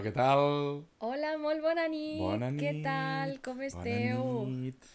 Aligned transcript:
Hola, 0.00 0.08
què 0.08 0.16
tal? 0.16 0.42
Hola, 1.04 1.30
molt 1.36 1.60
bona 1.60 1.82
nit. 1.92 2.20
Bona 2.22 2.48
nit. 2.54 2.62
Què 2.62 2.80
tal? 2.80 3.34
Com 3.44 3.58
esteu? 3.66 4.22
Bona 4.24 4.54
nit. 4.62 4.86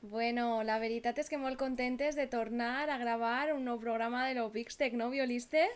Bueno, 0.00 0.62
la 0.64 0.78
veritat 0.80 1.18
és 1.20 1.28
que 1.28 1.36
molt 1.36 1.58
contentes 1.60 2.16
de 2.16 2.24
tornar 2.24 2.88
a 2.88 2.96
gravar 2.96 3.52
un 3.52 3.66
nou 3.68 3.76
programa 3.82 4.24
de 4.30 4.38
l'Opixtec, 4.38 4.96
no, 4.96 5.10
violiste? 5.12 5.66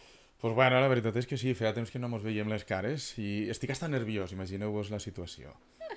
Pues 0.40 0.54
bueno, 0.56 0.80
la 0.80 0.88
veritat 0.88 1.18
és 1.20 1.28
que 1.28 1.36
sí, 1.36 1.52
feia 1.52 1.74
temps 1.76 1.92
que 1.92 2.00
no 2.00 2.08
mos 2.08 2.24
veiem 2.24 2.48
les 2.48 2.64
cares 2.64 3.10
i 3.20 3.50
estic 3.52 3.74
hasta 3.74 3.90
nerviós, 3.92 4.32
imagineu-vos 4.32 4.88
la 4.94 5.02
situació. 5.02 5.52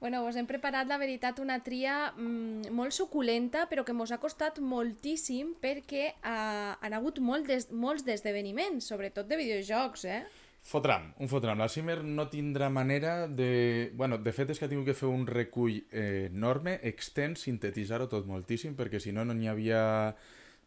Bueno, 0.00 0.22
vos 0.24 0.32
hem 0.40 0.46
preparat, 0.48 0.86
la 0.88 0.96
veritat, 0.96 1.42
una 1.44 1.58
tria 1.60 2.14
mm, 2.14 2.70
molt 2.72 2.94
suculenta, 2.96 3.66
però 3.68 3.82
que 3.84 3.92
mos 3.92 4.08
ha 4.14 4.16
costat 4.16 4.56
moltíssim 4.64 5.50
perquè 5.60 6.06
uh, 6.14 6.78
han 6.80 6.96
hagut 6.96 7.18
molt 7.20 7.44
des, 7.50 7.66
molts 7.68 8.06
d'esdeveniments, 8.06 8.88
sobretot 8.88 9.28
de 9.28 9.36
videojocs, 9.36 10.06
eh? 10.08 10.22
Fotram, 10.62 11.14
un 11.18 11.28
fotram. 11.28 11.58
La 11.58 11.68
Cimer 11.72 12.02
no 12.04 12.28
tindrà 12.28 12.68
manera 12.70 13.26
de... 13.26 13.92
Bueno, 13.96 14.18
de 14.18 14.32
fet 14.36 14.52
és 14.52 14.60
que 14.60 14.68
ha 14.68 14.70
tingut 14.70 14.90
que 14.90 14.98
fer 14.98 15.08
un 15.08 15.24
recull 15.26 15.80
eh, 15.90 16.28
enorme, 16.28 16.76
extens, 16.90 17.46
sintetitzar-ho 17.46 18.10
tot 18.12 18.28
moltíssim, 18.28 18.76
perquè 18.78 19.00
si 19.00 19.14
no 19.16 19.24
no 19.24 19.34
n'hi 19.34 19.48
havia 19.48 19.80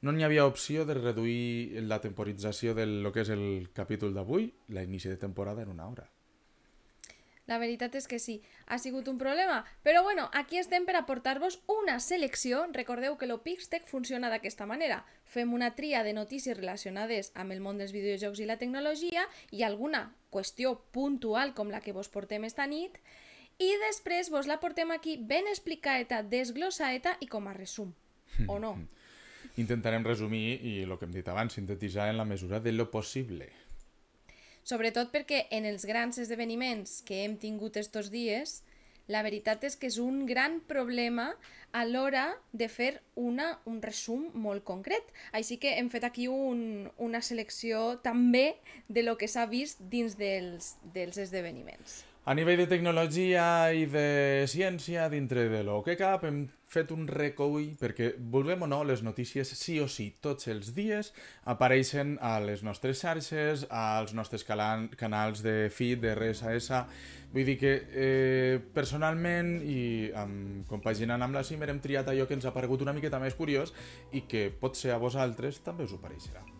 no 0.03 0.11
n'hi 0.11 0.25
havia 0.25 0.47
opció 0.49 0.83
de 0.83 0.97
reduir 0.97 1.85
la 1.87 2.01
temporització 2.03 2.73
del 2.75 3.01
lo 3.05 3.13
que 3.15 3.23
és 3.23 3.31
el 3.31 3.69
capítol 3.73 4.17
d'avui, 4.17 4.49
l'inici 4.75 5.07
de 5.07 5.21
temporada, 5.21 5.63
en 5.63 5.71
una 5.71 5.87
hora. 5.87 6.09
La 7.45 7.57
veritat 7.59 7.95
és 7.99 8.07
que 8.07 8.19
sí, 8.23 8.37
ha 8.71 8.77
sigut 8.79 9.09
un 9.11 9.17
problema. 9.19 9.65
Però 9.83 10.03
bueno, 10.03 10.29
aquí 10.31 10.57
estem 10.61 10.85
per 10.87 10.95
aportar-vos 10.95 11.59
una 11.67 11.97
selecció. 11.99 12.63
Recordeu 12.71 13.17
que 13.19 13.27
l'Opixtec 13.27 13.83
funciona 13.89 14.29
d'aquesta 14.31 14.65
manera. 14.65 15.01
Fem 15.25 15.51
una 15.53 15.73
tria 15.75 16.05
de 16.07 16.13
notícies 16.15 16.57
relacionades 16.57 17.33
amb 17.35 17.51
el 17.51 17.59
món 17.59 17.81
dels 17.81 17.91
videojocs 17.91 18.39
i 18.39 18.47
la 18.47 18.59
tecnologia 18.61 19.27
i 19.51 19.63
alguna 19.67 20.13
qüestió 20.31 20.77
puntual 20.95 21.53
com 21.53 21.69
la 21.69 21.83
que 21.83 21.93
vos 21.93 22.09
portem 22.09 22.47
esta 22.47 22.65
nit 22.65 22.97
i 23.61 23.69
després 23.83 24.31
vos 24.33 24.47
la 24.49 24.59
portem 24.59 24.91
aquí 24.91 25.17
ben 25.17 25.47
explicada, 25.51 26.23
desglossaeta 26.23 27.17
i 27.21 27.27
com 27.29 27.47
a 27.47 27.53
resum. 27.53 27.91
O 28.47 28.57
no? 28.59 28.77
Intentarem 29.61 30.05
resumir 30.07 30.57
i 30.65 30.79
el 30.81 30.95
que 30.97 31.05
hem 31.05 31.13
dit 31.13 31.27
abans, 31.29 31.53
sintetitzar 31.53 32.09
en 32.09 32.17
la 32.17 32.25
mesura 32.25 32.59
de 32.59 32.71
lo 32.71 32.89
possible. 32.89 33.51
Sobretot 34.63 35.11
perquè 35.11 35.47
en 35.51 35.65
els 35.67 35.83
grans 35.85 36.19
esdeveniments 36.21 37.01
que 37.07 37.23
hem 37.25 37.35
tingut 37.39 37.75
estos 37.77 38.09
dies, 38.13 38.61
la 39.11 39.19
veritat 39.25 39.65
és 39.67 39.75
que 39.75 39.89
és 39.91 39.97
un 39.99 40.23
gran 40.25 40.61
problema 40.63 41.33
a 41.75 41.83
l'hora 41.83 42.29
de 42.53 42.69
fer 42.71 43.01
una, 43.19 43.49
un 43.67 43.81
resum 43.83 44.29
molt 44.39 44.63
concret. 44.63 45.03
Així 45.35 45.57
que 45.59 45.75
hem 45.75 45.89
fet 45.91 46.07
aquí 46.07 46.29
un, 46.31 46.87
una 46.95 47.19
selecció 47.21 47.99
també 48.05 48.53
de 48.87 49.03
lo 49.03 49.17
que 49.19 49.27
s'ha 49.27 49.43
vist 49.51 49.83
dins 49.91 50.15
dels, 50.15 50.77
dels 50.95 51.19
esdeveniments. 51.19 52.03
A 52.23 52.31
nivell 52.31 52.61
de 52.61 52.69
tecnologia 52.71 53.45
i 53.75 53.83
de 53.91 54.45
ciència, 54.47 55.09
dintre 55.11 55.49
de 55.51 55.59
lo 55.67 55.81
que 55.83 55.97
cap, 55.99 56.23
hem 56.23 56.45
fet 56.73 56.91
un 56.95 57.07
recoll 57.07 57.73
perquè, 57.79 58.13
vulguem 58.33 58.65
o 58.65 58.69
no, 58.69 58.81
les 58.87 59.03
notícies 59.05 59.53
sí 59.57 59.79
o 59.83 59.87
sí, 59.91 60.09
tots 60.23 60.49
els 60.51 60.73
dies, 60.75 61.13
apareixen 61.49 62.17
a 62.21 62.35
les 62.43 62.63
nostres 62.65 63.01
xarxes, 63.03 63.67
als 63.69 64.15
nostres 64.17 64.45
canals 64.45 65.43
de 65.45 65.57
feed, 65.73 66.03
de 66.03 66.15
RSS... 66.17 66.85
Vull 67.33 67.47
dir 67.49 67.55
que 67.57 67.69
eh, 67.97 68.59
personalment 68.75 69.55
i 69.65 70.11
amb, 70.21 70.67
compaginant 70.69 71.25
amb 71.25 71.33
la 71.33 71.41
Cimer 71.41 71.71
hem 71.73 71.81
triat 71.81 72.13
allò 72.13 72.29
que 72.29 72.37
ens 72.37 72.45
ha 72.45 72.53
paregut 72.53 72.85
una 72.85 72.93
miqueta 72.93 73.17
més 73.17 73.33
curiós 73.33 73.73
i 74.13 74.27
que 74.29 74.51
potser 74.53 74.93
a 74.93 75.01
vosaltres 75.01 75.63
també 75.65 75.89
us 75.89 75.97
ho 75.97 76.03
pareixerà. 76.03 76.52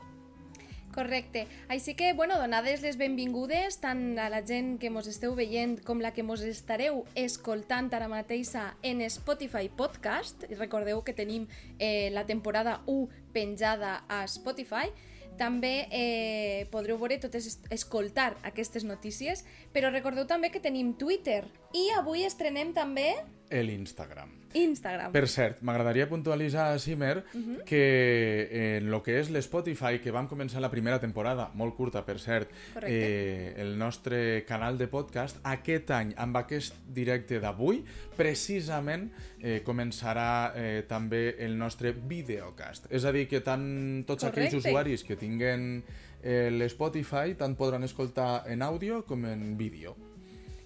Correcte. 0.94 1.48
Així 1.74 1.96
que, 1.98 2.14
bueno, 2.14 2.38
donades 2.38 2.84
les 2.86 3.00
benvingudes 3.02 3.80
tant 3.82 4.20
a 4.22 4.28
la 4.30 4.44
gent 4.46 4.76
que 4.78 4.92
mos 4.94 5.08
esteu 5.10 5.34
veient 5.34 5.80
com 5.82 6.04
la 6.04 6.12
que 6.14 6.22
mos 6.22 6.44
estareu 6.46 7.02
escoltant 7.18 7.90
ara 7.98 8.08
mateixa 8.12 8.76
en 8.86 9.02
Spotify 9.10 9.72
Podcast. 9.74 10.46
I 10.52 10.60
recordeu 10.60 11.02
que 11.02 11.18
tenim 11.18 11.48
eh, 11.80 12.12
la 12.14 12.28
temporada 12.30 12.84
1 12.86 13.34
penjada 13.34 14.04
a 14.08 14.24
Spotify. 14.30 14.94
També 15.34 15.88
eh, 15.90 16.68
podreu 16.70 17.00
veure 17.02 17.18
totes, 17.18 17.58
escoltar 17.74 18.36
aquestes 18.46 18.86
notícies, 18.86 19.42
però 19.74 19.90
recordeu 19.90 20.28
també 20.30 20.54
que 20.54 20.62
tenim 20.62 20.94
Twitter 20.94 21.42
i 21.74 21.90
avui 21.98 22.28
estrenem 22.30 22.76
també... 22.78 23.16
L'Instagram. 23.62 24.44
Instagram. 24.54 25.12
Per 25.14 25.26
cert, 25.28 25.62
m'agradaria 25.66 26.06
puntualitzar 26.10 26.74
a 26.74 26.80
Simer 26.80 27.24
uh 27.34 27.40
-huh. 27.40 27.64
que 27.66 28.78
en 28.78 28.90
lo 28.90 29.02
que 29.02 29.20
és 29.20 29.30
l'Spotify, 29.30 30.00
que 30.00 30.12
vam 30.12 30.28
començar 30.28 30.60
la 30.60 30.70
primera 30.70 31.00
temporada, 31.00 31.52
molt 31.54 31.76
curta, 31.76 32.06
per 32.06 32.20
cert, 32.20 32.50
eh, 32.84 33.54
el 33.58 33.78
nostre 33.78 34.46
canal 34.46 34.78
de 34.78 34.88
podcast, 34.88 35.38
aquest 35.44 35.92
any, 35.92 36.14
amb 36.18 36.38
aquest 36.38 36.76
directe 36.88 37.40
d'avui, 37.40 37.84
precisament 38.16 39.12
eh, 39.40 39.62
començarà 39.64 40.54
eh, 40.56 40.84
també 40.88 41.36
el 41.40 41.58
nostre 41.58 41.92
videocast. 41.92 42.88
És 42.92 43.06
a 43.06 43.12
dir, 43.12 43.28
que 43.28 43.42
tant 43.42 44.06
tots 44.06 44.24
Correcte. 44.24 44.48
aquells 44.48 44.66
usuaris 44.66 45.04
que 45.04 45.16
tinguen 45.16 45.84
eh, 46.22 46.50
l'Spotify 46.52 47.36
tant 47.36 47.56
podran 47.56 47.84
escoltar 47.84 48.44
en 48.48 48.62
àudio 48.62 49.04
com 49.06 49.26
en 49.26 49.58
vídeo. 49.58 50.13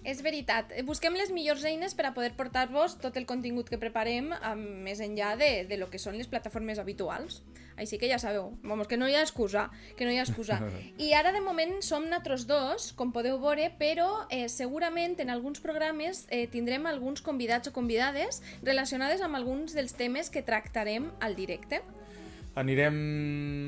És 0.08 0.22
veritat. 0.24 0.70
Busquem 0.88 1.12
les 1.20 1.28
millors 1.34 1.66
eines 1.68 1.92
per 1.92 2.06
a 2.08 2.14
poder 2.16 2.30
portar-vos 2.38 2.94
tot 3.02 3.18
el 3.20 3.26
contingut 3.28 3.68
que 3.68 3.80
preparem 3.80 4.30
més 4.56 5.02
enllà 5.04 5.34
de, 5.36 5.50
de 5.68 5.76
lo 5.76 5.90
que 5.92 6.00
són 6.00 6.16
les 6.16 6.30
plataformes 6.30 6.80
habituals. 6.80 7.42
Així 7.78 7.98
que 8.00 8.08
ja 8.10 8.16
sabeu, 8.18 8.48
vamos, 8.64 8.88
que 8.88 8.96
no 8.96 9.06
hi 9.06 9.14
ha 9.18 9.20
excusa, 9.22 9.68
que 9.98 10.08
no 10.08 10.14
hi 10.14 10.18
ha 10.18 10.24
excusa. 10.24 10.58
I 11.04 11.12
ara 11.14 11.34
de 11.36 11.44
moment 11.44 11.76
som 11.84 12.08
nosaltres 12.08 12.48
dos, 12.48 12.88
com 12.96 13.12
podeu 13.12 13.36
veure, 13.42 13.68
però 13.78 14.08
eh, 14.32 14.48
segurament 14.48 15.20
en 15.20 15.30
alguns 15.34 15.60
programes 15.60 16.24
eh, 16.32 16.46
tindrem 16.48 16.88
alguns 16.88 17.20
convidats 17.20 17.68
o 17.68 17.76
convidades 17.76 18.40
relacionades 18.64 19.20
amb 19.20 19.36
alguns 19.36 19.76
dels 19.76 19.92
temes 19.92 20.32
que 20.32 20.42
tractarem 20.42 21.12
al 21.20 21.36
directe 21.36 21.84
anirem 22.58 22.96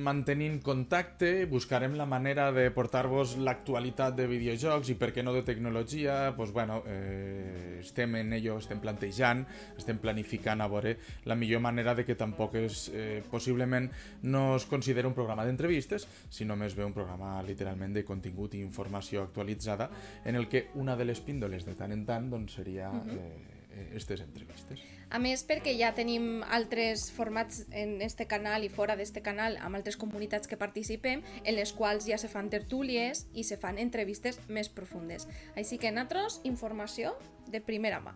mantenint 0.02 0.58
contacte, 0.64 1.46
buscarem 1.46 1.94
la 1.98 2.06
manera 2.08 2.50
de 2.52 2.66
portar-vos 2.74 3.36
l'actualitat 3.38 4.16
de 4.18 4.26
videojocs 4.30 4.90
i 4.90 4.96
per 4.98 5.10
què 5.14 5.22
no 5.22 5.34
de 5.36 5.44
tecnologia, 5.46 6.34
pues 6.36 6.52
bueno, 6.52 6.80
eh, 6.90 7.78
estem 7.80 8.16
en 8.20 8.32
ello, 8.36 8.58
estem 8.58 8.80
plantejant, 8.82 9.44
estem 9.78 10.00
planificant 10.02 10.60
a 10.60 10.68
veure 10.70 10.96
la 11.30 11.38
millor 11.38 11.62
manera 11.62 11.94
de 11.94 12.04
que 12.04 12.18
tampoc 12.18 12.56
és, 12.60 12.88
eh, 12.92 13.22
possiblement 13.30 13.90
no 14.22 14.56
es 14.56 14.66
considera 14.66 15.08
un 15.08 15.14
programa 15.14 15.46
d'entrevistes, 15.46 16.08
sinó 16.28 16.56
més 16.56 16.74
bé 16.74 16.84
un 16.84 16.96
programa 16.96 17.38
literalment 17.46 17.94
de 17.94 18.04
contingut 18.04 18.54
i 18.54 18.64
informació 18.64 19.22
actualitzada 19.22 19.90
en 20.24 20.36
el 20.36 20.48
que 20.48 20.68
una 20.74 20.96
de 20.96 21.04
les 21.04 21.20
píndoles 21.20 21.64
de 21.64 21.74
tant 21.78 21.92
en 21.92 22.04
tant 22.06 22.30
doncs, 22.30 22.54
seria 22.54 22.90
-huh. 22.90 23.18
eh, 23.18 23.86
aquestes 23.90 24.20
entrevistes. 24.20 24.99
A 25.10 25.18
més, 25.18 25.42
perquè 25.42 25.72
ja 25.74 25.90
tenim 25.90 26.44
altres 26.54 27.08
formats 27.10 27.64
en 27.74 27.96
este 28.04 28.28
canal 28.30 28.62
i 28.62 28.70
fora 28.70 28.94
d'este 28.94 29.24
canal 29.26 29.56
amb 29.58 29.74
altres 29.74 29.98
comunitats 29.98 30.46
que 30.46 30.58
participem, 30.60 31.24
en 31.42 31.56
les 31.56 31.72
quals 31.74 32.06
ja 32.06 32.18
se 32.18 32.30
fan 32.30 32.50
tertúlies 32.52 33.24
i 33.34 33.42
se 33.42 33.58
fan 33.58 33.82
entrevistes 33.82 34.38
més 34.46 34.70
profundes. 34.70 35.26
Així 35.58 35.80
que 35.82 35.90
nosaltres, 35.90 36.38
informació 36.46 37.16
de 37.50 37.58
primera 37.58 37.98
mà. 38.04 38.14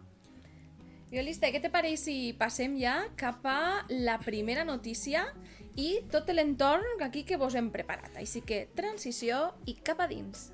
Violista, 1.10 1.50
què 1.50 1.60
te 1.62 1.70
pareix 1.70 2.06
si 2.06 2.16
passem 2.38 2.78
ja 2.78 2.94
cap 3.18 3.42
a 3.46 3.84
la 3.90 4.20
primera 4.22 4.64
notícia 4.64 5.26
i 5.74 5.98
tot 6.10 6.30
l'entorn 6.30 7.02
aquí 7.02 7.26
que 7.26 7.38
vos 7.38 7.58
hem 7.58 7.74
preparat? 7.74 8.14
Així 8.22 8.42
que 8.46 8.68
transició 8.78 9.48
i 9.66 9.74
cap 9.82 9.98
a 9.98 10.08
dins. 10.10 10.52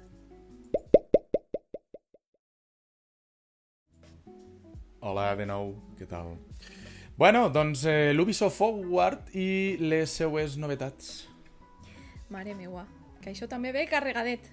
Hola 5.01 5.31
de 5.33 5.47
nou, 5.49 5.71
què 5.97 6.05
tal? 6.05 6.35
Bueno, 7.17 7.47
doncs 7.49 7.87
eh, 7.89 8.13
l'Ubisoft 8.13 8.59
Forward 8.59 9.31
i 9.33 9.79
les 9.81 10.13
seues 10.13 10.59
novetats. 10.61 11.23
Mare 12.29 12.53
meua, 12.53 12.85
que 13.25 13.33
això 13.33 13.49
també 13.49 13.73
ve 13.73 13.87
carregadet. 13.89 14.51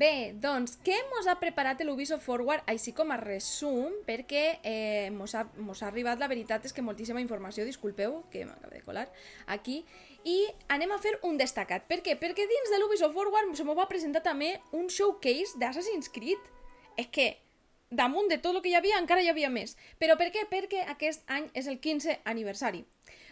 Bé, 0.00 0.32
doncs, 0.42 0.78
què 0.82 0.96
mos 1.12 1.28
ha 1.28 1.36
preparat 1.38 1.84
l'Ubisoft 1.84 2.24
Forward, 2.24 2.64
així 2.72 2.96
com 2.96 3.12
a 3.12 3.20
resum, 3.20 3.92
perquè 4.08 4.46
eh, 4.64 5.12
mos, 5.14 5.36
ha, 5.36 5.44
mos 5.60 5.84
ha 5.84 5.90
arribat, 5.92 6.18
la 6.18 6.30
veritat 6.32 6.64
és 6.64 6.72
que 6.74 6.82
moltíssima 6.82 7.20
informació, 7.22 7.68
disculpeu, 7.68 8.22
que 8.32 8.42
m'acaba 8.48 8.72
de 8.72 8.82
colar, 8.82 9.06
aquí, 9.46 9.82
i 10.24 10.38
anem 10.72 10.92
a 10.94 10.98
fer 10.98 11.14
un 11.28 11.36
destacat. 11.40 11.86
Per 11.88 12.00
què? 12.04 12.16
Perquè 12.20 12.46
dins 12.48 12.72
de 12.72 12.80
l'Ubisoft 12.80 13.14
Forward 13.16 13.54
se 13.56 13.64
m'ho 13.64 13.76
va 13.76 13.88
presentar 13.90 14.24
també 14.24 14.54
un 14.72 14.88
showcase 14.88 15.58
d'Assassin's 15.60 16.10
Creed. 16.12 16.50
És 16.96 17.10
que 17.12 17.28
damunt 17.90 18.30
de 18.32 18.40
tot 18.40 18.56
el 18.56 18.62
que 18.64 18.72
hi 18.72 18.78
havia 18.78 18.98
encara 19.02 19.22
hi 19.22 19.30
havia 19.32 19.52
més. 19.52 19.76
Però 20.00 20.16
per 20.20 20.30
què? 20.34 20.46
Perquè 20.50 20.86
aquest 20.96 21.24
any 21.28 21.50
és 21.54 21.68
el 21.68 21.80
15 21.80 22.20
aniversari 22.24 22.84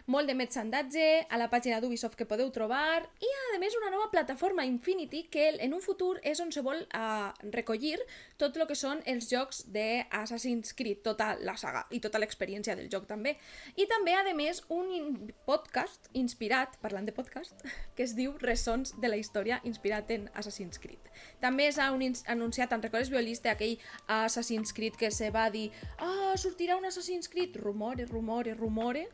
molt 0.06 0.26
de 0.26 0.34
merchandatge 0.34 1.26
a 1.28 1.38
la 1.38 1.48
pàgina 1.50 1.80
d'Ubisoft 1.80 2.16
que 2.18 2.26
podeu 2.28 2.50
trobar 2.54 3.02
i 3.22 3.30
a 3.54 3.58
més 3.60 3.76
una 3.78 3.90
nova 3.92 4.08
plataforma 4.10 4.64
Infinity 4.66 5.24
que 5.30 5.48
en 5.62 5.74
un 5.74 5.82
futur 5.84 6.16
és 6.26 6.40
on 6.42 6.50
se 6.52 6.62
vol 6.64 6.80
uh, 6.82 7.30
recollir 7.54 7.98
tot 8.40 8.56
el 8.56 8.66
que 8.66 8.76
són 8.78 9.02
els 9.06 9.28
jocs 9.30 9.62
d'Assassin's 9.72 10.72
Creed, 10.78 11.02
tota 11.06 11.32
la 11.40 11.56
saga 11.60 11.84
i 11.90 12.00
tota 12.02 12.20
l'experiència 12.22 12.76
del 12.78 12.90
joc 12.90 13.06
també. 13.06 13.36
I 13.76 13.86
també, 13.90 14.14
a 14.16 14.24
més, 14.34 14.62
un 14.72 15.32
podcast 15.46 16.08
inspirat, 16.18 16.78
parlant 16.82 17.06
de 17.06 17.14
podcast, 17.14 17.64
que 17.96 18.06
es 18.06 18.16
diu 18.18 18.34
Ressons 18.42 18.96
de 19.00 19.10
la 19.10 19.18
història 19.20 19.60
inspirat 19.68 20.10
en 20.14 20.28
Assassin's 20.34 20.80
Creed. 20.82 21.10
També 21.42 21.68
s'ha 21.72 21.90
anunciat, 21.92 22.72
en 22.72 22.82
recordes 22.82 23.12
violista, 23.12 23.52
aquell 23.52 23.78
Assassin's 24.06 24.72
Creed 24.72 24.96
que 24.98 25.10
se 25.10 25.30
va 25.30 25.48
dir 25.50 25.68
ah, 25.98 26.32
sortirà 26.36 26.78
un 26.78 26.88
Assassin's 26.88 27.28
Creed, 27.28 27.58
rumore, 27.62 28.06
rumore, 28.06 28.54
rumore, 28.54 29.08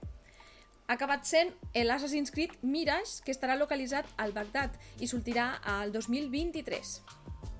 ha 0.88 0.96
acabat 0.96 1.26
sent 1.28 1.52
l'Assassin's 1.84 2.32
Creed 2.32 2.54
Mirage, 2.64 3.20
que 3.24 3.32
estarà 3.34 3.58
localitzat 3.60 4.08
al 4.16 4.32
Bagdad 4.32 4.72
i 5.04 5.08
sortirà 5.10 5.58
al 5.60 5.92
2023. 5.92 6.92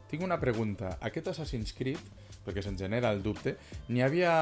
Tinc 0.09 0.25
una 0.25 0.39
pregunta. 0.41 0.95
Aquest 1.05 1.29
Assassin's 1.35 1.75
Creed, 1.77 2.01
perquè 2.47 2.65
se'n 2.65 2.79
genera 2.81 3.13
el 3.13 3.21
dubte, 3.21 3.59
n'hi 3.93 4.01
havia, 4.01 4.33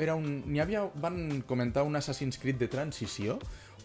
era 0.00 0.16
un, 0.16 0.40
n'hi 0.48 0.62
havia, 0.64 0.86
van 1.04 1.42
comentar 1.46 1.84
un 1.84 2.00
Assassin's 2.00 2.40
Creed 2.40 2.56
de 2.62 2.70
transició 2.72 3.36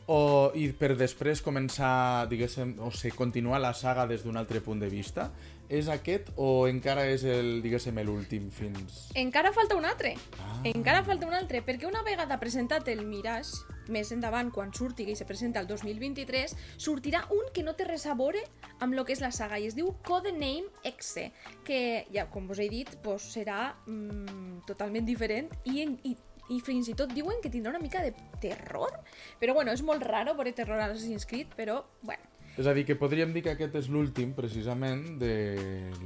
o, 0.07 0.53
i 0.55 0.69
per 0.77 0.93
després 0.95 1.43
començar, 1.43 2.25
diguéssim, 2.31 2.77
o 2.79 2.93
sigui, 2.95 3.15
continuar 3.17 3.59
la 3.59 3.73
saga 3.75 4.07
des 4.07 4.23
d'un 4.23 4.39
altre 4.39 4.63
punt 4.63 4.79
de 4.79 4.87
vista? 4.87 5.27
És 5.69 5.87
aquest 5.89 6.29
o 6.37 6.67
encara 6.69 7.05
és 7.09 7.23
el, 7.25 7.61
diguéssim, 7.63 7.97
l'últim 8.05 8.49
fins... 8.53 9.07
Encara 9.17 9.51
falta 9.55 9.77
un 9.77 9.85
altre. 9.85 10.13
Ah. 10.39 10.59
Encara 10.69 11.03
falta 11.07 11.25
un 11.25 11.33
altre, 11.33 11.63
perquè 11.65 11.87
una 11.89 12.03
vegada 12.05 12.37
presentat 12.41 12.87
el 12.93 13.01
Mirage, 13.07 13.63
més 13.89 14.11
endavant, 14.13 14.51
quan 14.53 14.73
surti, 14.73 15.05
que 15.05 15.15
se 15.17 15.25
presenta 15.25 15.61
el 15.61 15.67
2023, 15.69 16.55
sortirà 16.81 17.25
un 17.33 17.49
que 17.53 17.65
no 17.65 17.75
té 17.77 17.87
res 17.89 18.05
a 18.05 18.15
veure 18.17 18.43
amb 18.79 18.93
el 18.93 19.03
que 19.05 19.13
és 19.15 19.23
la 19.23 19.33
saga, 19.33 19.59
i 19.61 19.69
es 19.69 19.77
diu 19.77 19.91
Codename 20.05 20.69
Exe, 20.85 21.31
que, 21.65 22.05
ja, 22.13 22.27
com 22.29 22.47
vos 22.49 22.61
he 22.61 22.69
dit, 22.69 22.93
pues, 23.05 23.25
serà 23.35 23.73
mm, 23.85 24.65
totalment 24.69 25.05
diferent 25.05 25.51
i, 25.65 25.81
en, 25.85 25.99
i 26.05 26.15
i 26.53 26.59
fins 26.61 26.85
i 26.91 26.93
tot 26.93 27.09
diuen 27.09 27.39
que 27.41 27.49
tindrà 27.49 27.71
una 27.73 27.81
mica 27.81 28.03
de 28.03 28.11
terror. 28.41 28.93
Però 29.41 29.55
bueno, 29.57 29.73
és 29.73 29.81
molt 29.81 30.05
raro 30.05 30.35
veure 30.37 30.53
terror 30.53 30.77
a 30.77 30.91
l'Assassin's 30.91 31.25
Creed, 31.25 31.55
però 31.57 31.81
bueno. 32.03 32.34
És 32.55 32.67
a 32.67 32.73
dir, 32.73 32.85
que 32.87 32.95
podríem 32.95 33.33
dir 33.35 33.43
que 33.43 33.55
aquest 33.55 33.75
és 33.81 33.91
l'últim, 33.91 34.31
precisament, 34.37 35.17
de 35.19 35.33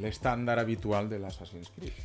l'estàndard 0.02 0.64
habitual 0.64 1.10
de 1.10 1.20
l'Assassin's 1.22 1.70
Creed. 1.76 2.00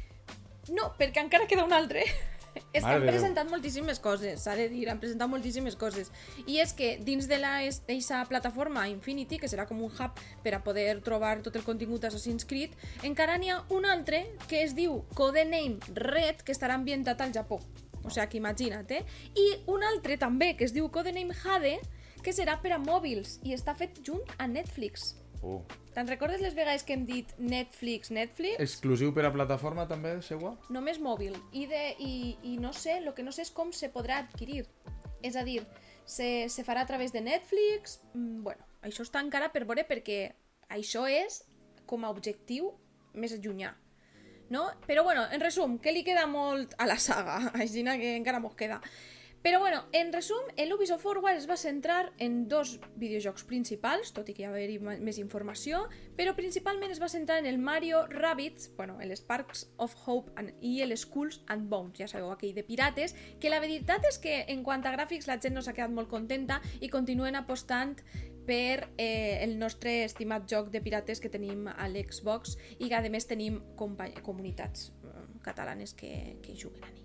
No, 0.77 0.93
perquè 0.99 1.25
encara 1.25 1.49
queda 1.49 1.65
un 1.65 1.73
altre. 1.77 2.05
és 2.73 2.85
que 2.85 2.91
han 2.91 3.05
presentat 3.07 3.49
moltíssimes 3.51 3.99
coses, 4.03 4.43
s'ha 4.45 4.55
de 4.59 4.69
dir, 4.71 4.85
han 4.91 5.01
presentat 5.03 5.31
moltíssimes 5.31 5.77
coses. 5.79 6.11
I 6.47 6.61
és 6.63 6.75
que 6.77 6.95
dins 7.03 7.29
de 7.31 7.39
aquesta 7.41 8.21
plataforma 8.31 8.87
Infinity, 8.91 9.39
que 9.43 9.51
serà 9.51 9.67
com 9.67 9.83
un 9.83 9.91
hub 9.91 10.21
per 10.45 10.55
a 10.55 10.63
poder 10.63 11.01
trobar 11.07 11.41
tot 11.43 11.57
el 11.57 11.65
contingut 11.67 12.05
d'Assassin's 12.05 12.47
Creed, 12.47 12.77
encara 13.03 13.39
n'hi 13.39 13.51
ha 13.51 13.63
un 13.75 13.87
altre 13.87 14.25
que 14.49 14.63
es 14.63 14.75
diu 14.77 15.03
Codename 15.15 15.81
Red, 15.95 16.45
que 16.45 16.55
estarà 16.55 16.79
ambientat 16.79 17.21
al 17.21 17.35
Japó. 17.35 17.61
O 18.05 18.11
sigui, 18.13 18.29
que 18.29 18.39
imagina't, 18.39 18.91
eh? 18.93 19.05
I 19.35 19.47
un 19.73 19.83
altre 19.83 20.19
també, 20.21 20.55
que 20.59 20.67
es 20.69 20.75
diu 20.77 20.91
Codename 20.93 21.35
Jade, 21.35 21.79
que 22.25 22.33
serà 22.33 22.57
per 22.63 22.73
a 22.75 22.81
mòbils 22.81 23.39
i 23.45 23.55
està 23.57 23.75
fet 23.77 24.01
junt 24.07 24.25
a 24.41 24.49
Netflix. 24.51 25.13
Oh. 25.45 25.61
Te'n 25.93 26.09
recordes 26.09 26.41
les 26.41 26.57
vegades 26.57 26.83
que 26.83 26.97
hem 26.97 27.05
dit 27.07 27.31
Netflix, 27.39 28.11
Netflix? 28.11 28.57
Exclusiu 28.65 29.13
per 29.15 29.27
a 29.29 29.33
plataforma 29.35 29.85
també, 29.87 30.17
segur? 30.25 30.55
Només 30.73 30.99
mòbil. 31.05 31.37
I, 31.53 31.67
de, 31.71 31.83
i, 32.01 32.15
I 32.51 32.57
no 32.63 32.73
sé, 32.73 32.97
el 33.03 33.13
que 33.15 33.27
no 33.27 33.35
sé 33.35 33.45
és 33.45 33.53
com 33.55 33.71
se 33.77 33.93
podrà 33.93 34.23
adquirir. 34.25 34.65
És 35.25 35.37
a 35.37 35.45
dir, 35.45 35.61
se, 36.09 36.49
se 36.49 36.65
farà 36.67 36.83
a 36.85 36.89
través 36.89 37.13
de 37.13 37.23
Netflix... 37.25 38.01
Mm, 38.17 38.43
bueno, 38.49 38.65
això 38.83 39.05
està 39.05 39.23
encara 39.23 39.53
per 39.53 39.67
veure 39.69 39.85
perquè 39.89 40.27
això 40.73 41.05
és 41.07 41.43
com 41.87 42.05
a 42.05 42.13
objectiu 42.13 42.73
més 43.15 43.37
llunyà 43.39 43.77
no? 44.51 44.71
Però 44.87 45.05
bueno, 45.05 45.25
en 45.31 45.41
resum, 45.41 45.79
que 45.79 45.93
li 45.93 46.05
queda 46.05 46.27
molt 46.31 46.75
a 46.79 46.87
la 46.87 46.99
saga, 46.99 47.39
així 47.61 47.85
que 47.85 48.17
encara 48.17 48.41
mos 48.41 48.55
queda. 48.57 48.81
Però 49.45 49.59
bueno, 49.61 49.85
en 49.93 50.11
resum, 50.11 50.41
el 50.57 50.73
Ubisoft 50.73 51.03
Forward 51.03 51.37
es 51.37 51.45
va 51.47 51.59
centrar 51.59 52.15
en 52.17 52.49
dos 52.49 52.79
videojocs 52.97 53.45
principals, 53.45 54.15
tot 54.17 54.31
i 54.31 54.33
que 54.33 54.41
hi 54.41 54.47
ha 54.47 54.53
haver 54.55 54.79
més 54.81 55.19
informació, 55.21 55.83
però 56.17 56.33
principalment 56.33 56.95
es 56.95 57.03
va 57.03 57.11
centrar 57.13 57.43
en 57.43 57.49
el 57.51 57.59
Mario 57.61 58.07
Rabbids, 58.09 58.71
bueno, 58.79 58.97
el 59.05 59.13
Sparks 59.13 59.67
of 59.77 59.99
Hope 60.07 60.33
and, 60.41 60.57
i 60.65 60.81
el 60.81 60.97
Skulls 60.97 61.43
and 61.53 61.69
Bones, 61.69 62.01
ja 62.01 62.09
sabeu, 62.09 62.33
aquell 62.33 62.57
de 62.57 62.65
pirates, 62.65 63.13
que 63.37 63.53
la 63.53 63.61
veritat 63.61 64.09
és 64.09 64.17
que 64.17 64.41
en 64.49 64.65
quant 64.65 64.89
a 64.89 64.97
gràfics 64.97 65.29
la 65.29 65.37
gent 65.37 65.53
no 65.53 65.61
s'ha 65.61 65.77
quedat 65.77 65.93
molt 65.93 66.09
contenta 66.09 66.63
i 66.81 66.89
continuen 66.89 67.37
apostant 67.37 67.99
per 68.49 68.89
eh, 68.97 69.45
el 69.45 69.59
nostre 69.61 70.07
estimat 70.09 70.49
joc 70.49 70.73
de 70.73 70.81
pirates 70.81 71.21
que 71.21 71.29
tenim 71.29 71.69
a 71.69 71.85
l'Xbox 71.85 72.57
i 72.79 72.89
que 72.89 72.97
a 72.97 73.05
més 73.13 73.29
tenim 73.29 73.61
comunitats 73.77 74.89
eh, 75.05 75.33
catalanes 75.45 75.93
que, 75.93 76.39
que 76.41 76.57
juguen 76.57 76.89
a 76.89 76.95
ni. 76.95 77.04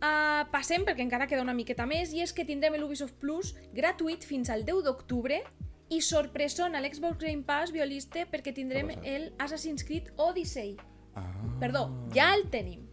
Uh, 0.00 0.46
passem, 0.48 0.80
perquè 0.88 1.04
encara 1.04 1.26
queda 1.28 1.44
una 1.44 1.52
miqueta 1.52 1.84
més, 1.84 2.14
i 2.16 2.22
és 2.24 2.32
que 2.32 2.46
tindrem 2.48 2.78
l'Ubisoft 2.80 3.18
Plus 3.20 3.52
gratuït 3.76 4.24
fins 4.24 4.48
al 4.48 4.64
10 4.64 4.86
d'octubre 4.86 5.42
i 5.90 5.98
sorpresón 6.00 6.74
a 6.74 6.80
l'Xbox 6.80 7.18
Game 7.20 7.42
Pass 7.44 7.74
violiste 7.74 8.24
perquè 8.30 8.54
tindrem 8.56 8.94
el 9.02 9.32
Assassin's 9.42 9.84
Creed 9.84 10.12
Odyssey. 10.16 10.76
Ah. 11.18 11.26
Perdó, 11.60 11.88
ja 12.14 12.30
el 12.32 12.46
tenim. 12.48 12.86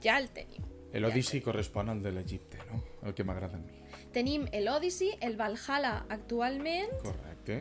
Ja 0.00 0.16
el 0.22 0.30
tenim. 0.32 0.64
L'Odyssey 0.94 1.42
ja 1.42 1.50
correspon 1.50 1.90
al 1.92 2.00
de 2.00 2.14
l'Egipte, 2.14 2.62
no? 2.70 2.80
El 3.04 3.12
que 3.14 3.26
m'agrada 3.26 3.58
a 3.58 3.60
mi. 3.60 3.82
Tenim 4.14 4.46
l'Odyssey, 4.64 5.18
el 5.20 5.36
Valhalla 5.36 6.06
actualment. 6.08 6.94
Correcte. 7.02 7.60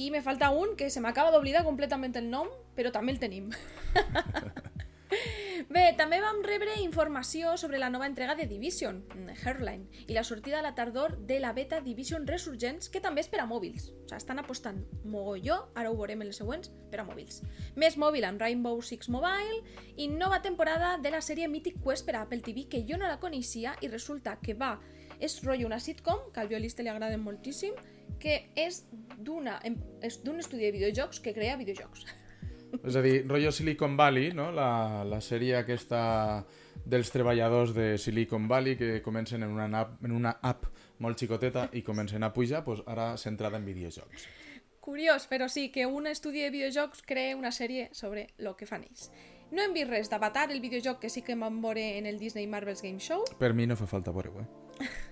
I 0.00 0.08
me 0.14 0.22
falta 0.22 0.48
un 0.56 0.72
que 0.78 0.88
se 0.88 1.02
m'acaba 1.04 1.34
d'oblidar 1.34 1.66
completament 1.66 2.16
el 2.16 2.30
nom, 2.32 2.48
però 2.78 2.94
també 2.94 3.12
el 3.12 3.20
tenim. 3.20 3.50
Bé, 5.72 5.82
també 5.96 6.18
vam 6.20 6.40
rebre 6.44 6.74
informació 6.82 7.54
sobre 7.60 7.78
la 7.78 7.88
nova 7.92 8.06
entrega 8.08 8.34
de 8.34 8.46
Division, 8.50 9.02
Heartline, 9.30 9.86
i 10.08 10.16
la 10.16 10.24
sortida 10.24 10.58
a 10.58 10.62
la 10.64 10.74
tardor 10.74 11.16
de 11.28 11.38
la 11.40 11.52
beta 11.52 11.80
Division 11.80 12.26
Resurgence, 12.26 12.90
que 12.90 13.00
també 13.00 13.22
és 13.22 13.30
per 13.30 13.40
a 13.40 13.46
mòbils. 13.46 13.90
O 13.92 13.92
sigui, 13.92 14.16
estan 14.18 14.42
apostant 14.42 14.82
mogolló, 15.04 15.58
ara 15.78 15.90
ho 15.90 15.96
veurem 15.96 16.24
en 16.24 16.30
les 16.30 16.40
següents, 16.40 16.72
per 16.90 17.00
a 17.00 17.06
mòbils. 17.08 17.42
Més 17.76 17.96
mòbil 18.00 18.26
amb 18.28 18.42
Rainbow 18.42 18.82
Six 18.82 19.08
Mobile 19.12 19.62
i 19.96 20.08
nova 20.08 20.42
temporada 20.42 20.96
de 20.98 21.14
la 21.14 21.22
sèrie 21.24 21.48
Mythic 21.48 21.80
Quest 21.84 22.06
per 22.08 22.16
a 22.16 22.24
Apple 22.26 22.42
TV, 22.44 22.66
que 22.68 22.84
jo 22.88 22.98
no 23.00 23.08
la 23.08 23.20
coneixia 23.20 23.76
i 23.80 23.92
resulta 23.92 24.38
que 24.42 24.58
va 24.58 24.78
és 25.22 25.38
rotllo 25.44 25.68
una 25.68 25.78
sitcom, 25.80 26.32
que 26.34 26.42
al 26.42 26.50
violista 26.50 26.82
li 26.82 26.90
agrada 26.90 27.18
moltíssim, 27.18 27.76
que 28.20 28.40
és 28.58 28.82
d'un 29.22 29.46
estudi 29.46 30.66
de 30.66 30.74
videojocs 30.74 31.22
que 31.22 31.34
crea 31.36 31.56
videojocs. 31.60 32.08
És 32.80 32.96
a 32.96 33.02
dir, 33.04 33.22
rotllo 33.28 33.52
Silicon 33.52 33.96
Valley, 33.96 34.32
no? 34.34 34.50
la, 34.54 35.04
la 35.04 35.20
sèrie 35.20 35.58
aquesta 35.58 36.02
dels 36.84 37.12
treballadors 37.12 37.74
de 37.76 37.98
Silicon 37.98 38.48
Valley 38.48 38.76
que 38.76 39.02
comencen 39.02 39.42
en 39.42 39.52
una, 39.52 39.68
app, 39.80 39.98
en 40.04 40.14
una 40.16 40.36
app 40.42 40.66
molt 41.02 41.20
xicoteta 41.20 41.68
i 41.76 41.82
comencen 41.86 42.24
a 42.24 42.32
pujar, 42.32 42.64
doncs 42.64 42.82
ara 42.86 43.12
centrada 43.20 43.60
en 43.60 43.68
videojocs. 43.68 44.26
Curiós, 44.82 45.28
però 45.30 45.46
sí, 45.48 45.68
que 45.70 45.86
un 45.86 46.08
estudi 46.10 46.42
de 46.42 46.50
videojocs 46.50 47.04
crea 47.06 47.36
una 47.36 47.52
sèrie 47.54 47.88
sobre 47.94 48.32
el 48.38 48.50
que 48.58 48.66
fan 48.66 48.82
ells. 48.88 49.12
No 49.52 49.62
hem 49.62 49.76
vist 49.76 49.90
res 49.92 50.10
d'Avatar, 50.10 50.48
el 50.50 50.64
videojoc 50.64 50.98
que 51.04 51.12
sí 51.12 51.22
que 51.22 51.36
vam 51.38 51.60
veure 51.62 51.84
en 51.98 52.08
el 52.08 52.18
Disney 52.18 52.48
Marvel's 52.48 52.82
Game 52.82 52.98
Show. 52.98 53.22
Per 53.38 53.52
mi 53.54 53.68
no 53.68 53.76
fa 53.76 53.86
falta 53.86 54.10
veure-ho, 54.10 54.42
eh? 54.42 54.88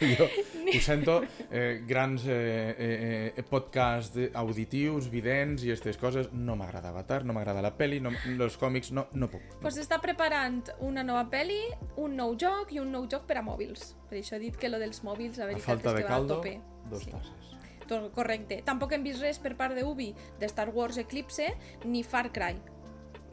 jo 0.00 0.26
ho 0.66 0.80
sento, 0.82 1.22
eh, 1.50 1.82
grans 1.86 2.26
eh, 2.26 2.74
eh, 2.76 3.32
eh, 3.36 3.44
podcasts 3.46 4.18
auditius, 4.34 5.08
vidents 5.10 5.64
i 5.64 5.70
aquestes 5.70 5.98
coses, 6.00 6.30
no 6.32 6.56
m'agrada 6.58 6.90
Avatar, 6.90 7.24
no 7.24 7.36
m'agrada 7.36 7.62
la 7.64 7.72
peli, 7.76 8.00
no, 8.02 8.12
els 8.34 8.58
còmics, 8.60 8.92
no, 8.96 9.06
no 9.14 9.30
puc. 9.32 9.46
No. 9.56 9.62
Pues 9.64 9.78
està 9.82 10.00
preparant 10.02 10.62
una 10.84 11.04
nova 11.06 11.26
peli, 11.32 11.60
un 12.02 12.16
nou 12.18 12.36
joc 12.38 12.74
i 12.74 12.82
un 12.82 12.92
nou 12.94 13.08
joc 13.10 13.26
per 13.28 13.40
a 13.40 13.44
mòbils. 13.46 13.94
Per 14.10 14.20
això 14.20 14.36
he 14.36 14.44
dit 14.48 14.56
que 14.58 14.70
lo 14.70 14.80
dels 14.82 15.02
mòbils, 15.06 15.38
la 15.40 15.50
veritat 15.50 15.78
és 15.78 15.84
que 15.86 15.94
va 16.02 16.08
caldo, 16.08 16.40
a 16.40 16.44
tope. 16.44 16.56
dos 16.90 17.04
sí. 17.04 17.12
tasses. 17.14 17.46
Correcte. 17.86 18.62
Tampoc 18.66 18.96
hem 18.96 19.04
vist 19.06 19.22
res 19.22 19.38
per 19.38 19.54
part 19.54 19.76
de 19.78 19.84
Ubi 19.86 20.08
de 20.40 20.48
Star 20.50 20.72
Wars 20.74 20.98
Eclipse 20.98 21.52
ni 21.84 22.02
Far 22.02 22.32
Cry. 22.34 22.58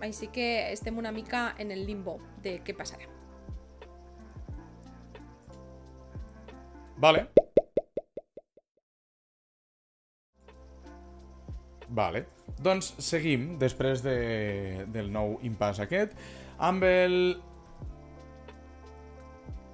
Així 0.03 0.29
que 0.35 0.69
estem 0.71 0.99
una 0.99 1.11
mica 1.11 1.55
en 1.57 1.71
el 1.71 1.87
limbo 1.87 2.19
de 2.43 2.59
què 2.61 2.75
passarà. 2.77 3.09
Vale. 7.03 7.25
Vale. 11.89 12.25
Doncs 12.63 12.93
seguim, 13.03 13.57
després 13.59 13.99
de, 14.05 14.15
del 14.93 15.09
nou 15.11 15.35
impàs 15.43 15.81
aquest, 15.83 16.15
amb 16.63 16.85
el 16.87 17.17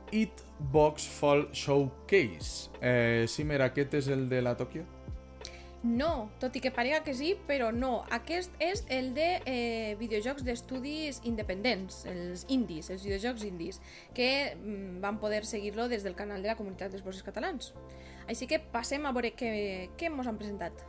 Hitbox 0.10 1.06
Fall 1.20 1.46
Showcase. 1.54 2.72
Eh, 2.82 3.28
Simer, 3.30 3.62
aquest 3.68 4.00
és 4.02 4.10
el 4.10 4.26
de 4.32 4.42
la 4.42 4.56
Tokyo? 4.58 4.88
No, 5.82 6.30
tot 6.42 6.58
i 6.58 6.60
que 6.60 6.74
parega 6.76 7.00
que 7.06 7.14
sí, 7.16 7.38
però 7.48 7.70
no. 7.72 8.02
Aquest 8.12 8.52
és 8.60 8.82
el 8.92 9.14
de 9.16 9.28
eh, 9.48 9.96
videojocs 10.00 10.44
d'estudis 10.44 11.22
independents, 11.24 12.02
els 12.12 12.44
indies, 12.52 12.90
els 12.92 13.06
videojocs 13.08 13.46
indies, 13.48 13.80
que 14.14 14.30
mm, 14.58 15.00
van 15.00 15.22
poder 15.24 15.46
seguir-lo 15.48 15.88
des 15.88 16.04
del 16.04 16.20
canal 16.20 16.44
de 16.44 16.52
la 16.52 16.58
comunitat 16.60 16.92
dels 16.92 17.06
bosses 17.06 17.24
catalans. 17.24 17.72
Així 18.28 18.46
que 18.46 18.60
passem 18.60 19.08
a 19.08 19.14
veure 19.16 19.32
què, 19.32 19.52
què 19.96 20.12
ens 20.12 20.28
han 20.28 20.42
presentat. 20.42 20.84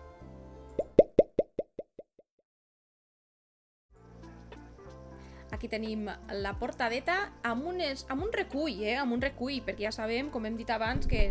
Aquí 5.61 5.69
tenim 5.69 6.07
la 6.41 6.55
portadeta 6.57 7.35
amb, 7.45 7.67
unes, 7.69 8.07
amb 8.09 8.23
un 8.25 8.31
recull, 8.33 8.79
eh? 8.81 8.95
amb 8.97 9.13
un 9.13 9.21
recull, 9.21 9.59
perquè 9.67 9.85
ja 9.85 9.91
sabem, 9.93 10.31
com 10.33 10.47
hem 10.49 10.55
dit 10.57 10.71
abans, 10.73 11.05
que 11.05 11.27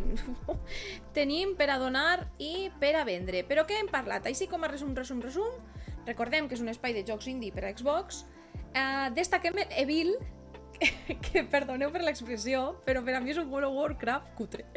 tenim 1.18 1.56
per 1.58 1.72
a 1.74 1.80
donar 1.82 2.28
i 2.38 2.70
per 2.78 2.92
a 3.00 3.02
vendre. 3.08 3.42
Però 3.50 3.64
què 3.66 3.80
hem 3.80 3.90
parlat? 3.90 4.30
Així 4.30 4.46
com 4.46 4.62
a 4.62 4.70
resum, 4.70 4.94
resum, 4.94 5.18
resum, 5.26 5.58
recordem 6.06 6.46
que 6.46 6.54
és 6.54 6.62
un 6.62 6.70
espai 6.70 6.94
de 6.94 7.02
jocs 7.10 7.26
indie 7.34 7.50
per 7.50 7.66
a 7.66 7.74
Xbox, 7.74 8.22
eh, 8.78 9.10
destaquem 9.18 9.58
Evil, 9.82 10.14
que, 10.78 10.94
que 11.26 11.48
perdoneu 11.50 11.90
per 11.90 12.06
l'expressió, 12.06 12.68
però 12.86 13.02
per 13.02 13.18
a 13.18 13.26
mi 13.26 13.34
és 13.34 13.42
un 13.42 13.50
World 13.50 13.72
of 13.72 13.82
Warcraft 13.82 14.36
cutre. 14.38 14.70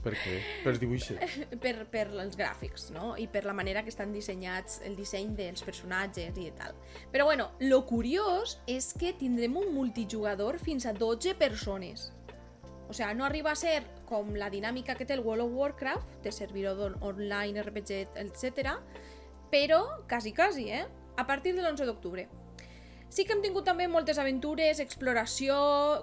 Per 0.00 0.14
què? 0.16 0.36
Per 0.64 0.72
dibuixos? 0.80 1.18
per, 1.62 1.74
per 1.92 2.06
els 2.08 2.36
gràfics, 2.38 2.88
no? 2.94 3.12
I 3.20 3.26
per 3.28 3.44
la 3.44 3.54
manera 3.56 3.82
que 3.84 3.92
estan 3.92 4.14
dissenyats, 4.16 4.80
el 4.88 4.96
disseny 4.96 5.34
dels 5.36 5.64
personatges 5.66 6.38
i 6.40 6.48
tal. 6.56 6.78
Però 7.12 7.26
bueno, 7.28 7.50
lo 7.60 7.82
curiós 7.88 8.58
és 8.70 8.94
que 8.96 9.12
tindrem 9.12 9.58
un 9.60 9.74
multijugador 9.76 10.58
fins 10.62 10.88
a 10.88 10.94
12 10.96 11.36
persones. 11.40 12.10
O 12.88 12.92
sea, 12.96 13.12
no 13.14 13.24
arriba 13.24 13.52
a 13.52 13.58
ser 13.58 13.84
com 14.08 14.32
la 14.34 14.48
dinàmica 14.50 14.96
que 14.98 15.06
té 15.06 15.14
el 15.14 15.22
World 15.22 15.44
of 15.44 15.52
Warcraft, 15.54 16.16
de 16.24 16.32
servidor 16.34 16.96
online, 17.06 17.62
RPG, 17.62 18.00
etc. 18.24 18.80
Però 19.52 19.84
quasi, 20.08 20.32
quasi, 20.32 20.70
eh? 20.74 20.86
A 21.16 21.26
partir 21.26 21.54
de 21.54 21.62
l'11 21.62 21.86
d'octubre. 21.86 22.26
Sí 23.10 23.24
que 23.26 23.34
hem 23.34 23.40
tingut 23.42 23.64
també 23.66 23.88
moltes 23.90 24.20
aventures, 24.22 24.78
exploració, 24.78 25.54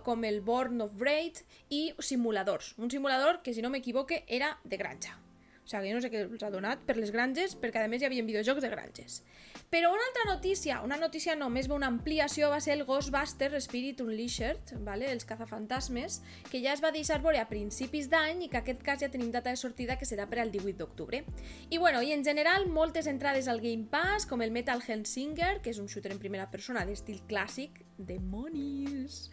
com 0.04 0.26
el 0.28 0.42
Born 0.44 0.82
of 0.84 0.98
Braid 1.00 1.40
i 1.72 1.94
simuladors. 2.04 2.74
Un 2.84 2.92
simulador 2.92 3.40
que, 3.46 3.54
si 3.56 3.64
no 3.64 3.72
m'equivoque, 3.72 4.26
era 4.28 4.50
de 4.68 4.76
granja. 4.82 5.16
O 5.64 5.70
sigui, 5.72 5.94
no 5.96 6.02
sé 6.04 6.12
què 6.12 6.26
els 6.26 6.44
ha 6.44 6.52
donat 6.52 6.84
per 6.84 6.98
les 7.00 7.14
granges, 7.16 7.56
perquè 7.56 7.86
a 7.86 7.88
més 7.88 8.04
hi 8.04 8.10
havia 8.10 8.28
videojocs 8.28 8.66
de 8.66 8.74
granges. 8.76 9.22
Però 9.70 9.90
una 9.92 10.06
altra 10.08 10.34
notícia, 10.34 10.82
una 10.82 10.96
notícia 10.96 11.34
no, 11.36 11.50
més 11.52 11.66
bé 11.68 11.74
una 11.76 11.90
ampliació, 11.92 12.48
va 12.48 12.62
ser 12.64 12.78
el 12.78 12.86
Ghostbuster 12.88 13.50
Spirit 13.60 14.00
Unleashed, 14.00 14.72
vale? 14.86 15.10
els 15.12 15.28
cazafantasmes, 15.28 16.22
que 16.48 16.62
ja 16.64 16.72
es 16.72 16.84
va 16.84 16.94
deixar 16.96 17.18
veure 17.26 17.42
a 17.42 17.50
principis 17.50 18.08
d'any 18.08 18.46
i 18.46 18.48
que 18.54 18.62
aquest 18.62 18.86
cas 18.86 19.04
ja 19.04 19.12
tenim 19.12 19.28
data 19.34 19.52
de 19.52 19.60
sortida 19.60 19.98
que 20.00 20.08
serà 20.08 20.24
per 20.32 20.40
al 20.40 20.54
18 20.56 20.80
d'octubre. 20.80 21.26
I 21.68 21.82
bueno, 21.84 22.00
i 22.00 22.16
en 22.16 22.24
general 22.24 22.70
moltes 22.72 23.12
entrades 23.12 23.52
al 23.52 23.60
Game 23.60 23.90
Pass, 23.92 24.24
com 24.26 24.40
el 24.42 24.56
Metal 24.56 24.80
Hellsinger, 24.80 25.58
que 25.60 25.76
és 25.76 25.84
un 25.84 25.92
shooter 25.92 26.16
en 26.16 26.24
primera 26.24 26.48
persona 26.48 26.88
d'estil 26.88 27.20
clàssic, 27.28 27.84
demonis! 27.98 29.32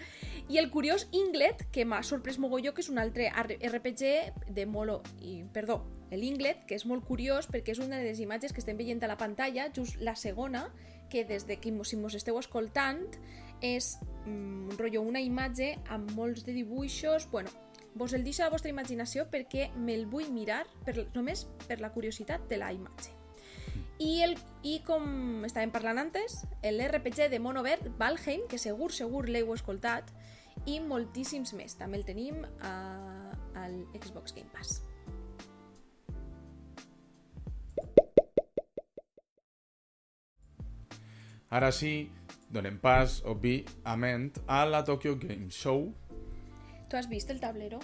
I 0.49 0.59
el 0.59 0.71
curiós 0.71 1.09
Inglet, 1.12 1.66
que 1.73 1.85
m'ha 1.85 2.02
sorprès 2.02 2.38
mogolló, 2.38 2.75
que 2.75 2.85
és 2.85 2.90
un 2.92 2.99
altre 2.99 3.30
RPG 3.30 4.52
de 4.52 4.66
Molo... 4.66 5.02
I, 5.21 5.42
perdó, 5.52 5.83
l'Inglet, 6.12 6.64
que 6.68 6.76
és 6.76 6.85
molt 6.87 7.04
curiós 7.09 7.49
perquè 7.50 7.75
és 7.75 7.80
una 7.83 7.99
de 7.99 8.09
les 8.09 8.21
imatges 8.21 8.52
que 8.52 8.62
estem 8.62 8.78
veient 8.78 9.02
a 9.02 9.11
la 9.11 9.18
pantalla, 9.21 9.71
just 9.75 10.00
la 10.00 10.16
segona, 10.16 10.68
que 11.11 11.25
des 11.25 11.47
de 11.47 11.59
que 11.61 11.73
si 11.85 11.97
mos 11.97 12.14
esteu 12.14 12.38
escoltant 12.38 13.06
és 13.62 13.94
mm, 14.26 14.71
un 14.71 14.78
rotllo, 14.78 15.02
una 15.02 15.23
imatge 15.23 15.75
amb 15.88 16.11
molts 16.16 16.44
de 16.44 16.52
dibuixos, 16.52 17.28
bueno, 17.30 17.50
vos 17.94 18.12
el 18.12 18.25
deixo 18.25 18.42
a 18.42 18.47
la 18.47 18.54
vostra 18.54 18.71
imaginació 18.71 19.28
perquè 19.30 19.71
me'l 19.76 20.06
vull 20.06 20.30
mirar 20.33 20.64
per, 20.85 21.06
només 21.14 21.47
per 21.68 21.80
la 21.80 21.92
curiositat 21.94 22.49
de 22.50 22.59
la 22.59 22.73
imatge. 22.75 23.23
I, 24.02 24.22
el, 24.24 24.34
I 24.66 24.80
com 24.86 25.44
estàvem 25.46 25.70
parlant 25.74 26.00
antes, 26.02 26.40
l'RPG 26.66 27.28
de 27.30 27.38
Mono 27.38 27.62
Verd, 27.62 27.92
Valheim, 27.98 28.48
que 28.50 28.58
segur, 28.58 28.90
segur 28.92 29.28
l'heu 29.28 29.52
escoltat, 29.54 30.10
i 30.66 30.80
moltíssims 30.82 31.54
més. 31.54 31.76
També 31.78 32.00
el 32.00 32.06
tenim 32.08 32.42
a, 32.64 32.74
al 33.60 33.76
Xbox 33.94 34.34
Game 34.34 34.50
Pass. 34.54 34.82
Ara 41.54 41.70
sí, 41.70 42.08
donem 42.50 42.80
pas, 42.82 43.20
òbviament, 43.30 44.32
a 44.50 44.64
la 44.66 44.82
Tokyo 44.82 45.14
Game 45.22 45.52
Show. 45.54 45.86
Tu 46.90 46.98
has 46.98 47.06
vist 47.06 47.30
el 47.30 47.38
tablero? 47.38 47.78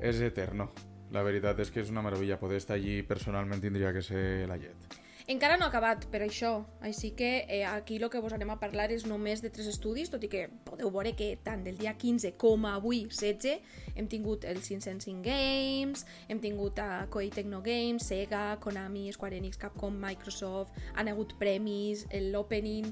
És 0.00 0.22
eterno. 0.24 0.70
La 1.12 1.20
veritat 1.20 1.60
és 1.60 1.68
que 1.68 1.82
és 1.84 1.92
una 1.92 2.00
meravella. 2.00 2.40
Poder 2.40 2.56
estar 2.62 2.78
allí 2.78 3.02
personalment 3.04 3.60
tindria 3.60 3.92
que 3.92 4.00
ser 4.00 4.48
la 4.48 4.56
llet. 4.56 5.01
Encara 5.30 5.56
no 5.56 5.66
ha 5.66 5.70
acabat 5.70 6.08
per 6.10 6.18
això, 6.24 6.64
així 6.82 7.12
que 7.14 7.44
eh, 7.46 7.62
aquí 7.68 8.00
el 8.00 8.08
que 8.10 8.18
vos 8.18 8.32
anem 8.34 8.50
a 8.50 8.56
parlar 8.58 8.88
és 8.90 9.04
només 9.06 9.42
de 9.42 9.52
tres 9.54 9.68
estudis, 9.70 10.10
tot 10.10 10.24
i 10.26 10.30
que 10.32 10.48
podeu 10.66 10.90
veure 10.90 11.12
que 11.14 11.36
tant 11.46 11.62
del 11.62 11.78
dia 11.78 11.92
15 11.94 12.32
com 12.42 12.66
avui 12.66 13.04
16 13.06 13.94
hem 13.94 14.08
tingut 14.10 14.42
els 14.50 14.66
505 14.66 15.22
Games, 15.22 16.02
hem 16.26 16.42
tingut 16.42 16.80
a 16.82 17.06
Koei 17.06 17.30
Tecno 17.30 17.62
Games, 17.62 18.08
Sega, 18.10 18.56
Konami, 18.58 19.12
Square 19.14 19.38
Enix, 19.38 19.60
Capcom, 19.62 19.94
Microsoft, 20.02 20.74
han 20.96 21.12
hagut 21.12 21.36
premis, 21.38 22.08
l'opening... 22.32 22.90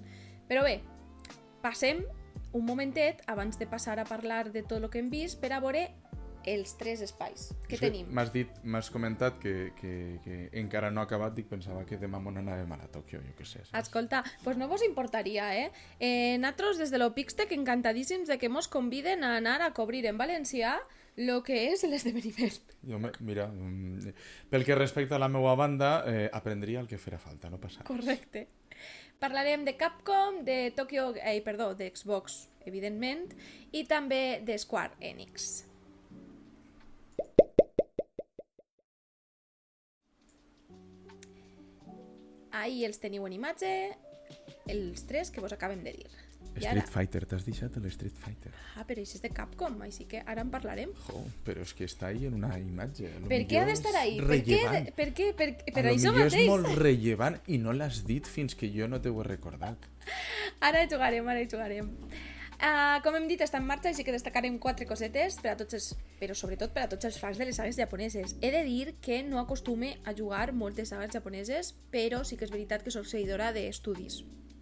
Però 0.51 0.63
bé, 0.67 0.81
passem 1.63 2.05
un 2.55 2.65
momentet 2.67 3.23
abans 3.31 3.59
de 3.59 3.67
passar 3.71 3.99
a 3.99 4.07
parlar 4.07 4.51
de 4.55 4.63
tot 4.63 4.79
el 4.79 4.91
que 4.91 5.03
hem 5.03 5.11
vist 5.11 5.39
per 5.43 5.53
a 5.55 5.61
veure 5.63 5.89
els 6.49 6.75
tres 6.80 7.02
espais 7.04 7.50
que 7.68 7.76
Sí, 7.76 7.82
tenim. 7.85 8.09
M'has 8.14 8.32
dit, 8.32 8.52
m'has 8.62 8.90
comentat 8.92 9.38
que, 9.42 9.73
que, 9.80 9.92
que 10.25 10.38
encara 10.61 10.90
no 10.90 11.02
ha 11.02 11.09
acabat, 11.09 11.35
dic, 11.37 11.49
pensava 11.50 11.85
que 11.88 11.99
demà 12.00 12.20
m'on 12.23 12.40
anàvem 12.40 12.70
a 12.72 12.81
la 12.81 12.88
Tòquio, 12.92 13.20
jo 13.24 13.35
què 13.38 13.46
sé. 13.46 13.64
saps? 13.64 13.76
Escolta, 13.83 14.22
pues 14.44 14.57
no 14.61 14.68
vos 14.68 14.85
importaria, 14.87 15.50
eh? 15.57 15.70
eh 15.98 16.38
nosaltres 16.38 16.79
des 16.79 16.90
de 16.90 17.03
l'Opixtec 17.03 17.53
encantadíssims 17.57 18.29
de 18.29 18.38
que 18.38 18.48
mos 18.48 18.68
conviden 18.68 19.24
a 19.24 19.37
anar 19.37 19.61
a 19.62 19.72
cobrir 19.74 20.07
en 20.07 20.18
valencià 20.18 20.79
lo 21.16 21.42
que 21.42 21.70
és 21.72 21.83
l'esdeveniment. 21.85 22.61
Jo, 22.87 22.98
me, 22.98 23.11
mira, 23.20 23.48
mm, 23.48 24.14
pel 24.50 24.64
que 24.64 24.79
respecta 24.79 25.16
a 25.16 25.22
la 25.22 25.29
meva 25.29 25.55
banda, 25.55 26.05
eh, 26.07 26.31
aprendria 26.33 26.81
el 26.81 26.88
que 26.88 26.98
farà 26.98 27.18
falta, 27.18 27.50
no 27.50 27.61
passa 27.61 27.83
res. 27.83 27.88
Correcte. 27.88 28.48
Parlarem 29.20 29.66
de 29.66 29.76
Capcom, 29.76 30.44
de 30.44 30.72
Tokyo, 30.74 31.12
eh, 31.16 31.42
perdó, 31.44 31.74
de 31.74 31.90
Xbox, 31.94 32.48
evidentment, 32.64 33.35
i 33.72 33.85
també 33.85 34.40
de 34.44 34.57
Square 34.57 34.96
Enix. 35.00 35.69
Ahí 42.53 42.85
els 42.85 42.99
teniu 43.03 43.27
en 43.29 43.37
imatge, 43.37 43.71
els 44.71 45.07
tres 45.07 45.31
que 45.31 45.43
vos 45.43 45.53
acabem 45.55 45.85
de 45.87 45.95
dir. 45.99 46.11
I 46.51 46.67
ara... 46.67 46.81
Street 46.81 46.91
Fighter, 46.91 47.21
t'has 47.31 47.45
deixat 47.47 47.77
l'Street 47.79 48.17
Fighter? 48.19 48.51
Ah, 48.75 48.83
però 48.89 49.03
això 49.05 49.19
és 49.19 49.23
de 49.23 49.31
Capcom, 49.35 49.77
així 49.87 50.07
que 50.11 50.23
ara 50.27 50.43
en 50.43 50.51
parlarem. 50.51 50.91
Jo, 51.07 51.21
però 51.47 51.63
és 51.63 51.73
que 51.77 51.87
està 51.87 52.09
ahí 52.11 52.27
en 52.27 52.35
una 52.41 52.51
imatge. 52.59 53.07
A 53.07 53.21
lo 53.23 53.31
Per 53.31 53.41
què 53.51 53.61
ha 53.61 53.67
d'estar 53.69 53.95
ahí? 54.01 54.17
Per 54.19 54.41
què? 54.41 54.59
Rellevant. 54.59 54.91
Per 54.99 55.09
què? 55.21 55.29
Per, 55.39 55.49
per 55.69 55.85
a 55.85 55.93
això 55.93 56.15
mateix. 56.17 56.41
és 56.43 56.51
molt 56.51 56.73
rellevant 56.81 57.39
i 57.47 57.61
no 57.63 57.77
l'has 57.77 58.03
dit 58.09 58.27
fins 58.27 58.59
que 58.59 58.73
jo 58.75 58.91
no 58.91 58.99
t'ho 59.05 59.15
he 59.21 59.29
recordat. 59.29 59.87
Ara 60.67 60.85
jugarem, 60.91 61.31
ara 61.31 61.47
jugarem. 61.47 61.95
Uh, 62.61 62.99
com 63.01 63.14
hem 63.16 63.25
dit, 63.25 63.40
està 63.40 63.57
en 63.57 63.64
marxa, 63.64 63.88
així 63.88 64.05
que 64.05 64.12
destacarem 64.12 64.59
quatre 64.61 64.85
cosetes, 64.85 65.38
per 65.40 65.55
a 65.55 65.57
tots 65.57 65.79
els, 65.79 65.87
però 66.20 66.35
sobretot 66.37 66.75
per 66.75 66.83
a 66.85 66.90
tots 66.92 67.09
els 67.09 67.16
fans 67.16 67.38
de 67.40 67.46
les 67.49 67.57
sagues 67.57 67.79
japoneses. 67.81 68.35
He 68.44 68.51
de 68.53 68.61
dir 68.66 68.99
que 69.01 69.23
no 69.25 69.38
acostume 69.40 69.94
a 70.05 70.12
jugar 70.12 70.51
moltes 70.53 70.92
sagues 70.92 71.14
japoneses, 71.14 71.73
però 71.94 72.20
sí 72.20 72.37
que 72.37 72.44
és 72.44 72.53
veritat 72.53 72.85
que 72.85 72.92
sóc 72.92 73.09
seguidora 73.09 73.49
d'estudis, 73.57 74.18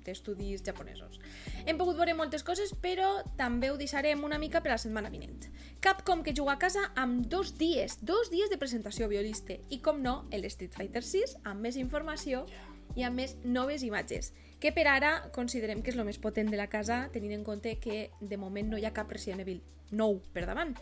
d'estudis 0.06 0.62
japonesos. 0.62 1.18
Hem 1.66 1.80
pogut 1.80 1.98
veure 1.98 2.14
moltes 2.14 2.46
coses, 2.46 2.70
però 2.70 3.16
també 3.40 3.72
ho 3.72 3.80
deixarem 3.80 4.22
una 4.22 4.38
mica 4.38 4.62
per 4.62 4.76
la 4.76 4.78
setmana 4.78 5.10
vinent. 5.10 5.48
Capcom 5.82 6.22
que 6.22 6.36
juga 6.38 6.54
a 6.54 6.62
casa 6.62 6.92
amb 6.94 7.26
dos 7.26 7.56
dies, 7.58 7.98
dos 8.06 8.30
dies 8.30 8.46
de 8.46 8.60
presentació 8.62 9.10
violiste, 9.10 9.58
i 9.74 9.82
com 9.82 9.98
no, 10.06 10.20
el 10.30 10.46
Street 10.46 10.78
Fighter 10.78 11.02
6 11.02 11.40
amb 11.42 11.66
més 11.66 11.74
informació 11.74 12.46
i 12.94 13.02
amb 13.02 13.18
més 13.18 13.34
noves 13.42 13.82
imatges, 13.82 14.30
que 14.60 14.72
per 14.74 14.88
ara 14.90 15.12
considerem 15.34 15.82
que 15.82 15.92
és 15.92 15.98
el 15.98 16.06
més 16.08 16.18
potent 16.18 16.50
de 16.50 16.58
la 16.58 16.68
casa, 16.70 17.06
tenint 17.14 17.36
en 17.36 17.44
compte 17.46 17.76
que 17.78 18.08
de 18.20 18.40
moment 18.40 18.72
no 18.72 18.78
hi 18.78 18.86
ha 18.88 18.94
cap 18.94 19.10
Resident 19.12 19.44
Evil 19.44 19.62
nou 19.90 20.18
per 20.34 20.44
davant. 20.48 20.74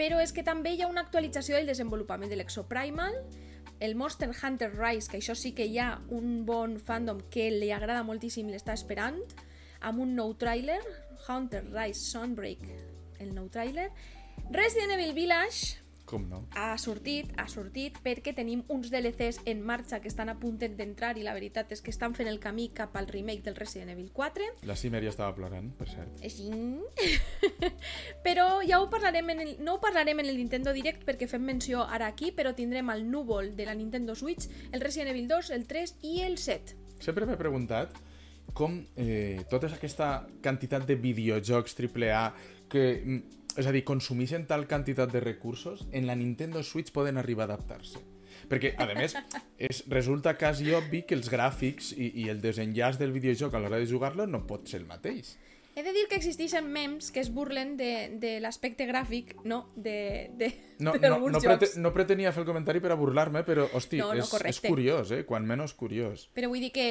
Però 0.00 0.20
és 0.22 0.32
que 0.32 0.44
també 0.46 0.72
hi 0.72 0.82
ha 0.82 0.88
una 0.88 1.04
actualització 1.04 1.58
del 1.58 1.68
desenvolupament 1.68 2.32
de 2.32 2.38
l'Exoprimal, 2.40 3.18
el 3.80 3.94
Monster 3.96 4.30
Hunter 4.30 4.70
Rise, 4.72 5.10
que 5.10 5.20
això 5.20 5.34
sí 5.36 5.52
que 5.56 5.66
hi 5.68 5.78
ha 5.80 6.00
un 6.12 6.44
bon 6.48 6.78
fandom 6.80 7.20
que 7.32 7.48
li 7.52 7.70
agrada 7.72 8.04
moltíssim 8.04 8.48
l'està 8.52 8.76
esperant, 8.76 9.20
amb 9.80 10.00
un 10.04 10.14
nou 10.16 10.34
tràiler, 10.40 10.80
Hunter 11.26 11.64
Rise 11.68 12.00
Sunbreak, 12.12 12.64
el 13.20 13.34
nou 13.36 13.48
tràiler. 13.52 13.88
Resident 14.52 14.96
Evil 14.96 15.14
Village, 15.16 15.80
Com 16.10 16.24
no? 16.26 16.40
ha 16.58 16.74
sortit, 16.82 17.30
ha 17.38 17.46
sortit 17.46 18.00
perquè 18.02 18.32
tenim 18.34 18.64
uns 18.72 18.90
DLCs 18.90 19.44
en 19.50 19.60
marxa 19.62 20.00
que 20.02 20.10
estan 20.10 20.32
a 20.32 20.34
punt 20.40 20.58
d'entrar 20.58 21.12
i 21.20 21.22
la 21.22 21.34
veritat 21.36 21.70
és 21.70 21.82
que 21.86 21.92
estan 21.94 22.16
fent 22.18 22.26
el 22.26 22.40
camí 22.42 22.68
cap 22.74 22.96
al 22.98 23.06
remake 23.06 23.44
del 23.46 23.54
Resident 23.54 23.92
Evil 23.94 24.10
4 24.16 24.48
La 24.66 24.74
Cimer 24.74 25.04
ja 25.04 25.12
estava 25.14 25.36
plorant, 25.36 25.70
per 25.78 25.86
cert. 25.92 26.18
així... 26.26 26.50
però 28.26 28.48
ja 28.66 28.80
ho 28.82 28.90
parlarem 28.90 29.30
en 29.36 29.44
el, 29.46 29.54
no 29.62 29.76
ho 29.76 29.82
parlarem 29.82 30.18
en 30.24 30.32
el 30.32 30.38
Nintendo 30.40 30.74
Direct 30.74 31.06
perquè 31.06 31.30
fem 31.30 31.46
menció 31.46 31.86
ara 31.86 32.10
aquí 32.10 32.34
però 32.34 32.56
tindrem 32.58 32.90
al 32.90 33.06
núvol 33.10 33.54
de 33.54 33.70
la 33.70 33.78
Nintendo 33.78 34.18
Switch 34.18 34.50
el 34.72 34.82
Resident 34.82 35.14
Evil 35.14 35.28
2, 35.30 35.54
el 35.54 35.66
3 35.70 35.98
i 36.10 36.20
el 36.26 36.38
7 36.42 36.78
Sempre 37.00 37.24
m'he 37.24 37.38
preguntat 37.38 37.94
com 38.56 38.80
eh, 38.98 39.44
tota 39.50 39.70
aquesta 39.70 40.26
quantitat 40.42 40.86
de 40.88 40.96
videojocs 40.98 41.76
AAA 41.78 42.24
que, 42.70 43.02
mm, 43.04 43.39
és 43.58 43.66
a 43.66 43.74
dir, 43.74 43.82
consumeixen 43.88 44.46
tal 44.50 44.66
quantitat 44.70 45.12
de 45.12 45.22
recursos, 45.24 45.86
en 45.92 46.06
la 46.06 46.16
Nintendo 46.18 46.62
Switch 46.62 46.92
poden 46.94 47.18
arribar 47.18 47.46
a 47.48 47.54
adaptar-se. 47.54 48.02
Perquè, 48.50 48.74
a 48.78 48.86
més, 48.96 49.14
és, 49.70 49.84
resulta 49.90 50.36
quasi 50.38 50.72
obvi 50.74 51.02
que 51.06 51.16
els 51.18 51.30
gràfics 51.32 51.92
i, 51.96 52.12
i 52.24 52.28
el 52.32 52.40
desenllaç 52.42 52.98
del 53.00 53.14
videojoc 53.14 53.54
a 53.54 53.62
l'hora 53.62 53.80
de 53.82 53.88
jugar-lo 53.90 54.26
no 54.26 54.44
pot 54.46 54.70
ser 54.70 54.82
el 54.82 54.88
mateix. 54.90 55.36
He 55.74 55.82
de 55.82 55.92
dir 55.92 56.06
que 56.08 56.18
existeixen 56.18 56.66
memes 56.70 57.10
que 57.10 57.20
es 57.20 57.30
burlen 57.32 57.76
de, 57.76 58.16
de 58.20 58.38
l'aspecte 58.40 58.86
gràfic 58.88 59.36
no? 59.44 59.68
de, 59.76 60.30
de, 60.36 60.52
No, 60.80 60.92
no, 60.94 60.98
d'alguns 60.98 61.36
no, 61.36 61.40
jocs 61.40 61.60
prete, 61.60 61.80
no 61.80 61.92
pretenia 61.92 62.32
fer 62.32 62.42
el 62.42 62.48
comentari 62.48 62.80
per 62.82 62.94
a 62.94 62.98
burlar-me, 62.98 63.44
però, 63.46 63.66
hosti, 63.76 64.00
No, 64.00 64.10
no, 64.14 64.18
és, 64.18 64.24
és 64.24 64.32
correcte. 64.32 64.68
curiós, 64.72 65.12
eh? 65.12 65.22
Quan 65.28 65.46
menys 65.46 65.74
curiós. 65.76 66.26
Però 66.34 66.48
vull 66.48 66.64
dir 66.64 66.72
que 66.74 66.86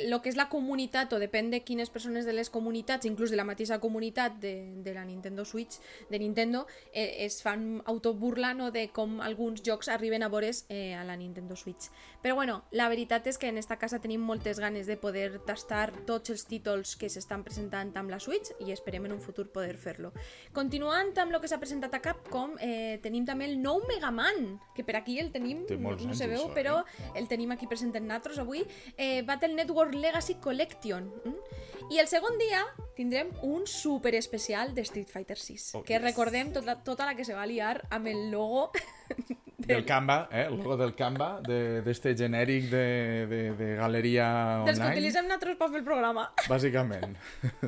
el 0.00 0.16
que 0.24 0.30
és 0.32 0.38
la 0.38 0.48
comunitat, 0.48 1.12
o 1.12 1.20
depèn 1.20 1.50
de 1.52 1.60
quines 1.66 1.92
persones 1.92 2.24
de 2.26 2.32
les 2.32 2.50
comunitats, 2.50 3.06
inclús 3.06 3.30
de 3.30 3.36
la 3.36 3.44
mateixa 3.44 3.78
comunitat 3.82 4.40
de, 4.40 4.54
de 4.82 4.94
la 4.96 5.04
Nintendo 5.04 5.44
Switch, 5.44 5.78
de 6.10 6.18
Nintendo, 6.18 6.64
eh, 6.92 7.26
es 7.26 7.42
fan 7.44 7.82
autoburla 7.84 8.54
no, 8.54 8.70
de 8.72 8.88
com 8.88 9.20
alguns 9.20 9.62
jocs 9.66 9.92
arriben 9.92 10.24
a 10.24 10.30
veure's 10.32 10.64
eh, 10.68 10.94
a 10.96 11.04
la 11.04 11.16
Nintendo 11.16 11.56
Switch. 11.56 11.90
Però 12.22 12.34
bueno, 12.34 12.64
la 12.72 12.88
veritat 12.88 13.28
és 13.28 13.38
que 13.38 13.52
en 13.52 13.60
esta 13.60 13.76
casa 13.76 14.00
tenim 14.00 14.24
moltes 14.24 14.58
ganes 14.58 14.88
de 14.88 14.96
poder 14.96 15.42
tastar 15.46 15.92
tots 16.08 16.32
els 16.32 16.46
títols 16.48 16.96
que 16.96 17.10
s'estan 17.12 17.44
presentant 17.44 17.92
amb 17.96 18.10
la 18.10 18.15
Switch 18.20 18.52
i 18.64 18.72
esperem 18.72 19.04
en 19.06 19.12
un 19.16 19.20
futur 19.20 19.48
poder 19.52 19.76
fer-lo. 19.76 20.12
Continuant 20.56 21.12
amb 21.18 21.34
el 21.34 21.40
que 21.40 21.48
s'ha 21.50 21.60
presentat 21.62 21.94
a 21.94 22.00
Capcom, 22.04 22.56
eh, 22.60 22.98
tenim 23.02 23.26
també 23.28 23.46
el 23.50 23.60
nou 23.62 23.82
Mega 23.88 24.10
Man, 24.10 24.58
que 24.74 24.84
per 24.84 24.96
aquí 24.96 25.18
el 25.20 25.32
tenim, 25.32 25.64
Té 25.66 25.76
no, 25.76 25.94
no 25.96 26.14
se 26.14 26.26
veu, 26.26 26.46
això, 26.46 26.54
però 26.54 26.80
eh? 26.82 27.12
el 27.20 27.28
tenim 27.28 27.52
aquí 27.52 27.66
present 27.66 27.94
en 27.96 28.06
natros 28.08 28.38
avui, 28.38 28.64
eh, 28.96 29.22
Battle 29.22 29.54
Network 29.54 29.94
Legacy 29.94 30.36
Collection. 30.42 31.10
Mm? 31.24 31.64
I 31.92 32.00
el 32.02 32.08
segon 32.10 32.38
dia 32.38 32.64
tindrem 32.96 33.30
un 33.46 33.66
super 33.66 34.14
especial 34.14 34.74
de 34.74 34.82
Street 34.82 35.08
Fighter 35.08 35.38
6, 35.38 35.74
Oh, 35.76 35.82
que 35.84 35.94
yes. 35.94 36.02
recordem 36.02 36.52
tota, 36.52 36.78
tota 36.82 37.06
la 37.06 37.14
que 37.14 37.24
se 37.24 37.34
va 37.34 37.46
liar 37.46 37.86
amb 37.90 38.06
el 38.08 38.30
logo 38.30 38.70
Del 39.58 39.86
Canva, 39.88 40.28
eh? 40.30 40.42
El 40.50 40.58
logo 40.58 40.76
del 40.76 40.94
Canva, 40.94 41.40
de- 41.40 41.80
d'este 41.80 42.10
de, 42.12 42.16
genèric 42.26 42.66
de, 42.68 43.26
de, 43.30 43.38
de 43.56 43.68
galeria 43.78 44.26
dels 44.66 44.76
que 44.76 44.84
online, 44.84 44.98
utilitzem 44.98 45.28
natros 45.30 45.56
per 45.56 45.70
fer 45.72 45.80
el 45.80 45.84
programa. 45.86 46.26
bàsicament. 46.46 47.16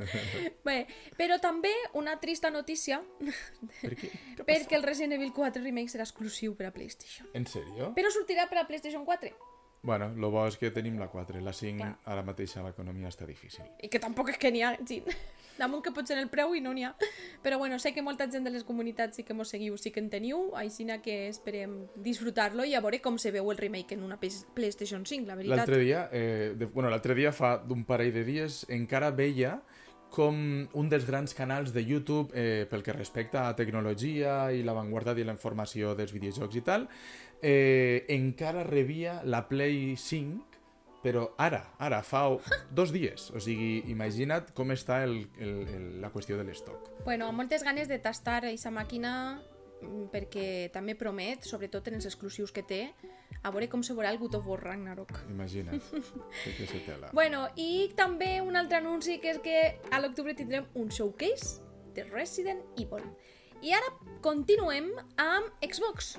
Bé, 0.69 0.87
però 1.17 1.39
també 1.41 1.73
una 1.97 2.19
trista 2.21 2.51
notícia, 2.53 3.01
per 3.81 3.95
què? 3.97 4.11
Què 4.39 4.45
perquè 4.45 4.77
el 4.77 4.85
Resident 4.85 5.17
Evil 5.17 5.33
4 5.33 5.63
Remake 5.65 5.89
serà 5.89 6.05
exclusiu 6.05 6.55
per 6.59 6.69
a 6.69 6.73
PlayStation. 6.77 7.27
En 7.33 7.49
sèrio? 7.49 7.93
Però 7.97 8.13
sortirà 8.13 8.45
per 8.53 8.61
a 8.61 8.67
PlayStation 8.69 9.05
4. 9.09 9.33
Bueno, 9.89 10.11
lo 10.21 10.29
bo 10.29 10.43
és 10.45 10.59
que 10.61 10.69
tenim 10.69 10.99
la 11.01 11.07
4. 11.09 11.41
La 11.41 11.55
5 11.57 11.87
ara 12.13 12.21
mateix 12.21 12.59
a 12.61 12.65
l'economia 12.67 13.09
està 13.09 13.25
difícil. 13.25 13.65
I 13.81 13.89
que 13.89 13.97
tampoc 14.03 14.29
és 14.35 14.37
que 14.37 14.51
n'hi 14.53 14.61
ha, 14.61 14.75
sí. 14.85 14.99
Damunt 15.59 15.81
que 15.83 15.95
pot 15.97 16.07
ser 16.07 16.19
el 16.21 16.29
preu 16.29 16.53
i 16.55 16.61
no 16.61 16.75
n'hi 16.77 16.85
ha. 16.85 16.91
Però 17.43 17.57
bueno, 17.57 17.79
sé 17.81 17.95
que 17.97 18.05
molta 18.05 18.29
gent 18.29 18.45
de 18.45 18.53
les 18.53 18.67
comunitats 18.69 19.17
sí 19.17 19.25
que 19.25 19.33
mos 19.33 19.49
seguiu, 19.49 19.79
sí 19.81 19.89
que 19.91 20.05
en 20.05 20.11
teniu, 20.13 20.51
així 20.61 20.85
que 21.01 21.17
esperem 21.31 21.89
disfrutar-lo 21.97 22.69
i 22.69 22.77
a 22.77 22.85
veure 22.85 23.01
com 23.01 23.17
se 23.17 23.33
veu 23.33 23.49
el 23.51 23.57
remake 23.57 23.97
en 23.97 24.05
una 24.05 24.21
Play- 24.21 24.45
PlayStation 24.55 25.07
5, 25.07 25.27
la 25.27 25.41
veritat. 25.41 25.57
L'altre 25.57 25.79
dia, 25.81 26.09
eh, 26.13 26.53
de, 26.55 26.67
bueno, 26.67 26.91
l'altre 26.91 27.17
dia 27.17 27.33
fa 27.33 27.57
d'un 27.57 27.89
parell 27.89 28.13
de 28.13 28.25
dies, 28.29 28.67
encara 28.69 29.11
veia 29.11 29.63
com 30.11 30.37
un 30.73 30.89
dels 30.89 31.07
grans 31.07 31.35
canals 31.37 31.73
de 31.75 31.85
YouTube 31.85 32.33
eh, 32.35 32.67
pel 32.71 32.83
que 32.83 32.95
respecta 32.97 33.47
a 33.49 33.57
tecnologia 33.57 34.51
i 34.53 34.63
l'avantguarda 34.65 35.15
de 35.15 35.25
la 35.25 35.35
informació 35.37 35.95
dels 35.99 36.15
videojocs 36.17 36.57
i 36.57 36.63
tal, 36.65 36.89
eh, 37.43 38.05
encara 38.09 38.65
rebia 38.65 39.21
la 39.25 39.47
Play 39.49 39.97
5 39.97 40.49
però 41.03 41.29
ara, 41.39 41.61
ara, 41.79 42.01
fa 42.03 42.25
dos 42.75 42.93
dies. 42.93 43.31
O 43.31 43.43
sigui, 43.43 43.85
imagina't 43.93 44.51
com 44.57 44.73
està 44.75 45.03
el, 45.07 45.21
el, 45.39 45.55
el, 45.67 45.87
la 46.03 46.11
qüestió 46.15 46.39
de 46.39 46.47
l'estoc. 46.49 46.91
Bueno, 47.05 47.29
amb 47.31 47.43
moltes 47.43 47.65
ganes 47.67 47.89
de 47.91 48.01
tastar 48.03 48.41
aquesta 48.43 48.73
màquina 48.75 49.13
mm, 49.39 50.09
perquè 50.13 50.49
també 50.75 50.97
promet, 50.99 51.47
sobretot 51.47 51.89
en 51.89 52.01
els 52.01 52.09
exclusius 52.11 52.53
que 52.55 52.67
té, 52.67 52.83
a 53.39 53.53
veure 53.55 53.69
com 53.71 53.85
se 53.87 53.95
veurà 53.95 54.11
el 54.11 54.19
God 54.19 54.41
of 54.41 54.51
War 54.51 54.61
Ragnarok. 54.65 55.15
Imagina't. 55.31 55.79
que, 56.43 56.57
que 56.59 56.67
se 56.67 56.83
tela. 56.87 57.13
Bueno, 57.15 57.47
i 57.57 57.89
també 57.97 58.39
un 58.43 58.59
altre 58.59 58.83
anunci 58.83 59.21
que 59.23 59.37
és 59.37 59.43
que 59.45 59.59
a 59.95 60.03
l'octubre 60.03 60.35
tindrem 60.35 60.67
un 60.75 60.91
showcase 60.91 61.63
de 61.95 62.05
Resident 62.11 62.63
Evil. 62.77 63.07
I 63.63 63.73
ara 63.75 63.95
continuem 64.23 64.93
amb 65.19 65.65
Xbox. 65.65 66.17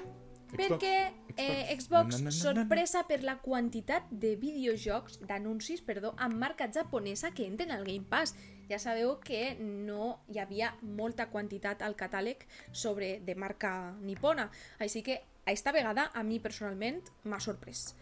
Perquè 0.50 0.94
eh, 1.36 1.76
Xbox, 1.78 2.22
sorpresa 2.36 3.04
per 3.08 3.22
la 3.24 3.38
quantitat 3.42 4.08
de 4.10 4.36
videojocs, 4.40 5.20
d'anuncis, 5.30 5.84
perdó, 5.86 6.14
amb 6.18 6.40
marca 6.42 6.70
japonesa 6.72 7.34
que 7.36 7.46
entren 7.48 7.72
al 7.76 7.86
Game 7.88 8.08
Pass. 8.10 8.36
Ja 8.70 8.78
sabeu 8.82 9.18
que 9.26 9.56
no 9.60 10.20
hi 10.30 10.40
havia 10.42 10.74
molta 10.82 11.30
quantitat 11.34 11.82
al 11.82 11.98
catàleg 11.98 12.46
sobre 12.72 13.18
de 13.26 13.36
marca 13.36 13.96
nipona. 14.02 14.50
Així 14.78 15.02
que 15.06 15.22
aquesta 15.46 15.74
vegada 15.74 16.10
a 16.14 16.24
mi 16.24 16.40
personalment 16.40 17.02
m'ha 17.26 17.40
sorprès. 17.42 17.94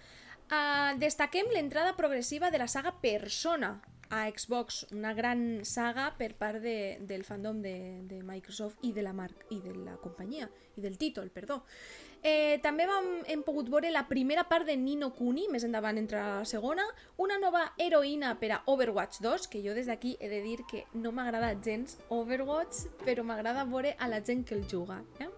Uh, 0.48 0.96
destaquem 1.00 1.50
l'entrada 1.52 1.96
progressiva 1.96 2.52
de 2.52 2.60
la 2.60 2.68
saga 2.72 2.94
Persona 3.02 3.78
a 4.10 4.30
Xbox, 4.32 4.86
una 4.92 5.14
gran 5.14 5.66
saga 5.68 6.14
per 6.18 6.34
part 6.40 6.62
de, 6.64 6.98
del 7.04 7.26
fandom 7.28 7.60
de, 7.62 8.04
de 8.08 8.22
Microsoft 8.24 8.84
i 8.88 8.94
de 8.96 9.04
la 9.04 9.12
marca 9.12 9.48
i 9.52 9.60
de 9.60 9.74
la 9.76 9.98
companyia 10.00 10.48
i 10.78 10.84
del 10.84 10.98
títol, 10.98 11.30
perdó. 11.36 11.64
Eh, 12.24 12.60
també 12.64 12.88
vam, 12.90 13.06
hem 13.30 13.44
pogut 13.46 13.70
veure 13.70 13.92
la 13.94 14.08
primera 14.10 14.44
part 14.50 14.66
de 14.66 14.76
Nino 14.78 15.12
Kuni, 15.16 15.48
més 15.52 15.64
endavant 15.68 15.98
entra 16.00 16.24
la 16.40 16.46
segona, 16.50 16.86
una 17.22 17.38
nova 17.40 17.64
heroïna 17.78 18.34
per 18.40 18.52
a 18.56 18.62
Overwatch 18.66 19.22
2, 19.24 19.48
que 19.52 19.62
jo 19.64 19.76
des 19.78 19.88
d'aquí 19.88 20.16
he 20.20 20.30
de 20.30 20.42
dir 20.42 20.64
que 20.70 20.86
no 20.94 21.12
m'agrada 21.12 21.54
gens 21.64 22.00
Overwatch, 22.10 22.88
però 23.06 23.24
m'agrada 23.24 23.68
veure 23.70 23.96
a 24.00 24.10
la 24.10 24.24
gent 24.24 24.44
que 24.46 24.56
el 24.58 24.66
juga. 24.68 25.04
Eh? 25.20 25.30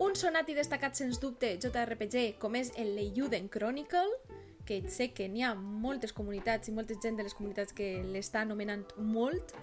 Un 0.00 0.14
sonat 0.14 0.48
i 0.48 0.54
destacat, 0.54 0.94
sens 0.94 1.18
dubte, 1.20 1.56
JRPG, 1.58 2.38
com 2.38 2.54
és 2.54 2.70
el 2.78 2.94
Leiyuden 2.94 3.48
Chronicle, 3.50 4.20
que 4.68 4.82
sé 4.92 5.08
que 5.16 5.26
n'hi 5.32 5.42
ha 5.42 5.54
moltes 5.56 6.12
comunitats 6.12 6.68
i 6.68 6.74
molta 6.76 6.94
gent 7.02 7.16
de 7.18 7.24
les 7.26 7.34
comunitats 7.34 7.74
que 7.74 7.96
l'està 8.04 8.44
anomenant 8.44 8.84
molt. 9.00 9.54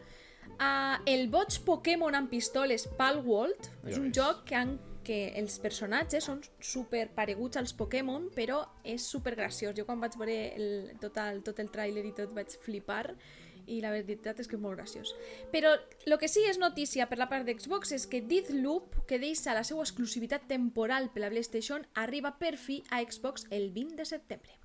Uh, 0.55 0.97
el 1.09 1.27
boig 1.29 1.59
Pokémon 1.65 2.15
amb 2.15 2.29
pistoles 2.31 2.85
Palworld 2.97 3.67
Ja 3.83 3.89
és 3.91 3.97
un 3.99 4.09
ves. 4.09 4.17
joc 4.17 4.43
que, 4.49 4.55
han, 4.55 4.75
que 5.05 5.19
els 5.39 5.57
personatges 5.61 6.27
són 6.27 6.41
super 6.59 7.05
pareguts 7.15 7.61
als 7.61 7.73
Pokémon, 7.77 8.29
però 8.35 8.63
és 8.83 9.05
super 9.05 9.35
graciós. 9.37 9.75
Jo 9.77 9.85
quan 9.87 10.01
vaig 10.01 10.17
veure 10.19 10.37
el, 10.57 10.69
tot, 11.01 11.17
el, 11.21 11.41
tot 11.45 11.61
el 11.61 11.71
tràiler 11.73 12.05
i 12.09 12.15
tot 12.17 12.33
vaig 12.35 12.57
flipar 12.65 13.05
i 13.67 13.79
la 13.81 13.91
veritat 13.93 14.39
és 14.41 14.49
que 14.49 14.57
és 14.57 14.61
molt 14.61 14.77
graciós. 14.77 15.13
Però 15.53 15.73
el 16.05 16.17
que 16.21 16.29
sí 16.29 16.45
és 16.49 16.59
notícia 16.61 17.07
per 17.09 17.19
la 17.21 17.29
part 17.31 17.47
d'Xbox 17.47 17.95
és 17.97 18.05
que 18.09 18.21
Deathloop, 18.21 19.01
que 19.09 19.21
deixa 19.21 19.57
la 19.57 19.65
seva 19.67 19.85
exclusivitat 19.85 20.45
temporal 20.51 21.09
per 21.13 21.25
la 21.25 21.33
PlayStation, 21.33 21.87
arriba 21.93 22.35
per 22.41 22.55
fi 22.61 22.83
a 22.89 23.01
Xbox 23.05 23.49
el 23.49 23.71
20 23.73 24.01
de 24.01 24.09
setembre. 24.13 24.64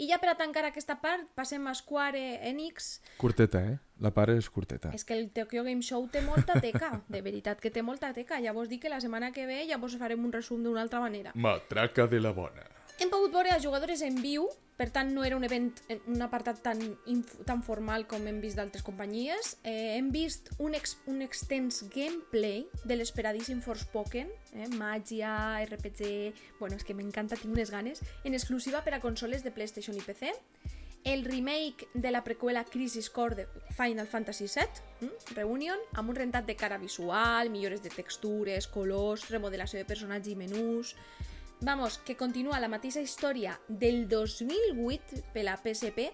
I 0.00 0.08
ja 0.08 0.18
per 0.22 0.30
a 0.32 0.36
tancar 0.38 0.64
aquesta 0.64 0.96
part, 1.02 1.28
passem 1.36 1.66
a 1.68 1.74
Square 1.76 2.40
Enix. 2.48 3.00
Curteta, 3.20 3.60
eh? 3.60 3.78
La 4.02 4.10
part 4.14 4.32
és 4.34 4.48
curteta. 4.50 4.90
És 4.96 5.04
que 5.04 5.14
el 5.14 5.28
Tokyo 5.30 5.62
Game 5.66 5.84
Show 5.84 6.08
té 6.10 6.22
molta 6.24 6.58
teca, 6.60 7.02
de 7.12 7.20
veritat 7.22 7.60
que 7.60 7.70
té 7.70 7.84
molta 7.86 8.12
teca. 8.16 8.40
Ja 8.42 8.54
vos 8.56 8.70
dic 8.70 8.82
que 8.82 8.92
la 8.92 9.00
setmana 9.04 9.32
que 9.32 9.46
ve 9.46 9.62
ja 9.68 9.78
vos 9.78 9.94
farem 10.00 10.24
un 10.24 10.32
resum 10.32 10.64
d'una 10.64 10.82
altra 10.82 11.00
manera. 11.00 11.34
Matraca 11.34 12.08
de 12.10 12.20
la 12.20 12.32
bona. 12.32 12.66
Hem 12.98 13.10
pogut 13.10 13.32
veure 13.34 13.52
a 13.52 13.60
jugadores 13.60 14.02
en 14.02 14.18
viu, 14.22 14.48
per 14.82 14.90
tant 14.90 15.12
no 15.14 15.22
era 15.22 15.36
un 15.38 15.44
event, 15.46 15.68
un 16.10 16.24
apartat 16.26 16.58
tan, 16.64 16.80
tan 17.46 17.60
formal 17.62 18.02
com 18.10 18.24
hem 18.26 18.40
vist 18.42 18.58
d'altres 18.58 18.82
companyies. 18.82 19.52
Eh, 19.62 19.94
hem 19.94 20.08
vist 20.10 20.50
un, 20.58 20.74
ex, 20.74 20.96
un 21.06 21.22
extens 21.22 21.84
gameplay 21.92 22.64
de 22.82 22.96
l'esperadíssim 22.98 23.60
Forspoken, 23.62 24.32
eh, 24.56 24.66
màgia, 24.74 25.30
RPG... 25.68 26.10
Bueno, 26.58 26.80
és 26.80 26.82
que 26.82 26.98
m'encanta, 26.98 27.38
tinc 27.38 27.54
unes 27.54 27.70
ganes, 27.70 28.02
en 28.26 28.34
exclusiva 28.34 28.82
per 28.82 28.96
a 28.96 29.02
consoles 29.04 29.46
de 29.46 29.54
PlayStation 29.54 29.94
i 29.94 30.02
PC. 30.02 30.34
El 31.06 31.22
remake 31.30 31.86
de 31.94 32.10
la 32.10 32.24
preqüela 32.26 32.66
Crisis 32.66 33.06
Core 33.10 33.38
de 33.38 33.48
Final 33.78 34.10
Fantasy 34.10 34.50
VII, 34.50 35.06
mm, 35.06 35.36
Reunion, 35.38 35.90
amb 35.94 36.10
un 36.10 36.18
rentat 36.18 36.50
de 36.50 36.58
cara 36.58 36.82
visual, 36.82 37.54
millores 37.54 37.86
de 37.86 37.94
textures, 37.94 38.66
colors, 38.66 39.30
remodelació 39.30 39.78
de 39.78 39.86
personatge 39.86 40.34
i 40.34 40.40
menús... 40.42 40.96
Vamos, 41.62 41.98
que 41.98 42.16
continua 42.16 42.58
la 42.58 42.66
mateixa 42.66 42.98
història 42.98 43.52
del 43.68 44.08
2008 44.10 45.20
per 45.30 45.44
la 45.46 45.54
PSP 45.54 46.08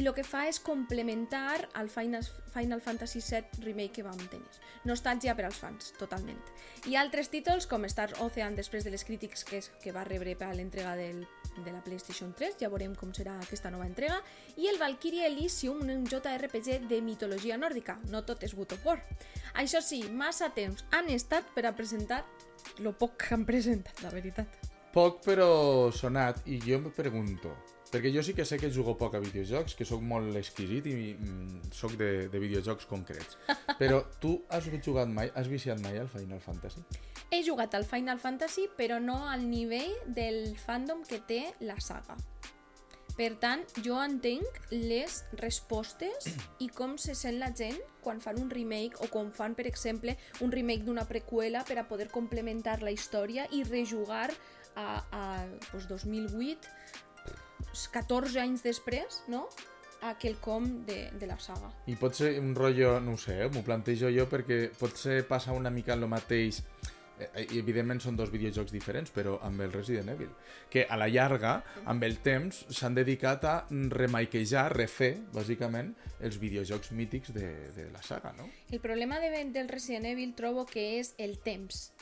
i 0.00 0.04
el 0.06 0.14
que 0.16 0.24
fa 0.24 0.46
és 0.48 0.56
complementar 0.64 1.68
al 1.76 1.90
Final, 1.92 2.24
Final 2.54 2.80
Fantasy 2.80 3.20
VII 3.20 3.66
Remake 3.66 3.98
que 3.98 4.06
vam 4.06 4.16
tenir. 4.32 4.48
Nostàlgia 4.88 5.36
per 5.36 5.44
als 5.50 5.60
fans, 5.60 5.92
totalment. 6.00 6.40
I 6.88 6.96
altres 6.96 7.28
títols 7.28 7.68
com 7.68 7.84
Star 7.84 8.08
Ocean 8.24 8.56
després 8.56 8.88
de 8.88 8.94
les 8.96 9.04
crítiques 9.04 9.44
que, 9.44 9.60
que 9.84 9.92
va 9.92 10.08
rebre 10.08 10.32
per 10.40 10.54
l'entrega 10.56 10.96
del, 10.96 11.26
de 11.58 11.72
la 11.72 11.82
PlayStation 11.84 12.32
3, 12.32 12.56
ja 12.62 12.70
veurem 12.72 12.94
com 12.98 13.12
serà 13.14 13.34
aquesta 13.40 13.70
nova 13.70 13.86
entrega, 13.86 14.20
i 14.56 14.68
el 14.70 14.80
Valkyrie 14.80 15.26
Elysium, 15.28 15.82
un 15.84 16.06
JRPG 16.08 16.88
de 16.88 17.00
mitologia 17.04 17.58
nòrdica, 17.60 17.98
no 18.10 18.24
tot 18.24 18.42
és 18.46 18.54
God 18.56 18.76
of 18.76 18.86
War. 18.86 18.98
Això 19.60 19.82
sí, 19.84 20.02
massa 20.08 20.50
temps 20.54 20.84
han 20.90 21.10
estat 21.12 21.52
per 21.54 21.66
a 21.68 21.74
presentar 21.76 22.22
lo 22.78 22.94
poc 22.96 23.18
que 23.20 23.34
han 23.34 23.44
presentat, 23.48 24.00
la 24.02 24.12
veritat. 24.14 24.70
Poc 24.92 25.22
però 25.24 25.90
sonat, 25.92 26.42
i 26.46 26.58
jo 26.60 26.80
em 26.80 26.90
pregunto, 26.92 27.54
perquè 27.92 28.12
jo 28.14 28.22
sí 28.24 28.32
que 28.32 28.46
sé 28.48 28.56
que 28.58 28.72
jugo 28.72 28.96
poc 28.96 29.18
a 29.18 29.20
videojocs, 29.20 29.76
que 29.76 29.84
sóc 29.84 30.00
molt 30.00 30.36
exquisit 30.40 30.88
i 30.88 31.12
mm, 31.12 31.72
sóc 31.76 31.98
de, 32.00 32.28
de 32.32 32.40
videojocs 32.40 32.88
concrets. 32.88 33.36
Però 33.82 34.00
tu 34.22 34.38
has 34.48 34.68
jugat 34.80 35.12
mai, 35.12 35.28
has 35.36 35.50
viciat 35.52 35.80
mai 35.84 36.00
al 36.00 36.08
Final 36.08 36.40
Fantasy? 36.40 36.80
He 37.32 37.42
jugat 37.44 37.74
al 37.74 37.84
Final 37.88 38.18
Fantasy, 38.20 38.66
però 38.76 38.98
no 39.00 39.22
al 39.24 39.46
nivell 39.48 39.94
del 40.04 40.52
fandom 40.60 41.00
que 41.08 41.16
té 41.24 41.46
la 41.64 41.78
saga. 41.80 42.18
Per 43.16 43.30
tant, 43.40 43.62
jo 43.84 43.96
entenc 44.00 44.58
les 44.72 45.18
respostes 45.40 46.28
i 46.64 46.68
com 46.72 46.98
se 47.00 47.16
sent 47.16 47.38
la 47.40 47.50
gent 47.56 47.76
quan 48.04 48.20
fan 48.24 48.40
un 48.40 48.48
remake 48.52 49.00
o 49.04 49.08
quan 49.12 49.30
fan, 49.32 49.56
per 49.56 49.66
exemple, 49.68 50.16
un 50.44 50.52
remake 50.52 50.84
d'una 50.84 51.04
preqüela 51.08 51.64
per 51.68 51.78
a 51.80 51.86
poder 51.88 52.08
complementar 52.12 52.80
la 52.84 52.92
història 52.92 53.46
i 53.52 53.62
rejugar 53.68 54.30
a, 54.74 54.86
a 55.12 55.22
doncs 55.72 55.88
2008, 55.88 56.72
14 57.92 58.40
anys 58.42 58.64
després, 58.64 59.22
no? 59.32 59.46
a 60.02 60.16
quelcom 60.18 60.84
de, 60.84 61.10
de 61.14 61.26
la 61.30 61.38
saga. 61.38 61.70
I 61.86 61.94
pot 61.96 62.16
ser 62.18 62.34
un 62.40 62.56
rotllo, 62.58 62.96
no 63.00 63.14
ho 63.14 63.20
sé, 63.20 63.38
eh, 63.44 63.50
m'ho 63.54 63.62
plantejo 63.62 64.10
jo 64.10 64.26
perquè 64.30 64.64
pot 64.78 64.98
ser 64.98 65.22
passar 65.28 65.54
una 65.54 65.70
mica 65.70 65.94
el 65.94 66.08
mateix 66.10 66.58
eh, 67.22 67.44
i 67.54 67.60
evidentment 67.60 68.02
són 68.02 68.18
dos 68.18 68.32
videojocs 68.34 68.74
diferents, 68.74 69.12
però 69.14 69.36
amb 69.46 69.62
el 69.62 69.72
Resident 69.72 70.10
Evil, 70.10 70.32
que 70.70 70.88
a 70.90 70.98
la 70.98 71.06
llarga, 71.06 71.54
amb 71.86 72.02
el 72.02 72.18
temps, 72.24 72.64
s'han 72.74 72.98
dedicat 72.98 73.46
a 73.46 73.56
remaquejar, 73.70 74.68
refer, 74.74 75.14
bàsicament, 75.34 75.94
els 76.20 76.38
videojocs 76.42 76.90
mítics 76.98 77.30
de, 77.36 77.52
de 77.76 77.90
la 77.94 78.02
saga, 78.02 78.34
no? 78.38 78.50
El 78.74 78.82
problema 78.82 79.22
de, 79.22 79.30
del 79.54 79.70
Resident 79.70 80.10
Evil 80.16 80.34
trobo 80.34 80.66
que 80.66 80.96
és 80.98 81.14
el 81.22 81.38
temps. 81.46 81.92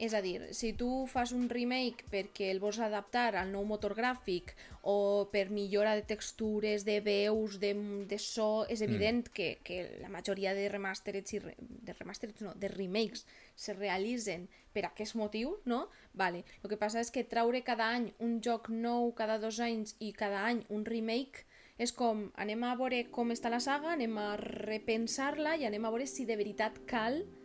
És 0.00 0.14
a 0.16 0.22
dir, 0.24 0.38
si 0.56 0.70
tu 0.72 1.04
fas 1.04 1.34
un 1.36 1.42
remake 1.52 2.06
perquè 2.08 2.46
el 2.48 2.60
vols 2.62 2.78
adaptar 2.80 3.34
al 3.36 3.50
nou 3.52 3.66
motor 3.68 3.92
gràfic 3.98 4.54
o 4.88 5.28
per 5.28 5.50
millora 5.52 5.92
de 5.98 6.06
textures, 6.08 6.86
de 6.88 7.02
veus, 7.04 7.58
de, 7.60 7.74
de 8.08 8.16
so, 8.16 8.64
és 8.72 8.80
evident 8.80 9.26
mm. 9.26 9.34
que, 9.36 9.48
que 9.60 9.98
la 10.00 10.08
majoria 10.08 10.54
de 10.56 10.70
remastereds, 10.72 11.34
i 11.36 11.40
re, 11.44 11.52
de 11.60 11.92
remastereds 11.98 12.46
no, 12.46 12.54
de 12.56 12.70
remakes 12.72 13.26
se 13.52 13.74
realitzen 13.76 14.46
per 14.72 14.86
aquest 14.88 15.18
motiu, 15.20 15.58
no? 15.68 15.82
Vale. 16.16 16.46
El 16.62 16.72
que 16.72 16.80
passa 16.80 17.02
és 17.04 17.12
que 17.12 17.26
traure 17.28 17.60
cada 17.66 17.90
any 17.92 18.08
un 18.24 18.38
joc 18.40 18.70
nou 18.72 19.12
cada 19.18 19.36
dos 19.42 19.60
anys 19.60 19.98
i 20.00 20.14
cada 20.16 20.46
any 20.48 20.62
un 20.72 20.86
remake 20.88 21.44
és 21.76 21.92
com 21.92 22.30
anem 22.40 22.64
a 22.64 22.72
veure 22.80 23.02
com 23.12 23.36
està 23.36 23.52
la 23.52 23.60
saga, 23.60 23.92
anem 23.92 24.16
a 24.16 24.30
repensar-la 24.40 25.58
i 25.60 25.68
anem 25.68 25.84
a 25.84 25.92
veure 25.92 26.08
si 26.08 26.24
de 26.24 26.40
veritat 26.40 26.80
cal 26.88 27.20
Mm, 27.20 27.39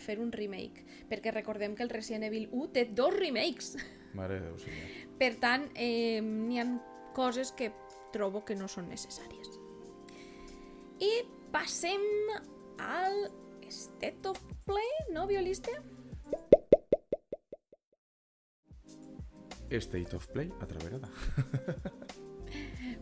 fer 0.00 0.18
un 0.22 0.32
remake, 0.32 0.84
perquè 1.10 1.32
recordem 1.34 1.74
que 1.74 1.84
el 1.84 1.92
Resident 1.92 2.26
Evil 2.28 2.48
1 2.52 2.72
té 2.74 2.84
dos 2.90 3.14
remakes. 3.14 3.74
Mare 4.14 4.38
de 4.38 4.48
Déu, 4.48 4.58
senyor. 4.62 4.90
Per 5.18 5.32
tant, 5.42 5.68
eh, 5.74 6.20
n'hi 6.22 6.60
ha 6.62 6.66
coses 7.14 7.52
que 7.52 7.72
trobo 8.14 8.44
que 8.44 8.54
no 8.54 8.68
són 8.70 8.88
necessàries. 8.90 9.50
I 11.02 11.12
passem 11.54 12.02
al 12.78 13.26
State 13.70 14.28
of 14.28 14.40
Play, 14.66 14.92
no, 15.14 15.26
violista? 15.26 15.72
State 19.74 20.14
of 20.14 20.28
Play, 20.28 20.52
altra 20.60 20.78
vegada. 20.78 21.10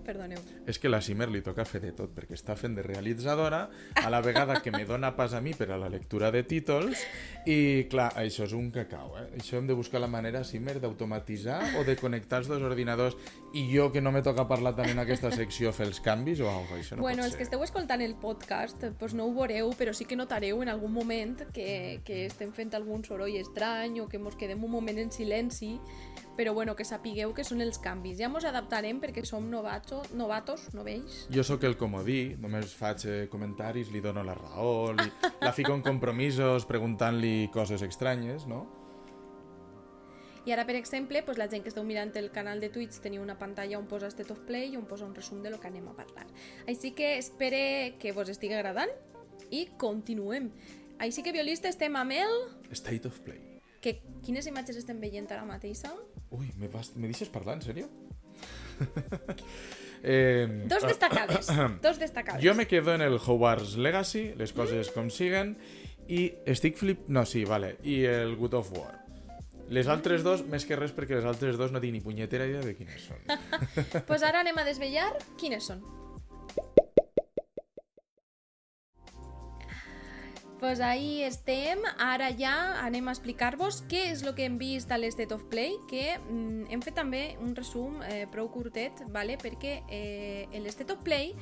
Perdoneu. 0.02 0.40
És 0.66 0.78
que 0.82 0.90
la 0.90 1.00
Simer 1.04 1.28
li 1.30 1.42
toca 1.44 1.64
fer 1.68 1.80
de 1.82 1.92
tot, 1.96 2.12
perquè 2.14 2.36
està 2.36 2.56
fent 2.58 2.74
de 2.76 2.84
realitzadora, 2.86 3.64
a 4.02 4.10
la 4.10 4.20
vegada 4.24 4.60
que 4.62 4.72
me 4.74 4.84
dona 4.88 5.12
pas 5.16 5.34
a 5.34 5.40
mi 5.40 5.54
per 5.54 5.70
a 5.70 5.78
la 5.78 5.90
lectura 5.92 6.30
de 6.34 6.42
títols, 6.48 7.04
i 7.46 7.86
clar, 7.90 8.10
això 8.18 8.46
és 8.48 8.54
un 8.56 8.70
cacau, 8.74 9.16
eh? 9.20 9.26
Això 9.40 9.58
hem 9.58 9.68
de 9.70 9.76
buscar 9.78 10.02
la 10.02 10.10
manera, 10.10 10.44
Simer, 10.44 10.78
d'automatitzar 10.82 11.60
o 11.78 11.84
de 11.86 11.96
connectar 11.96 12.42
els 12.42 12.50
dos 12.50 12.62
ordinadors 12.62 13.16
i 13.54 13.66
jo, 13.70 13.90
que 13.92 14.00
no 14.00 14.12
me 14.12 14.22
toca 14.22 14.46
parlar 14.48 14.74
tant 14.78 14.90
en 14.90 15.02
aquesta 15.02 15.30
secció, 15.34 15.72
fer 15.76 15.86
els 15.90 16.00
canvis 16.02 16.40
o 16.40 16.48
alguna 16.50 16.68
cosa, 16.68 16.80
això 16.80 16.96
no 16.96 17.06
bueno, 17.06 17.24
els 17.24 17.36
que 17.36 17.46
esteu 17.46 17.62
escoltant 17.64 18.02
el 18.02 18.14
podcast, 18.16 18.84
pues 18.98 19.14
no 19.14 19.26
ho 19.26 19.34
veureu, 19.36 19.72
però 19.78 19.94
sí 19.96 20.06
que 20.08 20.16
notareu 20.18 20.62
en 20.62 20.70
algun 20.72 20.92
moment 20.92 21.42
que, 21.54 22.00
que 22.06 22.26
estem 22.26 22.52
fent 22.54 22.74
algun 22.78 23.04
soroll 23.04 23.36
estrany 23.38 24.00
o 24.02 24.08
que 24.08 24.20
mos 24.22 24.36
quedem 24.38 24.62
un 24.64 24.72
moment 24.72 24.98
en 25.02 25.12
silenci 25.12 25.76
però 26.42 26.54
bueno, 26.54 26.74
que 26.74 26.82
sapigueu 26.82 27.30
que 27.30 27.44
són 27.46 27.60
els 27.62 27.76
canvis. 27.78 28.16
Ja 28.18 28.26
mos 28.26 28.42
adaptarem 28.42 28.98
perquè 28.98 29.22
som 29.22 29.44
novato, 29.46 30.00
novatos, 30.18 30.64
novells. 30.74 31.20
Jo 31.30 31.44
sóc 31.46 31.62
el 31.68 31.76
comodí, 31.78 32.34
només 32.42 32.72
faig 32.74 33.04
eh, 33.06 33.18
comentaris, 33.30 33.92
li 33.94 34.00
dono 34.02 34.24
la 34.26 34.34
raó, 34.34 34.90
li, 34.90 35.06
la 35.38 35.52
fico 35.54 35.70
en 35.70 35.84
compromisos 35.86 36.66
preguntant-li 36.66 37.46
coses 37.54 37.84
estranyes, 37.86 38.48
no? 38.50 38.64
I 40.42 40.50
ara, 40.50 40.66
per 40.66 40.74
exemple, 40.74 41.22
pues, 41.22 41.38
la 41.38 41.46
gent 41.46 41.62
que 41.62 41.70
esteu 41.70 41.86
mirant 41.86 42.10
el 42.18 42.32
canal 42.34 42.58
de 42.58 42.72
Twitch 42.74 42.98
teniu 43.04 43.22
una 43.22 43.38
pantalla 43.38 43.78
on 43.78 43.86
posa 43.86 44.10
State 44.10 44.34
of 44.34 44.42
Play 44.48 44.72
i 44.72 44.76
on 44.80 44.88
posa 44.90 45.06
un 45.06 45.14
resum 45.14 45.46
de 45.46 45.52
lo 45.54 45.62
que 45.62 45.70
anem 45.70 45.86
a 45.92 45.94
parlar. 45.94 46.26
Així 46.66 46.90
que 46.98 47.14
espere 47.20 47.94
que 48.02 48.10
vos 48.10 48.34
estigui 48.34 48.58
agradant 48.58 48.90
i 49.54 49.68
continuem. 49.78 50.50
Així 50.98 51.22
que, 51.22 51.30
violista, 51.30 51.70
estem 51.70 51.94
amb 51.94 52.18
el... 52.18 52.34
State 52.74 53.06
of 53.06 53.22
Play. 53.22 53.38
Que, 53.78 54.00
quines 54.26 54.50
imatges 54.50 54.82
estem 54.82 54.98
veient 54.98 55.30
ara 55.30 55.46
mateixa? 55.46 55.94
Ui, 56.32 56.48
me, 56.56 56.68
vas, 56.72 56.94
me 56.96 57.10
deixes 57.10 57.28
parlar, 57.32 57.58
en 57.58 57.64
sèrio? 57.64 57.88
eh, 60.02 60.64
Dos 60.66 60.86
destacades, 60.88 61.50
dos 61.84 61.98
destacades. 62.00 62.42
Jo 62.44 62.54
me 62.54 62.66
quedo 62.66 62.94
en 62.94 63.02
el 63.04 63.20
Hogwarts 63.20 63.76
Legacy, 63.76 64.32
les 64.40 64.52
coses 64.56 64.90
com 64.96 65.10
siguen, 65.12 65.56
i 66.08 66.32
estic 66.48 66.80
flip... 66.80 67.06
No, 67.08 67.26
sí, 67.28 67.44
vale. 67.44 67.76
I 67.84 68.02
el 68.08 68.36
Good 68.36 68.58
of 68.58 68.72
War. 68.78 68.98
Les 69.72 69.88
altres 69.88 70.24
dos, 70.24 70.42
més 70.48 70.66
que 70.68 70.76
res 70.76 70.92
perquè 70.92 71.16
les 71.16 71.28
altres 71.28 71.56
dos 71.60 71.72
no 71.72 71.80
tinc 71.80 71.94
ni 71.94 72.02
punyetera 72.04 72.48
idea 72.48 72.64
de 72.64 72.74
quines 72.76 73.06
són. 73.08 73.22
Doncs 73.28 74.02
pues 74.10 74.24
ara 74.26 74.42
anem 74.42 74.58
a 74.60 74.64
desvellar 74.68 75.06
quines 75.40 75.68
són. 75.70 75.84
Pues 80.62 80.78
ahí 80.78 81.24
estem, 81.24 81.80
ara 81.98 82.28
ja 82.38 82.78
anem 82.86 83.08
a 83.10 83.12
explicar-vos 83.16 83.80
què 83.90 84.04
és 84.12 84.20
el 84.22 84.30
que 84.38 84.44
hem 84.46 84.60
vist 84.60 84.92
a 84.94 84.98
l'State 85.00 85.34
of 85.34 85.42
Play, 85.50 85.74
que 85.90 86.04
mm, 86.20 86.68
hem 86.70 86.84
fet 86.86 86.94
també 86.94 87.22
un 87.42 87.56
resum 87.58 87.96
eh, 88.06 88.28
prou 88.30 88.46
curtet, 88.54 89.02
vale? 89.10 89.34
perquè 89.42 89.80
eh, 89.90 90.46
l'State 90.62 90.94
of 90.94 91.02
Play 91.02 91.32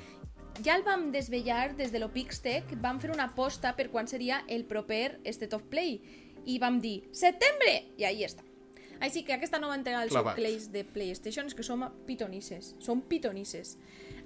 ja 0.64 0.72
el 0.72 0.86
vam 0.88 1.10
desvellar 1.12 1.74
des 1.76 1.92
de 1.92 2.00
l'Opixtec, 2.00 2.72
vam 2.80 2.96
fer 2.96 3.12
una 3.12 3.28
aposta 3.28 3.74
per 3.76 3.90
quan 3.92 4.08
seria 4.08 4.40
el 4.48 4.64
proper 4.64 5.18
State 5.28 5.52
of 5.52 5.68
Play, 5.68 5.98
i 6.48 6.56
vam 6.56 6.80
dir, 6.80 7.02
setembre! 7.12 7.74
I 8.00 8.08
ahí 8.08 8.24
està. 8.24 8.48
Així 9.04 9.20
que 9.24 9.36
aquesta 9.36 9.60
nova 9.60 9.76
entrega 9.76 10.00
dels 10.00 10.16
Clavat. 10.16 10.40
plays 10.40 10.70
de 10.72 10.86
PlayStation 10.96 11.44
és 11.44 11.56
que 11.56 11.64
som 11.64 11.84
pitonisses, 12.08 12.74
som 12.80 13.04
pitonisses. 13.04 13.76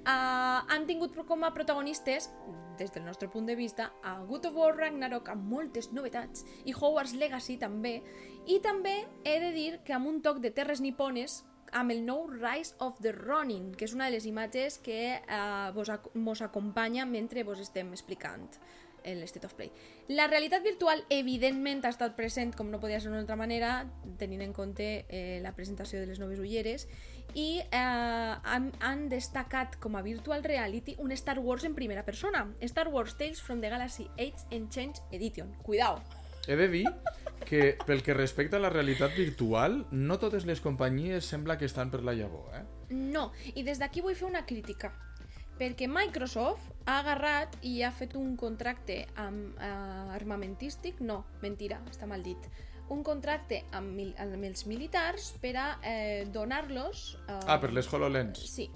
Uh, 0.05 0.61
han 0.69 0.85
tingut 0.85 1.15
com 1.25 1.47
a 1.47 1.55
protagonistes, 1.57 2.29
des 2.77 2.91
del 2.93 3.07
nostre 3.07 3.31
punt 3.33 3.47
de 3.49 3.55
vista, 3.57 3.93
a 4.03 4.19
God 4.29 4.51
of 4.51 4.59
War 4.59 4.75
Ragnarok 4.77 5.31
amb 5.33 5.49
moltes 5.49 5.93
novetats 5.97 6.45
i 6.69 6.75
Hogwarts 6.75 7.15
Legacy 7.17 7.57
també, 7.57 8.03
i 8.45 8.59
també 8.61 8.99
he 9.25 9.39
de 9.41 9.51
dir 9.55 9.71
que 9.87 9.95
amb 9.97 10.11
un 10.11 10.21
toc 10.21 10.43
de 10.45 10.53
terres 10.53 10.83
nipones 10.85 11.41
amb 11.73 11.91
el 11.91 12.05
nou 12.05 12.29
Rise 12.29 12.77
of 12.85 13.01
the 13.01 13.13
Ronin, 13.17 13.73
que 13.75 13.89
és 13.89 13.95
una 13.97 14.11
de 14.11 14.19
les 14.19 14.27
imatges 14.29 14.77
que 14.79 15.17
uh, 15.25 15.73
vos, 15.75 15.89
ac 15.91 16.13
mos 16.15 16.45
acompanya 16.45 17.07
mentre 17.09 17.43
vos 17.43 17.63
estem 17.65 17.91
explicant 17.97 18.51
el 19.05 19.23
State 19.23 19.47
of 19.47 19.55
Play. 19.55 19.71
La 20.09 20.27
realitat 20.27 20.63
virtual, 20.65 21.05
evidentment, 21.13 21.85
ha 21.85 21.93
estat 21.93 22.17
present, 22.17 22.55
com 22.57 22.71
no 22.73 22.81
podia 22.81 22.99
ser 23.01 23.11
d'una 23.11 23.21
altra 23.23 23.37
manera, 23.37 23.75
tenint 24.19 24.43
en 24.43 24.55
compte 24.57 24.89
eh, 25.09 25.41
la 25.45 25.53
presentació 25.55 26.01
de 26.01 26.09
les 26.09 26.21
noves 26.23 26.41
ulleres, 26.41 26.89
i 27.35 27.61
eh, 27.61 28.35
han, 28.43 28.71
han 28.81 29.09
destacat 29.11 29.77
com 29.83 29.97
a 29.99 30.03
virtual 30.03 30.45
reality 30.45 30.97
un 30.99 31.13
Star 31.13 31.39
Wars 31.39 31.65
en 31.65 31.75
primera 31.75 32.05
persona, 32.05 32.47
Star 32.61 32.89
Wars 32.89 33.17
Tales 33.19 33.43
from 33.43 33.61
the 33.61 33.71
Galaxy 33.71 34.09
Age 34.19 34.47
and 34.53 34.71
Change 34.71 35.03
Edition. 35.13 35.53
Cuidao! 35.63 36.03
He 36.47 36.57
de 36.57 36.69
dir 36.69 36.87
que 37.45 37.77
pel 37.87 38.03
que 38.03 38.15
respecta 38.15 38.59
a 38.59 38.61
la 38.61 38.71
realitat 38.71 39.17
virtual, 39.17 39.87
no 39.91 40.19
totes 40.21 40.45
les 40.45 40.61
companyies 40.61 41.25
sembla 41.25 41.59
que 41.59 41.65
estan 41.65 41.91
per 41.91 42.03
la 42.05 42.13
llavor, 42.13 42.53
eh? 42.55 42.65
No, 42.95 43.33
i 43.55 43.65
des 43.65 43.81
d'aquí 43.81 44.05
vull 44.05 44.17
fer 44.17 44.29
una 44.29 44.45
crítica 44.47 44.93
perquè 45.59 45.87
Microsoft 45.91 46.73
ha 46.85 46.99
agarrat 47.01 47.57
i 47.63 47.77
ha 47.83 47.93
fet 47.95 48.17
un 48.19 48.35
contracte 48.37 49.05
amb 49.21 49.55
uh, 49.55 50.15
armamentístic, 50.17 51.01
no, 51.01 51.23
mentira, 51.43 51.81
està 51.91 52.09
mal 52.11 52.25
dit, 52.27 52.49
un 52.93 53.03
contracte 53.03 53.63
amb, 53.73 53.95
mil, 53.97 54.15
amb 54.21 54.45
els 54.45 54.67
militars 54.67 55.33
per 55.41 55.57
a 55.57 55.69
eh, 55.83 56.27
donar-los... 56.33 57.15
Uh, 57.29 57.41
Ah, 57.47 57.61
per 57.61 57.73
les 57.73 57.89
HoloLens. 57.93 58.41
Sí. 58.51 58.71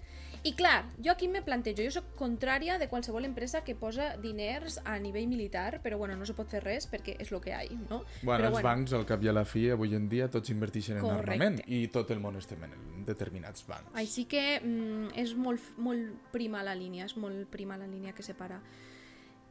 I 0.47 0.53
clar, 0.55 0.85
jo 1.03 1.11
aquí 1.11 1.27
me 1.27 1.43
plantejo, 1.43 1.83
jo 1.83 1.91
sóc 1.91 2.13
contrària 2.17 2.77
de 2.79 2.87
qualsevol 2.89 3.25
empresa 3.27 3.65
que 3.67 3.75
posa 3.75 4.13
diners 4.23 4.79
a 4.87 4.95
nivell 5.03 5.27
militar, 5.27 5.81
però 5.83 5.99
bueno, 5.99 6.15
no 6.17 6.25
se 6.29 6.33
pot 6.39 6.49
fer 6.49 6.61
res 6.63 6.87
perquè 6.87 7.17
és 7.19 7.33
el 7.35 7.41
que 7.43 7.51
hi 7.51 7.57
ha, 7.57 7.79
no? 7.91 8.05
Bueno, 8.23 8.45
però 8.45 8.53
els 8.53 8.63
bancs, 8.63 8.95
al 8.95 9.05
cap 9.05 9.25
i 9.27 9.29
a 9.29 9.35
la 9.35 9.43
fi, 9.45 9.65
avui 9.75 9.97
en 9.99 10.07
dia, 10.09 10.29
tots 10.31 10.53
inverteixen 10.55 11.01
en 11.01 11.03
Correcte. 11.03 11.33
armament 11.35 11.59
i 11.67 11.89
tot 11.93 12.13
el 12.15 12.23
món 12.23 12.39
estem 12.39 12.63
en 12.69 12.77
determinats 13.09 13.67
bancs. 13.67 13.91
Així 13.99 14.29
que 14.31 14.45
mm, 14.61 15.11
és 15.19 15.35
molt, 15.35 15.73
molt 15.77 16.31
prima 16.33 16.63
la 16.63 16.77
línia, 16.79 17.11
és 17.11 17.17
molt 17.19 17.51
prima 17.51 17.77
la 17.77 17.91
línia 17.91 18.15
que 18.15 18.23
separa 18.23 18.61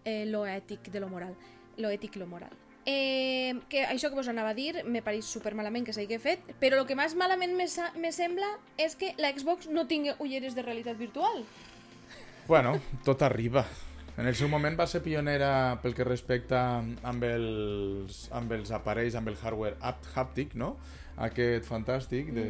eh, 0.06 0.24
lo 0.26 0.46
ètic 0.48 0.88
de 0.90 1.04
lo 1.04 1.12
moral. 1.12 1.36
Lo 1.78 1.92
ètic 1.92 2.16
i 2.16 2.24
lo 2.24 2.32
moral. 2.32 2.56
Eh, 2.88 3.52
que 3.68 3.82
això 3.84 4.08
que 4.08 4.16
vos 4.16 4.30
anava 4.32 4.54
a 4.54 4.56
dir 4.56 4.86
me 4.88 5.02
pareix 5.04 5.28
super 5.28 5.52
malament 5.60 5.84
que 5.84 5.92
s'hagi 5.92 6.22
fet, 6.24 6.46
però 6.62 6.80
el 6.80 6.86
que 6.88 6.96
més 6.96 7.18
malament 7.20 7.52
me, 7.58 7.66
me 8.00 8.12
sembla 8.16 8.48
és 8.80 8.96
que 8.96 9.12
la 9.20 9.34
Xbox 9.36 9.68
no 9.68 9.84
tingui 9.92 10.14
ulleres 10.24 10.56
de 10.56 10.64
realitat 10.64 10.96
virtual. 10.96 11.44
Bueno, 12.48 12.78
tot 13.04 13.26
arriba. 13.28 13.66
En 14.18 14.26
el 14.26 14.38
seu 14.40 14.48
moment 14.48 14.80
va 14.80 14.88
ser 14.88 15.04
pionera 15.04 15.50
pel 15.84 15.94
que 15.98 16.08
respecta 16.08 16.62
amb 16.80 17.26
els, 17.28 18.24
amb 18.32 18.56
els 18.56 18.72
aparells, 18.72 19.20
amb 19.20 19.28
el 19.30 19.36
hardware 19.36 19.76
apt 19.84 20.08
hàptic, 20.16 20.56
no? 20.56 20.78
Aquest 21.28 21.68
fantàstic 21.68 22.32
de, 22.34 22.48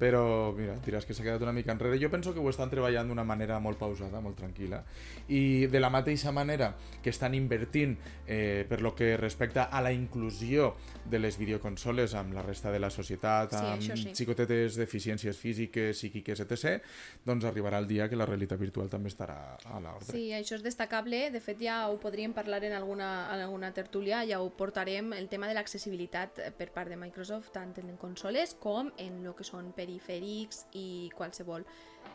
però 0.00 0.50
mira, 0.56 0.78
diràs 0.80 1.04
que 1.04 1.14
s'ha 1.14 1.24
quedat 1.26 1.42
una 1.44 1.52
mica 1.52 1.74
enrere. 1.74 1.98
Jo 2.00 2.08
penso 2.10 2.32
que 2.32 2.40
ho 2.40 2.48
estan 2.50 2.70
treballant 2.72 3.10
d'una 3.10 3.24
manera 3.28 3.58
molt 3.60 3.78
pausada, 3.78 4.22
molt 4.24 4.38
tranquil·la, 4.40 4.80
i 5.28 5.66
de 5.70 5.80
la 5.80 5.90
mateixa 5.92 6.32
manera 6.32 6.72
que 7.02 7.12
estan 7.12 7.36
invertint 7.36 7.98
eh, 8.26 8.64
per 8.68 8.80
lo 8.80 8.94
que 8.96 9.16
respecta 9.20 9.68
a 9.68 9.82
la 9.84 9.92
inclusió 9.92 10.74
de 11.04 11.20
les 11.20 11.36
videoconsoles 11.38 12.14
amb 12.16 12.32
la 12.34 12.42
resta 12.42 12.72
de 12.72 12.80
la 12.80 12.90
societat, 12.90 13.50
Sí, 13.50 13.90
amb 13.90 13.98
sí. 13.98 14.14
xicotetes 14.14 14.76
deficiències 14.78 15.36
físiques, 15.36 15.96
psíquiques, 15.98 16.40
etc., 16.40 16.80
doncs 17.26 17.44
arribarà 17.44 17.78
el 17.82 17.88
dia 17.88 18.08
que 18.08 18.16
la 18.16 18.26
realitat 18.26 18.60
virtual 18.60 18.88
també 18.88 19.10
estarà 19.10 19.56
a 19.68 19.80
l'ordre. 19.82 20.08
Sí, 20.12 20.30
això 20.32 20.56
és 20.56 20.64
destacable. 20.64 21.28
De 21.34 21.40
fet, 21.44 21.60
ja 21.60 21.82
ho 21.90 21.98
podríem 22.00 22.32
parlar 22.32 22.62
en 22.64 22.72
alguna, 22.72 23.28
en 23.34 23.44
alguna 23.44 23.72
tertúlia, 23.76 24.22
ja 24.28 24.40
ho 24.40 24.48
portarem, 24.56 25.12
el 25.12 25.28
tema 25.28 25.48
de 25.50 25.54
l'accessibilitat 25.58 26.40
per 26.56 26.70
part 26.72 26.88
de 26.88 26.96
Microsoft, 26.96 27.52
tant 27.52 27.74
en 27.82 27.96
consoles 28.00 28.54
com 28.60 28.92
en 28.98 29.20
el 29.26 29.34
que 29.36 29.44
són 29.44 29.72
perifèrics 29.90 30.64
i 30.78 31.10
qualsevol 31.16 31.64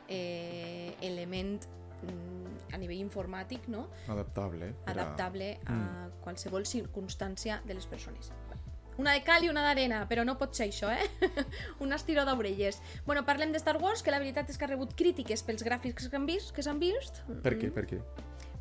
eh, 0.08 0.96
element 1.02 1.66
mm, 2.04 2.74
a 2.74 2.78
nivell 2.78 3.00
informàtic, 3.04 3.68
no? 3.68 3.88
Adaptable. 4.08 4.72
a- 4.86 4.92
adaptable 4.92 5.58
a 5.68 6.10
qualsevol 6.24 6.66
circumstància 6.66 7.62
de 7.66 7.74
les 7.76 7.86
persones. 7.86 8.32
Una 8.98 9.12
de 9.12 9.24
cal 9.28 9.44
i 9.44 9.50
una 9.52 9.60
d'arena, 9.66 10.06
però 10.08 10.24
no 10.24 10.38
pot 10.40 10.54
ser 10.56 10.70
això, 10.70 10.88
eh? 10.88 11.04
Un 11.84 11.92
estiró 11.92 12.24
d'orelles. 12.24 12.78
Bueno, 13.06 13.26
parlem 13.28 13.52
de 13.52 13.60
Star 13.60 13.76
Wars, 13.82 14.02
que 14.02 14.12
la 14.14 14.20
veritat 14.24 14.50
és 14.50 14.58
que 14.58 14.64
ha 14.64 14.70
rebut 14.72 14.94
crítiques 14.96 15.44
pels 15.44 15.66
gràfics 15.68 16.08
que 16.08 16.16
han 16.16 16.26
vist, 16.26 16.54
que 16.56 16.64
s'han 16.64 16.80
vist. 16.80 17.20
Per 17.44 17.58
què? 17.60 17.74
Per 17.76 17.84
què? 17.90 18.00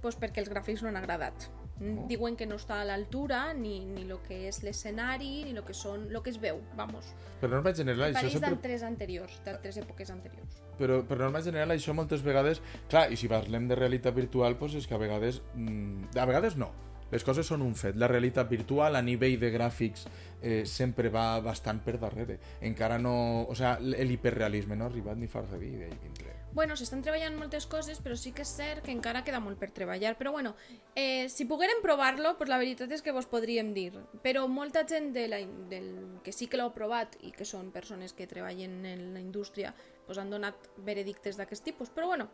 Pues 0.05 0.19
perquè 0.21 0.43
els 0.45 0.51
gràfics 0.53 0.85
no 0.85 0.91
han 0.93 1.01
agradat. 1.01 1.49
Mm, 1.81 1.95
Oh. 2.05 2.07
Diuen 2.07 2.37
que 2.37 2.47
no 2.47 2.55
està 2.61 2.79
a 2.81 2.85
l'altura 2.87 3.53
ni, 3.57 3.81
ni 3.89 4.05
lo 4.07 4.21
que 4.23 4.45
és 4.49 4.61
l'escenari, 4.63 5.43
ni 5.47 5.53
lo 5.57 5.65
que 5.67 5.75
són, 5.75 6.07
lo 6.13 6.23
que 6.23 6.31
es 6.31 6.39
veu, 6.41 6.61
vamos. 6.79 7.09
Per 7.41 7.51
norma 7.51 7.73
general, 7.75 8.13
això 8.13 8.21
Pareix 8.21 8.37
sempre... 8.37 8.51
d'altres 8.53 8.85
anteriors, 8.87 9.41
d'altres 9.47 9.81
èpoques 9.83 10.13
anteriors. 10.15 10.61
Però 10.79 11.01
per 11.09 11.19
norma 11.19 11.43
general 11.43 11.75
això 11.75 11.97
moltes 11.97 12.23
vegades... 12.23 12.63
Clar, 12.93 13.09
i 13.11 13.19
si 13.19 13.31
parlem 13.33 13.67
de 13.71 13.79
realitat 13.81 14.15
virtual, 14.15 14.59
doncs 14.61 14.79
és 14.83 14.87
que 14.87 14.95
a 14.95 15.03
vegades... 15.03 15.43
Mm, 15.57 16.15
a 16.15 16.29
vegades 16.31 16.59
no. 16.61 16.71
Les 17.11 17.27
coses 17.27 17.47
són 17.47 17.63
un 17.63 17.75
fet. 17.79 17.99
La 18.01 18.09
realitat 18.11 18.49
virtual 18.51 18.97
a 18.97 19.03
nivell 19.03 19.37
de 19.43 19.51
gràfics 19.55 20.07
eh, 20.41 20.63
sempre 20.67 21.11
va 21.15 21.41
bastant 21.45 21.83
per 21.85 21.99
darrere. 21.99 22.39
Encara 22.63 23.01
no... 23.03 23.17
O 23.51 23.59
sigui, 23.59 23.99
l'hiperrealisme 24.09 24.79
no 24.79 24.87
ha 24.87 24.93
arribat 24.93 25.19
ni 25.19 25.27
dir 25.27 25.77
d'ahir 25.83 26.01
vindré. 26.07 26.44
Bueno, 26.55 26.77
s'estan 26.79 27.01
treballant 27.03 27.35
moltes 27.35 27.65
coses, 27.67 27.99
però 27.99 28.15
sí 28.15 28.31
que 28.31 28.45
és 28.47 28.51
cert 28.55 28.85
que 28.87 28.93
encara 28.95 29.25
queda 29.27 29.41
molt 29.43 29.59
per 29.59 29.73
treballar. 29.75 30.13
Però 30.15 30.31
bueno, 30.31 30.53
eh, 30.95 31.27
si 31.29 31.49
poguérem 31.51 31.81
provar-lo, 31.83 32.37
pues 32.39 32.51
la 32.51 32.61
veritat 32.61 32.93
és 32.95 33.03
que 33.03 33.11
vos 33.11 33.27
podríem 33.27 33.73
dir. 33.75 33.91
Però 34.23 34.45
molta 34.47 34.85
gent 34.87 35.11
de 35.17 35.25
la, 35.27 35.41
del, 35.71 35.89
que 36.23 36.31
sí 36.31 36.47
que 36.47 36.61
l'heu 36.61 36.71
provat 36.71 37.17
i 37.27 37.33
que 37.35 37.45
són 37.45 37.73
persones 37.75 38.15
que 38.15 38.29
treballen 38.31 38.85
en 38.87 39.03
la 39.17 39.23
indústria 39.23 39.75
pues 40.07 40.21
han 40.21 40.31
donat 40.31 40.69
veredictes 40.87 41.35
d'aquest 41.41 41.67
tipus. 41.67 41.91
Però 41.91 42.07
bueno, 42.13 42.29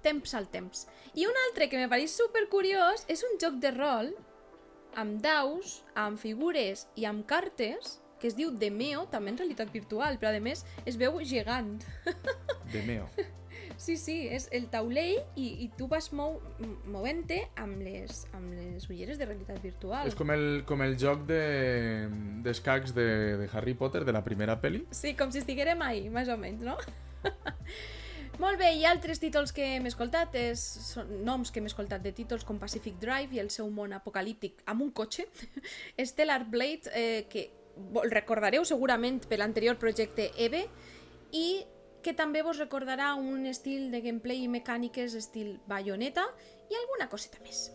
temps 0.00 0.32
al 0.34 0.48
temps. 0.48 0.86
I 1.12 1.26
un 1.28 1.36
altre 1.44 1.68
que 1.68 1.76
me 1.76 1.90
pareix 1.92 2.14
super 2.16 2.46
curiós 2.48 3.04
és 3.12 3.24
un 3.28 3.36
joc 3.42 3.58
de 3.60 3.74
rol 3.76 4.14
amb 4.96 5.20
daus, 5.20 5.82
amb 5.92 6.16
figures 6.18 6.86
i 6.96 7.04
amb 7.04 7.28
cartes 7.28 7.98
que 8.20 8.28
es 8.28 8.36
diu 8.36 8.52
Demeo, 8.52 9.04
també 9.12 9.32
en 9.32 9.38
realitat 9.40 9.68
virtual, 9.72 10.16
però 10.20 10.32
a 10.32 10.40
més 10.44 10.64
es 10.88 10.96
veu 11.00 11.20
gegant. 11.24 11.76
De 12.72 12.84
meo. 12.88 13.08
Sí, 13.80 13.94
sí, 13.96 14.14
és 14.28 14.44
el 14.52 14.66
taulell 14.68 15.22
i, 15.40 15.46
i 15.64 15.70
tu 15.78 15.86
vas 15.88 16.10
mou, 16.12 16.34
movent-te 16.92 17.38
amb, 17.62 17.78
les, 17.80 18.26
amb 18.36 18.52
les 18.52 18.84
ulleres 18.92 19.16
de 19.16 19.24
realitat 19.24 19.56
virtual. 19.64 20.04
És 20.10 20.16
com 20.18 20.28
el, 20.34 20.62
com 20.68 20.82
el 20.84 20.98
joc 21.00 21.22
de- 21.30 22.10
d'escacs 22.44 22.92
de, 22.92 23.06
de 23.40 23.48
Harry 23.56 23.72
Potter, 23.72 24.04
de 24.04 24.12
la 24.12 24.20
primera 24.26 24.58
peli. 24.60 24.82
Sí, 24.92 25.14
com 25.16 25.32
si 25.32 25.40
estiguérem 25.40 25.80
ahí, 25.86 26.10
més 26.12 26.28
o 26.28 26.36
menys, 26.36 26.60
no? 26.66 26.76
Molt 28.40 28.56
bé, 28.60 28.70
i 28.80 28.84
altres 28.88 29.18
títols 29.20 29.50
que 29.52 29.64
hem 29.76 29.88
escoltat, 29.90 30.36
és, 30.38 30.60
són 30.92 31.10
noms 31.26 31.50
que 31.52 31.60
hem 31.60 31.66
escoltat 31.68 32.00
de 32.04 32.12
títols 32.16 32.44
com 32.48 32.60
Pacific 32.60 32.96
Drive 33.02 33.36
i 33.36 33.40
el 33.42 33.50
seu 33.52 33.68
món 33.72 33.92
apocalíptic 33.96 34.62
amb 34.70 34.84
un 34.86 34.92
cotxe, 34.96 35.26
Stellar 36.12 36.44
Blade, 36.52 36.88
eh, 36.96 37.26
que 37.32 37.48
vo- 37.92 38.04
recordareu 38.08 38.64
segurament 38.68 39.20
per 39.28 39.40
l'anterior 39.42 39.76
projecte 39.80 40.30
EVE, 40.40 40.66
i 41.36 41.48
que 42.02 42.14
també 42.16 42.42
vos 42.42 42.58
recordarà 42.58 43.12
un 43.14 43.46
estil 43.46 43.90
de 43.92 44.00
gameplay 44.04 44.44
i 44.44 44.48
mecàniques 44.48 45.14
estil 45.18 45.58
Bayonetta 45.68 46.26
i 46.70 46.78
alguna 46.80 47.08
coseta 47.12 47.42
més. 47.44 47.68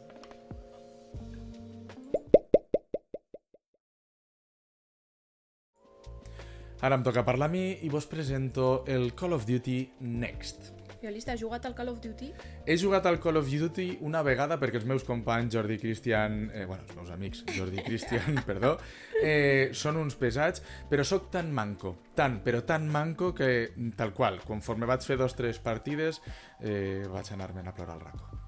Ara 6.86 7.00
em 7.00 7.04
toca 7.06 7.24
parlar 7.26 7.48
a 7.50 7.54
mi 7.54 7.66
i 7.82 7.90
vos 7.90 8.06
presento 8.06 8.84
el 8.86 9.14
Call 9.18 9.34
of 9.34 9.48
Duty 9.48 9.80
Next. 10.02 10.75
Violista, 11.06 11.34
has 11.34 11.42
jugat 11.42 11.66
al 11.70 11.76
Call 11.78 11.92
of 11.92 12.00
Duty? 12.02 12.32
He 12.66 12.78
jugat 12.82 13.06
al 13.06 13.20
Call 13.22 13.38
of 13.38 13.50
Duty 13.52 14.00
una 14.08 14.24
vegada 14.26 14.58
perquè 14.62 14.80
els 14.82 14.88
meus 14.90 15.06
companys 15.06 15.54
Jordi 15.54 15.78
Cristian, 15.82 16.48
eh, 16.50 16.66
bueno, 16.66 16.88
els 16.88 16.98
meus 16.98 17.12
amics 17.14 17.44
Jordi 17.54 17.84
Cristian, 17.86 18.42
perdó, 18.50 18.76
eh, 19.22 19.70
són 19.78 20.02
uns 20.02 20.18
pesats, 20.18 20.64
però 20.90 21.06
sóc 21.06 21.30
tan 21.34 21.54
manco, 21.54 21.94
tan, 22.18 22.40
però 22.46 22.64
tan 22.66 22.90
manco 22.90 23.34
que, 23.38 23.52
tal 23.96 24.16
qual, 24.18 24.42
conforme 24.48 24.90
vaig 24.90 25.06
fer 25.06 25.20
dos 25.22 25.38
o 25.38 25.42
tres 25.44 25.62
partides, 25.62 26.24
eh, 26.62 27.06
vaig 27.12 27.32
anar-me'n 27.38 27.70
a 27.70 27.78
plorar 27.78 28.00
al 28.00 28.04
racó. 28.10 28.45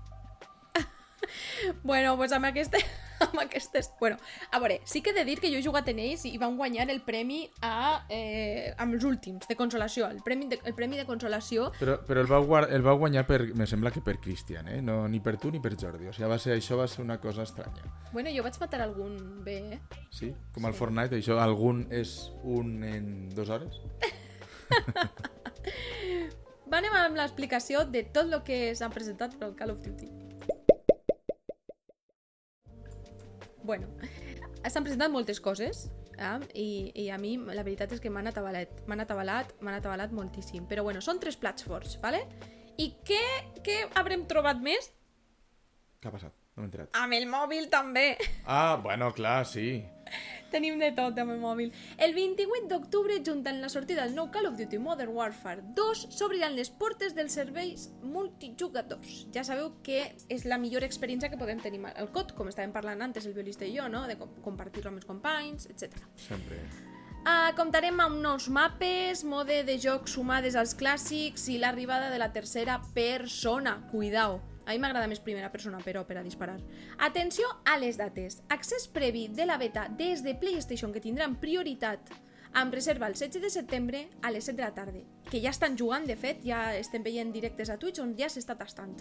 Bueno, 1.84 2.15
pues 2.17 2.32
amb, 2.32 2.45
aquest, 2.45 2.76
amb 3.26 3.39
aquestes... 3.41 3.91
Bueno, 4.00 4.17
a 4.52 4.60
veure, 4.60 4.80
sí 4.86 5.02
que 5.02 5.12
he 5.12 5.13
de 5.13 5.23
dir 5.26 5.39
que 5.39 5.50
jo 5.52 5.58
he 5.60 5.63
jugat 5.65 5.88
en 5.91 6.00
ells 6.00 6.26
i 6.30 6.38
van 6.38 6.58
guanyar 6.58 6.89
el 6.93 7.02
premi 7.06 7.50
a, 7.62 8.06
eh, 8.10 8.73
amb 8.78 8.93
els 8.97 9.04
últims, 9.08 9.47
de 9.47 9.56
consolació, 9.60 10.08
el 10.10 10.21
premi 10.26 10.47
de, 10.52 10.60
el 10.63 10.76
premi 10.78 10.97
de 10.97 11.06
consolació. 11.06 11.71
Però, 11.80 11.97
però 12.08 12.21
el, 12.23 12.28
guar- 12.47 12.67
el 12.73 12.82
vau 12.86 12.97
guanyar, 13.02 13.26
per, 13.28 13.41
me 13.56 13.67
sembla 13.67 13.91
que 13.91 14.02
per 14.06 14.17
Cristian, 14.23 14.67
eh? 14.67 14.82
no, 14.82 15.08
ni 15.08 15.19
per 15.19 15.38
tu 15.38 15.52
ni 15.52 15.60
per 15.63 15.76
Jordi. 15.80 16.08
O 16.08 16.13
sigui, 16.13 16.30
va 16.30 16.39
ser, 16.41 16.58
això 16.58 16.78
va 16.80 16.88
ser 16.88 17.04
una 17.06 17.19
cosa 17.21 17.43
estranya. 17.47 17.84
Bueno, 18.13 18.30
jo 18.34 18.43
vaig 18.45 18.58
matar 18.62 18.82
algun 18.86 19.17
bé, 19.45 19.58
eh? 19.78 19.80
Sí? 20.12 20.34
Com 20.56 20.65
al 20.69 20.73
Fortnite, 20.78 21.17
això, 21.19 21.38
algun 21.43 21.86
és 21.93 22.17
un 22.43 22.78
en 22.88 23.12
dues 23.36 23.50
hores? 23.50 23.82
Va 26.67 26.82
anem 26.82 26.91
amb 27.00 27.15
l'explicació 27.15 27.86
de 27.88 28.02
tot 28.12 28.28
el 28.28 28.41
que 28.43 28.73
s'ha 28.76 28.89
presentat 28.91 29.38
per 29.39 29.47
al 29.47 29.54
Call 29.56 29.71
of 29.71 29.80
Duty. 29.86 30.10
Bueno, 33.67 33.91
s'han 34.63 34.86
presentat 34.86 35.12
moltes 35.12 35.41
coses 35.43 35.89
eh? 36.17 36.39
I, 36.53 36.67
i 37.03 37.10
a 37.12 37.17
mi 37.21 37.36
la 37.38 37.63
veritat 37.63 37.93
és 37.95 38.01
que 38.03 38.12
m'han 38.13 38.30
atabalat, 38.32 38.84
m'han 38.89 39.03
atabalat, 39.03 39.53
m'han 39.62 39.77
atabalat 39.77 40.13
moltíssim. 40.15 40.67
Però 40.69 40.86
bueno, 40.88 41.03
són 41.03 41.21
tres 41.23 41.38
plats 41.39 41.65
forts, 41.67 41.97
¿vale? 42.01 42.23
I 42.77 42.91
què, 43.06 43.23
què 43.65 43.80
haurem 43.97 44.25
trobat 44.30 44.62
més? 44.63 44.91
Què 46.01 46.10
ha 46.10 46.13
passat? 46.13 46.34
No 46.56 46.63
m'he 46.63 46.71
enterat. 46.71 46.89
Amb 46.97 47.17
el 47.17 47.27
mòbil 47.30 47.69
també. 47.73 48.08
Ah, 48.45 48.80
bueno, 48.82 49.12
clar, 49.13 49.43
sí. 49.45 49.84
Tenim 50.51 50.79
de 50.79 50.91
tot 50.95 51.17
amb 51.19 51.33
el 51.33 51.39
mòbil. 51.41 51.71
El 51.97 52.13
28 52.15 52.69
d'octubre, 52.71 53.17
junt 53.25 53.43
amb 53.47 53.62
la 53.65 53.69
sortida 53.69 54.05
del 54.05 54.15
nou 54.15 54.29
Call 54.31 54.47
of 54.47 54.57
Duty 54.57 54.79
Modern 54.79 55.12
Warfare 55.15 55.63
2, 55.75 56.07
s'obriran 56.15 56.55
les 56.55 56.69
portes 56.69 57.15
dels 57.17 57.36
serveis 57.36 57.89
multijugadors. 58.03 59.25
Ja 59.36 59.43
sabeu 59.43 59.73
que 59.83 60.03
és 60.29 60.45
la 60.45 60.57
millor 60.57 60.86
experiència 60.88 61.29
que 61.29 61.39
podem 61.39 61.60
tenir 61.63 61.81
al 61.93 62.12
COD, 62.15 62.33
com 62.38 62.47
estàvem 62.51 62.71
parlant 62.75 63.01
antes 63.03 63.25
el 63.27 63.36
violista 63.36 63.65
i 63.67 63.75
jo, 63.75 63.88
no? 63.91 64.05
de 64.07 64.17
com- 64.19 64.36
compartir-lo 64.45 64.91
amb 64.93 65.01
els 65.01 65.10
companys, 65.10 65.67
etc. 65.71 65.99
Sempre. 66.27 66.62
Uh, 67.27 67.51
comptarem 67.57 67.97
amb 67.99 68.21
nous 68.23 68.47
mapes, 68.47 69.25
mode 69.27 69.63
de 69.67 69.75
joc 69.83 70.07
sumades 70.07 70.55
als 70.55 70.77
clàssics 70.79 71.49
i 71.51 71.57
l'arribada 71.60 72.07
de 72.10 72.21
la 72.21 72.31
tercera 72.31 72.79
persona. 72.95 73.81
Cuidao. 73.91 74.39
A 74.67 74.73
mi 74.75 74.82
m'agrada 74.84 75.08
més 75.08 75.23
primera 75.23 75.47
persona, 75.47 75.80
però, 75.80 76.03
per 76.03 76.17
a 76.19 76.23
disparar. 76.25 76.58
Atenció 76.99 77.47
a 77.63 77.77
les 77.80 77.95
dates. 77.95 78.41
Accés 78.51 78.89
previ 78.91 79.30
de 79.32 79.45
la 79.47 79.56
beta 79.58 79.88
des 79.88 80.25
de 80.25 80.36
PlayStation 80.36 80.91
que 80.91 81.03
tindran 81.03 81.38
prioritat 81.39 82.12
amb 82.53 82.73
reserva 82.75 83.08
el 83.08 83.15
16 83.15 83.41
de 83.43 83.49
setembre 83.49 84.01
a 84.21 84.32
les 84.32 84.45
7 84.45 84.58
de 84.58 84.63
la 84.65 84.73
tarda, 84.75 85.01
que 85.30 85.39
ja 85.43 85.51
estan 85.51 85.77
jugant, 85.80 86.08
de 86.08 86.15
fet, 86.19 86.43
ja 86.43 86.75
estem 86.75 87.03
veient 87.03 87.32
directes 87.32 87.69
a 87.69 87.77
Twitch 87.80 88.01
on 88.03 88.15
ja 88.19 88.27
s'està 88.32 88.58
tastant. 88.60 88.95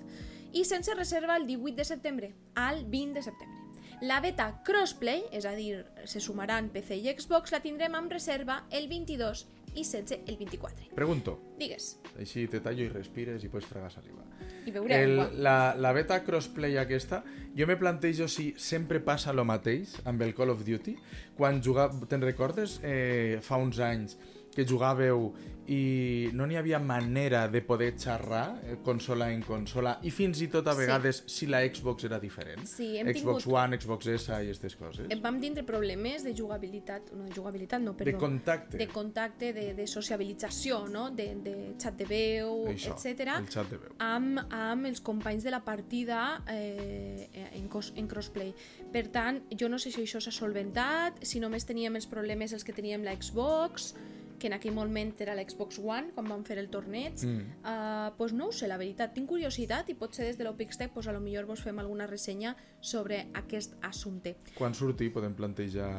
I 0.52 0.64
sense 0.64 0.94
reserva 0.94 1.38
el 1.40 1.46
18 1.46 1.76
de 1.76 1.86
setembre 1.88 2.32
al 2.54 2.84
20 2.84 3.18
de 3.18 3.26
setembre. 3.26 3.62
La 4.02 4.20
beta 4.20 4.50
Crossplay, 4.62 5.24
és 5.32 5.46
a 5.48 5.54
dir, 5.56 5.80
se 6.04 6.20
sumaran 6.20 6.68
PC 6.68 6.98
i 7.00 7.14
Xbox, 7.16 7.54
la 7.54 7.62
tindrem 7.64 7.94
amb 7.96 8.12
reserva 8.12 8.66
el 8.70 8.90
22 8.92 9.46
i 9.72 9.84
16 9.84 10.28
el 10.28 10.36
24. 10.36 10.90
Pregunto. 10.94 11.38
Digues, 11.58 11.96
Així 12.20 12.46
te 12.48 12.60
tallo 12.60 12.84
i 12.84 12.92
respires 12.92 13.44
i 13.44 13.48
pots 13.52 13.68
tragar 13.72 13.90
saliva. 13.92 14.24
I 14.66 14.74
veurem. 14.74 14.98
El, 14.98 15.42
la, 15.42 15.74
la 15.78 15.92
beta 15.96 16.18
crossplay 16.26 16.76
aquesta, 16.82 17.22
jo 17.56 17.66
me 17.70 17.78
plantejo 17.80 18.26
si 18.28 18.50
sempre 18.60 19.00
passa 19.00 19.32
lo 19.32 19.46
mateix 19.48 19.96
amb 20.04 20.22
el 20.26 20.34
Call 20.36 20.52
of 20.52 20.64
Duty. 20.66 20.96
Quan 21.38 21.62
jugava, 21.64 22.08
te'n 22.10 22.24
recordes, 22.24 22.80
eh, 22.82 23.38
fa 23.44 23.60
uns 23.62 23.80
anys, 23.80 24.18
que 24.56 24.64
jugàveu 24.64 25.28
i 25.66 26.28
no 26.38 26.44
n'hi 26.46 26.54
havia 26.54 26.78
manera 26.78 27.48
de 27.50 27.58
poder 27.66 27.88
xerrar 27.98 28.60
eh, 28.62 28.76
consola 28.86 29.26
en 29.34 29.40
consola 29.42 29.96
i 30.06 30.12
fins 30.14 30.38
i 30.40 30.46
tot 30.48 30.68
a 30.70 30.74
Sí. 30.76 30.78
vegades 30.84 31.24
si 31.26 31.48
la 31.50 31.58
Xbox 31.66 32.04
era 32.06 32.20
diferent. 32.22 32.62
Sí, 32.70 32.96
hem 33.00 33.08
Xbox 33.10 33.42
tingut- 33.44 33.56
One, 33.64 33.78
Xbox 33.80 34.06
S 34.06 34.30
i 34.30 34.34
aquestes 34.46 34.76
coses. 34.78 35.08
Eh, 35.10 35.18
Vam 35.20 35.40
tindre 35.42 35.64
problemes 35.66 36.22
de 36.22 36.32
jugabilitat, 36.38 37.10
no 37.12 37.24
de 37.24 37.34
jugabilitat, 37.34 37.82
no, 37.82 37.96
perdó. 37.96 38.12
De 38.12 38.16
contacte. 38.16 38.78
De 38.78 38.86
contacte, 38.86 39.52
de, 39.52 39.74
de 39.74 39.86
sociabilització, 39.88 40.86
no? 40.88 41.10
de, 41.10 41.34
de 41.42 41.56
xat 41.82 41.96
de 41.98 42.04
veu, 42.04 42.66
Això, 42.70 42.94
etc. 42.94 43.26
el 43.40 43.48
xat 43.50 43.68
de 43.70 43.76
veu. 43.82 43.92
amb, 43.98 44.38
amb 44.54 44.86
els 44.86 45.00
companys 45.00 45.42
de 45.42 45.50
la 45.50 45.64
partida 45.64 46.44
eh, 46.48 47.50
en, 47.54 47.66
cos, 47.68 47.92
en 47.96 48.06
crossplay. 48.06 48.54
Per 48.92 49.08
tant, 49.08 49.42
jo 49.58 49.68
no 49.68 49.78
sé 49.82 49.90
si 49.90 50.02
això 50.06 50.20
s'ha 50.22 50.30
solventat, 50.30 51.18
si 51.26 51.40
només 51.42 51.66
teníem 51.66 51.96
els 51.98 52.06
problemes 52.06 52.52
els 52.52 52.62
que 52.62 52.72
teníem 52.72 53.02
la 53.02 53.16
Xbox, 53.20 53.94
que 54.38 54.48
en 54.48 54.54
aquell 54.56 54.74
moment 54.74 55.14
era 55.20 55.34
la 55.34 55.42
Xbox 55.42 55.78
One, 55.78 56.12
quan 56.14 56.28
vam 56.28 56.44
fer 56.44 56.58
el 56.58 56.68
torneig. 56.70 57.20
Mm. 57.24 57.58
Uh, 57.62 58.12
pues 58.18 58.32
no 58.32 58.48
ho 58.48 58.52
sé, 58.52 58.68
la 58.68 58.76
veritat. 58.80 59.14
Tinc 59.14 59.28
curiositat 59.30 59.88
i 59.90 59.94
potser 59.98 60.26
des 60.28 60.38
de 60.38 60.44
l'Opixtech 60.44 60.92
pues, 60.94 61.06
a 61.08 61.12
lo 61.16 61.20
millor 61.20 61.46
vos 61.48 61.62
fem 61.64 61.78
alguna 61.78 62.06
ressenya 62.06 62.56
sobre 62.80 63.26
aquest 63.34 63.74
assumpte. 63.82 64.36
Quan 64.56 64.74
surti 64.74 65.10
podem 65.10 65.34
plantejar... 65.34 65.90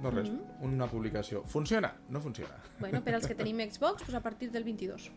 No 0.00 0.10
res, 0.10 0.30
Mm-hmm. 0.30 0.64
una 0.64 0.86
publicació. 0.88 1.42
Funciona? 1.44 1.90
No 2.08 2.20
funciona. 2.20 2.56
Bueno, 2.78 3.02
per 3.04 3.14
als 3.14 3.26
que 3.26 3.34
tenim 3.40 3.58
Xbox, 3.60 4.02
pues 4.02 4.14
a 4.14 4.22
partir 4.22 4.50
del 4.50 4.64
22. 4.64 5.10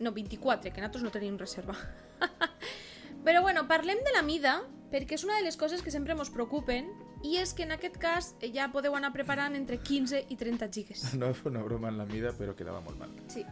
No, 0.00 0.12
24, 0.12 0.72
que 0.72 0.80
nosaltres 0.80 1.02
no 1.04 1.10
tenim 1.10 1.38
reserva. 1.38 1.74
Però 3.24 3.42
bueno, 3.42 3.66
parlem 3.66 3.98
de 4.04 4.12
la 4.14 4.22
mida, 4.22 4.60
perquè 4.92 5.16
és 5.18 5.24
una 5.24 5.36
de 5.38 5.44
les 5.44 5.56
coses 5.56 5.82
que 5.82 5.90
sempre 5.90 6.14
ens 6.14 6.30
preocupen, 6.30 6.86
i 7.22 7.36
és 7.36 7.52
que 7.54 7.64
en 7.64 7.72
aquest 7.72 7.96
cas 7.98 8.34
eh, 8.40 8.52
ja 8.54 8.68
podeu 8.72 8.94
anar 8.96 9.12
preparant 9.12 9.56
entre 9.56 9.78
15 9.78 10.24
i 10.30 10.36
30 10.36 10.68
gigas. 10.72 11.02
No 11.18 11.32
fer 11.34 11.50
una 11.52 11.62
broma 11.62 11.88
en 11.88 11.98
la 11.98 12.06
mida, 12.06 12.32
però 12.38 12.54
quedava 12.54 12.80
molt 12.80 12.98
mal. 12.98 13.10
Sí. 13.28 13.44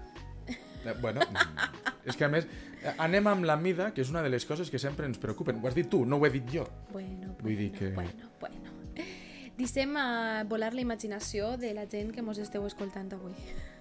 Eh, 0.47 0.95
Bueno, 1.01 1.21
mm, 1.21 2.07
és 2.07 2.15
que 2.17 2.25
a 2.25 2.29
més, 2.31 2.45
eh, 2.83 2.93
anem 3.03 3.27
amb 3.27 3.45
la 3.45 3.57
mida, 3.57 3.89
que 3.93 4.01
és 4.05 4.11
una 4.11 4.23
de 4.23 4.29
les 4.31 4.45
coses 4.47 4.71
que 4.71 4.79
sempre 4.79 5.05
ens 5.07 5.19
preocupen. 5.19 5.59
Ho 5.59 5.67
has 5.67 5.75
dit 5.75 5.89
tu, 5.91 6.05
no 6.07 6.17
ho 6.21 6.27
he 6.27 6.31
dit 6.31 6.47
jo. 6.53 6.63
Bueno, 6.93 7.09
bueno, 7.19 7.37
Vull 7.43 7.57
dir 7.59 7.73
que- 7.73 7.91
bueno, 7.91 8.31
bueno. 8.41 8.63
Deixem 9.57 9.97
a 9.97 10.45
volar 10.45 10.75
la 10.75 10.83
imaginació 10.83 11.57
de 11.57 11.73
la 11.75 11.87
gent 11.89 12.13
que 12.15 12.23
mos 12.23 12.37
esteu 12.39 12.67
escoltant 12.67 13.11
avui. 13.17 13.33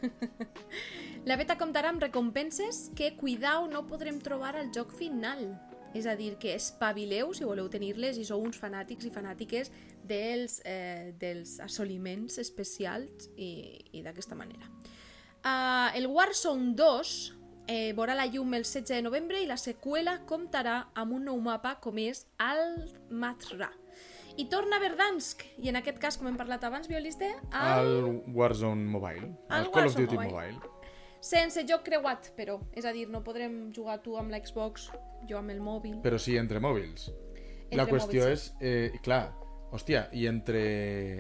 la 1.26 1.36
beta 1.36 1.58
comptarà 1.60 1.90
amb 1.92 2.02
recompenses 2.02 2.92
que, 2.96 3.14
cuidau, 3.18 3.68
no 3.70 3.86
podrem 3.86 4.20
trobar 4.24 4.56
al 4.56 4.72
joc 4.74 4.94
final. 4.96 5.60
És 5.96 6.06
a 6.06 6.16
dir, 6.20 6.34
que 6.42 6.52
espavileu 6.56 7.32
si 7.34 7.48
voleu 7.48 7.70
tenir-les 7.72 8.20
i 8.20 8.26
sou 8.28 8.44
uns 8.44 8.60
fanàtics 8.60 9.08
i 9.08 9.14
fanàtiques 9.16 9.72
dels, 10.04 10.60
eh, 10.68 11.14
dels 11.20 11.58
assoliments 11.64 12.38
especials 12.44 13.30
i, 13.38 13.80
i 13.96 14.04
d'aquesta 14.04 14.36
manera. 14.36 14.68
Uh, 15.46 15.94
el 15.96 16.08
Warzone 16.10 16.74
2 16.76 17.16
eh, 17.68 17.94
veurà 17.94 18.16
la 18.18 18.26
llum 18.26 18.54
el 18.58 18.66
16 18.66 18.98
de 18.98 19.02
novembre 19.06 19.42
i 19.42 19.48
la 19.50 19.58
seqüela 19.62 20.20
comptarà 20.28 20.86
amb 20.98 21.16
un 21.18 21.28
nou 21.30 21.40
mapa 21.42 21.78
com 21.82 22.00
és 22.02 22.26
Al-Matra. 22.42 23.72
I 24.36 24.50
torna 24.52 24.82
a 24.82 24.84
Verdansk, 24.84 25.46
i 25.64 25.72
en 25.72 25.80
aquest 25.80 26.02
cas, 26.04 26.18
com 26.20 26.28
hem 26.28 26.36
parlat 26.36 26.66
abans, 26.68 26.90
Violiste, 26.92 27.30
al... 27.56 27.86
Al 27.88 28.24
Warzone 28.36 28.84
Mobile. 28.84 29.32
Al 29.48 29.70
Al 29.70 29.72
Call 29.72 29.94
of 29.94 29.96
Duty 29.96 30.18
Mobile. 30.18 30.58
Mobile. 30.58 30.75
Sense 31.26 31.64
joc 31.68 31.86
creuat, 31.88 32.32
però. 32.38 32.60
És 32.78 32.86
a 32.86 32.94
dir, 32.94 33.08
no 33.10 33.24
podrem 33.26 33.72
jugar 33.74 33.98
tu 34.06 34.18
amb 34.20 34.32
l'Xbox, 34.34 34.92
jo 35.30 35.40
amb 35.40 35.50
el 35.54 35.64
mòbil. 35.64 35.98
Però 36.06 36.20
sí 36.22 36.38
entre 36.38 36.62
mòbils. 36.62 37.10
Entre 37.66 37.82
la 37.82 37.88
qüestió 37.90 38.22
mòbils, 38.28 38.32
és, 38.32 38.54
eh, 38.62 39.00
clar, 39.04 39.34
hòstia, 39.74 40.06
i 40.14 40.28
entre, 40.30 40.62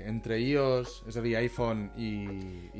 entre 0.07 0.37
iOS, 0.39 1.01
és 1.09 1.17
a 1.17 1.21
dir, 1.25 1.35
iPhone 1.41 1.89
i, 1.97 2.11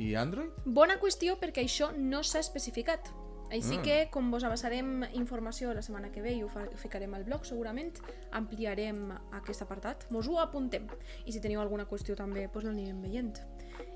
i 0.05 0.13
Android? 0.15 0.51
Bona 0.65 0.99
qüestió 1.01 1.39
perquè 1.41 1.65
això 1.65 1.91
no 1.97 2.21
s'ha 2.23 2.39
especificat. 2.45 3.09
Així 3.51 3.78
Ah. 3.78 3.82
que, 3.84 3.97
com 4.11 4.32
vos 4.32 4.43
avançarem 4.43 5.03
informació 5.13 5.73
la 5.73 5.82
setmana 5.86 6.11
que 6.11 6.21
ve 6.21 6.32
i 6.34 6.41
ho, 6.43 6.47
fa, 6.49 6.63
ho 6.65 6.78
ficarem 6.78 7.13
al 7.13 7.26
blog, 7.26 7.45
segurament 7.45 7.93
ampliarem 8.32 9.11
aquest 9.38 9.61
apartat. 9.61 10.07
Mos 10.09 10.28
ho 10.28 10.39
apuntem. 10.39 10.88
I 11.26 11.32
si 11.32 11.41
teniu 11.41 11.61
alguna 11.61 11.86
qüestió 11.86 12.15
també, 12.15 12.47
doncs 12.47 12.65
l'anirem 12.65 13.01
veient. 13.01 13.38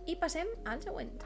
I 0.06 0.16
passem 0.18 0.48
al 0.66 0.82
següent. 0.82 1.24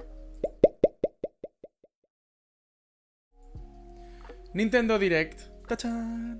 Nintendo 4.53 4.99
Direct. 4.99 5.49
Tachan! 5.67 6.39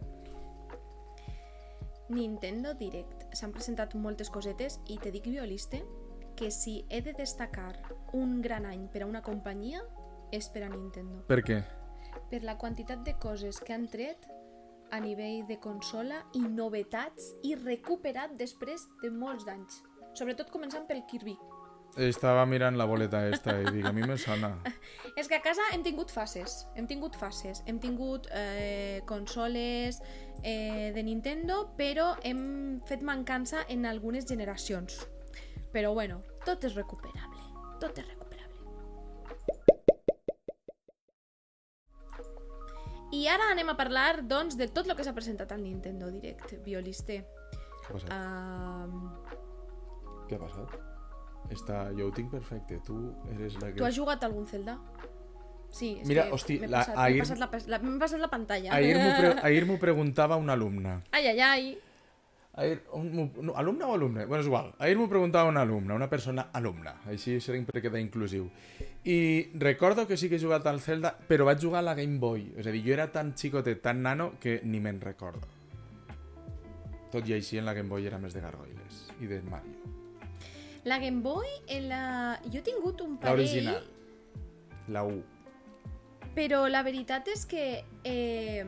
Nintendo 2.10 2.76
Direct. 2.78 3.24
S'han 3.34 3.50
presentat 3.56 3.96
moltes 3.98 4.30
cosetes 4.30 4.76
i 4.86 5.00
te 5.02 5.10
dic, 5.10 5.26
violiste, 5.26 5.80
que 6.38 6.52
si 6.54 6.84
he 6.94 7.00
de 7.02 7.16
destacar 7.18 7.72
un 8.14 8.36
gran 8.46 8.68
any 8.70 8.86
per 8.94 9.02
a 9.02 9.08
una 9.10 9.24
companyia 9.26 9.82
és 10.30 10.46
per 10.54 10.62
a 10.62 10.70
Nintendo. 10.70 11.24
Per 11.26 11.40
què? 11.42 11.58
Per 12.30 12.44
la 12.46 12.54
quantitat 12.62 13.02
de 13.02 13.16
coses 13.18 13.58
que 13.58 13.74
han 13.74 13.90
tret 13.90 14.30
a 14.94 15.02
nivell 15.02 15.48
de 15.50 15.58
consola 15.58 16.22
i 16.38 16.44
novetats 16.46 17.32
i 17.42 17.56
recuperat 17.58 18.38
després 18.38 18.86
de 19.02 19.10
molts 19.10 19.50
d'anys. 19.50 19.82
Sobretot 20.14 20.54
començant 20.54 20.86
pel 20.86 21.02
Kirby. 21.10 21.34
Estava 21.94 22.42
mirant 22.50 22.74
la 22.74 22.86
boleta 22.90 23.20
esta 23.30 23.54
i 23.62 23.66
dic, 23.70 23.86
a 23.86 23.92
mi 23.94 24.02
me 24.02 24.16
sona. 24.18 24.50
És 25.20 25.28
que 25.30 25.38
a 25.38 25.42
casa 25.46 25.62
hem 25.76 25.84
tingut 25.86 26.10
fases, 26.10 26.64
hem 26.74 26.88
tingut 26.90 27.16
fases, 27.20 27.62
hem 27.70 27.78
tingut 27.80 28.26
eh, 28.34 29.02
consoles 29.06 30.00
eh, 30.42 30.90
de 30.96 31.04
Nintendo, 31.06 31.68
però 31.78 32.16
hem 32.26 32.82
fet 32.90 33.06
mancança 33.06 33.62
en 33.70 33.86
algunes 33.86 34.26
generacions. 34.26 35.04
Però 35.74 35.94
bueno, 35.94 36.24
tot 36.48 36.66
és 36.66 36.74
recuperable, 36.74 37.44
tot 37.82 37.98
és 38.02 38.08
recuperable. 38.08 38.24
I 43.14 43.28
ara 43.30 43.52
anem 43.54 43.70
a 43.70 43.78
parlar, 43.78 44.24
doncs, 44.26 44.58
de 44.58 44.66
tot 44.74 44.90
el 44.90 44.98
que 44.98 45.06
s'ha 45.06 45.14
presentat 45.14 45.54
al 45.54 45.62
Nintendo 45.62 46.10
Direct, 46.10 46.58
Violiste. 46.66 47.22
Què 47.84 47.86
ha 47.86 47.94
passat? 47.94 48.10
Uh, 48.10 48.90
Què 50.26 50.40
ha 50.40 50.42
passat? 50.42 50.93
Està... 51.52 51.90
Jo 51.98 52.08
ho 52.08 52.14
tinc 52.16 52.32
perfecte, 52.32 52.80
tu 52.86 52.96
eres 53.36 53.60
la 53.60 53.72
que... 53.72 53.78
tu 53.82 53.86
has 53.86 53.96
jugat 53.98 54.24
algun 54.24 54.46
Zelda? 54.48 54.78
Sí, 55.74 55.98
és 56.00 56.08
Mira, 56.08 56.28
que 56.28 56.38
hosti, 56.38 56.60
m'he 56.62 56.70
passat, 56.70 56.94
ahir- 57.02 57.24
passat, 57.24 57.40
la, 57.42 57.50
la, 57.74 57.80
passat 58.00 58.22
la 58.22 58.30
pantalla. 58.30 58.76
Ahir 58.78 58.94
m'ho 59.00 59.10
pre... 59.18 59.32
ahir 59.50 59.66
preguntava 59.82 60.38
una 60.38 60.54
alumna. 60.54 61.00
Ai, 61.12 61.26
ai, 61.34 61.40
ai. 61.42 61.66
Ahir, 62.54 62.84
un, 62.94 63.32
no, 63.42 63.56
alumne 63.58 63.84
o 63.84 63.96
alumne? 63.96 64.28
Bueno, 64.28 64.44
és 64.44 64.48
igual. 64.48 64.76
Ahir 64.78 65.00
m'ho 65.00 65.08
preguntava 65.10 65.50
una 65.50 65.64
alumna, 65.66 65.96
una 65.98 66.10
persona 66.12 66.52
alumna. 66.54 67.00
Així 67.10 67.40
sempre 67.42 67.82
queda 67.82 67.98
inclusiu. 67.98 68.46
I 69.04 69.50
recordo 69.58 70.06
que 70.06 70.16
sí 70.16 70.30
que 70.30 70.38
he 70.38 70.44
jugat 70.44 70.70
al 70.70 70.80
Zelda, 70.80 71.16
però 71.28 71.50
vaig 71.50 71.66
jugar 71.66 71.82
a 71.82 71.88
la 71.90 71.98
Game 71.98 72.22
Boy. 72.22 72.52
És 72.54 72.70
a 72.70 72.76
dir, 72.76 72.84
jo 72.86 72.94
era 72.94 73.10
tan 73.12 73.34
xicotet, 73.34 73.82
tan 73.82 74.06
nano, 74.06 74.36
que 74.40 74.60
ni 74.64 74.80
me'n 74.80 75.02
recordo. 75.02 75.50
Tot 77.10 77.26
i 77.26 77.34
així, 77.34 77.58
en 77.58 77.66
la 77.66 77.74
Game 77.74 77.90
Boy 77.90 78.06
era 78.06 78.22
més 78.22 78.38
de 78.38 78.46
gargoyles 78.46 79.08
i 79.20 79.34
de 79.34 79.42
Mario. 79.50 79.93
La 80.84 81.00
Game 81.00 81.22
Boy, 81.22 81.48
en 81.68 81.88
la... 81.90 82.40
jo 82.50 82.60
he 82.60 82.66
tingut 82.66 83.02
un 83.02 83.18
parell... 83.18 83.46
L'original. 83.46 83.86
La 84.92 85.06
U. 85.08 85.22
Però 86.36 86.66
la 86.68 86.82
veritat 86.84 87.30
és 87.32 87.46
que 87.48 87.64
eh, 88.04 88.66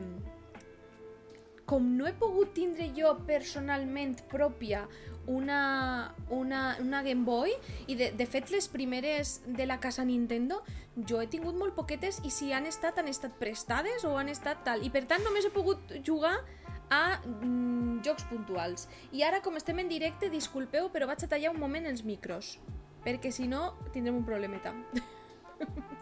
com 1.66 1.90
no 1.98 2.06
he 2.06 2.14
pogut 2.16 2.54
tindre 2.56 2.88
jo 2.96 3.10
personalment 3.26 4.16
pròpia 4.30 4.86
una, 5.26 6.14
una, 6.30 6.76
una 6.80 7.02
Game 7.02 7.24
Boy 7.26 7.52
i 7.90 7.96
de, 7.98 8.12
de 8.14 8.26
fet 8.30 8.52
les 8.54 8.68
primeres 8.70 9.40
de 9.46 9.66
la 9.66 9.80
casa 9.82 10.06
Nintendo 10.06 10.62
jo 10.96 11.20
he 11.20 11.26
tingut 11.26 11.58
molt 11.58 11.74
poquetes 11.76 12.22
i 12.24 12.30
si 12.30 12.52
han 12.54 12.70
estat 12.70 13.02
han 13.02 13.10
estat 13.10 13.34
prestades 13.40 14.06
o 14.06 14.14
han 14.16 14.30
estat 14.32 14.62
tal 14.64 14.86
i 14.86 14.92
per 14.94 15.04
tant 15.10 15.26
només 15.26 15.44
he 15.44 15.52
pogut 15.52 15.98
jugar 16.06 16.38
a 16.90 17.18
mm, 17.24 18.00
jocs 18.06 18.26
puntuals. 18.30 18.86
I 19.12 19.24
ara 19.26 19.42
com 19.42 19.56
estem 19.58 19.82
en 19.82 19.90
directe 19.90 20.30
disculpeu 20.32 20.90
però 20.94 21.08
vaig 21.10 21.24
a 21.24 21.30
tallar 21.30 21.54
un 21.54 21.60
moment 21.62 21.86
els 21.90 22.04
micros 22.06 22.56
perquè 23.06 23.30
si 23.30 23.46
no 23.46 23.70
tindrem 23.94 24.18
un 24.18 24.26
problemeta 24.26 24.74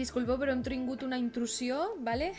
Disculpeu, 0.00 0.38
però 0.40 0.54
hem 0.54 0.62
tingut 0.64 1.02
una 1.04 1.18
intrusió, 1.20 1.94
¿vale? 2.00 2.32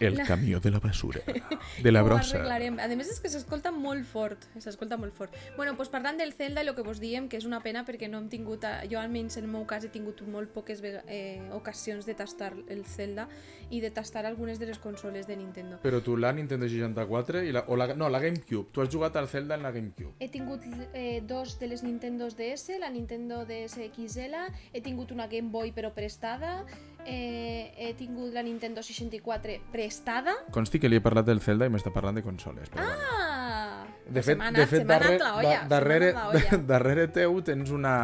El 0.00 0.16
camió 0.22 0.60
de 0.60 0.70
la 0.70 0.78
basura. 0.78 1.20
De 1.82 1.90
la 1.92 2.02
Ho 2.02 2.06
brossa. 2.06 2.36
arreglarem. 2.38 2.78
A 2.80 2.86
més 2.96 3.10
és 3.10 3.18
que 3.20 3.28
s'escolta 3.32 3.72
molt 3.74 4.06
fort, 4.06 4.44
s'escolta 4.62 4.96
molt 4.96 5.12
fort. 5.16 5.34
Bueno, 5.56 5.74
doncs 5.74 5.90
parlant 5.90 6.18
del 6.20 6.32
Zelda 6.32 6.62
el 6.62 6.70
que 6.76 6.82
vos 6.86 7.00
diem, 7.02 7.26
que 7.28 7.36
és 7.40 7.44
una 7.48 7.60
pena 7.64 7.82
perquè 7.84 8.08
no 8.08 8.18
hem 8.22 8.28
tingut, 8.32 8.64
a- 8.64 8.84
jo 8.88 9.00
almenys 9.00 9.36
en 9.36 9.44
el 9.44 9.50
meu 9.50 9.66
cas 9.66 9.84
he 9.84 9.90
tingut 9.90 10.22
molt 10.30 10.52
poques 10.54 10.80
vega- 10.80 11.02
eh, 11.08 11.42
ocasions 11.52 12.06
de 12.06 12.14
tastar 12.14 12.52
el 12.68 12.84
Zelda 12.86 13.28
i 13.70 13.80
de 13.80 13.90
tastar 13.90 14.24
algunes 14.26 14.58
de 14.60 14.66
les 14.66 14.78
consoles 14.78 15.26
de 15.26 15.36
Nintendo. 15.36 15.80
Però 15.82 16.00
tu 16.02 16.16
la 16.16 16.32
Nintendo 16.32 16.68
64 16.68 17.42
i 17.42 17.50
la, 17.52 17.64
o 17.66 17.76
la, 17.76 17.88
no, 17.94 18.08
la 18.08 18.20
GameCube. 18.20 18.68
Tu 18.72 18.80
has 18.80 18.88
jugat 18.92 19.16
al 19.16 19.26
Zelda 19.28 19.56
en 19.56 19.62
la 19.62 19.72
GameCube. 19.72 20.14
He 20.20 20.28
tingut 20.28 20.62
eh, 20.94 21.20
dos 21.26 21.58
de 21.58 21.66
les 21.68 21.82
Nintendos 21.82 22.36
DS, 22.36 22.78
la 22.78 22.90
Nintendo 22.90 23.44
DS 23.44 23.76
XL, 23.90 24.34
he 24.72 24.80
tingut 24.80 25.10
una 25.12 25.26
Game 25.26 25.50
Boy 25.50 25.72
però 25.72 25.92
prestada, 25.94 26.64
eh, 27.06 27.72
he 27.76 27.94
tingut 27.94 28.34
la 28.34 28.42
Nintendo 28.42 28.82
64 28.82 29.60
prestada. 29.72 30.34
Consti 30.52 30.80
que 30.82 30.90
li 30.90 30.98
he 30.98 31.04
parlat 31.04 31.28
del 31.28 31.40
Zelda 31.40 31.68
i 31.68 31.72
m'està 31.72 31.92
parlant 31.94 32.18
de 32.18 32.24
consoles. 32.26 32.68
Però 32.72 32.84
bueno. 32.84 33.06
Ah! 33.06 33.86
De 34.06 34.22
Se 34.22 34.36
fet, 34.36 34.42
de 34.54 34.66
fet 34.70 34.84
darrere, 34.86 35.18
olla, 35.34 35.62
darrere, 35.66 36.12
darrere 36.70 37.08
teu 37.10 37.40
tens 37.42 37.72
una 37.74 37.96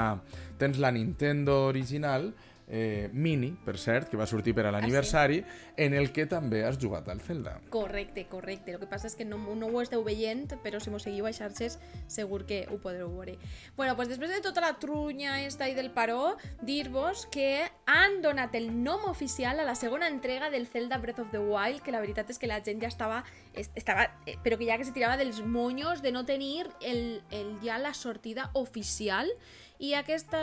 tens 0.58 0.80
la 0.82 0.90
Nintendo 0.94 1.66
original 1.68 2.32
eh, 2.72 3.10
Mini, 3.12 3.50
per 3.52 3.76
cert, 3.78 4.08
que 4.08 4.16
va 4.16 4.24
sortir 4.26 4.54
per 4.56 4.64
a 4.66 4.70
l'aniversari, 4.72 5.42
en 5.76 5.92
el 5.92 6.08
que 6.10 6.24
també 6.26 6.62
has 6.64 6.78
jugat 6.80 7.06
al 7.12 7.20
Zelda. 7.20 7.58
Correcte, 7.70 8.24
correcte. 8.32 8.72
El 8.72 8.78
que 8.80 8.88
passa 8.88 9.06
és 9.10 9.14
que 9.18 9.26
no, 9.28 9.36
no 9.38 9.68
ho 9.68 9.82
esteu 9.82 10.02
veient, 10.02 10.48
però 10.64 10.80
si 10.80 10.88
mos 10.90 11.04
seguiu 11.04 11.26
a 11.28 11.32
xarxes 11.36 11.78
segur 12.08 12.46
que 12.48 12.62
ho 12.72 12.78
podreu 12.80 13.10
veure. 13.12 13.36
bueno, 13.76 13.94
doncs 13.94 14.08
després 14.16 14.30
de 14.32 14.40
tota 14.40 14.62
la 14.64 14.78
trunya 14.80 15.42
esta 15.44 15.68
i 15.68 15.74
del 15.76 15.90
paró, 15.92 16.36
dir-vos 16.62 17.26
que 17.30 17.60
han 17.86 18.22
donat 18.22 18.54
el 18.54 18.70
nom 18.82 19.04
oficial 19.10 19.60
a 19.60 19.64
la 19.68 19.74
segona 19.74 20.08
entrega 20.08 20.48
del 20.50 20.66
Zelda 20.66 20.96
Breath 20.98 21.20
of 21.20 21.30
the 21.30 21.38
Wild, 21.38 21.82
que 21.82 21.92
la 21.92 22.00
veritat 22.00 22.30
és 22.30 22.38
que 22.40 22.46
la 22.48 22.62
gent 22.64 22.80
ja 22.80 22.88
estava, 22.88 23.24
es- 23.52 23.70
estava 23.74 24.08
eh, 24.26 24.38
però 24.42 24.56
que 24.56 24.64
ja 24.66 24.78
que 24.78 24.84
se 24.88 24.92
tirava 24.96 25.18
dels 25.20 25.42
moños 25.44 26.00
de 26.00 26.12
no 26.12 26.24
tenir 26.24 26.70
el, 26.80 27.22
el, 27.30 27.58
ja 27.62 27.76
la 27.78 27.92
sortida 27.92 28.48
oficial 28.54 29.28
i 29.82 29.94
aquesta, 29.98 30.38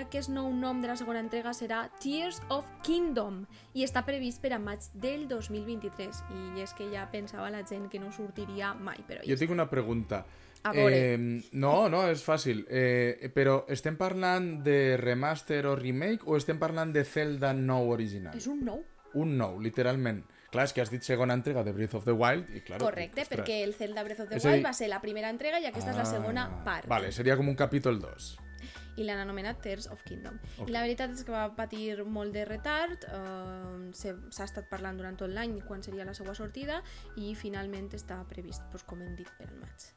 aquest 0.00 0.30
nou 0.32 0.48
nom 0.56 0.78
de 0.80 0.88
la 0.88 0.96
segona 0.96 1.20
entrega 1.20 1.52
serà 1.52 1.82
Tears 2.00 2.38
of 2.48 2.64
Kingdom 2.86 3.42
i 3.76 3.84
està 3.84 4.00
previst 4.06 4.40
per 4.40 4.54
a 4.56 4.58
maig 4.62 4.86
del 4.96 5.26
2023 5.28 6.22
i 6.56 6.62
és 6.64 6.72
que 6.72 6.86
ja 6.92 7.04
pensava 7.12 7.50
la 7.52 7.60
gent 7.68 7.90
que 7.92 8.00
no 8.00 8.08
sortiria 8.16 8.72
mai, 8.74 9.02
però 9.06 9.20
ja 9.20 9.28
Jo 9.34 9.36
tinc 9.36 9.52
una 9.52 9.68
pregunta. 9.68 10.22
A 10.64 10.72
veure. 10.74 10.96
Eh, 11.14 11.18
no, 11.52 11.88
no, 11.92 12.00
és 12.10 12.24
fàcil. 12.26 12.64
Eh, 12.68 13.28
però 13.34 13.60
estem 13.70 13.94
parlant 14.00 14.56
de 14.64 14.96
remaster 14.98 15.60
o 15.70 15.76
remake 15.78 16.24
o 16.26 16.36
estem 16.40 16.58
parlant 16.58 16.90
de 16.96 17.04
Zelda 17.04 17.52
nou 17.54 17.92
original? 17.94 18.34
és 18.36 18.46
un 18.50 18.64
nou. 18.64 18.82
Un 19.14 19.36
nou, 19.38 19.60
literalment. 19.60 20.24
Clar, 20.50 20.64
és 20.64 20.72
que 20.72 20.80
has 20.80 20.90
dit 20.90 21.04
segona 21.04 21.34
entrega 21.36 21.62
de 21.62 21.72
Breath 21.76 21.94
of 22.00 22.04
the 22.08 22.12
Wild 22.16 22.48
i 22.56 22.60
claro, 22.64 22.84
Correcte, 22.88 23.20
ostres. 23.22 23.38
perquè 23.44 23.62
el 23.62 23.74
Zelda 23.74 24.02
Breath 24.02 24.20
of 24.24 24.28
the 24.30 24.36
a 24.36 24.38
dir- 24.38 24.50
Wild 24.50 24.64
va 24.66 24.72
ser 24.72 24.88
la 24.88 25.00
primera 25.00 25.28
entrega 25.30 25.60
i 25.60 25.66
aquesta 25.68 25.90
és 25.92 25.96
la 25.96 26.04
segona 26.08 26.48
Ah, 26.50 26.64
part. 26.64 26.88
Vale, 26.88 27.12
seria 27.12 27.36
com 27.36 27.48
un 27.48 27.54
capítol 27.54 28.00
2. 28.00 28.38
I 28.98 29.06
l'han 29.06 29.22
anomenat 29.22 29.62
Tears 29.64 29.88
of 29.94 30.02
Kingdom. 30.08 30.38
Ok. 30.58 30.68
I 30.68 30.74
la 30.74 30.84
veritat 30.84 31.14
és 31.14 31.24
que 31.24 31.34
va 31.34 31.46
patir 31.56 32.04
molt 32.04 32.34
de 32.36 32.44
retard, 32.48 33.08
eh, 33.08 33.90
s'ha 33.94 34.48
estat 34.48 34.68
parlant 34.70 34.98
durant 34.98 35.16
tot 35.18 35.32
l'any 35.32 35.60
quan 35.66 35.82
seria 35.82 36.06
la 36.08 36.16
seva 36.18 36.34
sortida 36.34 36.82
i 37.16 37.34
finalment 37.38 37.90
està 37.94 38.20
previst, 38.28 38.66
doncs, 38.72 38.86
com 38.88 39.02
hem 39.02 39.14
dit, 39.16 39.30
per 39.38 39.48
al 39.48 39.58
maig. 39.62 39.92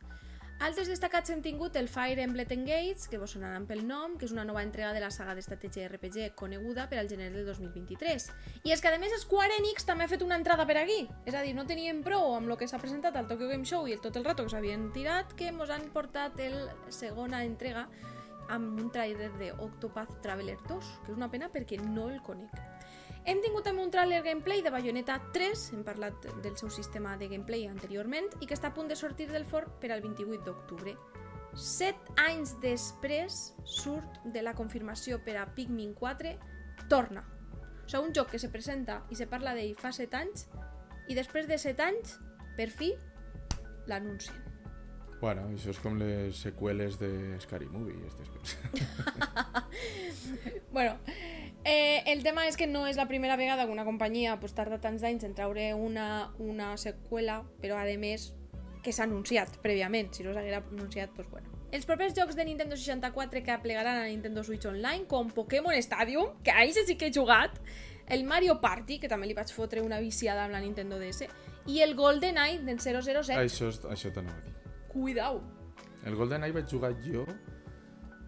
Altres 0.61 0.91
destacats 0.91 1.31
hem 1.33 1.39
tingut 1.41 1.73
el 1.79 1.87
Fire 1.89 2.21
Emblem 2.21 2.51
Engage, 2.53 3.07
que 3.09 3.17
vos 3.17 3.31
sonaran 3.33 3.63
pel 3.65 3.79
nom, 3.87 4.13
que 4.19 4.27
és 4.27 4.33
una 4.35 4.43
nova 4.45 4.61
entrega 4.61 4.91
de 4.93 4.99
la 5.01 5.09
saga 5.09 5.33
d'estratègia 5.33 5.87
RPG 5.87 6.35
coneguda 6.37 6.85
per 6.91 6.99
al 7.01 7.09
gener 7.09 7.31
del 7.33 7.47
2023. 7.47 8.27
I 8.69 8.75
és 8.75 8.83
que 8.83 8.91
a 8.93 8.99
més 9.01 9.15
Square 9.23 9.57
Enix 9.57 9.89
també 9.89 10.05
ha 10.05 10.11
fet 10.11 10.21
una 10.21 10.37
entrada 10.37 10.67
per 10.69 10.77
aquí. 10.77 11.07
És 11.25 11.33
a 11.33 11.41
dir, 11.41 11.55
no 11.57 11.65
teníem 11.65 12.03
prou 12.05 12.35
amb 12.35 12.53
el 12.53 12.59
que 12.61 12.69
s'ha 12.69 12.77
presentat 12.77 13.17
al 13.17 13.25
Tokyo 13.25 13.49
Game 13.49 13.65
Show 13.65 13.89
i 13.89 13.97
el 13.97 14.05
tot 14.05 14.21
el 14.21 14.27
rato 14.27 14.45
que 14.45 14.53
s'havien 14.53 14.91
tirat, 14.93 15.33
que 15.33 15.49
mos 15.51 15.73
han 15.73 15.89
portat 15.95 16.37
el 16.45 16.67
segona 16.93 17.41
entrega 17.41 17.87
amb 18.51 18.79
un 18.79 18.91
trailer 18.91 19.31
de 19.39 19.51
Octopath 19.53 20.19
Traveler 20.21 20.57
2, 20.67 20.91
que 21.05 21.13
és 21.13 21.17
una 21.17 21.31
pena 21.31 21.49
perquè 21.51 21.79
no 21.81 22.09
el 22.11 22.21
conec. 22.25 22.53
Hem 23.21 23.37
tingut 23.43 23.67
també 23.67 23.83
un 23.83 23.91
trailer 23.93 24.23
gameplay 24.25 24.63
de 24.65 24.71
Bayonetta 24.73 25.19
3, 25.33 25.65
hem 25.75 25.83
parlat 25.85 26.25
del 26.41 26.55
seu 26.57 26.71
sistema 26.73 27.13
de 27.21 27.29
gameplay 27.29 27.67
anteriorment, 27.69 28.31
i 28.41 28.49
que 28.49 28.57
està 28.57 28.71
a 28.71 28.75
punt 28.75 28.89
de 28.89 28.97
sortir 28.97 29.29
del 29.29 29.45
forn 29.45 29.75
per 29.81 29.91
al 29.93 30.01
28 30.01 30.41
d'octubre. 30.47 30.95
Set 31.53 32.11
anys 32.23 32.55
després 32.63 33.51
surt 33.67 34.21
de 34.33 34.41
la 34.41 34.55
confirmació 34.57 35.19
per 35.23 35.37
a 35.37 35.45
Pikmin 35.53 35.93
4, 35.99 36.33
torna. 36.89 37.25
O 37.85 37.87
sigui, 37.91 38.07
un 38.07 38.15
joc 38.15 38.31
que 38.33 38.39
se 38.39 38.49
presenta 38.49 39.01
i 39.11 39.19
se 39.19 39.27
parla 39.29 39.53
d'ell 39.53 39.75
fa 39.77 39.93
set 39.93 40.15
anys, 40.17 40.47
i 41.07 41.17
després 41.17 41.47
de 41.47 41.59
set 41.61 41.83
anys, 41.83 42.17
per 42.57 42.71
fi, 42.73 42.95
l'anuncien. 43.91 44.50
Bueno, 45.21 45.43
això 45.53 45.69
és 45.69 45.77
com 45.79 45.99
les 46.01 46.35
seqüeles 46.41 46.95
de 46.99 47.37
Scary 47.43 47.67
Movie 47.69 47.93
i 47.93 48.01
aquestes 48.01 48.29
coses. 48.33 48.57
Bueno, 50.71 50.95
eh, 51.65 52.01
el 52.07 52.23
tema 52.23 52.45
és 52.47 52.55
que 52.57 52.65
no 52.65 52.85
és 52.87 52.95
la 52.95 53.05
primera 53.09 53.35
vegada 53.35 53.65
que 53.65 53.71
una 53.73 53.83
companyia 53.85 54.37
pues, 54.39 54.53
tarda 54.55 54.79
tants 54.81 55.03
anys 55.03 55.25
en 55.27 55.33
traure 55.35 55.73
una, 55.75 56.31
una 56.39 56.71
seqüela, 56.79 57.41
però 57.61 57.75
a 57.77 57.83
més 57.99 58.31
que 58.81 58.93
s'ha 58.95 59.03
anunciat 59.03 59.59
prèviament, 59.61 60.09
si 60.15 60.23
no 60.23 60.33
s'haguera 60.33 60.63
anunciat, 60.71 61.11
doncs 61.17 61.29
bueno. 61.29 61.49
Els 61.71 61.85
propers 61.85 62.15
jocs 62.17 62.35
de 62.35 62.45
Nintendo 62.47 62.75
64 62.79 63.43
que 63.43 63.51
aplegaran 63.51 63.97
a 63.99 64.07
Nintendo 64.07 64.43
Switch 64.43 64.65
Online, 64.65 65.05
com 65.07 65.29
Pokémon 65.29 65.75
Stadium, 65.83 66.31
que 66.43 66.51
a 66.51 66.63
sí 66.71 66.95
que 66.97 67.07
he 67.07 67.13
jugat, 67.13 67.59
el 68.07 68.23
Mario 68.23 68.59
Party, 68.59 68.97
que 68.99 69.07
també 69.11 69.27
li 69.27 69.33
vaig 69.37 69.51
fotre 69.53 69.81
una 69.83 69.99
viciada 69.99 70.45
amb 70.45 70.53
la 70.55 70.59
Nintendo 70.63 70.97
DS, 70.99 71.27
i 71.67 71.81
el 71.81 71.95
Golden 71.95 72.37
Eye 72.37 72.59
del 72.63 72.79
007. 72.79 73.37
això 73.37 73.67
és- 73.69 73.83
això 73.85 74.11
t'anava 74.11 74.37
a 74.37 74.41
dir. 74.41 74.55
Cuidao! 74.91 75.41
El 76.05 76.17
GoldenEye 76.19 76.55
vaig 76.55 76.69
jugar 76.69 76.93
jo 77.05 77.25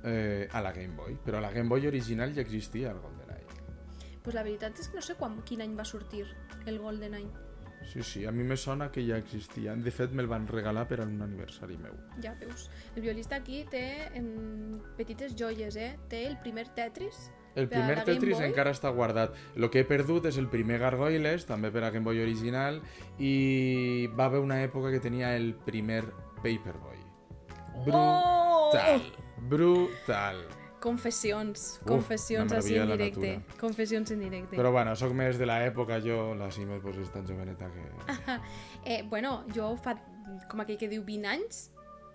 eh, 0.03 0.47
a 0.51 0.61
la 0.61 0.71
Game 0.71 0.95
Boy, 0.95 1.17
però 1.25 1.39
a 1.39 1.41
la 1.41 1.51
Game 1.51 1.69
Boy 1.69 1.87
original 1.87 2.33
ja 2.35 2.41
existia 2.41 2.91
el 2.91 3.01
GoldenEye. 3.03 3.23
Pues 4.23 4.35
la 4.35 4.43
veritat 4.43 4.79
és 4.79 4.87
que 4.87 4.95
no 4.95 5.03
sé 5.03 5.17
quan, 5.19 5.41
quin 5.43 5.61
any 5.65 5.73
va 5.75 5.83
sortir 5.83 6.23
el 6.65 6.79
Golden 6.79 7.17
Eye. 7.19 7.43
Sí, 7.83 8.01
sí, 8.01 8.25
a 8.25 8.31
mi 8.31 8.45
me 8.47 8.55
sona 8.55 8.89
que 8.89 9.05
ja 9.05 9.17
existia. 9.17 9.75
De 9.75 9.91
fet, 9.91 10.13
me'l 10.15 10.29
van 10.31 10.47
regalar 10.47 10.85
per 10.87 11.01
a 11.03 11.05
un 11.05 11.21
aniversari 11.21 11.75
meu. 11.77 11.97
Ja 12.23 12.31
veus. 12.39 12.69
El 12.95 13.03
violista 13.03 13.35
aquí 13.35 13.65
té 13.69 14.07
en 14.15 14.79
petites 14.97 15.35
joies, 15.35 15.75
eh? 15.75 15.97
Té 16.07 16.23
el 16.29 16.37
primer 16.39 16.69
Tetris. 16.77 17.27
El 17.59 17.67
primer 17.69 17.99
Tetris 18.07 18.39
encara 18.41 18.71
està 18.73 18.89
guardat. 18.95 19.35
El 19.55 19.67
que 19.69 19.83
he 19.83 19.85
perdut 19.85 20.25
és 20.31 20.39
el 20.39 20.47
primer 20.49 20.79
Gargoyles, 20.81 21.43
també 21.45 21.69
per 21.75 21.83
a 21.83 21.91
Game 21.91 22.07
Boy 22.07 22.23
original, 22.23 22.79
i 23.19 24.07
va 24.15 24.31
haver 24.31 24.41
una 24.41 24.63
època 24.63 24.89
que 24.89 25.03
tenia 25.03 25.35
el 25.35 25.51
primer 25.67 26.05
Paperboy. 26.43 26.99
Brutal. 27.85 29.07
Brutal. 29.49 30.43
Confessions. 30.83 31.79
Uf, 31.79 31.87
confessions 31.87 32.51
una 32.51 32.59
així 32.59 32.75
en 32.75 32.89
directe. 32.91 33.35
natura. 33.37 33.59
Confessions 33.61 34.11
en 34.11 34.19
directe. 34.25 34.57
Però 34.59 34.71
bueno, 34.75 34.95
sóc 34.99 35.13
més 35.15 35.39
de 35.39 35.47
l'època, 35.47 36.01
jo, 36.03 36.33
la 36.35 36.49
Simet, 36.51 36.81
pues, 36.83 36.97
és 36.99 37.11
tan 37.13 37.25
joveneta 37.27 37.69
que... 37.71 37.85
Eh, 38.83 38.99
bueno, 39.07 39.45
jo 39.55 39.69
fa, 39.79 39.95
com 40.51 40.59
aquell 40.59 40.77
que 40.81 40.89
diu, 40.91 41.05
20 41.07 41.29
anys 41.31 41.69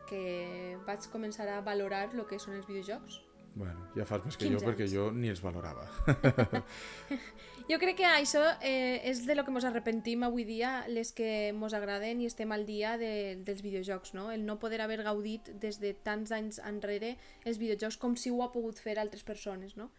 que 0.08 0.76
vaig 0.86 1.06
començar 1.12 1.48
a 1.52 1.62
valorar 1.64 2.10
el 2.12 2.26
que 2.28 2.38
són 2.40 2.58
els 2.58 2.68
videojocs. 2.68 3.22
Bueno, 3.58 3.88
ja 3.96 4.04
fas 4.06 4.20
més 4.24 4.36
que 4.36 4.50
jo 4.52 4.60
15 4.60 4.68
perquè 4.68 4.84
anys. 4.84 4.92
jo 4.94 5.08
ni 5.16 5.32
els 5.32 5.40
valorava. 5.42 5.88
Jo 7.68 7.76
crec 7.76 7.98
que 8.00 8.08
això 8.08 8.40
eh, 8.64 8.96
és 9.04 9.26
de 9.28 9.34
lo 9.36 9.44
que 9.44 9.52
mos 9.52 9.66
arrepentim 9.68 10.22
avui 10.24 10.46
dia 10.48 10.86
les 10.88 11.10
que 11.12 11.52
mos 11.52 11.74
agraden 11.76 12.22
i 12.22 12.28
estem 12.28 12.52
al 12.56 12.64
dia 12.64 12.94
de, 12.96 13.36
dels 13.44 13.60
videojocs, 13.60 14.14
no? 14.16 14.30
El 14.32 14.46
no 14.46 14.56
poder 14.62 14.80
haver 14.80 15.02
gaudit 15.04 15.50
des 15.60 15.76
de 15.82 15.92
tants 15.92 16.32
anys 16.32 16.62
enrere 16.64 17.18
els 17.44 17.60
videojocs 17.60 18.00
com 18.00 18.16
si 18.16 18.32
ho 18.32 18.40
ha 18.40 18.48
pogut 18.54 18.80
fer 18.80 18.96
altres 18.96 19.22
persones, 19.22 19.76
no? 19.76 19.90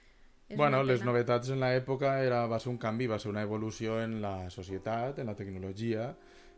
És 0.49 0.57
bueno, 0.57 0.81
les 0.81 1.03
novetats 1.05 1.51
en 1.53 1.61
l'època 1.61 2.15
era, 2.25 2.41
va 2.49 2.57
ser 2.57 2.71
un 2.71 2.79
canvi, 2.81 3.05
va 3.05 3.19
ser 3.21 3.29
una 3.29 3.45
evolució 3.45 3.99
en 4.01 4.17
la 4.23 4.49
societat, 4.49 5.21
en 5.21 5.29
la 5.29 5.37
tecnologia, 5.37 6.09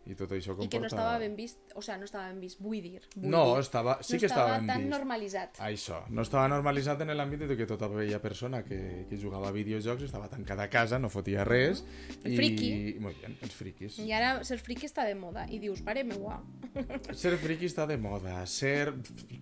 i 0.09 0.15
tot 0.17 0.31
això 0.33 0.53
I 0.53 0.55
comporta... 0.55 0.71
que 0.73 0.79
no 0.81 0.87
estava 0.89 1.17
ben 1.21 1.35
vist, 1.37 1.59
o 1.75 1.81
sea, 1.81 1.97
no 1.97 2.05
estava 2.05 2.27
ben 2.31 2.39
vist, 2.41 2.59
vull 2.59 2.81
dir. 2.81 3.01
Vull 3.15 3.29
No, 3.29 3.43
dir. 3.55 3.61
estava, 3.61 3.97
sí 4.01 4.13
no 4.15 4.19
que 4.19 4.25
estava 4.25 4.47
estava 4.47 4.57
ben 4.59 4.67
tan 4.71 4.81
vist. 4.85 4.89
normalitzat. 4.95 5.59
Això, 5.67 5.99
no 6.09 6.21
estava 6.25 6.47
normalitzat 6.49 7.01
en 7.05 7.13
l'àmbit 7.15 7.45
de 7.47 7.57
que 7.59 7.67
tota 7.69 7.85
aquella 7.91 8.21
persona 8.21 8.63
que, 8.65 9.05
que 9.09 9.17
jugava 9.21 9.49
a 9.49 9.55
videojocs 9.55 10.03
estava 10.07 10.27
tancada 10.31 10.63
a 10.63 10.69
casa, 10.73 10.97
no 10.99 11.09
fotia 11.09 11.43
res. 11.45 11.83
El 12.23 12.33
i... 12.33 12.37
friki. 12.39 12.71
Molt 12.99 13.21
bé, 13.21 13.35
els 13.41 13.53
friquis. 13.53 13.99
I 14.01 14.11
ara 14.17 14.33
ser 14.47 14.57
friqui 14.59 14.89
està 14.89 15.05
de 15.05 15.13
moda 15.15 15.45
i 15.49 15.59
dius, 15.59 15.81
pare 15.85 16.03
meua. 16.03 16.41
Ser 17.21 17.33
friki 17.37 17.67
està 17.67 17.83
de 17.85 17.97
moda, 17.99 18.45
ser, 18.47 18.93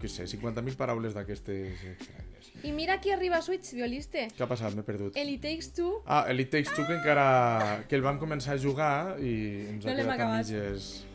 què 0.01 0.09
sé, 0.09 0.25
50.000 0.25 0.75
paraules 0.79 1.13
d'aquestes 1.13 1.83
estranyes. 1.91 2.47
I 2.65 2.71
mira 2.73 2.95
qui 2.99 3.11
arriba 3.13 3.37
a 3.37 3.43
Switch, 3.45 3.69
violiste. 3.77 4.25
Què 4.35 4.43
ha 4.43 4.47
passat? 4.49 4.73
M'he 4.75 4.83
perdut. 4.83 5.15
El 5.19 5.29
It 5.35 5.43
Takes 5.45 5.69
Two 5.77 5.99
Ah, 6.09 6.23
el 6.27 6.39
It 6.41 6.49
Takes 6.51 6.73
Two, 6.73 6.87
que 6.87 6.95
encara... 6.97 7.85
que 7.87 7.95
el 7.95 8.01
vam 8.01 8.17
començar 8.19 8.55
a 8.57 8.59
jugar 8.59 9.19
i 9.21 9.33
ens 9.75 9.85
No 9.85 9.91
ha 9.91 9.95
quedat 9.99 10.13
acabat. 10.15 10.48
Mitges... 10.49 11.05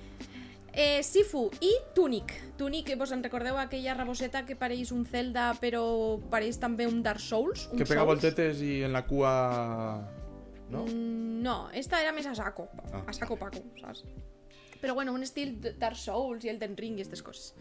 Eh, 0.76 1.04
Sifu 1.04 1.50
i 1.60 1.70
Tunic. 1.94 2.32
Tunic, 2.58 2.88
que 2.88 2.96
vos 2.96 3.12
en 3.14 3.22
recordeu 3.22 3.54
aquella 3.62 3.94
raboseta 3.94 4.42
que 4.42 4.56
pareix 4.58 4.90
un 4.90 5.04
Zelda 5.06 5.52
però 5.62 6.18
pareix 6.32 6.58
també 6.58 6.88
un 6.90 6.98
Dark 7.02 7.22
Souls? 7.22 7.68
Un 7.70 7.78
Que 7.78 7.86
pega 7.86 8.02
Souls? 8.02 8.10
voltetes 8.10 8.62
i 8.62 8.82
en 8.82 8.92
la 8.92 9.04
cua... 9.06 9.34
No? 10.70 10.82
Mm, 10.82 11.42
no, 11.44 11.68
esta 11.72 12.00
era 12.02 12.10
més 12.10 12.26
a 12.26 12.34
saco. 12.34 12.66
Ah. 12.90 13.04
A 13.06 13.14
saco 13.14 13.36
paco, 13.38 13.62
saps? 13.78 14.02
Però 14.80 14.96
bueno, 14.98 15.14
un 15.14 15.22
estil 15.22 15.60
Dark 15.78 15.96
Souls 15.96 16.42
i 16.44 16.50
el 16.50 16.58
Den 16.58 16.74
Ring 16.76 16.98
i 16.98 17.04
aquestes 17.04 17.22
coses. 17.22 17.52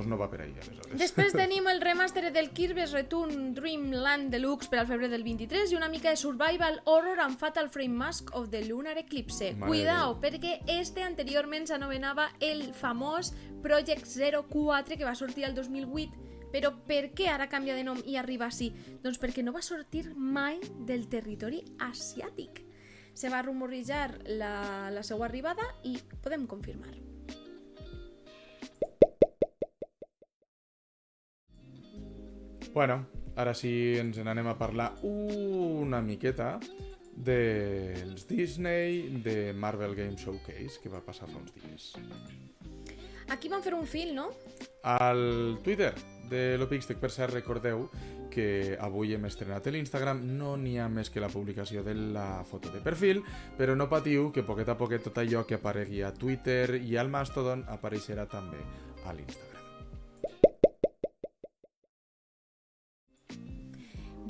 Pues 0.00 0.08
no 0.08 0.16
va 0.16 0.30
per 0.32 0.40
ahí, 0.40 0.54
aleshores. 0.56 0.94
Després 0.96 1.34
tenim 1.36 1.66
el 1.68 1.82
remaster 1.82 2.30
del 2.32 2.46
Kirby's 2.56 2.94
Return 2.96 3.50
Dreamland 3.52 4.30
Deluxe 4.32 4.70
per 4.72 4.78
al 4.80 4.86
febrer 4.88 5.10
del 5.12 5.26
23 5.26 5.74
i 5.74 5.76
una 5.76 5.90
mica 5.92 6.08
de 6.08 6.16
Survival 6.16 6.78
Horror 6.88 7.20
amb 7.20 7.36
Fatal 7.36 7.68
Frame 7.68 7.98
Mask 7.98 8.30
of 8.32 8.48
the 8.48 8.62
Lunar 8.64 8.96
Eclipse. 8.96 9.50
Mare 9.58 9.68
Cuidao, 9.68 10.14
perquè 10.22 10.54
este 10.72 11.04
anteriorment 11.04 11.68
s'anomenava 11.68 12.30
el 12.40 12.70
famós 12.72 13.34
Project 13.60 14.08
04 14.08 14.96
que 14.96 15.04
va 15.04 15.12
sortir 15.12 15.44
el 15.44 15.52
2008 15.58 16.48
però 16.48 16.72
per 16.88 17.12
què 17.12 17.28
ara 17.28 17.50
canvia 17.52 17.76
de 17.76 17.84
nom 17.84 18.00
i 18.08 18.16
arriba 18.16 18.48
així? 18.48 18.70
Doncs 19.04 19.20
perquè 19.20 19.44
no 19.44 19.52
va 19.52 19.60
sortir 19.60 20.06
mai 20.16 20.56
del 20.88 21.10
territori 21.12 21.60
asiàtic. 21.76 22.64
Se 23.12 23.28
va 23.28 23.44
rumorejar 23.44 24.16
la, 24.32 24.88
la 24.96 25.04
seva 25.04 25.28
arribada 25.28 25.68
i 25.84 25.98
podem 26.24 26.48
confirmar. 26.48 26.96
Bueno, 32.72 33.06
ara 33.36 33.54
sí 33.54 33.98
ens 33.98 34.20
n'anem 34.22 34.46
a 34.46 34.56
parlar 34.58 34.92
una 35.06 35.98
miqueta 36.04 36.52
dels 37.16 38.26
Disney 38.28 39.20
de 39.24 39.52
Marvel 39.52 39.96
Game 39.98 40.16
Showcase 40.16 40.78
que 40.82 40.92
va 40.92 41.02
passar 41.02 41.28
fa 41.28 41.40
uns 41.40 41.52
dies. 41.56 41.90
Aquí 43.30 43.50
van 43.50 43.62
fer 43.62 43.74
un 43.74 43.86
fil, 43.86 44.14
no? 44.14 44.30
Al 44.82 45.58
Twitter 45.62 45.92
de 46.30 46.56
l'Opixtec, 46.58 46.98
per 47.02 47.10
cert, 47.10 47.34
recordeu 47.34 47.88
que 48.30 48.78
avui 48.78 49.14
hem 49.14 49.26
estrenat 49.26 49.66
l'Instagram, 49.74 50.22
no 50.38 50.54
n'hi 50.56 50.76
ha 50.78 50.88
més 50.88 51.10
que 51.10 51.22
la 51.22 51.30
publicació 51.30 51.82
de 51.82 51.94
la 52.14 52.44
foto 52.46 52.70
de 52.70 52.82
perfil, 52.82 53.24
però 53.58 53.74
no 53.74 53.90
patiu 53.90 54.30
que 54.32 54.46
poquet 54.46 54.70
a 54.70 54.78
poquet 54.78 55.06
tot 55.10 55.18
allò 55.18 55.44
que 55.46 55.58
aparegui 55.58 56.04
a 56.06 56.14
Twitter 56.14 56.78
i 56.78 56.96
al 56.96 57.10
Mastodon 57.10 57.66
apareixerà 57.68 58.30
també 58.30 58.62
a 59.04 59.14
l'Instagram. 59.14 59.49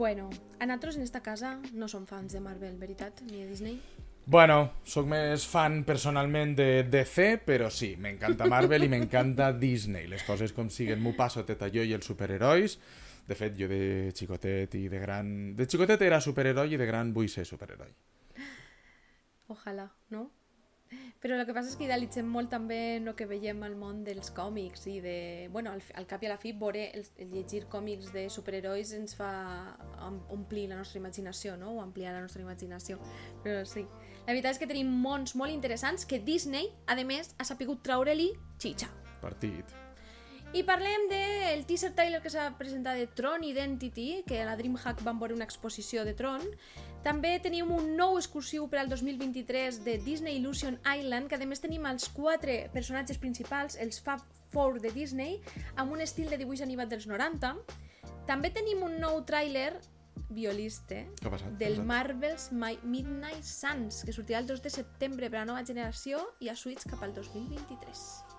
Bueno, 0.01 0.31
a 0.59 0.65
nosaltres 0.65 0.97
en 0.97 1.03
esta 1.03 1.21
casa 1.21 1.61
no 1.75 1.87
som 1.87 2.07
fans 2.09 2.33
de 2.33 2.41
Marvel, 2.41 2.79
veritat? 2.81 3.21
Ni 3.21 3.43
de 3.43 3.49
Disney? 3.51 3.75
Bueno, 4.25 4.71
sóc 4.81 5.05
més 5.05 5.45
fan 5.45 5.83
personalment 5.85 6.55
de 6.57 6.87
DC, 6.89 7.27
però 7.45 7.69
sí, 7.69 7.91
m'encanta 8.01 8.49
Marvel 8.49 8.87
i 8.87 8.89
m'encanta 8.89 9.51
Disney. 9.53 10.09
Les 10.09 10.25
coses 10.25 10.57
com 10.57 10.71
siguen, 10.73 11.03
m'ho 11.05 11.13
passo 11.19 11.45
tot 11.45 11.67
allò 11.69 11.85
i 11.85 11.93
els 11.93 12.09
superherois. 12.09 12.79
De 13.29 13.37
fet, 13.37 13.53
jo 13.61 13.69
de 13.69 14.09
xicotet 14.17 14.79
i 14.81 14.87
de 14.89 15.05
gran... 15.05 15.53
De 15.61 15.69
xicotet 15.69 16.01
era 16.09 16.25
superheroi 16.25 16.73
i 16.73 16.81
de 16.81 16.89
gran 16.89 17.13
vull 17.13 17.29
ser 17.29 17.45
superheroi. 17.45 17.93
Ojalà, 19.53 19.85
no? 20.17 20.31
Però 21.21 21.37
el 21.37 21.45
que 21.47 21.55
passa 21.57 21.69
és 21.69 21.77
que 21.77 21.85
idealitzem 21.85 22.29
molt 22.29 22.51
també 22.53 22.97
el 22.97 23.11
que 23.17 23.27
veiem 23.29 23.61
al 23.67 23.77
món 23.79 24.03
dels 24.07 24.33
còmics 24.37 24.87
i 24.91 24.97
de... 25.05 25.17
Bueno, 25.53 25.75
al, 25.77 25.83
al 26.01 26.09
cap 26.11 26.23
i 26.25 26.31
a 26.31 26.33
la 26.33 26.39
fi, 26.41 26.55
veure 26.57 26.87
el, 26.97 27.05
el 27.21 27.35
llegir 27.35 27.67
còmics 27.73 28.13
de 28.15 28.27
superherois 28.33 28.95
ens 28.97 29.15
fa 29.19 29.31
omplir 30.33 30.69
la 30.71 30.81
nostra 30.81 31.01
imaginació, 31.03 31.59
no? 31.61 31.77
O 31.77 31.85
ampliar 31.85 32.15
la 32.17 32.25
nostra 32.25 32.43
imaginació. 32.43 32.99
Però 33.45 33.61
sí. 33.69 33.85
La 34.25 34.33
veritat 34.33 34.57
és 34.57 34.63
que 34.63 34.71
tenim 34.71 34.91
mons 35.05 35.37
molt 35.37 35.53
interessants 35.53 36.09
que 36.09 36.23
Disney, 36.25 36.73
a 36.87 36.97
més, 37.05 37.35
ha 37.39 37.47
sapigut 37.49 37.85
traure-li 37.87 38.33
xitxa. 38.61 38.91
Partit. 39.21 39.80
I 40.51 40.65
parlem 40.67 41.05
del 41.07 41.61
teaser 41.63 41.93
trailer 41.95 42.19
que 42.25 42.31
s'ha 42.33 42.49
presentat 42.59 42.97
de 42.99 43.05
Tron 43.15 43.45
Identity, 43.47 44.25
que 44.27 44.41
a 44.43 44.47
la 44.49 44.57
DreamHack 44.59 45.05
van 45.07 45.21
veure 45.21 45.37
una 45.37 45.47
exposició 45.47 46.03
de 46.03 46.11
Tron. 46.19 46.43
També 47.05 47.37
tenim 47.39 47.71
un 47.71 47.93
nou 47.95 48.17
exclusiu 48.19 48.67
per 48.73 48.81
al 48.81 48.91
2023 48.91 49.79
de 49.85 49.95
Disney 50.03 50.41
Illusion 50.41 50.81
Island, 50.83 51.31
que 51.31 51.39
a 51.39 51.47
més 51.47 51.63
tenim 51.63 51.87
els 51.87 52.09
quatre 52.11 52.65
personatges 52.75 53.21
principals, 53.23 53.79
els 53.79 54.03
Fab 54.03 54.25
Four 54.51 54.81
de 54.83 54.91
Disney, 54.91 55.39
amb 55.77 55.95
un 55.95 56.03
estil 56.03 56.27
de 56.27 56.41
dibuix 56.41 56.65
animat 56.67 56.91
dels 56.91 57.07
90. 57.07 57.55
També 58.27 58.51
tenim 58.51 58.83
un 58.83 58.99
nou 58.99 59.23
tràiler 59.23 59.71
violiste 60.35 61.05
passat? 61.23 61.55
Del 61.63 61.79
passat? 61.79 61.87
Marvel's 61.93 62.51
My 62.51 62.75
Midnight 62.83 63.47
Suns, 63.47 64.03
que 64.03 64.19
sortirà 64.19 64.43
el 64.43 64.51
2 64.51 64.67
de 64.67 64.75
setembre 64.81 65.31
per 65.31 65.39
a 65.39 65.45
la 65.45 65.53
nova 65.55 65.63
generació 65.63 66.27
i 66.43 66.51
a 66.51 66.59
Switch 66.59 66.91
cap 66.91 67.07
al 67.07 67.15
2023. 67.15 68.30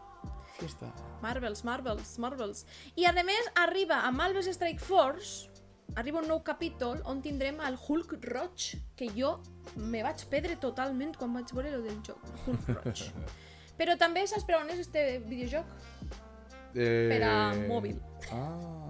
Fiesta. 0.62 0.91
Marvels, 1.24 1.64
Marvels, 1.68 2.18
Marvels. 2.22 2.66
I 2.95 3.07
a 3.09 3.16
més 3.18 3.49
arriba 3.59 4.03
a 4.05 4.12
Marvel's 4.14 4.49
Strike 4.53 4.84
Force 4.84 5.49
arriba 5.95 6.22
un 6.22 6.28
nou 6.30 6.41
capítol 6.45 7.01
on 7.09 7.22
tindrem 7.24 7.59
el 7.68 7.76
Hulk 7.76 8.16
roig, 8.32 8.68
que 8.95 9.09
jo 9.16 9.36
me 9.76 10.03
vaig 10.05 10.24
perdre 10.32 10.57
totalment 10.62 11.16
quan 11.20 11.34
vaig 11.36 11.51
veure 11.55 11.74
lo 11.74 11.82
del 11.84 11.99
joc, 12.05 12.22
el 12.30 12.43
Hulk 12.45 12.70
roig. 12.78 13.07
Però 13.80 13.97
també 13.99 14.24
saps 14.30 14.45
per 14.45 14.59
on 14.59 14.70
és 14.72 14.84
este 14.84 15.03
videojoc? 15.26 15.68
Eh... 16.76 17.09
Per 17.12 17.22
a 17.28 17.36
mòbil. 17.66 17.97
Ah, 18.32 18.80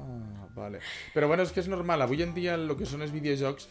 vale. 0.56 0.82
Però 1.14 1.28
bueno, 1.28 1.44
és 1.44 1.52
que 1.54 1.62
és 1.64 1.70
normal. 1.72 2.02
Avui 2.02 2.24
en 2.24 2.34
dia 2.36 2.56
el 2.60 2.74
que 2.78 2.88
són 2.90 3.06
els 3.06 3.14
videojocs 3.14 3.68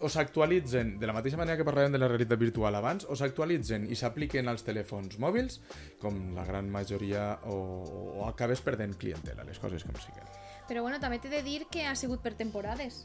o 0.00 0.08
s'actualitzen, 0.08 0.96
de 1.00 1.08
la 1.08 1.14
mateixa 1.16 1.40
manera 1.40 1.58
que 1.60 1.66
parlàvem 1.66 1.96
de 1.96 2.00
la 2.02 2.08
realitat 2.08 2.40
virtual 2.40 2.76
abans, 2.78 3.06
o 3.08 3.16
s'actualitzen 3.18 3.88
i 3.90 3.98
s'apliquen 3.98 4.48
als 4.48 4.64
telèfons 4.66 5.18
mòbils, 5.22 5.60
com 6.02 6.30
la 6.36 6.46
gran 6.48 6.70
majoria, 6.72 7.32
o, 7.50 7.56
o 8.20 8.28
acabes 8.28 8.62
perdent 8.64 8.96
clientela, 9.00 9.44
les 9.48 9.60
coses 9.60 9.84
com 9.84 9.98
siguen. 10.00 10.28
Però 10.70 10.84
bueno, 10.86 11.00
també 11.02 11.18
t'he 11.18 11.32
de 11.32 11.42
dir 11.42 11.64
que 11.70 11.84
ha 11.86 11.96
sigut 11.98 12.22
per 12.22 12.36
temporades. 12.38 13.04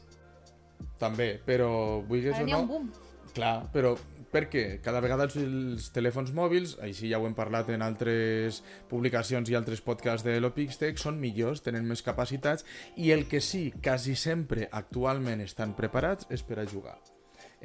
També, 1.00 1.34
però 1.44 2.00
vulguis 2.06 2.32
Ara 2.34 2.46
n'hi 2.46 2.54
ha 2.54 2.60
no... 2.60 2.64
un 2.64 2.70
boom. 2.70 2.88
Clar, 3.36 3.66
però 3.72 3.90
per 4.32 4.46
què? 4.52 4.64
Cada 4.84 5.00
vegada 5.04 5.26
els, 5.28 5.36
els 5.40 5.90
telèfons 5.94 6.32
mòbils, 6.36 6.76
així 6.84 7.10
ja 7.12 7.20
ho 7.20 7.26
hem 7.28 7.36
parlat 7.38 7.70
en 7.74 7.84
altres 7.86 8.62
publicacions 8.90 9.50
i 9.50 9.58
altres 9.58 9.82
podcasts 9.84 10.26
de 10.26 10.38
l'Opixtec, 10.40 11.00
són 11.00 11.20
millors, 11.22 11.64
tenen 11.66 11.88
més 11.88 12.04
capacitats 12.06 12.66
i 12.96 13.12
el 13.16 13.26
que 13.30 13.40
sí, 13.40 13.68
quasi 13.82 14.16
sempre 14.18 14.70
actualment 14.72 15.44
estan 15.44 15.76
preparats 15.78 16.28
és 16.30 16.42
per 16.46 16.60
a 16.62 16.68
jugar. 16.68 16.98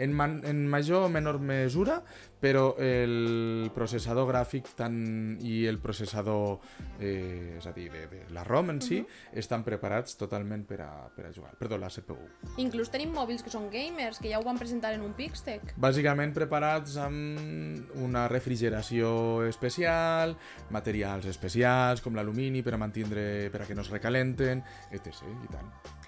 En, 0.02 0.14
man, 0.18 0.40
en 0.48 0.66
major 0.70 1.06
o 1.06 1.10
menor 1.14 1.40
mesura, 1.40 2.02
però 2.42 2.74
el 2.82 3.70
processador 3.76 4.26
gràfic 4.32 4.72
tant, 4.76 4.98
i 5.46 5.62
el 5.70 5.78
processador, 5.80 6.58
eh, 6.98 7.60
és 7.60 7.68
a 7.70 7.74
dir, 7.76 7.88
de, 7.94 8.08
de 8.10 8.22
la 8.34 8.44
ROM 8.48 8.74
en 8.74 8.82
si, 8.82 9.02
estan 9.38 9.64
preparats 9.68 10.18
totalment 10.18 10.66
per 10.66 10.82
a, 10.88 10.90
per 11.14 11.28
a 11.30 11.34
jugar. 11.36 11.54
Perdó, 11.60 11.78
la 11.78 11.92
CPU. 11.94 12.18
Inclús 12.64 12.90
tenim 12.90 13.14
mòbils 13.14 13.46
que 13.46 13.54
són 13.54 13.70
gamers, 13.72 14.20
que 14.20 14.34
ja 14.34 14.42
ho 14.42 14.46
van 14.48 14.60
presentar 14.60 14.96
en 14.98 15.06
un 15.06 15.14
Pixtec. 15.18 15.76
Bàsicament 15.78 16.34
preparats 16.34 16.98
amb 17.02 17.94
una 18.02 18.26
refrigeració 18.32 19.46
especial, 19.46 20.36
materials 20.74 21.30
especials 21.30 22.02
com 22.02 22.18
l'alumini 22.18 22.66
per 22.66 22.74
a 22.76 22.82
mantindre, 22.82 23.50
per 23.54 23.64
a 23.64 23.70
que 23.70 23.78
no 23.78 23.86
es 23.86 23.94
recalenten, 23.94 24.66
etc. 24.90 25.28
I 25.30 25.52
tant. 25.54 26.01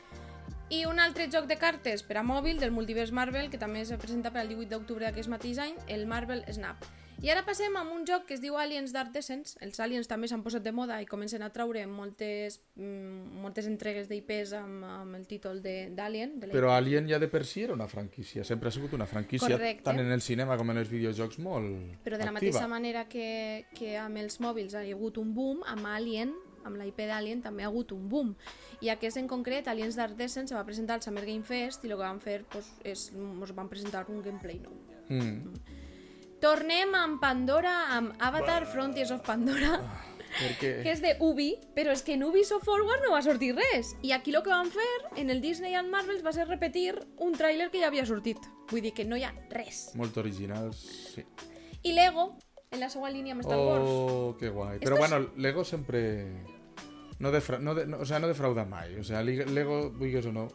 I 0.73 0.85
un 0.89 0.99
altre 0.99 1.27
joc 1.29 1.45
de 1.49 1.57
cartes 1.61 2.01
per 2.07 2.17
a 2.17 2.23
mòbil 2.25 2.57
del 2.61 2.71
multivers 2.73 3.11
Marvel, 3.13 3.49
que 3.51 3.59
també 3.61 3.83
se 3.85 3.97
presenta 4.01 4.31
per 4.33 4.41
al 4.41 4.49
18 4.49 4.71
d'octubre 4.71 5.05
d'aquest 5.05 5.29
mateix 5.29 5.59
any, 5.61 5.75
el 5.91 6.07
Marvel 6.09 6.41
Snap. 6.49 6.85
I 7.23 7.29
ara 7.31 7.43
passem 7.47 7.71
amb 7.79 7.93
un 7.93 8.01
joc 8.09 8.25
que 8.27 8.33
es 8.35 8.41
diu 8.43 8.57
Aliens 8.59 8.91
Dark 8.91 9.13
Descent. 9.13 9.45
Els 9.63 9.77
aliens 9.79 10.09
també 10.11 10.27
s'han 10.27 10.41
posat 10.43 10.63
de 10.65 10.73
moda 10.75 10.97
i 10.99 11.05
comencen 11.07 11.43
a 11.45 11.51
traure 11.55 11.85
moltes, 11.87 12.57
mm, 12.75 13.37
moltes 13.43 13.67
entregues 13.69 14.09
d'IPs 14.09 14.51
amb, 14.57 14.83
amb 14.83 15.15
el 15.15 15.27
títol 15.29 15.61
de- 15.63 15.89
d'Alien. 15.95 16.33
Però 16.51 16.73
Alien 16.75 17.07
ja 17.07 17.19
de 17.19 17.29
per 17.29 17.45
si 17.45 17.63
era 17.63 17.73
una 17.77 17.87
franquícia, 17.87 18.43
sempre 18.43 18.67
ha 18.67 18.71
sigut 18.71 18.91
una 18.93 19.05
franquícia, 19.05 19.47
Correcte. 19.55 19.83
tant 19.83 19.99
en 19.99 20.11
el 20.11 20.21
cinema 20.21 20.57
com 20.57 20.71
en 20.71 20.77
els 20.79 20.89
videojocs, 20.89 21.37
molt 21.39 22.01
Però 22.03 22.17
de 22.17 22.25
la 22.25 22.31
activa. 22.31 22.33
mateixa 22.33 22.67
manera 22.67 23.07
que, 23.07 23.67
que 23.75 23.95
amb 23.97 24.17
els 24.17 24.39
mòbils 24.41 24.73
ha 24.73 24.81
hagut 24.81 25.17
un 25.17 25.33
boom, 25.33 25.61
amb 25.65 25.85
Alien, 25.85 26.33
amb 26.65 26.77
la 26.79 26.85
IP 26.89 27.03
d'Alien, 27.09 27.41
també 27.41 27.63
ha 27.63 27.67
hagut 27.71 27.91
un 27.95 28.07
boom. 28.09 28.33
I 28.81 28.89
aquest 28.93 29.17
en 29.21 29.27
concret, 29.27 29.67
Aliens 29.67 29.95
Dark 29.99 30.15
Descent, 30.19 30.47
se 30.49 30.55
va 30.55 30.65
presentar 30.65 30.95
al 30.97 31.05
Summer 31.05 31.25
Game 31.25 31.43
Fest 31.43 31.83
i 31.85 31.91
el 31.91 31.97
que 31.97 32.03
van 32.03 32.19
fer 32.23 32.43
pues, 32.51 32.69
és, 32.83 33.09
ens 33.15 33.55
van 33.55 33.69
presentar 33.71 34.05
un 34.09 34.21
gameplay 34.25 34.59
nou. 34.63 34.73
Mm. 35.09 35.53
Tornem 36.43 36.91
amb 36.99 37.21
Pandora, 37.23 37.73
amb 37.95 38.17
Avatar 38.19 38.65
Frontiers 38.67 39.13
of 39.15 39.21
Pandora, 39.23 39.77
Perquè... 40.33 40.81
que 40.83 40.91
és 40.91 40.99
de 40.99 41.13
Ubi, 41.23 41.53
però 41.75 41.93
és 41.93 42.01
que 42.03 42.17
en 42.17 42.25
Ubisoft 42.25 42.65
Forward 42.67 43.05
no 43.05 43.13
va 43.13 43.21
sortir 43.23 43.53
res. 43.55 43.93
I 44.03 44.11
aquí 44.11 44.33
el 44.33 44.41
que 44.43 44.51
van 44.51 44.71
fer 44.73 44.89
en 45.21 45.29
el 45.31 45.39
Disney 45.39 45.77
and 45.79 45.87
Marvels 45.93 46.25
va 46.25 46.33
ser 46.35 46.47
repetir 46.49 46.97
un 47.23 47.37
tràiler 47.39 47.69
que 47.71 47.79
ja 47.79 47.87
havia 47.87 48.03
sortit. 48.09 48.43
Vull 48.71 48.83
dir 48.83 48.91
que 48.97 49.05
no 49.05 49.15
hi 49.15 49.23
ha 49.23 49.31
res. 49.53 49.91
Molt 49.95 50.17
originals, 50.19 50.81
sí. 51.13 51.23
I 51.83 51.93
Lego, 51.93 52.33
en 52.71 52.81
la 52.81 52.89
seva 52.89 53.11
línia 53.13 53.37
amb 53.37 53.45
Star 53.45 53.59
Wars. 53.59 53.87
Oh, 53.87 54.35
que 54.39 54.49
guai. 54.49 54.79
Però 54.81 54.97
Esto 54.97 55.05
es- 55.05 55.09
bueno, 55.11 55.31
Lego 55.37 55.63
sempre... 55.63 56.43
No, 57.19 57.31
defra... 57.31 57.59
no, 57.59 57.75
de... 57.75 57.85
no, 57.87 57.99
o 57.99 58.05
sea, 58.05 58.19
no 58.19 58.27
defrauda 58.27 58.65
mai. 58.65 58.97
O 58.99 59.03
sea, 59.03 59.23
Lego, 59.23 59.89
vulguis 59.91 60.25
o 60.25 60.33
no, 60.33 60.47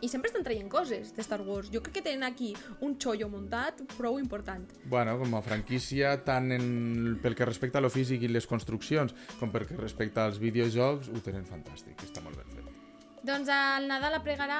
I 0.00 0.08
sempre 0.12 0.28
estan 0.28 0.44
traient 0.44 0.68
coses 0.68 1.14
de 1.16 1.22
Star 1.24 1.40
Wars. 1.40 1.70
Jo 1.72 1.80
crec 1.80 1.98
que 1.98 2.02
tenen 2.04 2.26
aquí 2.26 2.52
un 2.84 2.98
xollo 3.00 3.30
muntat 3.32 3.80
prou 3.96 4.18
important. 4.20 4.66
Bueno, 4.84 5.16
com 5.20 5.38
a 5.38 5.42
franquícia, 5.46 6.12
tant 6.26 6.52
en, 6.52 6.66
pel 7.22 7.38
que 7.38 7.48
respecta 7.48 7.80
a 7.80 7.84
lo 7.84 7.92
físic 7.92 8.26
i 8.26 8.32
les 8.32 8.48
construccions, 8.50 9.16
com 9.40 9.52
pel 9.54 9.66
que 9.68 9.78
respecta 9.80 10.26
als 10.26 10.42
videojocs, 10.42 11.08
ho 11.08 11.24
tenen 11.24 11.48
fantàstic, 11.48 11.96
està 12.04 12.24
molt 12.24 12.36
fet. 12.42 12.55
Doncs 13.26 13.48
el 13.50 13.88
Nadal 13.90 14.14
apregarà 14.14 14.56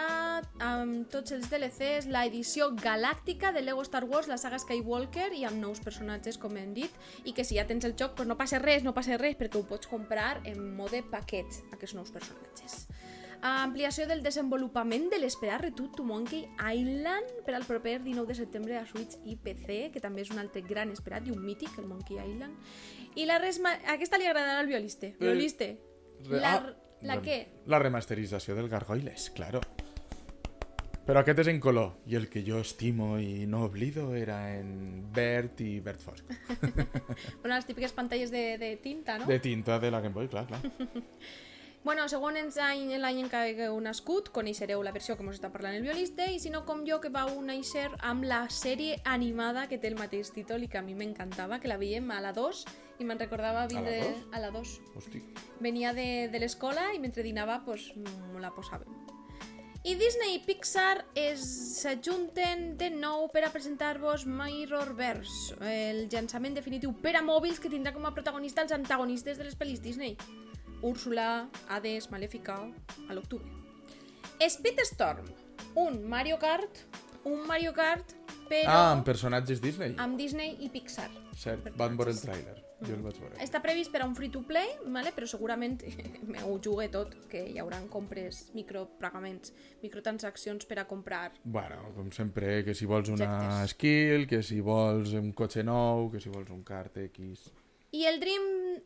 amb 0.64 1.05
tots 1.12 1.31
els 1.37 1.47
DLCs 1.47 2.09
la 2.11 2.25
edició 2.27 2.73
galàctica 2.75 3.53
de 3.55 3.61
Lego 3.62 3.85
Star 3.87 4.03
Wars, 4.11 4.27
la 4.27 4.39
saga 4.43 4.59
Skywalker, 4.59 5.29
i 5.39 5.45
amb 5.47 5.61
nous 5.62 5.79
personatges, 5.85 6.35
com 6.43 6.57
hem 6.59 6.73
dit, 6.75 6.95
i 7.23 7.35
que 7.37 7.45
si 7.47 7.61
ja 7.61 7.67
tens 7.69 7.85
el 7.87 7.95
joc, 7.95 8.17
pues 8.19 8.27
no 8.27 8.35
passa 8.35 8.59
res, 8.59 8.83
no 8.83 8.91
passa 8.97 9.21
res, 9.21 9.37
perquè 9.39 9.61
ho 9.61 9.62
pots 9.69 9.87
comprar 9.87 10.41
en 10.51 10.64
mode 10.75 11.05
paquet, 11.12 11.61
aquests 11.77 11.95
nous 11.95 12.11
personatges. 12.11 12.89
Ampliació 13.47 14.09
del 14.11 14.25
desenvolupament 14.25 15.12
de 15.12 15.21
l'esperat 15.21 15.62
Return 15.62 15.93
to 15.95 16.07
Monkey 16.09 16.49
Island 16.57 17.45
per 17.47 17.55
al 17.55 17.67
proper 17.69 18.01
19 18.03 18.33
de 18.33 18.39
setembre 18.41 18.81
a 18.81 18.87
Switch 18.89 19.14
i 19.31 19.37
PC, 19.37 19.93
que 19.95 20.03
també 20.03 20.25
és 20.25 20.33
un 20.35 20.43
altre 20.43 20.64
gran 20.67 20.91
esperat 20.91 21.29
i 21.29 21.31
un 21.37 21.45
mític, 21.45 21.77
el 21.79 21.87
Monkey 21.87 22.19
Island. 22.19 22.59
I 23.14 23.29
la 23.31 23.39
res... 23.39 23.61
Aquesta 23.95 24.19
li 24.19 24.27
agradarà 24.27 24.59
al 24.64 24.73
violiste. 24.73 25.12
Violiste. 25.21 25.71
Re- 26.27 26.41
La, 26.41 26.57
ah, 26.57 26.75
la 27.09 27.21
què? 27.23 27.41
La 27.73 27.81
remasterització 27.83 28.57
del 28.59 28.71
Gargoyles, 28.73 29.31
claro. 29.37 29.63
Però 31.07 31.21
aquest 31.23 31.45
és 31.45 31.49
en 31.53 31.61
color, 31.63 32.01
i 32.11 32.17
el 32.19 32.27
que 32.27 32.43
jo 32.43 32.59
estimo 32.65 33.13
i 33.23 33.47
no 33.47 33.63
oblido 33.69 34.09
era 34.19 34.41
en 34.57 35.05
verd 35.15 35.61
i 35.63 35.77
verd 35.79 36.03
fosc. 36.03 36.33
Bueno, 37.41 37.55
les 37.55 37.67
típiques 37.67 37.93
pantalles 37.95 38.33
de, 38.35 38.59
de 38.59 38.75
tinta, 38.83 39.19
no? 39.19 39.27
De 39.31 39.39
tinta 39.39 39.79
de 39.79 39.93
la 39.95 40.01
Game 40.01 40.15
Boy, 40.15 40.27
clar, 40.29 40.49
clar. 40.51 40.63
Bueno, 41.87 42.09
segons 42.11 42.57
l'any 42.59 42.97
l'any 42.99 43.21
en 43.23 43.29
què 43.31 43.41
hagueu 43.53 43.77
nascut, 43.79 44.33
coneixereu 44.35 44.81
la 44.83 44.91
versió 44.91 45.15
que 45.15 45.23
ens 45.23 45.37
està 45.37 45.53
parlant 45.55 45.77
el 45.79 45.85
violista, 45.87 46.27
i 46.27 46.41
si 46.43 46.51
no 46.51 46.65
com 46.67 46.81
jo, 46.83 46.99
que 46.99 47.13
vau 47.15 47.31
néixer 47.47 47.85
amb 48.03 48.27
la 48.27 48.41
sèrie 48.51 48.97
animada 49.07 49.69
que 49.71 49.79
té 49.79 49.93
el 49.93 49.95
mateix 49.95 50.33
títol 50.35 50.67
i 50.67 50.69
que 50.73 50.81
a 50.81 50.83
mi 50.83 50.99
m'encantava, 50.99 51.61
que 51.63 51.71
la 51.71 51.79
veiem 51.79 52.11
a 52.11 52.19
la 52.25 52.35
2, 52.35 52.65
i 52.99 53.05
me'n 53.05 53.19
recordava 53.19 53.67
vindre 53.67 54.01
a 54.33 54.41
la 54.41 54.51
2. 54.51 54.81
Hosti. 54.97 55.23
Venia 55.61 55.93
de, 55.97 56.29
de 56.33 56.39
l'escola 56.43 56.93
i 56.95 56.99
mentre 57.03 57.23
dinava 57.23 57.61
pues, 57.65 57.91
me 57.97 58.41
la 58.41 58.51
posàvem. 58.55 58.89
I 59.87 59.95
Disney 59.95 60.35
i 60.35 60.41
Pixar 60.43 61.05
s'ajunten 61.39 62.73
de 62.81 62.89
nou 62.91 63.29
per 63.31 63.45
a 63.47 63.53
presentar-vos 63.55 64.25
Mirrorverse, 64.27 65.55
el 65.63 66.09
llançament 66.11 66.57
definitiu 66.59 66.91
per 67.03 67.13
a 67.15 67.23
mòbils 67.23 67.61
que 67.63 67.71
tindrà 67.71 67.93
com 67.95 68.07
a 68.09 68.13
protagonista 68.17 68.65
els 68.67 68.75
antagonistes 68.75 69.39
de 69.39 69.47
les 69.47 69.55
pel·lis 69.55 69.79
Disney. 69.85 70.17
Úrsula, 70.83 71.47
Hades, 71.71 72.11
Maléfica, 72.11 72.59
a 73.09 73.15
l'octubre. 73.15 73.47
Speedstorm, 74.43 75.31
un 75.79 76.03
Mario 76.09 76.39
Kart, 76.43 76.83
un 77.25 77.47
Mario 77.47 77.73
Kart, 77.73 78.13
però 78.51 78.67
Ah, 78.75 78.91
amb 78.93 79.05
personatges 79.07 79.61
Disney. 79.63 79.95
amb 79.99 80.19
Disney 80.19 80.57
i 80.61 80.69
Pixar. 80.69 81.09
Cert, 81.35 81.71
van 81.77 81.97
veure 81.97 82.11
el 82.13 82.19
tràiler. 82.21 82.59
Jo 82.85 82.93
el 82.93 83.01
vaig 83.01 83.16
veure. 83.22 83.39
Està 83.41 83.62
previst 83.64 83.89
per 83.93 84.03
a 84.05 84.07
un 84.07 84.14
free-to-play, 84.16 84.74
vale? 84.93 85.12
però 85.16 85.29
segurament 85.31 85.79
me 86.31 86.43
ho 86.45 86.57
jugué 86.62 86.91
tot, 86.93 87.14
que 87.31 87.41
hi 87.49 87.61
haurà 87.62 87.79
compres, 87.93 88.51
micropagaments, 88.57 89.55
microtransaccions 89.85 90.68
per 90.68 90.83
a 90.83 90.87
comprar. 90.89 91.31
Bueno, 91.45 91.93
com 91.97 92.11
sempre, 92.12 92.62
que 92.66 92.74
si 92.77 92.89
vols 92.89 93.09
una 93.09 93.31
Objectes. 93.31 93.77
skill, 93.77 94.27
que 94.29 94.43
si 94.45 94.61
vols 94.61 95.14
un 95.16 95.33
cotxe 95.33 95.64
nou, 95.64 96.11
que 96.12 96.20
si 96.20 96.33
vols 96.33 96.53
un 96.53 96.66
kart 96.66 97.01
X... 97.09 97.49
I 97.97 98.03
el, 98.05 98.18
Dream, 98.20 98.43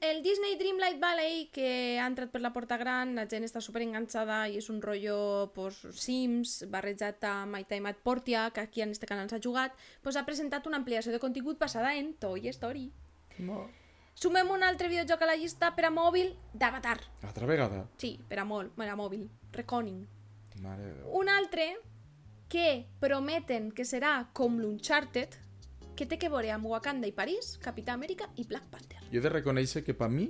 el 0.06 0.20
Disney 0.22 0.54
Dreamlight 0.60 1.00
Valley, 1.02 1.48
que 1.50 1.98
ha 1.98 2.06
entrat 2.06 2.30
per 2.30 2.42
la 2.44 2.52
porta 2.54 2.76
gran, 2.78 3.16
la 3.16 3.24
gent 3.26 3.42
està 3.42 3.58
super 3.64 3.82
enganxada 3.82 4.44
i 4.46 4.60
és 4.60 4.68
un 4.70 4.78
rotllo 4.84 5.50
pues, 5.56 5.80
Sims 5.98 6.60
barrejat 6.70 7.24
amb 7.26 7.56
My 7.56 7.64
Time 7.66 7.90
at 7.90 8.04
Portia, 8.04 8.44
que 8.54 8.62
aquí 8.62 8.84
en 8.84 8.94
este 8.94 9.10
canal 9.10 9.32
s'ha 9.32 9.42
jugat, 9.42 9.74
pues, 10.04 10.20
ha 10.20 10.26
presentat 10.28 10.68
una 10.70 10.78
ampliació 10.78 11.10
de 11.10 11.18
contingut 11.18 11.58
basada 11.58 11.96
en 11.96 12.12
Toy 12.22 12.46
Story. 12.54 12.92
No. 13.40 13.64
Sumem 14.20 14.50
un 14.52 14.60
altre 14.60 14.90
videojoc 14.92 15.22
a 15.24 15.26
la 15.30 15.34
llista 15.40 15.70
per 15.72 15.86
a 15.88 15.90
mòbil 15.90 16.34
d'Avatar. 16.52 16.98
Altra 17.24 17.46
vegada. 17.48 17.78
Sí, 17.96 18.18
per 18.28 18.42
a, 18.42 18.44
molt, 18.44 18.74
per 18.76 18.90
a 18.92 18.96
mòbil. 18.98 19.22
Reconing. 19.54 20.02
Mare 20.60 20.82
de 20.82 20.90
Déu. 20.98 21.06
Un 21.16 21.30
altre 21.32 21.70
que 22.52 22.84
prometen 23.00 23.70
que 23.72 23.86
serà 23.88 24.26
com 24.36 24.58
l'Uncharted, 24.60 25.38
que 25.96 26.04
té 26.04 26.18
que 26.20 26.28
veure 26.28 26.52
amb 26.52 26.68
Wakanda 26.68 27.08
i 27.08 27.14
París, 27.16 27.54
Capità 27.64 27.96
Amèrica 27.96 28.28
i 28.36 28.44
Black 28.44 28.68
Panther. 28.68 29.00
Jo 29.08 29.22
he 29.22 29.24
de 29.24 29.32
reconèixer 29.32 29.86
que 29.88 29.96
per 29.96 30.10
mi, 30.12 30.28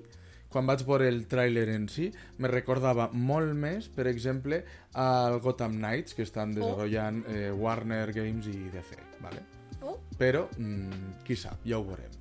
quan 0.54 0.70
vaig 0.70 0.86
veure 0.86 1.10
el 1.10 1.24
tràiler 1.26 1.66
en 1.74 1.90
si, 1.90 2.12
me 2.38 2.52
recordava 2.54 3.08
molt 3.10 3.58
més, 3.58 3.90
per 3.90 4.06
exemple, 4.06 4.62
al 4.94 5.40
Gotham 5.42 5.80
Knights, 5.82 6.14
que 6.14 6.28
estan 6.28 6.54
desenvolupant 6.54 7.24
eh, 7.26 7.50
Warner 7.50 8.06
Games 8.14 8.46
i 8.54 8.70
DC, 8.70 9.02
¿vale? 9.18 9.42
Oh. 9.82 9.98
Però, 10.14 10.46
mm, 10.62 11.22
qui 11.26 11.34
sap, 11.34 11.66
ja 11.66 11.82
ho 11.82 11.86
veurem. 11.90 12.19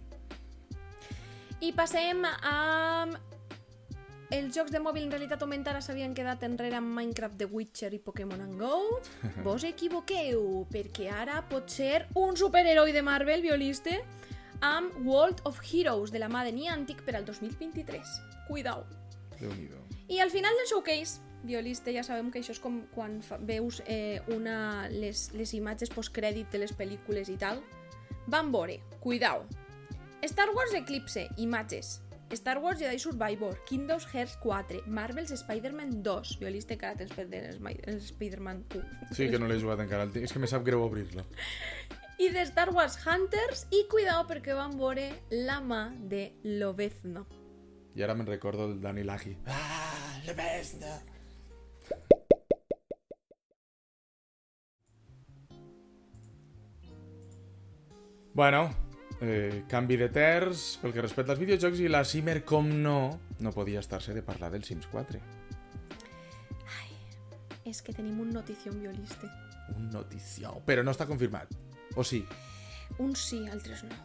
I 1.59 1.73
passem 1.75 2.23
a... 2.23 3.07
Els 4.29 4.53
jocs 4.53 4.69
de 4.69 4.77
mòbil 4.77 5.07
en 5.07 5.11
realitat 5.11 5.41
augmentada 5.41 5.79
s'havien 5.81 6.11
quedat 6.13 6.43
enrere 6.45 6.77
amb 6.77 6.91
Minecraft, 6.93 7.33
The 7.39 7.47
Witcher 7.49 7.89
i 7.97 7.99
Pokémon 7.99 8.53
Go. 8.59 8.99
Vos 9.45 9.65
equivoqueu, 9.65 10.67
perquè 10.69 11.07
ara 11.09 11.41
pot 11.49 11.71
ser 11.73 12.05
un 12.13 12.37
superheroi 12.37 12.93
de 12.93 13.01
Marvel 13.01 13.41
violista 13.41 13.97
amb 14.61 14.93
World 15.07 15.41
of 15.49 15.59
Heroes 15.65 16.13
de 16.13 16.21
la 16.21 16.29
mà 16.29 16.43
de 16.45 16.53
Niantic 16.53 17.01
per 17.07 17.17
al 17.17 17.25
2023. 17.25 18.13
Cuidao. 18.47 18.85
déu 19.39 19.49
nhi 19.55 19.67
I 20.07 20.19
al 20.19 20.29
final 20.29 20.55
del 20.55 20.67
showcase, 20.67 21.21
violista, 21.43 21.91
ja 21.91 22.03
sabem 22.03 22.29
que 22.31 22.39
això 22.39 22.53
és 22.53 22.59
com 22.59 22.83
quan 22.93 23.21
fa, 23.25 23.37
veus 23.37 23.81
eh, 23.87 24.21
una, 24.35 24.87
les, 24.89 25.29
les 25.33 25.53
imatges 25.53 25.89
postcrèdit 25.89 26.51
de 26.51 26.61
les 26.63 26.73
pel·lícules 26.75 27.29
i 27.33 27.37
tal, 27.37 27.63
van 28.27 28.51
veure, 28.51 28.79
cuidao, 29.01 29.45
Star 30.23 30.49
Wars 30.53 30.73
Eclipse, 30.73 31.29
imatges, 31.37 32.01
Star 32.31 32.59
Wars 32.59 32.79
Jedi 32.79 32.99
Survivor, 32.99 33.57
Kingdoms 33.65 34.05
Hearts 34.13 34.37
4, 34.43 34.83
Marvel's 34.85 35.31
Spider-Man 35.31 36.03
2, 36.03 36.37
violista 36.39 36.77
que 36.77 36.85
ara 36.85 36.95
tens 36.99 37.13
per 37.15 37.25
el 37.33 37.55
Smi- 37.57 37.79
el 37.89 37.97
Spider-Man 37.97 38.65
1, 38.75 38.83
Sí, 39.17 39.29
que 39.31 39.39
no 39.39 39.47
l'he 39.49 39.57
jugat 39.61 39.81
encara. 39.81 40.05
És 40.21 40.33
que 40.33 40.39
me 40.39 40.47
sap 40.47 40.63
greu 40.67 40.83
obrir-lo. 40.85 41.25
i 42.23 42.29
de 42.35 42.43
Star 42.45 42.69
Wars 42.75 42.99
Hunters, 43.05 43.65
i 43.71 43.85
cuidao 43.89 44.25
perquè 44.29 44.53
van 44.53 44.75
veure 44.77 45.09
la 45.31 45.59
mà 45.63 45.85
de 46.11 46.27
Lobezno. 46.43 47.25
I 47.95 48.03
ara 48.05 48.13
me'n 48.15 48.27
recordo 48.29 48.67
del 48.69 48.81
Dani 48.83 49.03
Laji. 49.07 49.33
Ah, 49.47 50.19
besta! 50.37 50.99
Bueno, 58.33 58.69
eh, 59.21 59.63
canvi 59.69 59.97
de 59.99 60.09
terç 60.13 60.77
pel 60.81 60.93
que 60.95 61.03
respecta 61.03 61.35
als 61.35 61.41
videojocs 61.41 61.81
i 61.83 61.89
la 61.91 62.03
Simmer, 62.07 62.41
com 62.47 62.69
no, 62.83 62.99
no 63.39 63.53
podia 63.55 63.83
estar-se 63.83 64.15
de 64.15 64.23
parlar 64.25 64.51
del 64.53 64.63
Sims 64.67 64.87
4. 64.91 65.21
És 67.69 67.83
que 67.85 67.93
tenim 67.93 68.17
un 68.23 68.31
notició 68.33 68.71
violista. 68.73 69.29
Un 69.75 69.89
notició. 69.93 70.55
Però 70.65 70.81
no 70.81 70.93
està 70.95 71.05
confirmat. 71.05 71.51
O 71.99 72.05
sí? 72.07 72.23
Un 72.97 73.13
sí, 73.19 73.43
altres 73.51 73.83
no. 73.85 73.97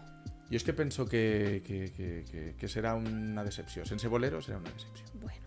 Jo 0.50 0.58
és 0.58 0.66
que 0.66 0.74
penso 0.76 1.06
que, 1.08 1.62
que, 1.64 1.86
que, 1.96 2.08
que, 2.28 2.42
que 2.60 2.68
serà 2.68 2.92
una 2.98 3.44
decepció. 3.46 3.86
Sense 3.88 4.10
voler-ho 4.12 4.42
serà 4.44 4.58
una 4.60 4.72
decepció. 4.74 5.06
Bueno. 5.22 5.40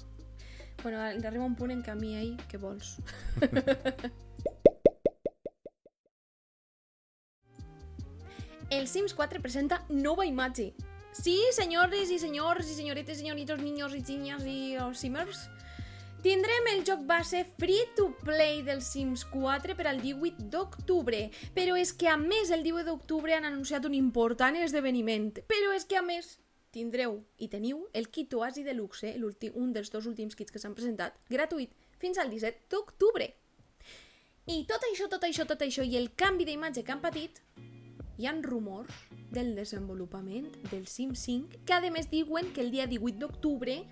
Bueno, 0.81 1.01
arriba 1.01 1.45
un 1.45 1.55
punt 1.57 1.73
en 1.73 1.83
què 1.85 1.93
a 1.93 1.97
mi, 1.97 2.15
ei, 2.17 2.33
què 2.49 2.57
vols? 2.61 2.97
El 8.69 8.87
Sims 8.87 9.13
4 9.13 9.41
presenta 9.41 9.85
nova 9.89 10.25
imatge. 10.25 10.73
Sí, 11.13 11.39
senyores 11.55 12.11
i 12.11 12.19
senyors 12.19 12.67
i 12.69 12.75
senyoretes, 12.75 13.17
senyoritos, 13.17 13.61
niños 13.63 13.95
i 13.95 14.01
niñas 14.03 14.43
i 14.45 14.75
els 14.75 14.99
Simmers. 14.99 15.47
Tindrem 16.21 16.67
el 16.73 16.83
joc 16.83 17.05
base 17.07 17.45
free-to-play 17.57 18.61
del 18.63 18.81
Sims 18.81 19.23
4 19.31 19.75
per 19.77 19.87
al 19.87 20.01
18 20.01 20.49
d'octubre, 20.51 21.29
però 21.55 21.77
és 21.79 21.93
que 21.93 22.09
a 22.09 22.17
més 22.17 22.51
el 22.51 22.65
18 22.65 22.83
d'octubre 22.89 23.33
han 23.33 23.45
anunciat 23.45 23.85
un 23.85 23.95
important 23.95 24.57
esdeveniment, 24.59 25.31
però 25.47 25.71
és 25.77 25.85
que 25.85 25.95
a 25.97 26.03
més 26.03 26.35
tindreu 26.75 27.21
i 27.37 27.47
teniu 27.47 27.85
el 27.93 28.09
kit 28.11 28.33
Oasi 28.33 28.65
Deluxe, 28.67 29.15
l'últim- 29.17 29.55
un 29.55 29.71
dels 29.73 29.89
dos 29.93 30.05
últims 30.05 30.35
kits 30.35 30.51
que 30.51 30.59
s'han 30.59 30.75
presentat, 30.75 31.15
gratuït, 31.29 31.71
fins 31.97 32.17
al 32.17 32.29
17 32.29 32.67
d'octubre. 32.69 33.31
I 34.47 34.65
tot 34.67 34.83
això, 34.91 35.07
tot 35.07 35.23
això, 35.23 35.47
tot 35.47 35.61
això, 35.61 35.85
i 35.85 35.95
el 35.95 36.11
canvi 36.15 36.45
d'imatge 36.45 36.83
que 36.83 36.91
han 36.91 37.01
patit, 37.01 37.39
hi 38.17 38.25
han 38.27 38.41
rumors 38.43 38.93
del 39.31 39.55
desenvolupament 39.55 40.47
del 40.71 40.87
Sim 40.87 41.13
5, 41.15 41.63
que 41.65 41.73
a 41.73 41.81
més 41.91 42.09
diuen 42.09 42.51
que 42.53 42.61
el 42.61 42.71
dia 42.71 42.87
18 42.87 43.17
d'octubre 43.19 43.83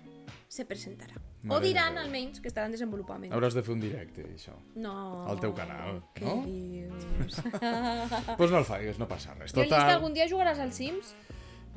se 0.48 0.64
presentarà. 0.66 1.14
o 1.46 1.48
Mare 1.48 1.66
diran, 1.66 1.94
meva. 1.94 2.04
almenys, 2.06 2.40
que 2.40 2.48
estarà 2.50 2.66
en 2.66 2.72
desenvolupament. 2.74 3.32
Hauràs 3.32 3.54
de 3.54 3.62
fer 3.62 3.72
un 3.74 3.80
directe, 3.80 4.24
això. 4.34 4.56
No. 4.74 5.26
Al 5.30 5.38
teu 5.38 5.52
canal, 5.54 6.00
Què 6.16 6.24
no? 6.24 6.42
dius? 6.42 7.36
Doncs 7.60 8.36
pues 8.36 8.50
no 8.50 8.58
el 8.58 8.64
faigues, 8.66 8.98
no 8.98 9.06
passa 9.06 9.34
res. 9.34 9.52
Total, 9.54 9.90
algun 9.94 10.12
dia 10.16 10.26
jugaràs 10.26 10.58
al 10.58 10.72
Sims? 10.72 11.14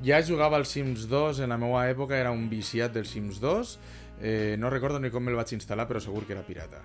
ja 0.01 0.21
jugava 0.23 0.55
al 0.55 0.65
Sims 0.65 1.07
2, 1.11 1.41
en 1.43 1.49
la 1.51 1.57
meva 1.59 1.83
època 1.91 2.15
era 2.17 2.31
un 2.31 2.47
viciat 2.49 2.93
del 2.95 3.05
Sims 3.05 3.41
2, 3.43 3.77
eh, 4.21 4.55
no 4.57 4.69
recordo 4.71 4.97
ni 4.99 5.11
com 5.11 5.21
me'l 5.23 5.35
vaig 5.35 5.51
instal·lar, 5.57 5.85
però 5.89 5.99
segur 5.99 6.25
que 6.25 6.33
era 6.33 6.41
pirata. 6.47 6.81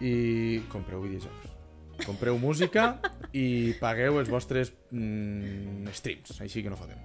i 0.00 0.62
compreu 0.72 1.02
videojocs. 1.04 1.53
Compreu 2.02 2.38
música 2.42 2.96
i 3.34 3.74
pagueu 3.80 4.18
els 4.20 4.30
vostres 4.30 4.72
mm, 4.90 5.92
streams, 5.94 6.40
així 6.42 6.64
que 6.64 6.72
no 6.72 6.78
fotem. 6.78 6.98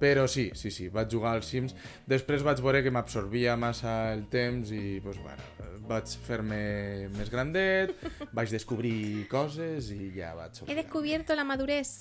Però 0.00 0.24
sí, 0.32 0.48
sí, 0.56 0.72
sí, 0.72 0.88
vaig 0.88 1.12
jugar 1.12 1.34
als 1.36 1.50
Sims. 1.52 1.74
Després 2.08 2.44
vaig 2.46 2.62
veure 2.64 2.80
que 2.80 2.92
m'absorbia 2.94 3.56
massa 3.60 4.14
el 4.14 4.24
temps 4.32 4.72
i, 4.72 4.96
pues, 5.04 5.20
bueno, 5.20 5.44
vaig 5.90 6.14
fer-me 6.24 6.60
més 7.18 7.28
grandet, 7.32 7.92
vaig 8.32 8.48
descobrir 8.52 9.26
coses 9.28 9.92
i 9.92 10.08
ja 10.16 10.32
vaig... 10.38 10.64
He 10.66 10.78
descubierto 10.78 11.36
la 11.36 11.44
madurez. 11.44 11.98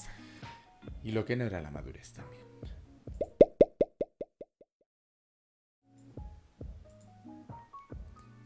I 1.03 1.11
lo 1.11 1.25
que 1.27 1.35
no 1.35 1.51
era 1.51 1.59
la 1.59 1.75
madurez, 1.75 2.15
també. 2.15 2.39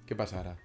Què 0.03 0.17
passa 0.17 0.41
ara? 0.41 0.57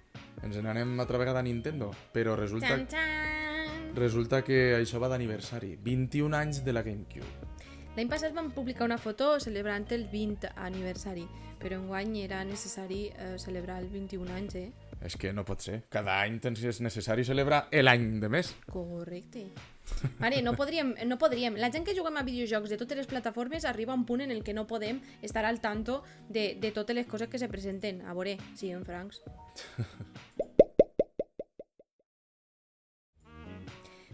Ens 0.43 0.59
n'anem 0.63 0.99
altra 0.99 1.19
vegada 1.19 1.39
a 1.39 1.45
Nintendo? 1.45 1.91
Però 2.13 2.35
resulta, 2.35 2.67
Chan, 2.67 2.87
chan. 2.87 3.95
resulta 3.95 4.41
que 4.43 4.75
això 4.77 4.99
va 4.99 5.09
d'aniversari. 5.11 5.75
21 5.83 6.35
anys 6.37 6.63
de 6.63 6.73
la 6.73 6.83
GameCube. 6.83 7.49
L'any 7.97 8.07
passat 8.07 8.31
vam 8.31 8.51
publicar 8.55 8.85
una 8.85 8.99
foto 9.01 9.39
celebrant 9.43 9.89
el 9.91 10.05
20 10.07 10.53
aniversari, 10.55 11.25
però 11.59 11.75
enguany 11.81 12.21
era 12.21 12.43
necessari 12.47 13.07
eh, 13.09 13.33
celebrar 13.41 13.81
el 13.81 13.89
21 13.91 14.31
anys, 14.37 14.55
eh? 14.55 14.69
És 15.03 15.15
que 15.19 15.31
no 15.33 15.43
pot 15.47 15.63
ser. 15.63 15.81
Cada 15.91 16.19
any 16.21 16.37
tens 16.43 16.61
és 16.63 16.79
necessari 16.83 17.23
celebrar 17.27 17.65
l'any 17.71 18.19
de 18.21 18.29
més. 18.31 18.53
Correcte. 18.71 19.45
Mare, 20.19 20.41
no 20.45 20.53
podríem, 20.59 20.93
no 21.07 21.17
podríem. 21.17 21.55
La 21.57 21.71
gent 21.73 21.87
que 21.87 21.95
juguem 21.97 22.19
a 22.19 22.23
videojocs 22.27 22.69
de 22.69 22.77
totes 22.77 22.99
les 22.99 23.07
plataformes 23.09 23.65
arriba 23.65 23.95
a 23.95 23.97
un 23.97 24.05
punt 24.05 24.21
en 24.21 24.31
el 24.31 24.43
que 24.43 24.53
no 24.53 24.67
podem 24.67 25.01
estar 25.21 25.45
al 25.45 25.59
tanto 25.59 26.03
de, 26.29 26.53
de 26.61 26.71
totes 26.71 26.95
les 26.95 27.07
coses 27.07 27.27
que 27.27 27.39
se 27.39 27.49
presenten. 27.49 28.03
A 28.05 28.13
veure, 28.13 28.37
sí, 28.55 28.71
en 28.71 28.85
francs. 28.85 29.23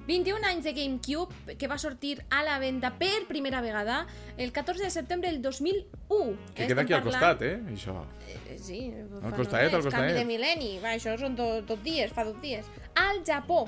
21 0.08 0.45
anys 0.45 0.64
de 0.64 0.74
GameCube 0.74 1.56
que 1.58 1.68
va 1.68 1.78
sortir 1.82 2.24
a 2.30 2.43
la 2.45 2.60
venda 2.60 2.91
per 2.99 3.26
primera 3.28 3.62
vegada 3.62 4.06
el 4.38 4.51
14 4.51 4.84
de 4.84 4.89
setembre 4.91 5.32
del 5.32 5.41
2001. 5.41 6.38
Que 6.53 6.68
queda 6.68 6.82
aquí 6.84 6.93
al 6.93 7.03
costat, 7.03 7.41
eh? 7.41 7.60
Això. 7.74 8.03
Eh, 8.30 8.58
Sí, 8.66 8.91
Al 9.22 9.34
costadet, 9.34 9.74
al 9.74 9.82
Canvi 9.82 9.89
costadet. 9.89 10.16
de 10.18 10.26
mil·lenni, 10.26 10.80
va, 10.82 10.93
això 10.95 11.18
són 11.20 11.36
do, 11.36 11.62
dos 11.62 11.82
dies, 11.84 12.12
fa 12.14 12.24
dos 12.24 12.39
dies. 12.41 12.66
Al 12.95 13.24
Japó. 13.26 13.68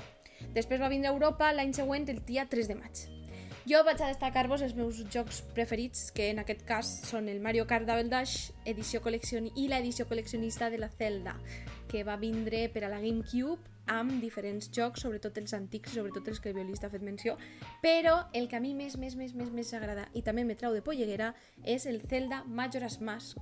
Després 0.53 0.79
va 0.81 0.89
vindre 0.89 1.09
a 1.09 1.13
Europa 1.13 1.51
l'any 1.53 1.73
següent, 1.73 2.07
el 2.09 2.23
dia 2.25 2.45
3 2.49 2.67
de 2.67 2.75
maig. 2.75 3.03
Jo 3.67 3.81
vaig 3.83 3.99
a 4.01 4.07
destacar-vos 4.07 4.61
els 4.63 4.75
meus 4.77 5.01
jocs 5.11 5.41
preferits, 5.53 6.11
que 6.15 6.29
en 6.31 6.39
aquest 6.39 6.61
cas 6.65 6.87
són 7.09 7.27
el 7.27 7.41
Mario 7.41 7.65
Kart 7.67 7.85
Double 7.85 8.07
Dash, 8.07 8.51
edició 8.63 9.01
col·leccion 9.03 9.49
i 9.55 9.67
l'edició 9.67 10.05
col·leccionista 10.07 10.69
de 10.71 10.77
la 10.79 10.87
Zelda, 10.89 11.35
que 11.89 12.05
va 12.07 12.15
vindre 12.15 12.69
per 12.69 12.85
a 12.85 12.89
la 12.89 13.01
GameCube 13.01 13.59
amb 13.87 14.19
diferents 14.21 14.69
jocs, 14.73 15.01
sobretot 15.01 15.37
els 15.37 15.53
antics, 15.53 15.93
sobretot 15.95 16.27
els 16.27 16.39
que 16.39 16.49
el 16.49 16.55
violista 16.55 16.87
ha 16.87 16.89
fet 16.93 17.01
menció, 17.03 17.37
però 17.81 18.27
el 18.33 18.47
que 18.47 18.57
a 18.57 18.59
mi 18.63 18.73
més, 18.75 18.97
més, 18.97 19.15
més, 19.15 19.33
més, 19.33 19.49
més 19.51 19.73
agrada 19.73 20.07
i 20.13 20.21
també 20.21 20.43
me 20.45 20.55
trau 20.55 20.73
de 20.73 20.81
polleguera 20.81 21.33
és 21.63 21.85
el 21.85 22.01
Zelda 22.07 22.43
Majora's 22.45 22.99
Mask. 23.01 23.37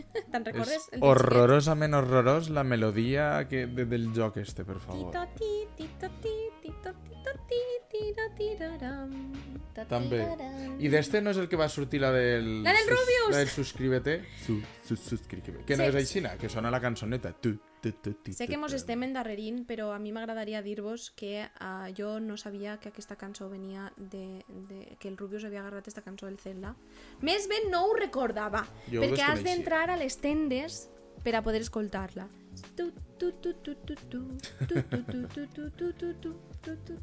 Te'n 0.32 0.44
recordes? 0.46 0.88
És 0.92 1.02
horrorosament 1.04 1.94
horrorós 1.94 2.48
la 2.50 2.62
melodia 2.64 3.46
que, 3.50 3.66
de, 3.66 3.84
del 3.86 4.08
joc 4.16 4.38
este, 4.42 4.64
per 4.64 4.78
favor. 4.80 5.12
També. 9.88 10.20
I 10.80 10.88
d'este 10.92 11.20
no 11.22 11.32
és 11.34 11.38
el 11.40 11.48
que 11.50 11.58
va 11.58 11.68
sortir 11.68 12.00
la 12.02 12.10
del... 12.14 12.62
La 12.64 12.72
del 12.76 12.88
Rubius! 12.90 13.30
La 13.32 13.38
del 13.42 13.48
subscríbete. 13.52 14.16
Su, 14.44 14.60
su, 14.84 14.96
suscríbete. 14.96 15.64
Que 15.64 15.76
no 15.76 15.84
Sí. 15.84 15.88
és 15.90 15.94
aixina, 15.96 16.36
que 16.38 16.48
sona 16.48 16.70
la 16.70 16.80
cançoneta. 16.80 17.32
Tu, 17.32 17.54
Sé 18.36 18.46
que 18.48 18.58
mos 18.60 18.74
estem 18.76 19.02
endarrerint, 19.06 19.64
però 19.68 19.90
a 19.94 19.98
mi 20.02 20.12
m'agradaria 20.12 20.62
dir-vos 20.62 21.10
que 21.16 21.46
uh, 21.46 21.88
jo 21.96 22.18
no 22.20 22.36
sabia 22.36 22.76
que 22.80 22.90
aquesta 22.92 23.16
cançó 23.16 23.48
venia 23.48 23.90
de, 23.96 24.44
de... 24.68 24.96
que 25.00 25.08
el 25.08 25.16
Rubius 25.16 25.44
havia 25.48 25.62
agarrat 25.64 25.86
aquesta 25.86 26.04
cançó 26.04 26.28
del 26.28 26.38
Zelda. 26.38 26.74
Més 27.24 27.48
ben 27.50 27.70
no 27.72 27.86
ho 27.88 27.96
recordava, 27.96 28.66
jo 28.92 29.02
perquè 29.04 29.24
has 29.26 29.44
d'entrar 29.46 29.88
a 29.90 29.98
les 30.00 30.20
tendes 30.20 30.88
per 31.24 31.34
a 31.36 31.42
poder 31.42 31.62
escoltar-la. 31.64 32.28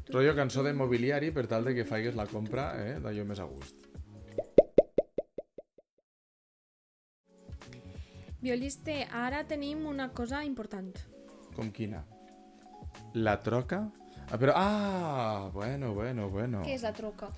Rollo 0.08 0.34
cançó 0.36 0.62
de 0.62 0.72
mobiliari 0.72 1.30
per 1.34 1.46
tal 1.50 1.64
de 1.64 1.74
que 1.74 1.84
faigues 1.88 2.14
la 2.18 2.26
compra 2.30 2.70
eh, 2.78 2.96
d'allò 3.02 3.26
més 3.26 3.42
a 3.42 3.46
gust. 3.48 3.87
Violiste, 8.40 9.06
ara 9.10 9.42
tenim 9.48 9.86
una 9.90 10.10
cosa 10.14 10.44
important. 10.46 10.94
Com 11.56 11.72
quina? 11.74 12.04
La 13.18 13.36
troca? 13.42 13.82
Ah, 14.30 14.36
però... 14.38 14.52
Ah, 14.54 15.50
bueno, 15.52 15.92
bueno, 15.94 16.28
bueno. 16.30 16.62
Què 16.62 16.74
és 16.76 16.84
la 16.86 16.92
troca? 16.94 17.30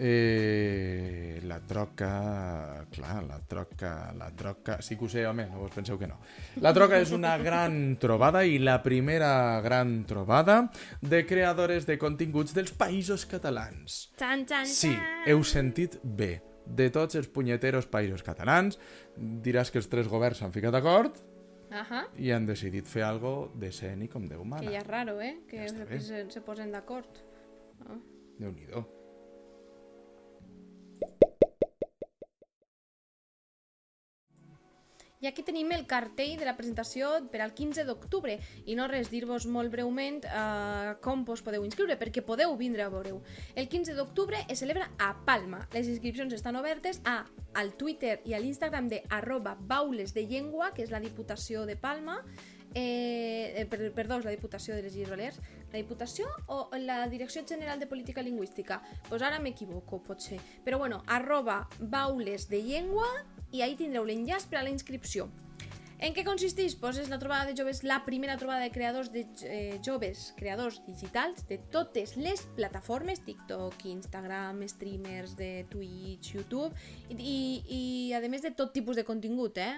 Eh, 0.00 1.40
la 1.44 1.58
troca... 1.60 2.86
Clar, 2.94 3.24
la 3.26 3.40
troca... 3.44 4.12
La 4.16 4.30
troca... 4.30 4.78
Sí 4.80 4.96
que 4.96 5.04
ho 5.04 5.08
sé, 5.10 5.26
home, 5.26 5.48
no 5.50 5.64
us 5.66 5.74
penseu 5.74 5.98
que 5.98 6.06
no. 6.08 6.16
La 6.64 6.72
troca 6.72 7.00
és 7.02 7.10
una 7.12 7.34
gran 7.48 7.96
trobada 8.00 8.44
i 8.46 8.60
la 8.62 8.78
primera 8.84 9.60
gran 9.60 10.04
trobada 10.08 10.60
de 11.02 11.24
creadores 11.26 11.84
de 11.90 11.98
continguts 11.98 12.54
dels 12.56 12.72
països 12.72 13.26
catalans. 13.28 14.06
Txan, 14.16 14.46
txan, 14.48 14.70
Sí, 14.70 14.94
txan. 14.94 15.24
heu 15.34 15.42
sentit 15.44 15.98
bé. 16.04 16.38
De 16.68 16.90
tots 16.92 17.14
els 17.16 17.28
punyeteros 17.32 17.86
països 17.88 18.22
catalans, 18.22 18.78
diràs 19.16 19.70
que 19.72 19.78
els 19.80 19.88
tres 19.88 20.08
governs 20.08 20.38
s'han 20.42 20.52
ficat 20.52 20.72
d'acord 20.74 21.16
Ahà. 21.70 22.04
i 22.20 22.30
han 22.32 22.44
decidit 22.46 22.86
fer 22.86 23.02
algo 23.06 23.50
decent 23.56 24.02
i 24.04 24.08
com 24.08 24.28
Déu 24.28 24.44
mana. 24.44 24.62
Que 24.66 24.74
ja 24.76 24.82
és 24.82 24.86
raro, 24.86 25.20
eh? 25.20 25.38
Que, 25.48 25.64
Ja 25.68 25.84
bé. 25.88 26.00
se, 26.00 26.26
se 26.30 26.40
posen 26.44 26.70
d'acord. 26.72 27.08
Ah. 27.88 27.96
Déu-n'hi-do. 28.38 28.84
I 35.20 35.26
aquí 35.26 35.42
tenim 35.42 35.72
el 35.74 35.84
cartell 35.90 36.36
de 36.38 36.46
la 36.46 36.54
presentació 36.54 37.10
per 37.32 37.40
al 37.42 37.50
15 37.56 37.82
d'octubre 37.88 38.36
i 38.70 38.76
no 38.78 38.86
res 38.90 39.10
dir-vos 39.10 39.48
molt 39.50 39.72
breument 39.72 40.20
eh, 40.22 40.92
com 41.02 41.24
vos 41.26 41.42
podeu 41.42 41.64
inscriure 41.66 41.96
perquè 41.98 42.22
podeu 42.22 42.54
vindre 42.60 42.84
a 42.84 42.90
veure-ho. 42.92 43.18
El 43.58 43.66
15 43.68 43.96
d'octubre 43.98 44.44
es 44.46 44.62
celebra 44.62 44.92
a 44.98 45.10
Palma. 45.26 45.64
Les 45.74 45.90
inscripcions 45.90 46.34
estan 46.36 46.56
obertes 46.60 47.00
a, 47.04 47.24
al 47.58 47.74
Twitter 47.74 48.20
i 48.30 48.36
a 48.36 48.42
l'Instagram 48.42 48.86
de 48.92 49.02
arroba 49.10 49.56
baules 49.58 50.14
de 50.14 50.26
llengua, 50.28 50.70
que 50.74 50.86
és 50.86 50.94
la 50.94 51.02
Diputació 51.02 51.66
de 51.66 51.74
Palma, 51.74 52.20
eh, 52.74 53.54
eh, 53.56 53.66
per, 53.66 53.80
perdó, 53.96 54.20
és 54.20 54.28
la 54.28 54.36
Diputació 54.36 54.76
de 54.76 54.84
les 54.86 54.94
Illes 54.94 55.10
Balears, 55.10 55.40
la 55.72 55.80
Diputació 55.80 56.28
o 56.46 56.68
la 56.78 57.00
Direcció 57.10 57.42
General 57.42 57.80
de 57.80 57.90
Política 57.90 58.22
Lingüística? 58.22 58.80
Pues 59.08 59.26
ara 59.26 59.42
m'equivoco, 59.42 59.98
potser. 59.98 60.38
Però 60.64 60.78
bueno, 60.78 61.02
arroba 61.06 61.64
baules 61.80 62.48
de 62.48 62.62
llengua 62.62 63.08
i 63.52 63.62
ahí 63.62 63.76
tindreu 63.76 64.04
l'enllaç 64.04 64.46
per 64.50 64.60
a 64.60 64.64
la 64.66 64.72
inscripció. 64.72 65.28
En 65.98 66.14
què 66.14 66.22
consisteix? 66.22 66.76
Pues 66.78 66.98
és 67.02 67.08
la 67.10 67.16
trobada 67.18 67.48
de 67.48 67.56
joves, 67.58 67.80
la 67.82 68.04
primera 68.06 68.36
trobada 68.38 68.62
de 68.62 68.70
creadors 68.70 69.08
de 69.10 69.24
eh, 69.42 69.80
joves, 69.84 70.28
creadors 70.38 70.76
digitals 70.86 71.42
de 71.48 71.56
totes 71.72 72.12
les 72.16 72.44
plataformes, 72.54 73.18
TikTok, 73.26 73.74
Instagram, 73.90 74.60
streamers 74.70 75.32
de 75.36 75.64
Twitch, 75.72 76.36
YouTube, 76.36 76.70
i, 77.10 77.16
i, 77.18 77.40
i 77.78 78.12
a 78.14 78.20
més 78.30 78.44
de 78.46 78.52
tot 78.54 78.70
tipus 78.76 78.94
de 78.94 79.02
contingut, 79.08 79.58
eh? 79.58 79.72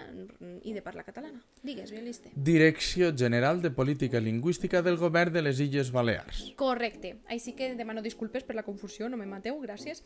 I 0.69 0.75
de 0.77 0.83
parla 0.85 1.07
catalana. 1.07 1.41
Digues, 1.65 1.89
violiste. 1.95 2.35
Direcció 2.37 3.15
General 3.17 3.63
de 3.65 3.71
Política 3.71 4.21
Lingüística 4.21 4.83
del 4.85 4.99
Govern 5.01 5.33
de 5.33 5.41
les 5.47 5.61
Illes 5.65 5.89
Balears. 5.91 6.51
Correcte. 6.61 7.15
Així 7.33 7.55
que 7.57 7.73
demano 7.81 8.03
disculpes 8.05 8.45
per 8.45 8.59
la 8.61 8.67
confusió, 8.69 9.09
no 9.09 9.17
me 9.17 9.25
mateu, 9.25 9.57
gràcies. 9.65 10.05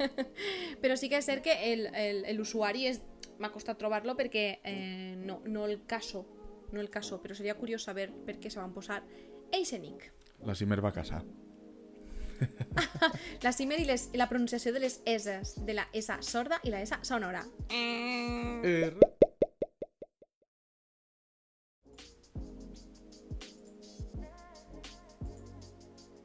Però 0.82 1.00
sí 1.00 1.08
que 1.08 1.16
és 1.20 1.26
cert 1.32 1.42
que 1.48 1.56
el- 1.72 1.88
el- 1.94 2.26
l'usuari 2.36 2.86
és 2.92 3.00
m'ha 3.40 3.50
costat 3.52 3.78
trobar-lo 3.80 4.14
perquè 4.18 4.44
eh, 4.62 5.14
no, 5.16 5.40
no 5.46 5.66
el 5.66 5.84
caso, 5.86 6.26
no 6.72 6.80
el 6.80 6.90
caso, 6.92 7.20
però 7.22 7.34
seria 7.34 7.56
curiós 7.58 7.82
saber 7.88 8.10
per 8.26 8.38
què 8.40 8.50
se 8.52 8.60
van 8.60 8.72
posar 8.76 9.02
Eisenik. 9.52 10.10
La 10.46 10.54
Simer 10.54 10.80
va 10.84 10.92
casar. 10.92 11.24
La 13.44 13.50
cimer 13.52 13.82
i 13.82 13.84
les, 13.84 14.06
la 14.16 14.24
pronunciació 14.30 14.72
de 14.72 14.80
les 14.80 15.00
S's, 15.04 15.58
de 15.66 15.74
la 15.76 15.84
S 15.92 16.14
sorda 16.24 16.56
i 16.64 16.70
la 16.72 16.80
S 16.80 16.96
sonora. 17.04 17.42
Er... 17.76 18.94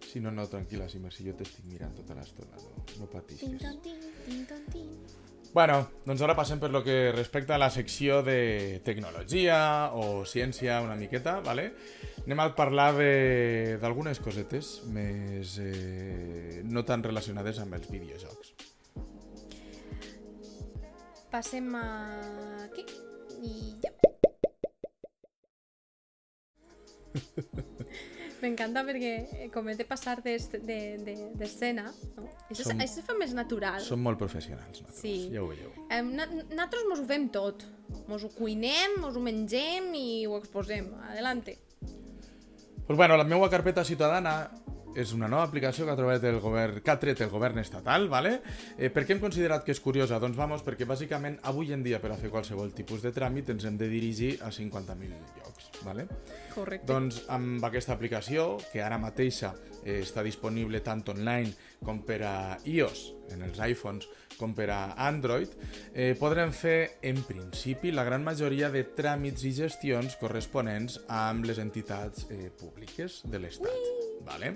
Si 0.08 0.22
no, 0.24 0.32
no, 0.32 0.46
tranquil·la, 0.48 0.88
Simer, 0.88 1.12
si 1.12 1.26
jo 1.28 1.34
t'estic 1.36 1.66
mirant 1.68 1.96
tota 1.98 2.16
l'estona, 2.16 2.56
no, 2.62 2.72
no 2.80 2.86
Tin, 2.88 3.08
patisques. 3.12 3.58
ton, 3.60 3.82
tin, 3.84 4.00
tin, 4.24 4.46
ton, 4.48 4.64
tin. 4.72 4.94
Bueno, 5.56 5.78
doncs 6.04 6.20
ara 6.26 6.34
passem 6.36 6.60
per 6.60 6.68
lo 6.74 6.82
que 6.84 7.14
respecta 7.16 7.56
a 7.56 7.58
la 7.62 7.70
secció 7.72 8.18
de 8.28 8.82
tecnologia 8.84 9.88
o 9.96 10.26
ciència 10.28 10.82
una 10.84 10.98
miqueta, 11.00 11.38
¿vale? 11.46 11.70
Anem 12.26 12.42
a 12.44 12.50
parlar 12.58 12.90
de- 12.98 13.78
d'algunes 13.80 14.20
cosetes 14.20 14.82
més 14.92 15.56
eh, 15.64 16.60
no 16.68 16.84
tan 16.84 17.04
relacionades 17.08 17.62
amb 17.64 17.78
els 17.80 17.88
videojocs. 17.88 18.52
Passem 21.32 21.72
a... 21.80 21.86
aquí 22.68 22.84
i 23.48 23.80
ja. 23.80 23.92
M'encanta 28.46 28.84
perquè 28.86 29.12
eh, 29.42 29.50
com 29.54 29.68
he 29.72 29.76
de 29.76 29.86
passar 29.90 30.20
d'escena, 30.22 30.62
de, 30.68 30.80
de, 31.04 31.16
d'escena, 31.40 31.88
no? 32.16 32.28
Això, 32.46 32.62
Som- 32.62 32.72
Som... 32.76 32.84
això 32.86 33.02
es 33.02 33.08
fa 33.10 33.16
més 33.18 33.34
natural. 33.34 33.82
Som 33.82 34.04
molt 34.06 34.20
professionals, 34.22 34.70
nosaltres. 34.84 35.02
Sí. 35.02 35.16
Ja 35.34 35.42
ho 35.44 35.50
veieu. 35.50 35.72
Eh, 35.90 36.02
na- 36.06 36.30
nosaltres 36.30 36.86
mos 36.90 37.02
ho 37.02 37.08
fem 37.10 37.28
tot. 37.34 37.66
Mos 38.10 38.24
ho 38.26 38.30
cuinem, 38.36 39.00
mos 39.02 39.18
ho 39.18 39.22
mengem 39.24 39.92
i 39.98 40.26
ho 40.30 40.38
exposem. 40.38 40.92
Adelante. 41.10 41.58
Pues 42.86 42.98
bueno, 42.98 43.18
la 43.18 43.24
meva 43.26 43.50
carpeta 43.50 43.84
ciutadana 43.84 44.52
és 44.96 45.12
una 45.14 45.28
nova 45.28 45.44
aplicació 45.46 45.86
que 45.86 45.94
ha 45.94 46.00
trobat 46.00 46.24
el 46.26 46.40
govern, 46.40 46.80
que 46.82 46.94
ha 46.94 46.98
tret 47.00 47.22
el 47.22 47.30
govern 47.30 47.60
estatal, 47.60 48.08
¿vale? 48.10 48.40
Eh, 48.78 48.90
per 48.90 49.04
què 49.06 49.16
hem 49.16 49.22
considerat 49.24 49.66
que 49.68 49.76
és 49.76 49.82
curiosa? 49.84 50.20
Doncs 50.24 50.40
vamos, 50.40 50.64
perquè 50.66 50.88
bàsicament 50.88 51.38
avui 51.44 51.74
en 51.76 51.84
dia 51.84 52.00
per 52.02 52.14
a 52.16 52.20
fer 52.20 52.32
qualsevol 52.34 52.74
tipus 52.76 53.04
de 53.04 53.12
tràmit 53.16 53.52
ens 53.52 53.68
hem 53.68 53.78
de 53.78 53.92
dirigir 53.92 54.36
a 54.42 54.52
50.000 54.56 55.38
llocs, 55.38 55.70
¿vale? 55.84 56.08
Correcte. 56.56 56.88
Doncs 56.88 57.26
amb 57.36 57.64
aquesta 57.68 57.94
aplicació, 57.94 58.56
que 58.72 58.82
ara 58.82 59.00
mateixa 59.02 59.54
eh, 59.84 60.00
està 60.02 60.24
disponible 60.24 60.80
tant 60.86 61.04
online 61.12 61.52
com 61.86 62.02
per 62.08 62.22
a 62.26 62.36
iOS, 62.66 63.06
en 63.36 63.44
els 63.46 63.60
iPhones, 63.60 64.08
com 64.40 64.56
per 64.56 64.70
a 64.74 64.80
Android, 65.08 65.52
eh, 65.94 66.14
podrem 66.20 66.52
fer, 66.56 66.98
en 67.04 67.22
principi, 67.28 67.92
la 67.92 68.08
gran 68.08 68.24
majoria 68.24 68.72
de 68.74 68.84
tràmits 68.98 69.46
i 69.48 69.54
gestions 69.56 70.18
corresponents 70.22 71.00
amb 71.08 71.48
les 71.48 71.62
entitats 71.64 72.28
eh, 72.30 72.50
públiques 72.60 73.24
de 73.30 73.40
l'Estat. 73.44 74.05
Vale? 74.26 74.52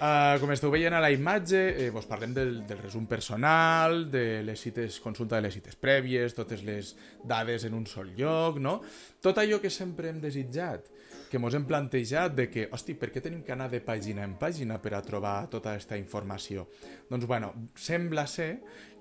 Uh, 0.00 0.36
com 0.40 0.52
esteu 0.54 0.72
veient 0.72 0.94
a 0.96 1.02
la 1.04 1.10
imatge, 1.12 1.60
eh, 1.84 1.88
vos 1.92 2.08
parlem 2.08 2.32
del, 2.34 2.54
del 2.66 2.80
resum 2.80 3.04
personal, 3.10 4.06
de 4.10 4.42
les 4.46 4.60
cites, 4.64 4.98
consulta 5.04 5.36
de 5.36 5.44
les 5.44 5.58
cites 5.58 5.76
prèvies, 5.76 6.34
totes 6.36 6.64
les 6.64 6.94
dades 7.24 7.68
en 7.68 7.76
un 7.76 7.84
sol 7.86 8.14
lloc, 8.16 8.56
no? 8.64 8.78
Tot 9.22 9.38
allò 9.42 9.60
que 9.60 9.70
sempre 9.70 10.08
hem 10.08 10.22
desitjat, 10.24 10.88
que 11.28 11.38
mos 11.38 11.54
hem 11.54 11.68
plantejat 11.68 12.34
de 12.34 12.48
que, 12.48 12.66
hosti, 12.72 12.96
per 12.96 13.12
què 13.12 13.20
tenim 13.24 13.44
que 13.44 13.52
anar 13.52 13.68
de 13.68 13.82
pàgina 13.84 14.24
en 14.24 14.38
pàgina 14.40 14.80
per 14.80 14.94
a 14.96 15.04
trobar 15.04 15.36
tota 15.52 15.74
aquesta 15.74 16.00
informació? 16.00 16.64
Doncs, 17.10 17.28
bueno, 17.28 17.52
sembla 17.76 18.24
ser 18.26 18.54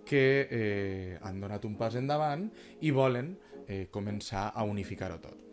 que 0.08 0.24
eh, 0.52 1.18
han 1.22 1.40
donat 1.44 1.66
un 1.68 1.76
pas 1.80 1.96
endavant 2.00 2.48
i 2.84 2.92
volen 2.96 3.36
eh, 3.68 3.88
començar 3.92 4.50
a 4.56 4.68
unificar-ho 4.68 5.20
tot. 5.24 5.47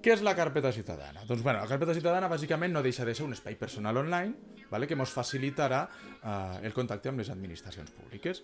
Què 0.00 0.14
és 0.14 0.22
la 0.24 0.32
carpeta 0.32 0.70
ciutadana? 0.72 1.26
Doncs 1.28 1.42
bueno, 1.44 1.60
la 1.60 1.68
carpeta 1.68 1.92
ciutadana 1.92 2.28
bàsicament 2.32 2.72
no 2.72 2.80
deixa 2.80 3.04
de 3.04 3.12
ser 3.12 3.26
un 3.26 3.34
espai 3.34 3.58
personal 3.60 3.98
online 4.00 4.62
vale? 4.70 4.86
que 4.88 4.96
ens 4.96 5.12
facilitarà 5.12 5.82
eh, 5.84 6.64
el 6.64 6.72
contacte 6.72 7.10
amb 7.10 7.20
les 7.20 7.28
administracions 7.28 7.92
públiques. 7.92 8.40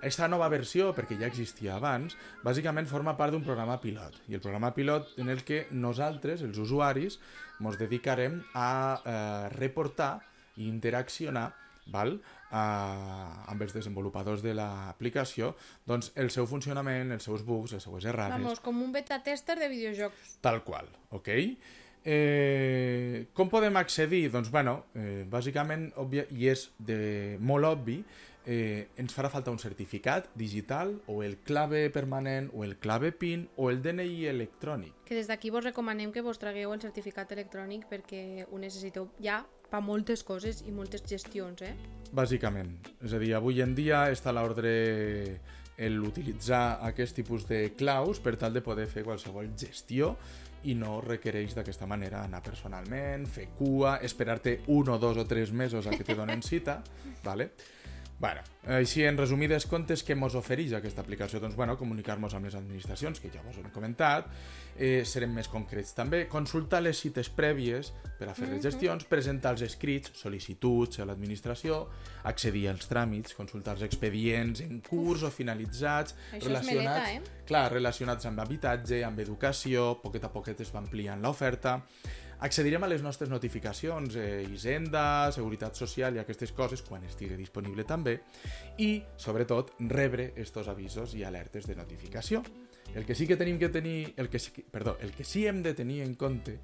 Aquesta 0.00 0.28
nova 0.28 0.50
versió, 0.52 0.90
perquè 0.96 1.16
ja 1.16 1.30
existia 1.30 1.78
abans, 1.78 2.18
bàsicament 2.44 2.88
forma 2.88 3.14
part 3.16 3.32
d'un 3.32 3.46
programa 3.46 3.78
pilot. 3.80 4.18
I 4.28 4.36
el 4.36 4.44
programa 4.44 4.74
pilot 4.76 5.16
en 5.24 5.32
el 5.32 5.40
que 5.44 5.62
nosaltres, 5.72 6.44
els 6.44 6.60
usuaris, 6.60 7.16
ens 7.64 7.80
dedicarem 7.80 8.36
a 8.52 8.70
eh, 9.00 9.48
reportar 9.56 10.18
i 10.60 10.68
interaccionar 10.68 11.48
val? 11.88 12.18
Uh, 12.50 13.44
amb 13.46 13.60
els 13.62 13.70
desenvolupadors 13.70 14.40
de 14.42 14.50
l'aplicació 14.58 15.52
doncs 15.86 16.08
el 16.18 16.32
seu 16.34 16.48
funcionament, 16.50 17.12
els 17.14 17.22
seus 17.28 17.44
bugs, 17.46 17.76
les 17.76 17.84
seues 17.86 18.08
errades 18.10 18.34
Vamos, 18.34 18.58
com 18.58 18.80
un 18.82 18.90
beta 18.90 19.20
tester 19.22 19.54
de 19.60 19.68
videojocs. 19.70 20.32
Tal 20.42 20.64
qual, 20.66 20.90
ok? 21.14 21.30
Eh, 22.02 23.26
com 23.36 23.50
podem 23.52 23.76
accedir? 23.76 24.30
Doncs, 24.32 24.50
bueno, 24.50 24.86
eh, 24.94 25.26
bàsicament, 25.28 25.90
òbvia, 26.00 26.24
i 26.32 26.48
és 26.48 26.70
de 26.78 27.36
molt 27.38 27.68
obvi, 27.68 28.00
eh, 28.46 28.88
ens 28.96 29.12
farà 29.12 29.28
falta 29.28 29.52
un 29.52 29.58
certificat 29.58 30.30
digital 30.34 30.94
o 31.06 31.22
el 31.22 31.36
clave 31.44 31.90
permanent 31.90 32.50
o 32.54 32.64
el 32.64 32.78
clave 32.78 33.12
PIN 33.12 33.48
o 33.56 33.70
el 33.70 33.82
DNI 33.82 34.26
electrònic. 34.32 35.04
Que 35.04 35.14
des 35.14 35.28
d'aquí 35.28 35.50
vos 35.50 35.64
recomanem 35.64 36.12
que 36.12 36.24
vos 36.24 36.38
tragueu 36.38 36.72
el 36.72 36.80
certificat 36.80 37.30
electrònic 37.36 37.86
perquè 37.90 38.46
ho 38.48 38.58
necessiteu 38.58 39.10
ja 39.20 39.44
per 39.70 39.80
moltes 39.84 40.24
coses 40.26 40.64
i 40.66 40.74
moltes 40.74 41.04
gestions, 41.06 41.62
eh? 41.62 41.74
Bàsicament. 42.12 42.74
És 43.04 43.14
a 43.14 43.20
dir, 43.22 43.32
avui 43.38 43.62
en 43.62 43.74
dia 43.74 44.08
està 44.10 44.32
a 44.32 44.36
l'ordre 44.36 44.74
l'utilitzar 45.80 46.80
aquest 46.84 47.16
tipus 47.16 47.46
de 47.48 47.70
claus 47.78 48.18
per 48.20 48.34
tal 48.36 48.52
de 48.52 48.60
poder 48.60 48.84
fer 48.90 49.04
qualsevol 49.06 49.48
gestió 49.56 50.10
i 50.68 50.74
no 50.76 50.98
requereix 51.00 51.54
d'aquesta 51.56 51.86
manera 51.88 52.24
anar 52.26 52.42
personalment, 52.44 53.24
fer 53.24 53.46
cua, 53.56 53.96
esperar-te 54.04 54.58
un 54.74 54.90
o 54.92 54.98
dos 55.00 55.16
o 55.16 55.24
tres 55.24 55.54
mesos 55.56 55.86
a 55.86 55.94
que 55.96 56.04
te 56.04 56.18
donen 56.18 56.42
cita, 56.44 56.82
vale? 57.24 57.52
Bueno, 58.20 58.42
així 58.68 59.06
en 59.08 59.16
resumides 59.16 59.64
comptes, 59.64 60.02
què 60.04 60.12
mos 60.12 60.34
ofereix 60.36 60.74
aquesta 60.76 61.00
aplicació? 61.00 61.38
Doncs, 61.40 61.54
bueno, 61.56 61.78
comunicar-nos 61.80 62.34
amb 62.36 62.44
les 62.44 62.56
administracions, 62.58 63.16
que 63.16 63.30
ja 63.32 63.40
vos 63.40 63.56
hem 63.56 63.70
comentat, 63.72 64.28
eh, 64.76 65.06
serem 65.08 65.32
més 65.32 65.48
concrets 65.48 65.94
també, 65.96 66.26
consultar 66.28 66.82
les 66.84 67.00
cites 67.00 67.30
prèvies 67.32 67.94
per 68.18 68.28
a 68.28 68.34
fer 68.36 68.50
les 68.50 68.60
gestions, 68.66 69.06
presentar 69.08 69.54
els 69.56 69.64
escrits, 69.64 70.12
sol·licituds 70.20 71.00
a 71.00 71.08
l'administració, 71.08 71.86
accedir 72.28 72.66
als 72.68 72.90
tràmits, 72.92 73.32
consultar 73.38 73.78
els 73.78 73.86
expedients 73.88 74.60
en 74.66 74.82
curs 74.84 75.24
o 75.24 75.32
finalitzats, 75.32 76.12
Això 76.36 76.52
és 76.52 76.68
meleta, 76.68 77.00
eh? 77.14 77.22
clar, 77.48 77.70
relacionats 77.72 78.28
amb 78.28 78.44
habitatge, 78.44 79.00
amb 79.08 79.24
educació, 79.24 79.94
poquet 80.04 80.28
a 80.28 80.34
poquet 80.36 80.60
es 80.60 80.74
va 80.76 80.84
ampliant 80.84 81.24
l'oferta. 81.24 81.78
Accedirem 82.40 82.84
a 82.84 82.88
les 82.88 83.02
nostres 83.04 83.28
notificacions, 83.28 84.16
eh, 84.16 84.46
Hisenda, 84.48 85.30
Seguretat 85.32 85.76
Social 85.76 86.16
i 86.16 86.22
aquestes 86.22 86.54
coses 86.56 86.80
quan 86.86 87.04
estigui 87.04 87.36
disponible 87.36 87.84
també 87.84 88.16
i, 88.80 89.02
sobretot, 89.20 89.74
rebre 89.92 90.30
estos 90.40 90.70
avisos 90.72 91.12
i 91.18 91.24
alertes 91.24 91.68
de 91.68 91.76
notificació. 91.76 92.42
El 92.94 93.04
que 93.04 93.14
sí 93.14 93.28
que 93.28 93.36
tenim 93.36 93.58
que 93.60 93.68
tenir, 93.68 94.14
el 94.16 94.30
que 94.32 94.40
sí, 94.40 94.64
perdó, 94.64 94.96
el 95.00 95.12
que 95.12 95.24
sí 95.24 95.46
hem 95.46 95.62
de 95.62 95.74
tenir 95.74 96.00
en 96.02 96.16
compte, 96.16 96.56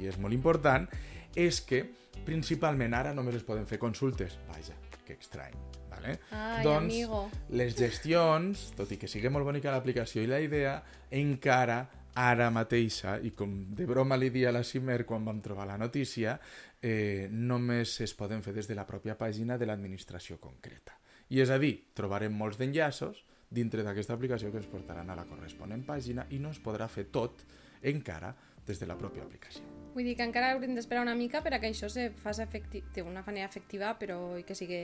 i 0.00 0.08
és 0.08 0.16
molt 0.18 0.34
important, 0.34 0.88
és 1.36 1.60
que 1.60 1.84
principalment 2.24 2.96
ara 2.96 3.12
només 3.14 3.36
es 3.36 3.44
poden 3.46 3.68
fer 3.68 3.78
consultes. 3.78 4.38
Vaja, 4.48 4.74
que 5.04 5.18
estrany. 5.20 5.54
Vale? 5.90 6.18
Ai, 6.30 6.64
doncs, 6.64 6.94
amigo. 6.94 7.22
les 7.50 7.76
gestions, 7.76 8.68
tot 8.78 8.90
i 8.92 8.98
que 9.00 9.08
sigui 9.10 9.30
molt 9.32 9.46
bonica 9.48 9.72
l'aplicació 9.74 10.22
i 10.22 10.30
la 10.30 10.40
idea, 10.40 10.78
encara 11.10 11.82
ara 12.18 12.48
mateixa, 12.50 13.18
i 13.22 13.30
com 13.36 13.52
de 13.78 13.86
broma 13.86 14.16
li 14.18 14.32
dia 14.34 14.50
a 14.50 14.56
la 14.56 14.64
Cimer 14.66 15.04
quan 15.06 15.26
vam 15.26 15.38
trobar 15.44 15.68
la 15.70 15.78
notícia, 15.78 16.34
eh, 16.82 17.28
només 17.30 18.00
es 18.02 18.14
poden 18.18 18.42
fer 18.42 18.56
des 18.56 18.66
de 18.66 18.74
la 18.74 18.86
pròpia 18.86 19.14
pàgina 19.18 19.58
de 19.58 19.68
l'administració 19.70 20.40
concreta. 20.42 20.98
I 21.30 21.42
és 21.44 21.50
a 21.50 21.58
dir, 21.62 21.74
trobarem 21.94 22.34
molts 22.34 22.58
d'enllaços 22.58 23.22
dintre 23.48 23.84
d'aquesta 23.86 24.18
aplicació 24.18 24.50
que 24.50 24.58
ens 24.58 24.70
portaran 24.70 25.10
a 25.10 25.16
la 25.16 25.28
corresponent 25.30 25.86
pàgina 25.86 26.26
i 26.34 26.42
no 26.42 26.50
es 26.50 26.62
podrà 26.64 26.88
fer 26.90 27.06
tot 27.12 27.46
encara 27.82 28.34
des 28.66 28.80
de 28.80 28.88
la 28.90 28.98
pròpia 28.98 29.22
aplicació. 29.22 29.77
Vull 29.94 30.04
dir 30.04 30.14
que 30.18 30.22
encara 30.22 30.52
haurem 30.52 30.74
d'esperar 30.76 31.00
una 31.02 31.14
mica 31.18 31.40
per 31.42 31.54
a 31.54 31.58
que 31.60 31.68
això 31.70 31.88
se 31.90 32.10
faci 32.22 32.42
efecti 32.44 32.82
d'una 32.94 33.22
manera 33.26 33.46
efectiva 33.48 33.94
però 33.98 34.36
i 34.38 34.44
que 34.46 34.54
sigui 34.54 34.78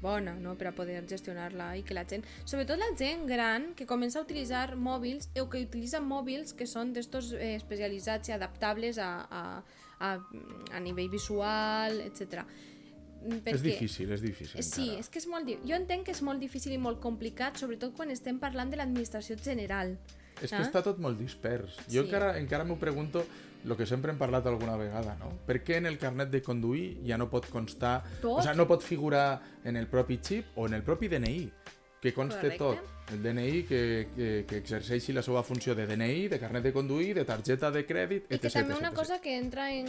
bona 0.00 0.34
no? 0.34 0.56
per 0.58 0.68
a 0.68 0.72
poder 0.72 1.04
gestionar-la 1.06 1.76
i 1.78 1.82
que 1.86 1.94
la 1.94 2.04
gent, 2.08 2.24
sobretot 2.44 2.78
la 2.80 2.88
gent 2.98 3.26
gran 3.28 3.74
que 3.78 3.86
comença 3.86 4.18
a 4.18 4.22
utilitzar 4.22 4.74
mòbils 4.76 5.28
o 5.40 5.48
que 5.52 5.62
utilitza 5.62 6.00
mòbils 6.00 6.54
que 6.58 6.66
són 6.66 6.92
d'estos 6.92 7.32
eh, 7.34 7.54
especialitzats 7.60 8.28
i 8.32 8.32
adaptables 8.32 8.98
a, 8.98 9.12
a, 9.30 9.42
a, 10.00 10.12
a 10.72 10.80
nivell 10.80 11.10
visual, 11.12 12.00
etc. 12.00 12.42
Perquè... 13.22 13.54
És 13.54 13.62
difícil, 13.62 14.10
és 14.10 14.20
difícil. 14.24 14.58
Eh, 14.58 14.62
Sí, 14.66 14.88
encara. 14.88 14.98
és 15.04 15.08
que 15.12 15.20
és 15.22 15.28
molt... 15.30 15.52
Jo 15.68 15.76
entenc 15.78 16.08
que 16.08 16.10
és 16.16 16.22
molt 16.26 16.40
difícil 16.42 16.72
i 16.74 16.78
molt 16.82 16.98
complicat, 17.04 17.60
sobretot 17.60 17.94
quan 17.94 18.10
estem 18.10 18.40
parlant 18.42 18.72
de 18.72 18.80
l'administració 18.80 19.36
general. 19.38 19.94
És 20.42 20.50
que 20.50 20.56
Ah? 20.58 20.64
està 20.66 20.82
tot 20.82 20.98
molt 20.98 21.20
dispers. 21.20 21.76
Jo 21.86 22.02
Sí. 22.02 22.08
encara, 22.08 22.32
encara 22.40 22.64
m'ho 22.64 22.74
pregunto 22.80 23.22
el 23.64 23.76
que 23.76 23.86
sempre 23.86 24.12
hem 24.12 24.18
parlat 24.18 24.46
alguna 24.46 24.76
vegada, 24.76 25.14
no? 25.20 25.30
Per 25.46 25.60
què 25.62 25.78
en 25.78 25.86
el 25.86 25.98
carnet 25.98 26.30
de 26.32 26.42
conduir 26.42 27.02
ja 27.06 27.18
no 27.18 27.28
pot 27.30 27.48
constar... 27.50 28.00
Tot? 28.20 28.38
O 28.38 28.42
sigui, 28.42 28.56
no 28.58 28.66
pot 28.70 28.82
figurar 28.82 29.26
en 29.64 29.78
el 29.78 29.86
propi 29.90 30.18
xip 30.22 30.56
o 30.56 30.66
en 30.66 30.74
el 30.78 30.82
propi 30.82 31.08
DNI, 31.12 31.44
que 32.02 32.12
conste 32.12 32.56
Correcte. 32.56 32.58
tot. 32.58 32.88
El 33.12 33.22
DNI 33.22 33.62
que, 33.68 34.08
que, 34.14 34.28
que 34.48 34.58
exerceixi 34.62 35.12
la 35.12 35.22
seva 35.22 35.42
funció 35.46 35.74
de 35.78 35.86
DNI, 35.86 36.28
de 36.32 36.38
carnet 36.40 36.64
de 36.64 36.72
conduir, 36.72 37.12
de 37.14 37.24
targeta 37.28 37.70
de 37.70 37.84
crèdit, 37.86 38.26
I 38.26 38.38
que 38.38 38.48
etc. 38.48 38.56
també 38.58 38.74
etc, 38.74 38.80
una 38.80 38.90
etc. 38.90 38.98
cosa 38.98 39.20
que 39.20 39.36
entra 39.36 39.68
en, 39.74 39.88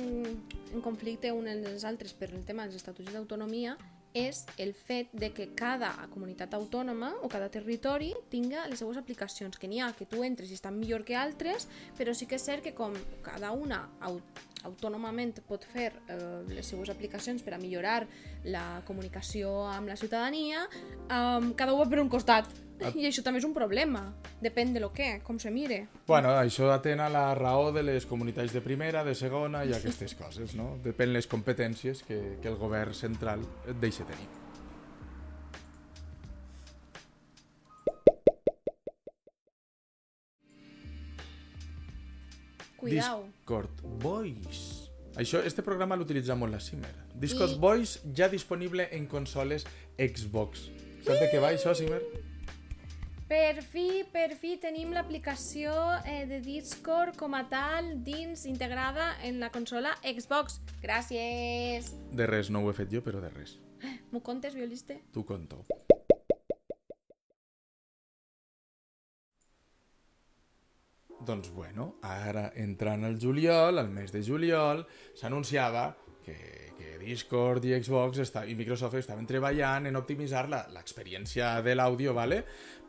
en 0.73 0.81
conflicte 0.85 1.31
un 1.31 1.47
amb 1.49 1.69
els 1.71 1.85
altres 1.89 2.13
per 2.13 2.29
el 2.33 2.43
tema 2.45 2.67
dels 2.67 2.81
estatuts 2.81 3.13
d'autonomia 3.13 3.77
és 4.13 4.45
el 4.61 4.73
fet 4.77 5.11
de 5.13 5.31
que 5.33 5.49
cada 5.57 5.91
comunitat 6.13 6.53
autònoma 6.53 7.13
o 7.25 7.29
cada 7.29 7.49
territori 7.49 8.13
tinga 8.29 8.67
les 8.69 8.79
seues 8.79 8.97
aplicacions, 8.97 9.57
que 9.57 9.67
n'hi 9.67 9.81
ha 9.81 9.91
que 9.97 10.05
tu 10.09 10.23
entres 10.23 10.51
i 10.51 10.57
estan 10.57 10.77
millor 10.79 11.03
que 11.03 11.17
altres, 11.17 11.67
però 11.97 12.13
sí 12.13 12.29
que 12.29 12.37
és 12.37 12.45
cert 12.45 12.63
que 12.63 12.75
com 12.77 12.95
cada 13.25 13.51
una 13.51 13.87
au 13.99 14.21
autònomament 14.63 15.41
pot 15.43 15.65
fer 15.73 15.89
eh, 16.07 16.17
les 16.47 16.67
seues 16.71 16.87
aplicacions 16.87 17.43
per 17.43 17.55
a 17.55 17.59
millorar 17.59 18.05
la 18.47 18.81
comunicació 18.87 19.51
amb 19.67 19.91
la 19.91 19.97
ciutadania, 19.99 20.63
eh, 21.09 21.51
cada 21.59 21.73
un 21.73 21.81
va 21.83 21.89
per 21.89 21.99
un 21.99 22.11
costat. 22.11 22.47
I 22.95 23.05
això 23.09 23.23
també 23.23 23.39
és 23.39 23.45
un 23.47 23.53
problema. 23.55 24.01
Depèn 24.41 24.73
de 24.73 24.79
lo 24.83 24.91
que, 24.93 25.19
com 25.23 25.39
se 25.39 25.51
mire. 25.51 25.87
Bueno, 26.07 26.29
això 26.39 26.69
atén 26.73 26.99
a 26.99 27.09
la 27.09 27.25
raó 27.35 27.71
de 27.71 27.83
les 27.83 28.05
comunitats 28.05 28.53
de 28.53 28.61
primera, 28.61 29.03
de 29.03 29.15
segona 29.15 29.63
i 29.65 29.73
aquestes 29.73 30.15
coses, 30.19 30.55
no? 30.59 30.77
Depèn 30.83 31.13
les 31.13 31.27
competències 31.27 32.03
que, 32.03 32.37
que 32.41 32.47
el 32.51 32.55
govern 32.61 32.93
central 32.93 33.43
et 33.67 33.79
deixa 33.79 34.03
tenir. 34.09 34.27
Cuidao. 42.77 43.23
Discord 43.27 43.69
Voice. 44.01 44.89
Això, 45.15 45.43
este 45.45 45.61
programa 45.61 45.95
l'utilitza 45.95 46.35
molt 46.35 46.55
la 46.55 46.59
Simmer. 46.59 46.89
Discord 47.21 47.53
I- 47.55 47.59
Voice 47.61 47.99
ja 48.17 48.27
disponible 48.29 48.87
en 48.91 49.05
consoles 49.07 49.65
Xbox. 49.97 50.67
Saps 51.05 51.19
de 51.21 51.27
què 51.31 51.39
va 51.43 51.51
això, 51.53 51.75
Simmer? 51.77 52.01
Per 53.33 53.63
fi, 53.65 54.03
per 54.13 54.35
fi 54.37 54.59
tenim 54.61 54.91
l'aplicació 54.93 55.71
eh, 56.05 56.19
de 56.29 56.37
Discord 56.45 57.15
com 57.17 57.33
a 57.33 57.39
tal 57.49 57.87
dins 58.05 58.43
integrada 58.45 59.07
en 59.25 59.39
la 59.41 59.47
consola 59.49 59.95
Xbox. 60.05 60.59
Gràcies. 60.83 61.89
De 62.13 62.27
res, 62.29 62.51
no 62.53 62.61
ho 62.61 62.69
he 62.69 62.75
fet 62.77 62.93
jo, 62.93 63.01
però 63.01 63.23
de 63.23 63.31
res. 63.33 63.55
M'ho 64.11 64.21
contes, 64.21 64.53
violiste? 64.53 64.99
Tu 65.17 65.25
conto. 65.25 65.63
Doncs 71.25 71.49
bueno, 71.57 71.95
ara 72.05 72.51
entrant 72.53 73.09
al 73.09 73.17
juliol, 73.17 73.81
al 73.81 73.89
mes 73.89 74.13
de 74.13 74.21
juliol, 74.21 74.85
s'anunciava 75.17 75.87
que, 76.21 76.37
que 76.93 76.99
Discord 77.01 77.65
i 77.65 77.73
Xbox 77.81 78.21
està, 78.23 78.45
i 78.47 78.53
Microsoft 78.55 78.95
estaven 79.01 79.25
treballant 79.29 79.87
en 79.89 79.95
optimitzar 79.99 80.45
la- 80.49 80.67
l'experiència 80.73 81.61
de 81.65 81.75
l'àudio, 81.75 82.13
¿vale? 82.13 82.43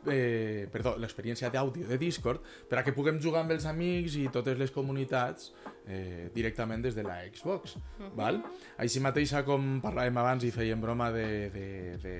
eh, 0.07 0.67
perdó, 0.71 0.91
l'experiència 1.01 1.49
d'àudio 1.49 1.87
de 1.89 1.97
Discord 1.97 2.43
per 2.69 2.77
a 2.77 2.83
que 2.85 2.93
puguem 2.93 3.17
jugar 3.19 3.41
amb 3.41 3.55
els 3.55 3.65
amics 3.65 4.13
i 4.21 4.27
totes 4.29 4.57
les 4.59 4.69
comunitats 4.69 5.47
eh, 5.87 6.29
directament 6.35 6.83
des 6.85 6.93
de 6.93 7.01
la 7.03 7.23
Xbox. 7.33 7.77
val? 8.15 8.37
Així 8.77 9.01
mateixa 9.01 9.41
com 9.43 9.79
parlàvem 9.81 10.17
abans 10.21 10.43
i 10.45 10.51
fèiem 10.53 10.79
broma 10.81 11.09
de, 11.11 11.49
de, 11.49 11.65
de, 12.03 12.15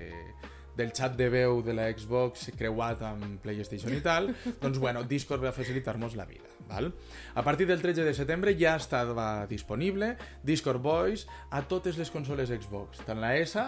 del 0.78 0.91
xat 0.95 1.15
de 1.17 1.30
veu 1.32 1.61
de 1.65 1.76
la 1.76 1.88
Xbox 1.93 2.49
creuat 2.57 3.01
amb 3.07 3.39
PlayStation 3.43 3.93
i 3.95 4.01
tal, 4.05 4.32
doncs 4.63 4.80
bueno, 4.82 5.03
Discord 5.07 5.43
va 5.43 5.53
facilitar-nos 5.55 6.15
la 6.19 6.26
vida. 6.30 6.51
Val? 6.69 6.89
A 7.36 7.43
partir 7.45 7.67
del 7.69 7.82
13 7.82 8.03
de 8.07 8.13
setembre 8.17 8.55
ja 8.57 8.76
estava 8.80 9.45
disponible 9.45 10.15
Discord 10.43 10.82
Voice 10.82 11.28
a 11.51 11.61
totes 11.69 11.99
les 12.01 12.09
consoles 12.09 12.49
Xbox, 12.49 13.03
tant 13.05 13.21
la 13.21 13.36
S 13.38 13.61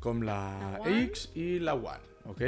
com 0.00 0.22
la 0.22 0.78
One. 0.80 1.04
X 1.08 1.28
i 1.34 1.58
la 1.58 1.74
One. 1.74 2.12
ok? 2.30 2.42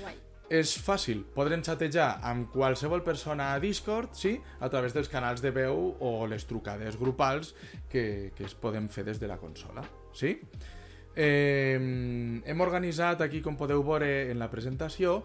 Guai. 0.00 0.20
És 0.54 0.74
fàcil, 0.76 1.22
podrem 1.32 1.62
xatejar 1.64 2.18
amb 2.28 2.50
qualsevol 2.52 3.00
persona 3.02 3.54
a 3.54 3.60
Discord, 3.62 4.12
sí, 4.12 4.34
a 4.60 4.68
través 4.68 4.92
dels 4.92 5.08
canals 5.08 5.40
de 5.40 5.50
veu 5.56 5.94
o 6.04 6.10
les 6.28 6.44
trucades 6.44 6.98
grupals 7.00 7.54
que, 7.88 8.32
que 8.36 8.44
es 8.44 8.54
poden 8.54 8.90
fer 8.92 9.06
des 9.08 9.22
de 9.22 9.30
la 9.30 9.38
consola, 9.40 9.82
sí? 10.12 10.36
Eh, 11.16 11.78
hem 12.44 12.60
organitzat 12.60 13.22
aquí, 13.22 13.40
com 13.40 13.56
podeu 13.56 13.84
veure 13.86 14.30
en 14.32 14.40
la 14.40 14.50
presentació, 14.50 15.20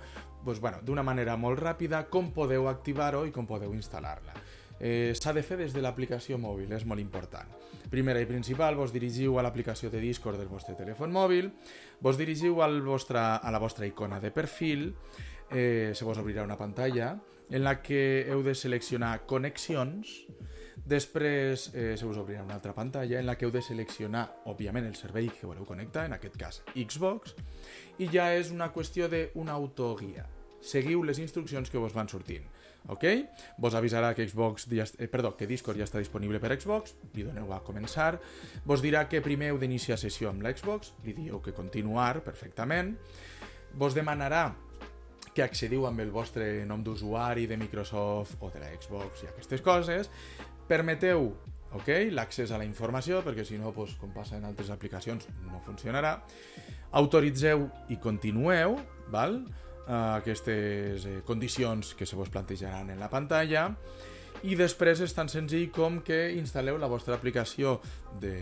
doncs, 0.45 0.61
bueno, 0.61 0.83
d'una 0.85 1.03
manera 1.03 1.35
molt 1.37 1.59
ràpida, 1.59 2.05
com 2.09 2.31
podeu 2.35 2.69
activar-ho 2.69 3.25
i 3.25 3.33
com 3.35 3.47
podeu 3.49 3.73
instal·lar-la. 3.73 4.35
Eh, 4.79 5.11
S'ha 5.17 5.33
de 5.33 5.43
fer 5.43 5.57
des 5.59 5.73
de 5.75 5.81
l'aplicació 5.83 6.37
mòbil, 6.39 6.71
és 6.71 6.85
molt 6.85 7.01
important. 7.01 7.49
Primera 7.91 8.21
i 8.21 8.27
principal, 8.29 8.77
vos 8.79 8.93
dirigiu 8.93 9.39
a 9.39 9.43
l'aplicació 9.43 9.89
de 9.89 9.99
Discord 9.99 10.39
del 10.39 10.47
vostre 10.47 10.75
telèfon 10.77 11.11
mòbil, 11.11 11.49
vos 11.99 12.17
dirigiu 12.17 12.61
al 12.63 12.79
vostre, 12.85 13.19
a 13.19 13.51
la 13.51 13.59
vostra 13.59 13.87
icona 13.89 14.21
de 14.21 14.31
perfil, 14.31 14.93
eh, 15.51 15.91
se 15.95 16.05
vos 16.05 16.17
obrirà 16.17 16.43
una 16.43 16.57
pantalla 16.57 17.17
en 17.49 17.63
la 17.63 17.81
que 17.81 18.29
heu 18.29 18.43
de 18.45 18.53
seleccionar 18.53 19.25
connexions, 19.25 20.27
després 20.85 21.69
eh, 21.73 21.95
se 21.97 22.05
us 22.07 22.17
obrirà 22.17 22.43
una 22.43 22.55
altra 22.55 22.73
pantalla 22.73 23.19
en 23.19 23.27
la 23.27 23.35
que 23.37 23.47
heu 23.47 23.51
de 23.53 23.61
seleccionar, 23.65 24.25
òbviament, 24.49 24.87
el 24.87 24.97
servei 24.99 25.29
que 25.33 25.47
voleu 25.47 25.67
connectar, 25.67 26.05
en 26.07 26.15
aquest 26.17 26.37
cas 26.39 26.61
Xbox, 26.75 27.35
i 27.99 28.09
ja 28.11 28.29
és 28.35 28.53
una 28.55 28.71
qüestió 28.73 29.09
d'una 29.11 29.57
autoguia. 29.57 30.27
Seguiu 30.61 31.03
les 31.07 31.19
instruccions 31.19 31.69
que 31.71 31.79
vos 31.79 31.95
van 31.95 32.09
sortint. 32.11 32.47
Ok? 32.87 33.03
Vos 33.57 33.75
avisarà 33.75 34.13
que 34.15 34.27
Xbox 34.27 34.65
ja, 34.71 34.85
eh, 34.97 35.07
perdó, 35.07 35.35
que 35.37 35.47
Discord 35.47 35.77
ja 35.77 35.85
està 35.87 35.99
disponible 35.99 36.39
per 36.39 36.55
Xbox, 36.55 36.95
li 37.13 37.25
doneu 37.27 37.51
a 37.53 37.59
començar, 37.63 38.15
vos 38.65 38.81
dirà 38.81 39.07
que 39.09 39.21
primer 39.21 39.51
heu 39.51 39.59
d'iniciar 39.59 39.99
sessió 39.99 40.31
amb 40.31 40.43
l'Xbox, 40.45 40.93
li 41.03 41.13
dieu 41.13 41.41
que 41.43 41.53
continuar 41.53 42.23
perfectament, 42.23 42.95
vos 43.75 43.93
demanarà 43.93 44.47
que 45.33 45.43
accediu 45.43 45.85
amb 45.87 46.01
el 46.01 46.09
vostre 46.11 46.65
nom 46.65 46.81
d'usuari 46.83 47.45
de 47.47 47.57
Microsoft 47.57 48.41
o 48.41 48.49
de 48.49 48.59
la 48.63 48.71
Xbox 48.73 49.23
i 49.23 49.29
aquestes 49.29 49.61
coses, 49.61 50.09
permeteu 50.69 51.31
okay, 51.75 52.09
l'accés 52.13 52.51
a 52.51 52.59
la 52.61 52.67
informació, 52.67 53.23
perquè 53.25 53.45
si 53.45 53.59
no, 53.61 53.73
doncs, 53.75 53.97
com 53.99 54.13
passa 54.15 54.37
en 54.37 54.45
altres 54.49 54.71
aplicacions, 54.73 55.27
no 55.49 55.61
funcionarà. 55.65 56.17
Autoritzeu 56.99 57.67
i 57.93 57.99
continueu, 58.01 58.77
val? 59.13 59.41
Uh, 59.89 60.19
aquestes 60.19 61.05
eh, 61.09 61.19
condicions 61.25 61.95
que 61.97 62.05
se 62.05 62.13
vos 62.13 62.29
plantejaran 62.29 62.91
en 62.93 62.99
la 63.01 63.07
pantalla 63.09 63.63
i 64.45 64.53
després 64.53 65.01
és 65.01 65.15
tan 65.17 65.31
senzill 65.31 65.71
com 65.73 65.97
que 66.05 66.17
instal·leu 66.37 66.77
la 66.77 66.87
vostra 66.91 67.15
aplicació 67.17 67.79
de, 68.21 68.35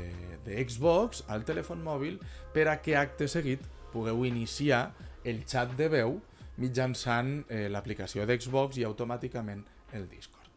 de 0.43 0.57
Xbox 0.67 1.23
al 1.31 1.45
telèfon 1.47 1.79
mòbil 1.85 2.19
per 2.53 2.67
a 2.67 2.75
que 2.83 2.97
acte 2.99 3.29
seguit 3.31 3.63
pugueu 3.93 4.25
iniciar 4.27 4.89
el 5.23 5.45
xat 5.47 5.71
de 5.79 5.87
veu 5.93 6.17
mitjançant 6.59 7.45
eh, 7.47 7.67
l'aplicació 7.71 8.27
d'Xbox 8.27 8.81
i 8.81 8.85
automàticament 8.85 9.63
el 9.95 10.09
Discord. 10.11 10.51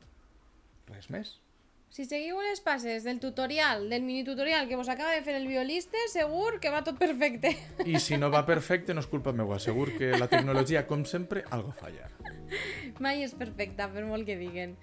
Res 0.91 1.09
més? 1.15 1.37
Si 1.91 2.05
seguiu 2.07 2.39
les 2.39 2.61
passes 2.63 3.03
del 3.03 3.19
tutorial, 3.19 3.89
del 3.91 4.05
mini 4.07 4.23
tutorial 4.23 4.69
que 4.69 4.77
vos 4.79 4.89
acaba 4.89 5.11
de 5.11 5.25
fer 5.27 5.35
el 5.35 5.49
violiste, 5.51 5.99
segur 6.07 6.61
que 6.63 6.71
va 6.71 6.85
tot 6.87 7.01
perfecte. 7.01 7.51
I 7.83 7.99
si 7.99 8.15
no 8.15 8.29
va 8.31 8.45
perfecte, 8.47 8.95
no 8.95 9.03
és 9.03 9.09
culpa 9.11 9.33
meva. 9.35 9.59
Segur 9.59 9.89
que 9.97 10.13
la 10.15 10.29
tecnologia, 10.31 10.85
com 10.87 11.03
sempre, 11.03 11.43
algo 11.51 11.75
falla. 11.75 12.07
Mai 13.03 13.25
és 13.27 13.35
perfecta, 13.35 13.89
per 13.91 14.07
molt 14.07 14.23
que 14.29 14.39
diguen. 14.39 14.77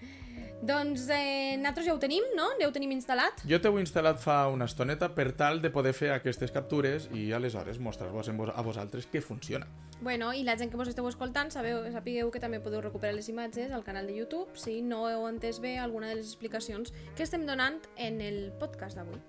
Doncs 0.57 1.03
eh, 1.13 1.55
nosaltres 1.59 1.85
ja 1.85 1.93
ho 1.93 1.99
tenim, 2.01 2.23
no? 2.35 2.47
Ja 2.57 2.65
ho 2.65 2.73
tenim 2.73 2.89
instal·lat. 2.95 3.43
Jo 3.45 3.59
t'heu 3.61 3.77
instal·lat 3.77 4.17
fa 4.17 4.39
una 4.49 4.65
estoneta 4.65 5.11
per 5.13 5.29
tal 5.37 5.61
de 5.61 5.69
poder 5.69 5.93
fer 5.93 6.09
aquestes 6.15 6.53
captures 6.55 7.05
i 7.13 7.29
aleshores 7.37 7.77
mostrar-vos 7.77 8.31
a 8.31 8.65
vosaltres 8.65 9.05
que 9.05 9.21
funciona. 9.21 9.67
Bueno, 10.01 10.31
i 10.33 10.43
la 10.43 10.57
gent 10.57 10.73
que 10.73 10.77
vos 10.77 10.89
esteu 10.89 11.05
escoltant 11.09 11.53
sabeu, 11.53 11.85
sapigueu 11.93 12.33
que 12.33 12.41
també 12.41 12.59
podeu 12.59 12.81
recuperar 12.81 13.13
les 13.13 13.29
imatges 13.29 13.71
al 13.71 13.85
canal 13.85 14.09
de 14.09 14.17
YouTube 14.17 14.57
si 14.57 14.81
no 14.81 15.05
heu 15.09 15.27
entès 15.29 15.61
bé 15.61 15.77
alguna 15.77 16.09
de 16.09 16.19
les 16.21 16.33
explicacions 16.33 16.93
que 17.15 17.25
estem 17.25 17.45
donant 17.45 17.81
en 17.95 18.21
el 18.21 18.51
podcast 18.57 18.97
d'avui. 18.97 19.21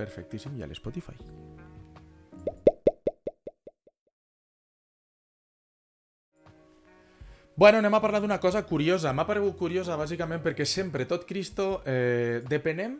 Perfectíssim, 0.00 0.56
i 0.56 0.64
a 0.64 0.68
l'Spotify. 0.68 1.16
Bueno, 7.60 7.76
anem 7.76 7.92
a 7.92 8.00
parlar 8.00 8.22
d'una 8.24 8.38
cosa 8.40 8.62
curiosa. 8.64 9.10
M'ha 9.12 9.26
paregut 9.28 9.58
curiosa 9.60 9.92
bàsicament 10.00 10.40
perquè 10.40 10.64
sempre, 10.64 11.04
tot 11.04 11.26
Cristo, 11.28 11.82
eh, 11.84 12.40
depenem, 12.48 12.94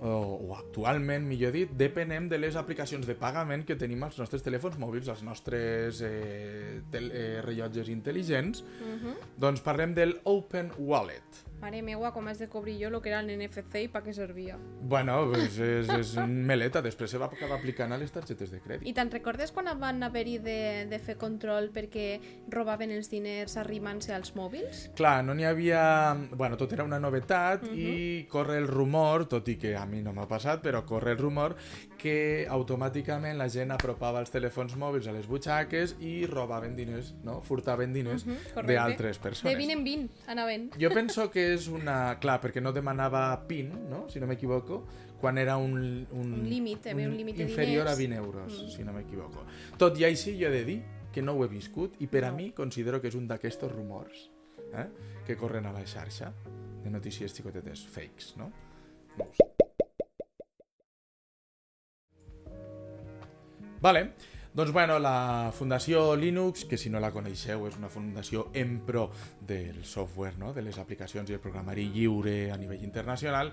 o, 0.00 0.10
o 0.42 0.56
actualment, 0.56 1.22
millor 1.22 1.54
dit, 1.54 1.70
depenem 1.70 2.26
de 2.26 2.40
les 2.42 2.58
aplicacions 2.58 3.06
de 3.06 3.14
pagament 3.14 3.62
que 3.62 3.78
tenim 3.78 4.02
als 4.02 4.18
nostres 4.18 4.42
telèfons 4.42 4.74
mòbils, 4.82 5.06
als 5.06 5.22
nostres 5.22 6.02
eh, 6.02 6.82
tel 6.90 7.12
eh, 7.12 7.38
rellotges 7.46 7.86
intel·ligents. 7.94 8.66
Uh 8.66 8.96
-huh. 9.04 9.14
Doncs 9.38 9.62
parlem 9.62 9.94
del 9.94 10.18
Open 10.24 10.72
Wallet. 10.78 11.45
Mare 11.60 11.80
meua, 11.82 12.12
com 12.12 12.26
has 12.28 12.38
de 12.38 12.48
cobrir 12.52 12.76
jo 12.80 12.88
el 12.88 13.00
que 13.00 13.08
era 13.08 13.20
el 13.24 13.30
NFC 13.32 13.86
i 13.86 13.88
pa 13.92 14.02
què 14.04 14.12
servia. 14.12 14.58
Bueno, 14.86 15.16
pues 15.32 15.56
és, 15.62 15.88
és 15.88 16.12
meleta, 16.26 16.82
després 16.84 17.10
se 17.10 17.18
va 17.18 17.30
acabar 17.30 17.56
aplicant 17.56 17.94
a 17.94 17.98
les 18.00 18.12
targetes 18.12 18.52
de 18.52 18.60
crèdit. 18.60 18.86
I 18.86 18.94
te'n 18.96 19.10
recordes 19.10 19.52
quan 19.56 19.70
van 19.80 20.02
haver-hi 20.04 20.36
de, 20.44 20.58
de 20.90 20.98
fer 21.02 21.16
control 21.20 21.70
perquè 21.74 22.20
robaven 22.52 22.92
els 22.94 23.10
diners 23.10 23.56
arrimant-se 23.62 24.14
als 24.14 24.34
mòbils? 24.36 24.86
Clar, 24.98 25.22
no 25.24 25.34
n'hi 25.34 25.48
havia... 25.48 25.80
Bueno, 26.36 26.60
tot 26.60 26.76
era 26.76 26.84
una 26.84 27.00
novetat 27.00 27.64
uh 27.64 27.72
-huh. 27.72 27.76
i 27.76 28.26
corre 28.28 28.58
el 28.58 28.68
rumor, 28.68 29.26
tot 29.26 29.48
i 29.48 29.56
que 29.56 29.76
a 29.76 29.86
mi 29.86 30.02
no 30.02 30.12
m'ha 30.12 30.28
passat, 30.28 30.62
però 30.62 30.84
corre 30.84 31.12
el 31.12 31.18
rumor 31.18 31.56
que 31.98 32.46
automàticament 32.52 33.38
la 33.38 33.48
gent 33.52 33.72
apropava 33.74 34.20
els 34.22 34.32
telèfons 34.32 34.76
mòbils 34.78 35.08
a 35.08 35.14
les 35.16 35.26
butxaques 35.28 35.96
i 36.04 36.12
robaven 36.30 36.76
diners, 36.76 37.12
no? 37.24 37.40
Furtaven 37.46 37.92
diners 37.92 38.26
uh 38.26 38.32
-huh, 38.32 38.66
d'altres 38.66 39.18
persones. 39.18 39.52
De 39.52 39.58
20 39.58 39.72
en 39.72 39.84
20 39.84 40.30
anaven. 40.30 40.70
Jo 40.80 40.90
penso 40.90 41.30
que 41.30 41.54
és 41.54 41.68
una... 41.68 42.18
Clar, 42.20 42.40
perquè 42.40 42.60
no 42.60 42.72
demanava 42.72 43.46
PIN, 43.46 43.88
no? 43.90 44.08
Si 44.08 44.20
no 44.20 44.26
m'equivoco, 44.26 44.84
quan 45.20 45.38
era 45.38 45.56
un... 45.56 46.06
Un, 46.12 46.32
Un 46.34 46.48
límit, 46.48 46.86
havia 46.86 47.08
un 47.08 47.16
límit 47.16 47.36
de 47.36 47.42
Inferior 47.42 47.88
a 47.88 47.96
diners. 47.96 48.20
20 48.20 48.26
euros, 48.26 48.62
mm. 48.62 48.68
si 48.68 48.84
no 48.84 48.92
m'equivoco. 48.92 49.44
Tot 49.76 49.98
i 49.98 50.04
així, 50.04 50.38
jo 50.38 50.48
he 50.48 50.52
de 50.52 50.64
dir 50.64 50.82
que 51.12 51.22
no 51.22 51.32
ho 51.32 51.44
he 51.44 51.48
viscut 51.48 51.94
i 52.00 52.06
per 52.06 52.24
a 52.24 52.32
mi 52.32 52.52
considero 52.52 53.00
que 53.00 53.08
és 53.08 53.14
un 53.14 53.26
d'aquests 53.26 53.72
rumors 53.72 54.30
eh, 54.74 54.88
que 55.24 55.36
corren 55.36 55.66
a 55.66 55.72
la 55.72 55.84
xarxa 55.86 56.32
de 56.84 56.90
notícies 56.90 57.32
xicotetes 57.32 57.86
fakes, 57.86 58.36
no? 58.36 58.52
no 59.16 59.65
Vale, 63.86 64.14
Doncs 64.52 64.72
bueno, 64.72 64.98
la 64.98 65.52
Fundació 65.54 66.16
Linux, 66.16 66.64
que 66.64 66.78
si 66.80 66.90
no 66.90 66.98
la 66.98 67.12
coneixeu 67.14 67.68
és 67.68 67.76
una 67.78 67.90
fundació 67.92 68.48
en 68.56 68.80
pro 68.82 69.04
del 69.46 69.84
software, 69.84 70.40
no? 70.40 70.50
de 70.56 70.64
les 70.64 70.80
aplicacions 70.82 71.30
i 71.30 71.36
el 71.36 71.42
programari 71.44 71.84
lliure 71.94 72.50
a 72.50 72.56
nivell 72.58 72.82
internacional, 72.82 73.52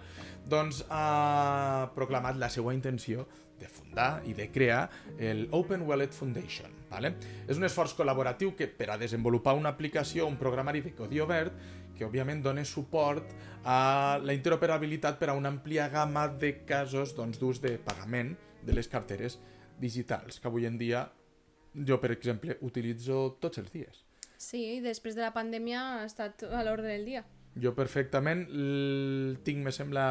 doncs 0.49 0.81
ha 0.89 1.91
proclamat 1.93 2.41
la 2.41 2.49
seva 2.49 2.73
intenció 2.73 3.27
de 3.61 3.69
fundar 3.69 4.23
i 4.25 4.33
de 4.33 4.49
crear 4.49 4.89
el 5.19 5.45
Open 5.51 5.85
Wallet 5.85 6.17
Foundation. 6.17 6.73
¿vale? 6.89 7.13
És 7.45 7.61
un 7.61 7.69
esforç 7.69 7.93
col·laboratiu 7.93 8.55
que 8.57 8.65
per 8.65 8.89
a 8.89 8.97
desenvolupar 8.97 9.53
una 9.53 9.75
aplicació, 9.77 10.25
un 10.25 10.41
programari 10.41 10.81
de 10.81 10.97
codi 10.97 11.21
obert, 11.21 11.53
que 11.93 12.09
òbviament 12.09 12.41
dona 12.41 12.65
suport 12.65 13.37
a 13.69 14.17
la 14.17 14.33
interoperabilitat 14.33 15.21
per 15.21 15.29
a 15.29 15.37
una 15.37 15.53
àmplia 15.53 15.91
gamma 15.93 16.25
de 16.25 16.63
casos 16.65 17.13
doncs, 17.13 17.37
d'ús 17.37 17.61
de 17.61 17.77
pagament 17.77 18.33
de 18.63 18.73
les 18.73 18.89
carteres 18.89 19.37
digitals, 19.83 20.39
que 20.39 20.49
avui 20.49 20.65
en 20.69 20.79
dia 20.79 21.03
jo, 21.73 21.99
per 21.99 22.11
exemple, 22.13 22.57
utilitzo 22.61 23.37
tots 23.41 23.61
els 23.61 23.71
dies. 23.73 24.03
Sí, 24.37 24.81
després 24.83 25.15
de 25.17 25.23
la 25.23 25.33
pandèmia 25.35 25.81
ha 25.99 26.05
estat 26.05 26.43
a 26.49 26.63
l'ordre 26.65 26.91
del 26.91 27.05
dia. 27.07 27.23
Jo 27.61 27.73
perfectament 27.77 28.45
tinc, 29.45 29.61
me 29.65 29.73
sembla, 29.73 30.05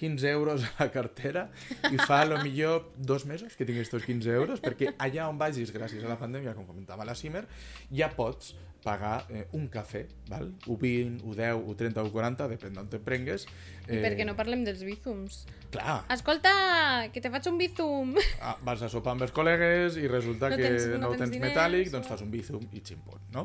15 0.00 0.30
euros 0.32 0.64
a 0.64 0.70
la 0.86 0.88
cartera 0.94 1.46
i 1.92 1.98
fa 2.00 2.22
a 2.22 2.28
lo 2.30 2.40
millor 2.42 2.90
dos 2.96 3.26
mesos 3.28 3.54
que 3.56 3.66
tinc 3.68 3.78
aquests 3.82 4.08
15 4.08 4.32
euros 4.40 4.64
perquè 4.64 4.94
allà 4.98 5.28
on 5.28 5.38
vagis 5.38 5.70
gràcies 5.76 6.02
a 6.04 6.08
la 6.08 6.18
pandèmia, 6.18 6.56
com 6.56 6.64
comentava 6.66 7.04
la 7.04 7.14
Cimer, 7.14 7.44
ja 7.92 8.08
pots 8.16 8.54
pagar 8.80 9.26
eh, 9.28 9.42
un 9.52 9.66
cafè, 9.68 10.06
val? 10.30 10.54
un 10.64 10.78
20, 10.80 11.24
un 11.28 11.34
10, 11.36 11.58
un 11.68 11.76
30 11.76 12.00
o 12.00 12.10
40, 12.14 12.46
depèn 12.48 12.72
d'on 12.78 12.86
te 12.88 12.96
prengues. 13.04 13.44
I 13.90 13.98
per 14.00 14.14
què 14.16 14.24
no 14.24 14.32
parlem 14.38 14.62
dels 14.64 14.80
bízums? 14.86 15.42
Clar, 15.70 15.98
Escolta, 16.14 16.48
que 17.12 17.20
te 17.20 17.28
faig 17.30 17.44
un 17.50 17.58
bízum! 17.60 18.14
ah, 18.40 18.54
vas 18.64 18.80
a 18.80 18.88
sopar 18.88 19.12
amb 19.12 19.26
els 19.26 19.34
col·legues 19.36 19.98
i 20.00 20.08
resulta 20.08 20.48
No 20.48 20.56
que 20.56 20.64
tens- 20.70 20.86
no 20.94 21.02
no, 21.02 21.10
tens 21.12 21.26
tens, 21.26 21.34
diners, 21.36 21.50
metàl·lic, 21.52 21.90
o- 21.90 21.94
doncs 21.98 22.08
fas 22.08 22.24
un 22.24 22.30
bizum 22.32 22.64
i 22.72 22.80
ximpon, 22.80 23.20
no? 23.36 23.44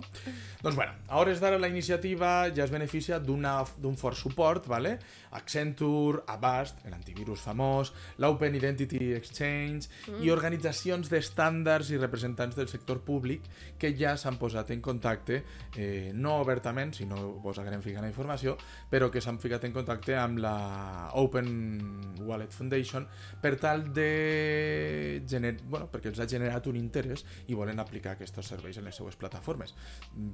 doncs 0.63 0.77
bueno, 0.79 0.95
a 1.09 1.19
hores 1.19 1.43
d'ara 1.43 1.59
la 1.59 1.67
iniciativa 1.67 2.47
ja 2.55 2.63
es 2.63 2.71
beneficia 2.71 3.19
d'un 3.19 3.97
fort 3.99 4.15
suport, 4.15 4.71
vale? 4.71 4.95
Accenture, 5.35 6.23
Avast, 6.45 6.83
l'antivirus 6.85 7.41
famós, 7.41 7.91
l'Open 8.21 8.55
Identity 8.55 9.13
Exchange 9.17 9.89
Mm. 10.05 10.21
i 10.23 10.29
organitzacions 10.29 11.09
d'estàndards 11.09 11.89
i 11.93 11.97
representants 11.97 12.55
del 12.55 12.67
sector 12.69 13.01
públic 13.05 13.45
que 13.79 13.91
ja 13.97 14.15
s'han 14.17 14.37
posat 14.37 14.69
en 14.71 14.81
contacte, 14.81 15.43
eh, 15.75 16.11
no 16.13 16.37
obertament, 16.41 16.93
si 16.93 17.05
no 17.09 17.33
vos 17.41 17.57
haguem 17.59 17.81
ficat 17.81 18.01
la 18.01 18.11
informació, 18.11 18.57
però 18.91 19.09
que 19.11 19.21
s'han 19.21 19.39
ficat 19.39 19.63
en 19.65 19.73
contacte 19.73 20.15
amb 20.15 20.39
la 20.39 21.11
Open 21.15 22.15
Wallet 22.21 22.51
Foundation 22.51 23.07
per 23.41 23.55
tal 23.57 23.91
de... 23.93 25.23
Gener... 25.27 25.57
Bueno, 25.63 25.89
perquè 25.91 26.11
els 26.11 26.19
ha 26.19 26.29
generat 26.29 26.67
un 26.67 26.77
interès 26.77 27.25
i 27.47 27.57
volen 27.57 27.79
aplicar 27.79 28.15
aquests 28.15 28.45
serveis 28.45 28.77
en 28.77 28.85
les 28.85 28.95
seues 28.95 29.15
plataformes. 29.15 29.73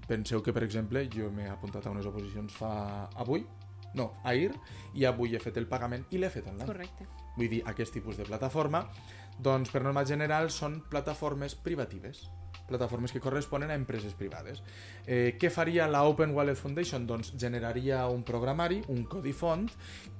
Penseu 0.07 0.43
que, 0.43 0.53
per 0.53 0.63
exemple, 0.67 1.07
jo 1.13 1.31
m'he 1.31 1.47
apuntat 1.49 1.87
a 1.87 1.93
unes 1.95 2.05
oposicions 2.05 2.53
fa... 2.53 3.07
avui, 3.15 3.45
no, 3.93 4.11
ahir, 4.23 4.51
i 4.93 5.05
avui 5.05 5.35
he 5.35 5.39
fet 5.39 5.57
el 5.57 5.67
pagament 5.67 6.05
i 6.11 6.19
l'he 6.21 6.29
fet 6.29 6.47
online. 6.47 6.67
Correcte. 6.67 7.07
Vull 7.37 7.49
dir, 7.51 7.63
aquest 7.67 7.93
tipus 7.93 8.17
de 8.19 8.27
plataforma, 8.27 8.85
doncs 9.39 9.71
per 9.71 9.81
norma 9.83 10.05
general 10.05 10.51
són 10.51 10.81
plataformes 10.91 11.55
privatives, 11.55 12.25
plataformes 12.71 13.11
que 13.11 13.19
corresponen 13.19 13.71
a 13.71 13.75
empreses 13.75 14.13
privades. 14.15 14.61
Eh, 15.05 15.35
què 15.39 15.49
faria 15.51 15.87
la 15.91 16.03
Open 16.07 16.31
Wallet 16.35 16.55
Foundation? 16.59 17.05
Doncs 17.07 17.33
generaria 17.39 18.05
un 18.07 18.23
programari, 18.23 18.81
un 18.93 19.03
codi 19.11 19.33
font, 19.35 19.67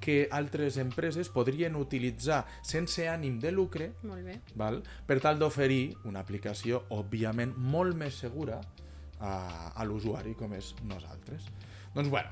que 0.03 0.25
altres 0.31 0.77
empreses 0.81 1.29
podrien 1.31 1.77
utilitzar 1.79 2.43
sense 2.63 3.07
ànim 3.07 3.39
de 3.39 3.53
lucre 3.55 3.91
Molt 4.03 4.25
bé. 4.25 4.39
val? 4.55 4.81
per 5.07 5.19
tal 5.23 5.39
d'oferir 5.39 5.95
una 6.09 6.19
aplicació, 6.19 6.83
òbviament, 6.89 7.55
molt 7.55 7.95
més 7.95 8.19
segura 8.19 8.59
a, 9.19 9.71
a 9.75 9.83
l'usuari 9.85 10.35
com 10.35 10.53
és 10.57 10.73
nosaltres. 10.83 11.47
Doncs 11.95 12.09
bueno, 12.09 12.29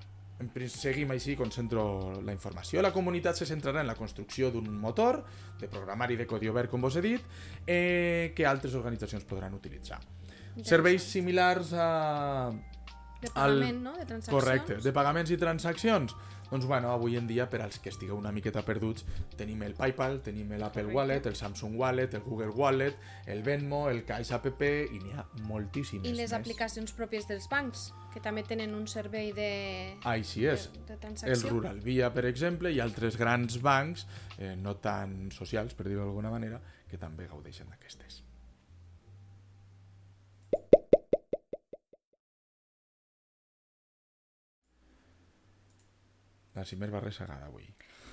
seguim 0.69 1.11
així, 1.11 1.35
concentro 1.35 2.21
la 2.23 2.31
informació. 2.31 2.81
La 2.81 2.93
comunitat 2.95 3.35
se 3.35 3.45
centrarà 3.45 3.81
en 3.81 3.87
la 3.87 3.95
construcció 3.95 4.51
d'un 4.51 4.69
motor 4.79 5.23
de 5.59 5.67
programari 5.67 6.15
de 6.15 6.25
codi 6.27 6.47
obert, 6.47 6.69
com 6.71 6.81
vos 6.81 6.95
he 6.95 7.01
dit, 7.01 7.21
eh, 7.67 8.31
que 8.35 8.45
altres 8.45 8.73
organitzacions 8.75 9.25
podran 9.25 9.53
utilitzar. 9.53 9.99
Serveis 10.63 11.03
similars 11.03 11.73
a... 11.73 12.51
De 13.19 13.27
al- 13.35 13.59
pagament, 13.59 13.81
no? 13.83 13.93
De 13.97 14.05
transaccions. 14.05 14.31
Correcte, 14.31 14.77
de 14.81 14.91
pagaments 14.95 15.31
i 15.31 15.37
transaccions. 15.37 16.15
Doncs 16.49 16.65
bueno, 16.65 16.89
avui 16.91 17.15
en 17.17 17.27
dia, 17.27 17.45
per 17.49 17.61
als 17.61 17.77
que 17.79 17.89
estigueu 17.93 18.17
una 18.17 18.31
miqueta 18.33 18.63
perduts, 18.65 19.05
tenim 19.37 19.61
el 19.63 19.75
PayPal, 19.77 20.19
tenim 20.25 20.49
l'Apple. 20.57 20.87
Wallet, 20.93 21.27
el 21.29 21.35
Samsung 21.35 21.77
Wallet, 21.77 22.13
el 22.17 22.21
Google 22.25 22.49
Wallet, 22.49 22.97
el 23.27 23.43
Venmo, 23.43 23.89
el 23.89 24.03
Caixa 24.05 24.39
App 24.39 24.47
i 24.63 24.99
n'hi 24.99 25.13
ha 25.13 25.25
moltíssimes 25.45 26.07
I 26.09 26.13
les 26.13 26.31
més. 26.31 26.33
aplicacions 26.33 26.93
pròpies 26.97 27.27
dels 27.29 27.47
bancs, 27.49 27.93
que 28.13 28.19
també 28.19 28.43
tenen 28.43 28.73
un 28.73 28.87
servei 28.87 29.31
de, 29.33 29.97
Així 30.03 30.45
és. 30.49 30.71
de, 30.73 30.85
de 30.87 30.93
El 30.93 30.99
transacció. 30.99 31.49
Rural 31.49 31.79
Via, 31.85 32.09
per 32.13 32.25
exemple, 32.25 32.71
i 32.73 32.79
altres 32.79 33.17
grans 33.17 33.61
bancs, 33.61 34.07
eh, 34.39 34.55
no 34.57 34.77
tan 34.77 35.29
socials, 35.31 35.73
per 35.75 35.87
dir-ho 35.87 36.01
d'alguna 36.01 36.31
manera, 36.31 36.61
que 36.89 36.97
també 36.97 37.27
gaudeixen 37.27 37.69
d'aquestes. 37.69 38.23
La 46.59 46.67
Cimer 46.67 46.91
va 46.91 47.01
ressegada 47.03 47.47
avui. 47.47 47.67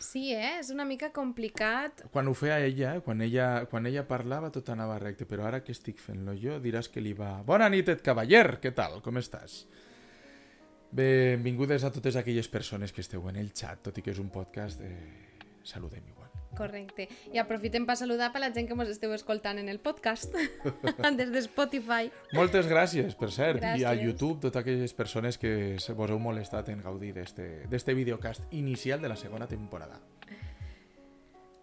Sí, 0.07 0.31
eh? 0.33 0.59
És 0.61 0.71
una 0.71 0.85
mica 0.87 1.11
complicat. 1.15 2.05
Quan 2.13 2.29
ho 2.29 2.35
feia 2.37 2.59
ella, 2.63 2.95
eh, 2.97 3.03
quan 3.05 3.21
ella, 3.25 3.67
quan 3.71 3.89
ella 3.91 4.05
parlava 4.07 4.53
tot 4.55 4.69
anava 4.71 5.01
recte, 5.03 5.27
però 5.29 5.49
ara 5.49 5.63
que 5.65 5.75
estic 5.75 5.99
fent-lo 6.03 6.37
jo 6.39 6.61
diràs 6.63 6.91
que 6.93 7.03
li 7.03 7.15
va... 7.17 7.41
Bona 7.47 7.69
nit, 7.73 7.91
et 7.93 8.05
cavaller, 8.07 8.61
què 8.63 8.73
tal, 8.77 9.01
com 9.05 9.19
estàs? 9.19 9.65
Benvingudes 10.97 11.85
a 11.85 11.91
totes 11.93 12.17
aquelles 12.17 12.49
persones 12.49 12.95
que 12.95 13.03
esteu 13.03 13.27
en 13.29 13.41
el 13.43 13.51
xat, 13.53 13.83
tot 13.89 13.99
i 13.99 14.05
que 14.07 14.15
és 14.15 14.23
un 14.23 14.31
podcast, 14.33 14.85
eh, 14.87 15.43
saludem 15.67 16.07
igual. 16.07 16.26
Correcte. 16.57 17.09
I 17.33 17.39
aprofitem 17.43 17.85
per 17.87 17.97
saludar 18.01 18.33
per 18.33 18.41
la 18.43 18.51
gent 18.55 18.67
que 18.67 18.75
ens 18.75 18.91
esteu 18.97 19.13
escoltant 19.15 19.61
en 19.61 19.69
el 19.69 19.79
podcast, 19.81 20.35
des 21.21 21.31
de 21.35 21.43
Spotify. 21.45 22.11
Moltes 22.33 22.67
gràcies, 22.71 23.15
per 23.15 23.31
cert, 23.31 23.61
i 23.63 23.85
a 23.85 23.93
Gràcies. 23.93 24.03
YouTube, 24.07 24.41
totes 24.49 24.63
aquelles 24.65 24.95
persones 24.97 25.39
que 25.39 25.77
se 25.79 25.93
vos 25.93 26.11
heu 26.11 26.19
molestat 26.19 26.69
en 26.73 26.81
gaudir 26.83 27.13
d'este 27.15 27.95
videocast 27.95 28.49
inicial 28.53 29.01
de 29.01 29.09
la 29.13 29.17
segona 29.17 29.47
temporada. 29.47 30.01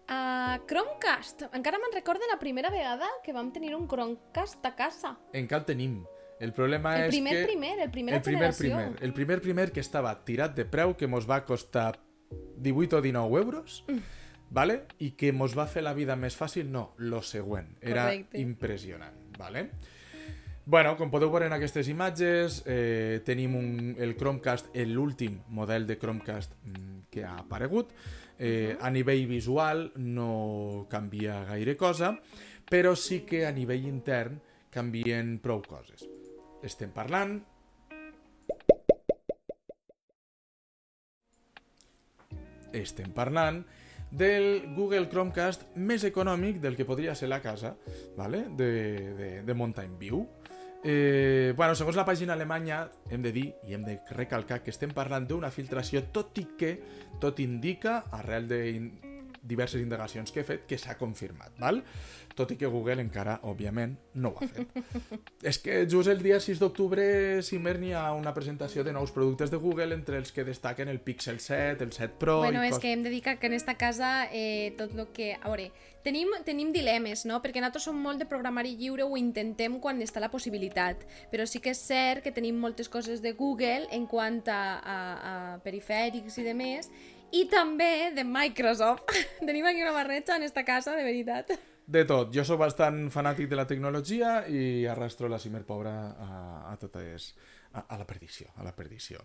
Uh, 0.04 0.60
Chromecast. 0.68 1.46
Encara 1.56 1.78
me'n 1.80 1.94
recordo 1.96 2.26
la 2.28 2.36
primera 2.38 2.68
vegada 2.70 3.06
que 3.24 3.32
vam 3.32 3.48
tenir 3.54 3.72
un 3.74 3.86
Chromecast 3.88 4.60
a 4.68 4.74
casa. 4.76 5.14
Encara 5.32 5.62
el 5.62 5.66
tenim. 5.70 5.94
El 6.42 6.52
problema 6.52 6.96
El 6.98 7.06
és 7.08 7.14
primer 7.14 7.32
que... 7.38 7.44
primer, 7.46 7.78
el 7.80 7.90
primera 7.90 8.16
el 8.18 8.22
primer 8.26 8.50
primer, 8.52 8.88
el 9.00 9.12
primer 9.14 9.40
primer 9.40 9.72
que 9.72 9.80
estava 9.80 10.12
tirat 10.26 10.52
de 10.58 10.66
preu, 10.68 10.92
que 10.98 11.06
mos 11.08 11.24
va 11.30 11.38
costar 11.46 12.00
18 12.58 12.98
o 12.98 13.00
19 13.00 13.38
euros, 13.40 13.84
Mm. 13.88 14.02
Vale? 14.50 14.84
i 14.98 15.12
que 15.18 15.32
mos 15.32 15.56
va 15.58 15.66
fer 15.70 15.82
la 15.82 15.94
vida 15.94 16.16
més 16.16 16.36
fàcil, 16.36 16.70
no, 16.70 16.92
lo 16.98 17.22
següent. 17.22 17.76
Era 17.80 18.08
Correcte. 18.08 18.40
impressionant. 18.40 19.20
Vale? 19.38 19.68
Bueno, 20.66 20.94
com 20.96 21.10
podeu 21.12 21.28
veure 21.28 21.50
en 21.50 21.52
aquestes 21.52 21.88
imatges, 21.92 22.62
eh, 22.64 23.20
tenim 23.24 23.56
un, 23.58 23.94
el 24.00 24.14
Chromecast, 24.16 24.70
l'últim 24.88 25.42
model 25.52 25.86
de 25.86 25.98
Chromecast 25.98 26.54
mm, 26.64 27.00
que 27.10 27.24
ha 27.24 27.36
aparegut. 27.42 27.92
Eh, 28.38 28.76
a 28.80 28.90
nivell 28.90 29.26
visual 29.28 29.90
no 29.96 30.86
canvia 30.90 31.44
gaire 31.44 31.76
cosa, 31.76 32.14
però 32.64 32.96
sí 32.96 33.20
que 33.28 33.44
a 33.46 33.52
nivell 33.52 33.84
intern 33.86 34.40
canvien 34.72 35.36
prou 35.38 35.60
coses. 35.62 36.08
Estem 36.64 36.90
parlant 36.96 37.42
estem 42.74 43.12
parlant 43.14 43.62
del 44.14 44.74
Google 44.76 45.08
Chromecast 45.10 45.66
més 45.76 46.04
econòmic 46.06 46.60
del 46.62 46.76
que 46.78 46.86
podria 46.86 47.16
ser 47.18 47.28
la 47.28 47.40
casa 47.42 47.74
vale? 48.16 48.46
de, 48.56 48.70
de, 49.18 49.30
de 49.42 49.54
Mountain 49.54 49.98
View. 49.98 50.22
Eh, 50.84 51.54
bueno, 51.56 51.74
segons 51.74 51.96
la 51.96 52.04
pàgina 52.04 52.34
alemanya, 52.36 52.82
hem 53.10 53.22
de 53.24 53.32
dir 53.32 53.46
i 53.64 53.74
hem 53.74 53.86
de 53.86 53.96
recalcar 54.12 54.60
que 54.62 54.70
estem 54.70 54.92
parlant 54.92 55.26
d'una 55.26 55.50
filtració, 55.50 56.04
tot 56.12 56.36
i 56.38 56.44
que 56.60 56.74
tot 57.22 57.40
indica, 57.40 58.02
arrel 58.12 58.46
de 58.50 58.60
diverses 59.44 59.82
indagacions 59.82 60.32
que 60.32 60.40
he 60.40 60.48
fet, 60.48 60.66
que 60.66 60.78
s'ha 60.80 60.96
confirmat, 60.98 61.54
val? 61.60 61.82
tot 62.34 62.50
i 62.50 62.56
que 62.58 62.66
Google 62.66 62.98
encara, 63.02 63.36
òbviament, 63.46 63.94
no 64.18 64.32
ho 64.34 64.42
ha 64.42 64.48
fet. 64.50 64.72
És 65.50 65.60
que 65.62 65.84
just 65.90 66.10
el 66.10 66.22
dia 66.22 66.40
6 66.42 66.58
d'octubre, 66.58 67.04
ha 67.94 68.12
una 68.12 68.34
presentació 68.34 68.82
de 68.84 68.92
nous 68.92 69.12
productes 69.14 69.50
de 69.50 69.56
Google, 69.56 69.94
entre 69.94 70.18
els 70.18 70.32
que 70.32 70.44
destaquen 70.44 70.88
el 70.88 71.00
Pixel 71.00 71.38
7, 71.40 71.84
el 71.84 71.92
7 71.92 72.18
Pro... 72.18 72.38
bueno, 72.42 72.62
és 72.64 72.74
cos- 72.74 72.82
que 72.82 72.92
hem 72.92 73.04
de 73.04 73.10
dir 73.10 73.22
que 73.22 73.46
en 73.46 73.54
esta 73.54 73.76
casa 73.76 74.28
eh, 74.32 74.74
tot 74.76 74.94
el 74.98 75.06
que... 75.14 75.34
A 75.40 75.48
veure, 75.48 75.70
tenim, 76.02 76.28
tenim 76.44 76.72
dilemes, 76.74 77.24
no? 77.24 77.40
Perquè 77.42 77.62
nosaltres 77.62 77.86
som 77.86 77.98
molt 78.00 78.18
de 78.18 78.26
programari 78.26 78.74
lliure, 78.76 79.06
ho 79.06 79.16
intentem 79.16 79.78
quan 79.80 80.02
està 80.02 80.20
la 80.20 80.30
possibilitat, 80.32 81.06
però 81.30 81.46
sí 81.46 81.62
que 81.62 81.70
és 81.70 81.80
cert 81.80 82.24
que 82.24 82.34
tenim 82.34 82.58
moltes 82.58 82.90
coses 82.90 83.22
de 83.22 83.34
Google 83.38 83.86
en 83.94 84.08
quant 84.10 84.42
a, 84.50 84.62
a, 84.78 84.98
a 84.98 85.34
perifèrics 85.64 86.38
i 86.42 86.46
de 86.46 86.54
més, 86.58 86.90
i 87.32 87.46
també 87.50 88.10
de 88.14 88.24
Microsoft. 88.24 89.14
tenim 89.46 89.66
aquí 89.66 89.82
una 89.82 89.94
barreja 89.96 90.36
en 90.36 90.42
esta 90.42 90.64
casa, 90.64 90.96
de 90.96 91.04
veritat. 91.04 91.54
de 91.86 92.04
tot. 92.08 92.32
Jo 92.32 92.44
sóc 92.44 92.60
bastant 92.60 93.10
fanàtic 93.12 93.48
de 93.48 93.56
la 93.56 93.66
tecnologia 93.68 94.46
i 94.48 94.86
arrastro 94.88 95.28
la 95.28 95.38
cimer 95.38 95.64
pobra 95.64 95.94
a, 96.12 96.30
a 96.72 96.76
totes... 96.80 97.34
A, 97.74 97.80
a 97.90 97.96
la 97.98 98.04
perdició, 98.06 98.52
a 98.54 98.62
la 98.62 98.70
perdició. 98.70 99.18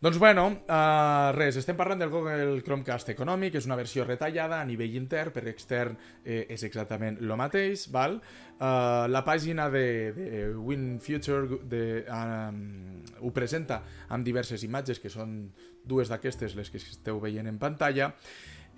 Doncs 0.00 0.16
bueno, 0.16 0.46
uh, 0.64 1.28
res, 1.36 1.58
estem 1.60 1.76
parlant 1.76 2.00
del 2.00 2.08
Google 2.08 2.62
Chromecast 2.64 3.10
econòmic, 3.12 3.58
és 3.60 3.66
una 3.68 3.76
versió 3.76 4.06
retallada 4.06 4.56
a 4.56 4.64
nivell 4.64 4.94
intern, 4.96 5.28
per 5.34 5.42
extern 5.50 5.98
eh, 6.24 6.46
és 6.54 6.64
exactament 6.64 7.18
el 7.20 7.34
mateix, 7.36 7.82
val? 7.92 8.16
Uh, 8.56 9.04
la 9.12 9.20
pàgina 9.26 9.68
de, 9.68 9.84
de 10.16 10.30
WinFuture 10.56 11.60
de, 11.68 11.82
um, 12.16 13.04
ho 13.20 13.34
presenta 13.36 13.82
amb 14.08 14.24
diverses 14.24 14.64
imatges, 14.64 15.02
que 15.04 15.12
són 15.12 15.36
dues 15.84 16.08
d'aquestes 16.08 16.56
les 16.56 16.72
que 16.72 16.80
esteu 16.80 17.20
veient 17.20 17.52
en 17.52 17.60
pantalla, 17.60 18.14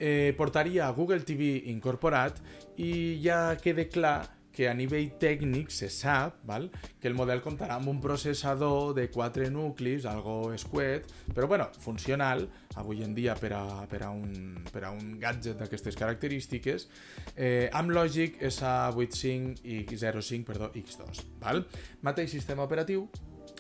eh, 0.03 0.35
portaria 0.35 0.91
Google 0.91 1.23
TV 1.23 1.55
incorporat 1.71 2.43
i 2.83 3.23
ja 3.23 3.53
queda 3.63 3.87
clar 3.87 4.19
que 4.53 4.69
a 4.69 4.75
nivell 4.77 5.11
tècnic 5.21 5.73
se 5.73 5.89
sap 5.91 6.43
val? 6.49 6.69
que 7.01 7.09
el 7.11 7.17
model 7.19 7.43
comptarà 7.43 7.79
amb 7.81 7.91
un 7.91 7.99
processador 8.01 8.93
de 8.95 9.09
4 9.11 9.49
nuclis, 9.51 10.07
algo 10.07 10.53
escuet, 10.55 11.09
però 11.35 11.49
bueno, 11.51 11.67
funcional, 11.83 12.47
avui 12.77 13.03
en 13.03 13.17
dia 13.17 13.35
per 13.35 13.53
a, 13.57 13.65
per 13.91 14.05
a, 14.07 14.13
un, 14.15 14.63
per 14.71 14.85
a 14.87 14.93
un 14.95 15.19
gadget 15.19 15.59
d'aquestes 15.59 15.99
característiques, 15.99 16.87
eh, 17.35 17.69
amb 17.73 17.91
lògic 17.97 18.39
SA85 18.53 19.67
i 19.67 19.83
05 19.91 20.47
perdó, 20.47 20.71
X2. 20.79 21.27
Val? 21.43 21.65
Mateix 22.07 22.31
sistema 22.31 22.63
operatiu, 22.69 23.09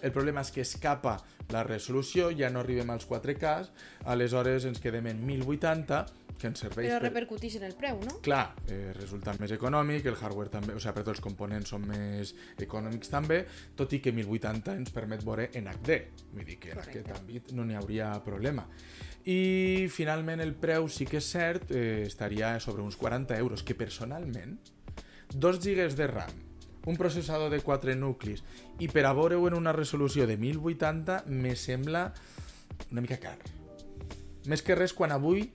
el 0.02 0.12
problema 0.12 0.42
és 0.42 0.50
que 0.54 0.64
escapa 0.64 1.16
la 1.52 1.62
resolució, 1.66 2.30
ja 2.36 2.50
no 2.50 2.62
arribem 2.62 2.90
als 2.90 3.06
4K, 3.08 3.54
aleshores 4.12 4.66
ens 4.68 4.82
quedem 4.82 5.08
en 5.12 5.22
1080, 5.26 6.02
que 6.42 6.50
ens 6.50 6.62
serveix 6.64 6.88
Però 6.90 6.98
repercuteix 7.02 7.56
en 7.60 7.66
el 7.68 7.76
preu, 7.78 8.00
no? 8.02 8.18
Clar, 8.24 8.56
eh, 8.66 8.90
resulta 8.96 9.34
més 9.38 9.54
econòmic, 9.54 10.08
el 10.10 10.18
hardware 10.18 10.50
també, 10.50 10.74
o 10.74 10.82
sigui, 10.82 10.96
per 10.96 11.04
tots 11.06 11.14
els 11.16 11.24
components 11.24 11.72
són 11.74 11.86
més 11.86 12.34
econòmics 12.62 13.12
també, 13.12 13.42
tot 13.78 13.94
i 13.94 14.02
que 14.02 14.14
1080 14.16 14.76
ens 14.80 14.92
permet 14.94 15.22
veure 15.24 15.48
en 15.58 15.70
HD, 15.70 15.98
vull 16.32 16.46
dir 16.48 16.58
que 16.58 16.72
en 16.74 16.80
Correcte. 16.80 17.04
aquest 17.04 17.20
àmbit 17.20 17.52
no 17.56 17.66
n'hi 17.68 17.78
hauria 17.78 18.12
problema. 18.26 18.66
I 19.24 19.86
finalment 19.94 20.42
el 20.42 20.56
preu 20.58 20.88
sí 20.90 21.06
que 21.06 21.20
és 21.22 21.28
cert, 21.30 21.70
eh, 21.70 22.04
estaria 22.08 22.58
sobre 22.60 22.82
uns 22.82 22.96
40 22.96 23.38
euros, 23.38 23.62
que 23.62 23.78
personalment, 23.78 24.58
2 25.32 25.60
GB 25.62 25.94
de 25.94 26.06
RAM, 26.08 26.32
un 26.86 26.96
processador 26.96 27.50
de 27.50 27.60
4 27.60 27.94
nuclis 27.94 28.42
i 28.82 28.88
per 28.90 29.06
a 29.06 29.14
veure-ho 29.14 29.46
en 29.46 29.54
una 29.54 29.72
resolució 29.74 30.26
de 30.26 30.36
1080 30.36 31.22
me 31.30 31.54
sembla 31.56 32.08
una 32.90 33.02
mica 33.04 33.18
car. 33.22 33.38
Més 34.50 34.64
que 34.66 34.74
res 34.74 34.94
quan 34.96 35.14
avui 35.14 35.46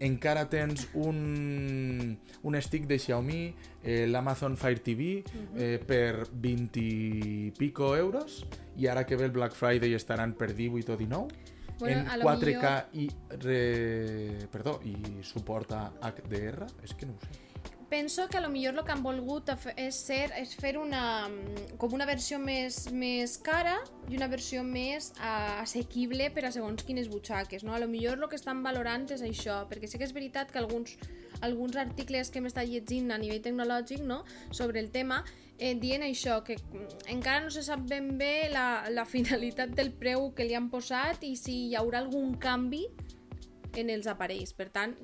encara 0.00 0.46
tens 0.48 0.86
un, 0.96 2.16
un 2.42 2.56
stick 2.64 2.86
de 2.88 2.96
Xiaomi, 2.98 3.42
eh, 3.84 4.06
l'Amazon 4.08 4.56
Fire 4.56 4.80
TV, 4.80 5.10
eh, 5.60 5.76
per 5.76 6.24
20 6.32 6.80
i 6.80 7.52
pico 7.58 7.92
euros, 7.98 8.40
i 8.80 8.88
ara 8.88 9.04
que 9.04 9.20
ve 9.20 9.28
el 9.28 9.36
Black 9.36 9.52
Friday 9.52 9.92
estaran 9.94 10.32
per 10.32 10.54
18 10.54 10.94
o 10.94 10.96
19, 10.96 11.58
Bueno, 11.80 12.00
en 12.02 12.08
a 12.08 12.16
lo 12.18 12.24
4K 12.24 12.88
i, 13.00 13.06
re, 13.40 14.48
perdó, 14.52 14.80
i 14.84 15.22
suporta 15.24 15.86
HDR, 16.00 16.68
és 16.84 16.92
que 16.92 17.08
no 17.08 17.16
ho 17.16 17.24
sé. 17.24 17.49
Penso 17.90 18.28
que 18.28 18.36
a 18.36 18.40
lo 18.40 18.48
millor 18.48 18.78
el 18.78 18.84
que 18.86 18.92
han 18.92 19.02
volgut 19.02 19.48
és, 19.74 19.96
ser, 19.98 20.30
és 20.38 20.52
fer 20.54 20.76
una, 20.78 21.26
mm, 21.26 21.72
com 21.82 21.96
una 21.96 22.06
versió 22.06 22.38
més, 22.38 22.84
més 22.94 23.34
cara 23.42 23.80
i 24.06 24.14
una 24.14 24.28
versió 24.30 24.62
més 24.62 25.08
ah, 25.18 25.58
assequible 25.58 26.28
per 26.30 26.44
a 26.46 26.52
segons 26.54 26.86
quines 26.86 27.10
butxaques. 27.10 27.64
No? 27.66 27.74
A 27.74 27.80
lo 27.82 27.88
millor 27.90 28.22
el 28.22 28.28
que 28.30 28.38
estan 28.38 28.62
valorant 28.62 29.08
és 29.10 29.26
això, 29.26 29.64
perquè 29.66 29.90
sí 29.90 29.98
que 29.98 30.06
és 30.06 30.14
veritat 30.14 30.54
que 30.54 30.62
alguns, 30.62 30.94
alguns 31.42 31.74
articles 31.82 32.30
que 32.30 32.38
hem 32.38 32.46
estat 32.46 32.70
llegint 32.70 33.10
a 33.10 33.18
nivell 33.18 33.42
tecnològic 33.42 34.06
no? 34.06 34.22
sobre 34.54 34.78
el 34.78 34.94
tema 34.94 35.24
eh, 35.58 35.74
dient 35.74 36.06
això, 36.06 36.44
que 36.46 36.60
mm, 36.62 37.10
encara 37.18 37.42
no 37.42 37.50
se 37.50 37.66
sap 37.66 37.82
ben 37.90 38.14
bé 38.22 38.52
la, 38.54 38.86
la 38.94 39.02
finalitat 39.04 39.74
del 39.74 39.90
preu 39.90 40.30
que 40.30 40.46
li 40.46 40.54
han 40.54 40.70
posat 40.70 41.26
i 41.26 41.34
si 41.34 41.64
hi 41.66 41.74
haurà 41.74 42.04
algun 42.04 42.38
canvi 42.38 42.86
en 43.74 43.90
els 43.90 44.06
aparells. 44.06 44.54
Per 44.54 44.70
tant, 44.70 44.94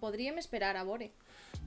podríem 0.00 0.36
esperar 0.44 0.76
a 0.76 0.84
veure. 0.84 1.14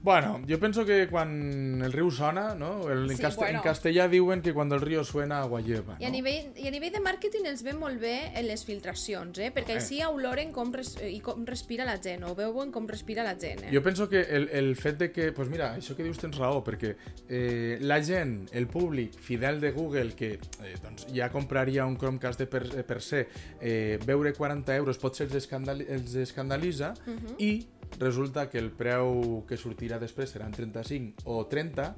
Bueno, 0.00 0.40
yo 0.46 0.60
pienso 0.60 0.84
que 0.84 1.08
cuando 1.08 1.84
el 1.84 1.92
río 1.92 2.10
sona, 2.10 2.54
¿no? 2.54 2.88
El- 2.88 3.10
en, 3.10 3.16
Sí, 3.16 3.22
cast- 3.22 3.36
bueno. 3.36 3.58
en 3.58 3.64
castellà 3.64 4.08
diuen 4.08 4.42
que 4.42 4.54
cuando 4.54 4.76
el 4.76 4.80
río 4.80 5.02
suena 5.02 5.40
agua 5.40 5.60
lleva, 5.60 5.96
I 5.98 6.04
a, 6.04 6.08
no? 6.08 6.12
nivell, 6.12 6.52
I 6.56 6.68
a 6.68 6.70
nivell 6.70 6.92
de 6.92 7.00
màrqueting 7.00 7.46
els 7.46 7.62
ve 7.64 7.72
molt 7.74 7.98
bé 8.00 8.30
en 8.38 8.46
les 8.46 8.64
filtracions, 8.64 9.36
eh? 9.38 9.50
perquè 9.52 9.74
Eh. 9.74 9.76
així 9.82 10.00
oloren 10.04 10.52
com, 10.52 10.72
res, 10.72 10.96
i 11.02 11.18
com 11.20 11.44
respira 11.44 11.84
la 11.84 11.98
gent, 11.98 12.22
o 12.24 12.34
veuen 12.36 12.70
com 12.70 12.86
respira 12.86 13.24
la 13.24 13.34
gent. 13.34 13.64
Eh? 13.64 13.70
Jo 13.74 13.82
penso 13.82 14.08
que 14.08 14.20
el, 14.20 14.48
el 14.50 14.76
fet 14.76 14.98
de 14.98 15.10
que, 15.10 15.32
pues 15.32 15.48
mira, 15.48 15.74
això 15.76 15.96
que 15.96 16.04
dius 16.04 16.18
tens 16.18 16.38
raó, 16.38 16.62
perquè 16.64 16.94
eh, 17.28 17.78
la 17.80 18.02
gent, 18.02 18.48
el 18.52 18.68
públic 18.68 19.18
fidel 19.18 19.60
de 19.60 19.72
Google, 19.72 20.14
que 20.14 20.34
eh, 20.62 20.76
doncs, 20.82 21.08
ja 21.12 21.28
compraria 21.30 21.84
un 21.84 21.96
Chromecast 21.98 22.38
de 22.38 22.46
per, 22.46 22.62
eh, 22.76 22.84
per 22.84 23.02
se, 23.02 23.26
eh, 23.60 23.98
veure 24.06 24.32
40 24.32 24.76
euros 24.76 24.96
potser 24.98 25.26
els, 25.26 25.34
escandali 25.34 25.84
els 25.88 26.14
escandalitza, 26.14 26.94
uh 27.04 27.10
-huh. 27.10 27.34
i 27.38 27.66
resulta 27.98 28.48
que 28.50 28.60
el 28.60 28.70
preu 28.74 29.42
que 29.48 29.56
sortirà 29.60 29.98
després 29.98 30.30
seran 30.34 30.52
35 30.52 31.24
o 31.26 31.40
30, 31.50 31.88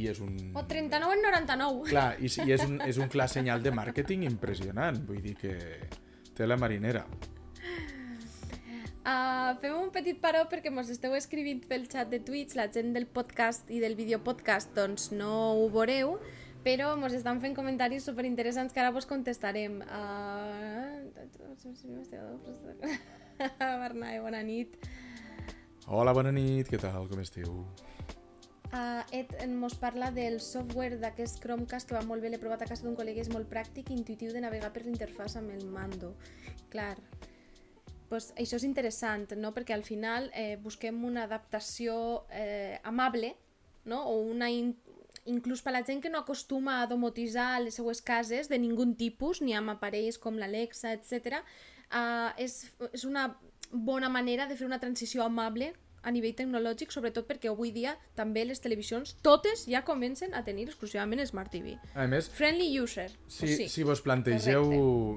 i 0.00 0.08
és 0.10 0.20
un... 0.24 0.34
O 0.58 0.64
39 0.66 1.14
en 1.14 1.22
99. 1.28 1.84
Clar, 1.90 2.08
i, 2.18 2.30
i 2.30 2.56
és, 2.56 2.64
un, 2.66 2.80
és 2.90 2.98
un 2.98 3.10
clar 3.12 3.28
senyal 3.30 3.62
de 3.62 3.72
màrqueting 3.74 4.24
impressionant, 4.26 4.98
vull 5.06 5.22
dir 5.24 5.36
que 5.38 5.54
té 6.34 6.48
la 6.48 6.58
marinera. 6.60 7.04
Uh, 9.04 9.52
fem 9.60 9.74
un 9.76 9.90
petit 9.92 10.16
paró 10.16 10.46
perquè 10.48 10.70
mos 10.72 10.88
esteu 10.88 11.12
escrivint 11.12 11.60
pel 11.68 11.84
chat 11.92 12.08
de 12.08 12.22
Twitch, 12.24 12.56
la 12.56 12.70
gent 12.72 12.94
del 12.96 13.04
podcast 13.04 13.68
i 13.68 13.76
del 13.82 13.98
videopodcast 13.98 14.72
doncs 14.78 15.10
no 15.12 15.52
ho 15.58 15.66
veureu, 15.68 16.16
però 16.64 16.94
mos 16.96 17.12
estan 17.12 17.42
fent 17.42 17.52
comentaris 17.58 18.08
superinteressants 18.08 18.72
que 18.72 18.80
ara 18.80 18.94
vos 18.94 19.06
contestarem. 19.06 19.82
Uh... 23.34 23.50
Bernat, 23.58 24.20
bona 24.22 24.40
nit. 24.46 24.76
Hola, 25.84 26.14
bona 26.16 26.30
nit, 26.32 26.70
què 26.72 26.78
tal, 26.80 27.04
com 27.10 27.20
esteu? 27.20 27.58
Uh, 28.72 29.02
Ed 29.12 29.34
mos 29.52 29.74
parla 29.76 30.08
del 30.16 30.38
software 30.40 30.96
d'aquest 31.02 31.42
Chromecast 31.42 31.90
que 31.90 31.96
va 31.98 32.00
molt 32.08 32.24
bé, 32.24 32.30
l'he 32.32 32.40
provat 32.40 32.64
a 32.64 32.68
casa 32.70 32.86
d'un 32.86 32.96
col·lega, 32.96 33.20
és 33.20 33.28
molt 33.28 33.50
pràctic 33.50 33.90
i 33.90 33.98
intuitiu 33.98 34.32
de 34.32 34.40
navegar 34.40 34.72
per 34.72 34.86
l'interfàs 34.86 35.36
amb 35.36 35.52
el 35.52 35.66
mando. 35.68 36.14
Clar, 36.72 36.96
pues 38.08 38.30
això 38.40 38.56
és 38.56 38.64
interessant, 38.64 39.28
no? 39.36 39.52
perquè 39.52 39.76
al 39.76 39.84
final 39.84 40.30
eh, 40.32 40.56
busquem 40.64 41.04
una 41.04 41.28
adaptació 41.28 42.24
eh, 42.32 42.80
amable 42.88 43.34
no? 43.84 44.00
o 44.08 44.22
una 44.24 44.48
in 44.48 44.72
inclús 45.24 45.62
per 45.64 45.72
la 45.72 45.84
gent 45.84 46.02
que 46.04 46.10
no 46.12 46.20
acostuma 46.20 46.80
a 46.80 46.88
domotitzar 46.88 47.62
les 47.62 47.76
seues 47.78 48.02
cases 48.04 48.50
de 48.50 48.58
ningun 48.60 48.92
tipus, 48.96 49.40
ni 49.40 49.54
amb 49.56 49.72
aparells 49.72 50.18
com 50.20 50.36
l'Alexa, 50.36 50.92
etc. 50.92 51.40
Uh, 51.88 52.32
és, 52.40 52.58
és 52.92 53.04
una 53.08 53.30
bona 53.74 54.08
manera 54.08 54.46
de 54.46 54.56
fer 54.56 54.66
una 54.66 54.78
transició 54.78 55.24
amable 55.24 55.72
a 56.04 56.12
nivell 56.12 56.34
tecnològic, 56.36 56.92
sobretot 56.92 57.26
perquè 57.26 57.48
avui 57.50 57.72
dia 57.74 57.96
també 58.14 58.44
les 58.44 58.60
televisions, 58.60 59.16
totes 59.24 59.64
ja 59.70 59.82
comencen 59.84 60.34
a 60.34 60.44
tenir 60.44 60.68
exclusivament 60.68 61.24
Smart 61.26 61.50
TV. 61.50 61.78
A 61.94 62.06
més, 62.06 62.28
Friendly 62.30 62.68
user. 62.80 63.10
si, 63.26 63.44
o 63.44 63.56
sí. 63.56 63.68
si 63.68 63.82
vos 63.82 64.00
plantegeu... 64.04 64.68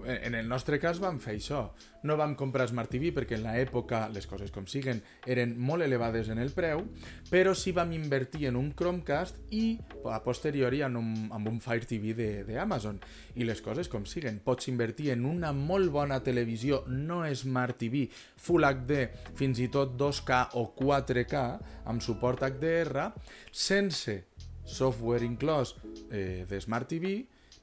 En, 0.07 0.23
en 0.31 0.35
el 0.35 0.47
nostre 0.47 0.80
cas 0.80 0.99
vam 1.03 1.19
fer 1.19 1.35
això. 1.38 1.68
No 2.07 2.15
vam 2.15 2.35
comprar 2.39 2.68
Smart 2.69 2.89
TV 2.93 3.09
perquè 3.11 3.35
en 3.35 3.43
l'època, 3.43 4.05
les 4.14 4.27
coses 4.30 4.51
com 4.53 4.68
siguen, 4.69 5.01
eren 5.26 5.55
molt 5.59 5.84
elevades 5.84 6.30
en 6.30 6.39
el 6.39 6.51
preu, 6.55 6.85
però 7.31 7.53
sí 7.57 7.73
vam 7.76 7.91
invertir 7.95 8.47
en 8.47 8.55
un 8.55 8.69
Chromecast 8.77 9.39
i 9.51 9.77
a 10.07 10.22
posteriori 10.23 10.84
en 10.85 10.95
un, 10.95 11.09
en 11.34 11.47
un 11.49 11.59
Fire 11.59 11.85
TV 11.89 12.14
de- 12.15 12.43
d'Amazon. 12.47 12.99
I 13.35 13.43
les 13.49 13.61
coses 13.65 13.89
com 13.91 14.05
siguen. 14.05 14.39
Pots 14.45 14.69
invertir 14.72 15.11
en 15.15 15.26
una 15.26 15.51
molt 15.51 15.91
bona 15.91 16.22
televisió 16.23 16.84
no 16.88 17.23
Smart 17.35 17.77
TV, 17.81 18.05
Full 18.38 18.64
HD, 18.69 19.01
fins 19.35 19.59
i 19.59 19.68
tot 19.73 19.97
2K 19.99 20.53
o 20.61 20.68
4K, 20.80 21.44
amb 21.90 22.04
suport 22.04 22.44
HDR, 22.48 23.10
sense 23.52 24.20
software 24.68 25.26
inclòs 25.26 25.76
eh, 26.12 26.45
de 26.48 26.62
Smart 26.62 26.90
TV, 26.91 27.18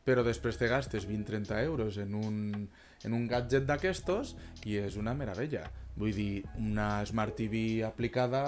però 0.05 0.25
després 0.25 0.59
te 0.61 0.69
gastes 0.69 1.07
20-30 1.09 1.63
euros 1.65 1.99
en 2.03 2.15
un, 2.19 2.37
en 3.05 3.17
un 3.17 3.25
gadget 3.29 3.65
d'aquestos 3.69 4.35
i 4.69 4.79
és 4.81 4.99
una 5.01 5.15
meravella. 5.17 5.65
Vull 5.95 6.11
dir, 6.11 6.43
una 6.59 7.05
Smart 7.07 7.37
TV 7.39 7.85
aplicada 7.87 8.41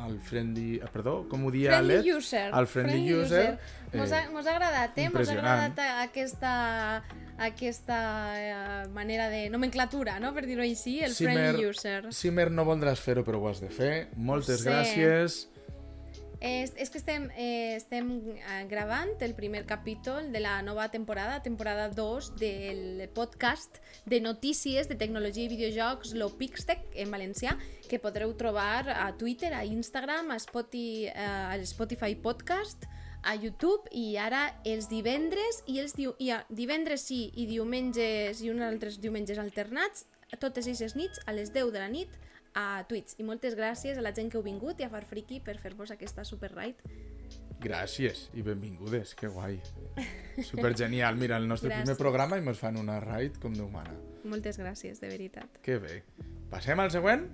al 0.00 0.14
friendly... 0.24 0.78
eh, 0.80 0.88
Perdó, 0.92 1.26
com 1.28 1.44
ho 1.44 1.50
dia 1.52 1.74
Friendly 1.74 1.98
l'Ed? 1.98 2.16
user. 2.16 2.46
Al 2.56 2.66
friendly, 2.66 3.02
user. 3.12 3.58
Mos, 3.92 4.12
ha, 4.12 4.22
eh, 4.22 4.30
mos 4.32 4.48
ha 4.48 4.54
agradat, 4.54 4.96
eh? 4.96 5.10
Mos 5.12 5.28
ha 5.28 5.36
agradat 5.36 5.82
aquesta, 6.06 6.54
aquesta 7.36 7.98
eh, 8.40 8.88
manera 8.96 9.28
de 9.28 9.50
nomenclatura, 9.52 10.16
no? 10.24 10.32
Per 10.32 10.46
dir-ho 10.48 10.64
així, 10.64 11.02
el 11.04 11.12
friendly 11.12 11.68
user. 11.68 12.00
Simer 12.16 12.48
no 12.50 12.64
voldràs 12.64 13.04
fer-ho, 13.04 13.26
però 13.28 13.42
ho 13.44 13.52
has 13.52 13.60
de 13.60 13.68
fer. 13.68 13.92
Moltes 14.16 14.64
sé. 14.64 14.70
gràcies. 14.70 15.40
És, 16.40 16.70
és 16.78 16.90
que 16.90 17.00
estem, 17.00 17.24
eh, 17.34 17.74
estem 17.74 18.12
eh, 18.30 18.64
gravant 18.70 19.10
el 19.26 19.34
primer 19.34 19.64
capítol 19.66 20.30
de 20.30 20.38
la 20.38 20.62
nova 20.62 20.88
temporada, 20.88 21.42
temporada 21.42 21.88
2 21.88 22.36
del 22.38 23.08
podcast 23.10 23.80
de 24.06 24.20
notícies 24.20 24.86
de 24.88 24.94
tecnologia 24.94 25.44
i 25.44 25.50
videojocs, 25.50 26.14
lo 26.14 26.30
Pixtec, 26.38 26.84
en 26.94 27.10
valencià, 27.10 27.56
que 27.90 27.98
podreu 27.98 28.36
trobar 28.38 28.86
a 28.86 29.10
Twitter, 29.18 29.50
a 29.52 29.64
Instagram, 29.64 30.30
a 30.30 30.38
Spotify, 30.38 31.08
eh, 31.10 31.18
a 31.18 31.58
Spotify 31.66 32.14
Podcast, 32.14 32.86
a 33.22 33.34
YouTube 33.34 33.90
i 33.90 34.16
ara 34.16 34.60
els 34.64 34.86
divendres 34.88 35.64
i 35.66 35.80
els 35.82 35.96
diu 35.98 36.14
i 36.22 36.30
a, 36.30 36.44
divendres 36.48 37.02
sí 37.10 37.32
i 37.34 37.48
diumenges 37.50 38.44
i 38.44 38.52
uns 38.52 38.62
altres 38.62 39.00
diumenges 39.02 39.40
alternats 39.42 40.06
totes 40.38 40.66
aquestes 40.68 40.94
nits 40.94 41.18
a 41.26 41.34
les 41.34 41.50
10 41.50 41.72
de 41.74 41.82
la 41.82 41.88
nit 41.90 42.14
a 42.58 42.82
Twitch. 42.90 43.14
I 43.22 43.24
moltes 43.26 43.54
gràcies 43.58 43.98
a 43.98 44.02
la 44.02 44.10
gent 44.16 44.30
que 44.32 44.38
heu 44.40 44.42
vingut 44.44 44.80
i 44.82 44.86
a 44.86 44.90
Farfriki 44.90 45.38
per 45.44 45.54
fer-vos 45.62 45.92
aquesta 45.94 46.24
super 46.26 46.50
raid. 46.56 46.80
Gràcies 47.62 48.28
i 48.38 48.42
benvingudes, 48.46 49.14
que 49.18 49.26
guai. 49.34 49.56
Super 50.50 50.76
genial. 50.78 51.16
Mira, 51.18 51.36
el 51.42 51.48
nostre 51.50 51.70
Gràcies. 51.72 51.82
primer 51.88 51.96
programa 51.98 52.38
i 52.38 52.44
ens 52.46 52.58
fan 52.60 52.76
una 52.78 53.00
raid 53.02 53.38
com 53.42 53.54
Déu 53.54 53.66
mana. 53.70 53.94
Moltes 54.24 54.58
gràcies, 54.62 55.00
de 55.02 55.10
veritat. 55.10 55.58
Que 55.66 55.78
bé. 55.82 56.02
Passem 56.52 56.78
al 56.78 56.90
següent? 56.94 57.26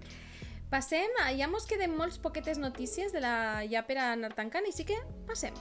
Passem, 0.72 1.12
a- 1.22 1.28
ja 1.36 1.46
mos 1.52 1.66
queden 1.68 1.92
molts 1.96 2.16
poquetes 2.18 2.56
notícies 2.58 3.12
de 3.12 3.20
la 3.20 3.34
ja 3.70 3.84
per 3.86 3.98
a 4.00 4.12
anar 4.14 4.32
tancant, 4.34 4.64
així 4.66 4.86
que 4.88 4.96
passem. 5.28 5.52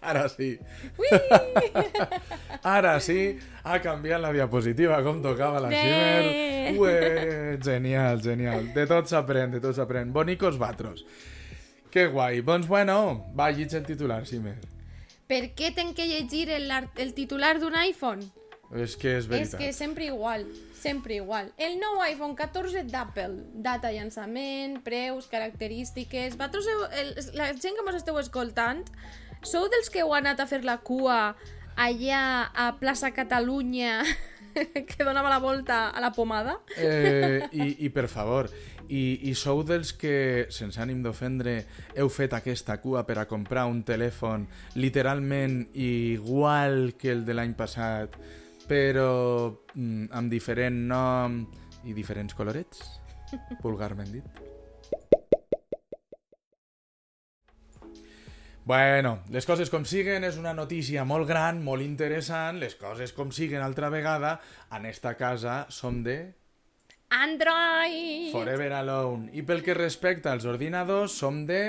Ara 0.00 0.28
sí. 0.28 0.58
Ui! 0.98 1.08
Ara 2.62 2.98
sí, 3.02 3.38
ha 3.64 3.80
canviat 3.82 4.20
la 4.22 4.30
diapositiva 4.32 5.00
com 5.02 5.20
tocava 5.22 5.58
la 5.60 5.68
Bé. 5.72 5.80
Shimmer. 5.82 6.74
Ué, 6.78 7.58
genial, 7.62 8.20
genial. 8.22 8.68
De 8.74 8.84
tot 8.86 9.10
s'aprèn, 9.10 9.50
de 9.50 9.60
tot 9.60 9.74
s'aprèn. 9.74 10.12
Bonicos 10.14 10.58
vatros. 10.62 11.02
Que 11.90 12.06
guai. 12.06 12.40
Doncs 12.46 12.68
bueno, 12.70 13.26
va, 13.36 13.50
llitja 13.50 13.78
el 13.82 13.86
titular, 13.86 14.22
Shimmer. 14.24 14.58
per 15.32 15.54
què 15.56 15.70
tenc 15.74 15.94
que 15.96 16.04
llegir 16.06 16.50
el, 16.52 16.70
el 17.00 17.14
titular 17.16 17.54
d'un 17.58 17.74
iPhone? 17.80 18.20
És 18.76 18.94
que 18.96 19.14
és 19.16 19.24
És 19.24 19.28
veritat. 19.28 19.60
que 19.60 19.72
sempre 19.72 20.04
igual, 20.06 20.46
sempre 20.76 21.14
igual. 21.16 21.50
El 21.56 21.78
nou 21.80 22.02
iPhone 22.04 22.34
14 22.36 22.82
d'Apple, 22.88 23.42
data 23.54 23.90
llançament, 23.92 24.78
preus, 24.84 25.26
característiques... 25.28 26.36
Vosaltres, 26.36 27.32
la 27.34 27.50
gent 27.54 27.76
que 27.76 27.84
mos 27.84 27.96
esteu 27.98 28.16
escoltant, 28.20 28.84
sou 29.42 29.68
dels 29.72 29.88
que 29.92 30.00
heu 30.04 30.12
anat 30.16 30.40
a 30.40 30.46
fer 30.46 30.62
la 30.64 30.78
cua 30.84 31.34
allà 31.76 32.50
a 32.54 32.72
Plaça 32.78 33.12
Catalunya 33.12 34.02
que 34.88 35.04
donava 35.04 35.30
la 35.30 35.38
volta 35.38 35.88
a 35.90 36.00
la 36.00 36.12
pomada? 36.12 36.60
Eh, 36.76 37.48
i, 37.52 37.76
I 37.86 37.90
per 37.90 38.08
favor, 38.08 38.50
i, 38.88 39.30
i 39.30 39.34
sou 39.38 39.62
dels 39.66 39.94
que, 39.96 40.46
sense 40.52 40.80
ànim 40.82 41.02
d'ofendre, 41.04 41.62
heu 41.96 42.10
fet 42.12 42.36
aquesta 42.36 42.78
cua 42.82 43.06
per 43.08 43.18
a 43.22 43.26
comprar 43.30 43.66
un 43.70 43.82
telèfon 43.86 44.46
literalment 44.76 45.62
igual 45.74 46.94
que 46.98 47.12
el 47.14 47.24
de 47.24 47.36
l'any 47.36 47.56
passat, 47.58 48.16
però 48.68 49.50
mm, 49.74 50.12
amb 50.12 50.32
diferent 50.32 50.86
nom 50.92 51.42
i 51.84 51.96
diferents 51.96 52.36
colorets? 52.38 52.84
Vulgarment 53.64 54.12
dit. 54.12 54.51
Bueno, 58.64 59.18
les 59.34 59.46
coses 59.48 59.70
com 59.72 59.82
siguen 59.82 60.22
és 60.22 60.36
una 60.38 60.52
notícia 60.54 61.02
molt 61.02 61.26
gran, 61.26 61.58
molt 61.66 61.82
interessant, 61.82 62.60
les 62.62 62.76
coses 62.78 63.10
com 63.16 63.32
siguen 63.34 63.62
altra 63.64 63.88
vegada, 63.90 64.36
en 64.70 64.86
esta 64.86 65.16
casa 65.18 65.64
som 65.68 66.04
de 66.06 66.20
Android! 67.12 68.30
Forever 68.32 68.72
Alone. 68.72 69.32
I 69.34 69.42
pel 69.42 69.64
que 69.66 69.74
respecta 69.74 70.30
als 70.32 70.46
ordinadors, 70.48 71.12
som 71.12 71.42
de... 71.46 71.64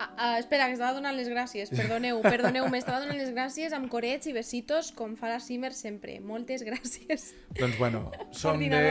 Ah, 0.00 0.08
ah, 0.16 0.38
espera, 0.38 0.66
que 0.70 0.76
estava 0.78 0.94
donant 0.96 1.14
les 1.18 1.28
gràcies. 1.30 1.70
Perdoneu, 1.74 2.20
perdoneu, 2.22 2.66
m'estava 2.70 3.02
donant 3.02 3.18
les 3.18 3.30
gràcies 3.34 3.74
amb 3.74 3.90
corets 3.90 4.30
i 4.30 4.34
besitos, 4.34 4.92
com 4.94 5.16
fa 5.18 5.30
la 5.30 5.40
Simmer 5.42 5.72
sempre. 5.74 6.20
Moltes 6.22 6.62
gràcies. 6.66 7.32
Doncs 7.58 7.78
bueno, 7.78 8.04
som 8.30 8.62
de. 8.62 8.82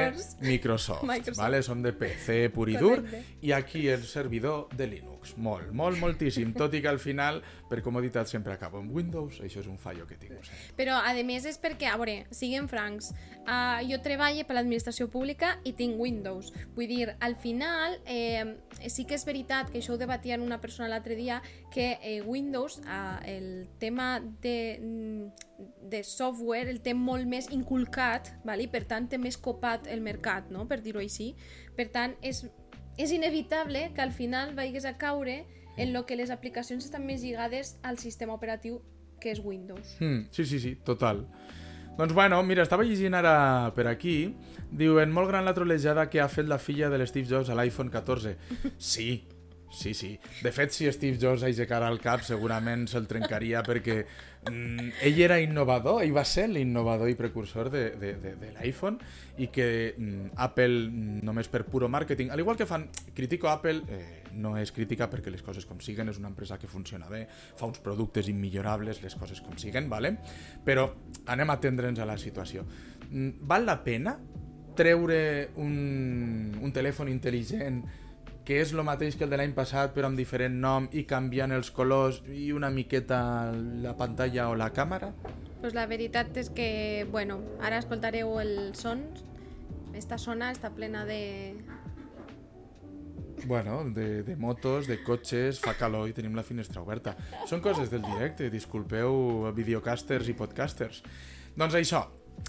Microsoft, 0.44 1.08
Microsoft. 1.08 1.40
vale? 1.40 1.64
som 1.64 1.82
de 1.82 1.96
PC 1.96 2.48
pur 2.54 2.68
i 2.70 2.76
dur, 2.76 3.00
Correcte. 3.02 3.24
i 3.42 3.56
aquí 3.56 3.88
el 3.88 4.04
servidor 4.04 4.68
de 4.76 4.88
Linux. 4.88 5.16
Molt, 5.36 5.72
molt, 5.76 5.99
moltíssim. 5.99 6.54
Tot 6.58 6.74
i 6.78 6.82
que 6.84 6.90
al 6.90 6.99
final, 6.99 7.41
per 7.70 7.82
comoditat, 7.86 8.30
sempre 8.32 8.54
acabo 8.54 8.80
amb 8.80 8.94
Windows. 8.95 9.41
Això 9.44 9.60
és 9.60 9.68
un 9.68 9.78
fallo 9.78 10.08
que 10.08 10.16
tinc. 10.16 10.34
sempre. 10.44 10.76
Però, 10.78 10.98
a 11.02 11.14
més, 11.24 11.45
és 11.45 11.60
perquè, 11.60 11.90
a 11.91 11.98
veure, 11.98 12.26
siguem 12.32 12.68
francs, 12.68 13.12
uh, 13.48 13.82
jo 13.90 13.99
treballo 14.04 14.45
per 14.48 14.56
l'administració 14.56 15.10
pública 15.10 15.58
i 15.64 15.74
tinc 15.74 15.99
Windows. 15.99 16.54
Vull 16.76 16.88
dir, 16.88 17.16
al 17.20 17.36
final, 17.36 17.98
eh, 18.06 18.58
sí 18.88 19.06
que 19.06 19.16
és 19.16 19.26
veritat 19.26 19.72
que 19.72 19.80
això 19.80 19.94
ho 19.94 19.98
debatia 19.98 20.36
en 20.36 20.41
una 20.41 20.62
persona 20.62 20.88
l'altre 20.88 21.16
dia, 21.16 21.41
que 21.74 21.98
eh, 22.02 22.22
Windows, 22.22 22.80
uh, 22.86 23.20
el 23.26 23.68
tema 23.80 24.20
de, 24.41 24.80
mm, 24.80 25.28
de 25.90 26.04
software, 26.04 26.70
el 26.70 26.82
té 26.82 26.94
molt 26.94 27.28
més 27.28 27.49
inculcat, 27.52 28.34
val? 28.45 28.62
i 28.62 28.68
per 28.68 28.86
tant 28.86 29.08
té 29.10 29.18
més 29.18 29.38
copat 29.38 29.88
el 29.88 30.02
mercat, 30.02 30.52
no? 30.52 30.68
per 30.68 30.82
dir-ho 30.82 31.02
així. 31.02 31.34
Per 31.78 31.90
tant, 31.94 32.16
és, 32.22 32.45
és 32.98 33.14
inevitable 33.14 33.91
que 33.94 34.02
al 34.02 34.11
final 34.11 34.56
vagis 34.57 34.86
a 34.86 34.98
caure 34.98 35.45
en 35.78 35.94
lo 35.94 36.06
que 36.06 36.18
les 36.18 36.32
aplicacions 36.34 36.86
estan 36.86 37.06
més 37.06 37.22
lligades 37.22 37.78
al 37.84 38.02
sistema 38.02 38.34
operatiu 38.34 38.82
que 39.22 39.32
és 39.32 39.41
Windows. 39.44 39.95
Mm, 39.99 40.28
sí, 40.32 40.45
sí, 40.45 40.60
sí, 40.60 40.76
total. 40.76 41.28
Doncs 41.98 42.14
bueno, 42.14 42.41
mira, 42.45 42.61
estava 42.61 42.86
llegint 42.86 43.15
ara 43.18 43.72
per 43.74 43.88
aquí, 43.90 44.36
diuen, 44.69 45.10
molt 45.14 45.32
gran 45.32 45.45
la 45.45 45.56
trolejada 45.57 46.10
que 46.11 46.22
ha 46.22 46.30
fet 46.30 46.45
la 46.49 46.60
filla 46.61 46.91
de 46.94 46.99
l'Steve 47.02 47.30
Jobs 47.30 47.49
a 47.49 47.56
l'iPhone 47.57 47.90
14. 47.90 48.36
Sí, 48.78 49.26
sí, 49.69 49.94
sí. 49.94 50.19
De 50.44 50.52
fet, 50.52 50.72
si 50.72 50.88
Steve 50.91 51.19
Jobs 51.22 51.44
aixecara 51.44 51.89
el 51.91 51.99
cap, 52.03 52.23
segurament 52.26 52.85
se'l 52.89 53.07
trencaria 53.10 53.61
perquè 53.65 53.98
mm, 54.02 54.94
ell 55.07 55.19
era 55.26 55.39
innovador, 55.44 56.02
ell 56.03 56.14
va 56.15 56.23
ser 56.27 56.48
l'innovador 56.52 57.11
i 57.11 57.18
precursor 57.19 57.69
de, 57.73 57.84
de, 57.99 58.14
de, 58.22 58.34
de 58.39 58.53
l'iPhone 58.56 58.98
i 59.44 59.49
que 59.53 59.68
mm, 59.98 60.31
Apple, 60.48 60.88
mm, 60.88 61.19
només 61.27 61.52
per 61.52 61.65
puro 61.68 61.89
màrqueting, 61.91 62.31
al 62.31 62.44
igual 62.44 62.57
que 62.60 62.69
fan, 62.69 62.88
critico 63.18 63.52
Apple, 63.52 63.84
eh, 63.91 64.23
no 64.38 64.56
és 64.57 64.72
crítica 64.72 65.10
perquè 65.11 65.34
les 65.34 65.44
coses 65.44 65.68
com 65.68 65.81
siguen, 65.84 66.10
és 66.10 66.19
una 66.22 66.31
empresa 66.31 66.60
que 66.61 66.69
funciona 66.72 67.10
bé, 67.11 67.26
fa 67.30 67.69
uns 67.69 67.84
productes 67.84 68.31
immillorables, 68.31 69.03
les 69.03 69.15
coses 69.19 69.44
com 69.44 69.57
siguen, 69.60 69.89
vale? 69.89 70.15
però 70.65 70.89
anem 71.34 71.49
a 71.52 71.60
atendre'ns 71.60 71.99
a 71.99 72.07
la 72.07 72.18
situació. 72.18 72.65
Mm, 73.11 73.48
Val 73.48 73.65
la 73.68 73.81
pena 73.84 74.18
treure 74.77 75.49
un, 75.57 76.53
un 76.61 76.73
telèfon 76.73 77.10
intel·ligent 77.10 77.81
que 78.48 78.61
és 78.64 78.69
el 78.72 78.80
mateix 78.88 79.18
que 79.19 79.26
el 79.28 79.34
de 79.34 79.38
l'any 79.41 79.52
passat 79.52 79.91
però 79.91 80.07
amb 80.07 80.15
diferent 80.15 80.53
nom 80.64 80.86
i 80.95 81.02
canviant 81.03 81.52
els 81.52 81.68
colors 81.76 82.22
i 82.32 82.53
una 82.56 82.69
miqueta 82.72 83.19
la 83.84 83.91
pantalla 83.99 84.45
o 84.48 84.53
la 84.56 84.69
càmera? 84.72 85.10
Pues 85.60 85.76
la 85.76 85.84
veritat 85.90 86.38
és 86.40 86.48
que, 86.56 86.69
bueno, 87.11 87.41
ara 87.60 87.82
escoltareu 87.82 88.38
el 88.40 88.53
son. 88.80 89.03
Esta 89.98 90.15
zona 90.22 90.53
està 90.56 90.72
plena 90.72 91.03
de... 91.10 91.19
Bueno, 93.44 93.82
de, 93.91 94.24
de 94.24 94.38
motos, 94.40 94.88
de 94.88 95.02
cotxes, 95.03 95.60
fa 95.60 95.76
calor 95.76 96.07
i 96.07 96.15
tenim 96.15 96.40
la 96.40 96.48
finestra 96.48 96.80
oberta. 96.82 97.18
Són 97.52 97.60
coses 97.61 97.91
del 97.91 98.06
directe, 98.06 98.48
disculpeu 98.53 99.52
videocasters 99.60 100.32
i 100.32 100.40
podcasters. 100.40 101.03
Doncs 101.57 101.76
això, 101.76 102.06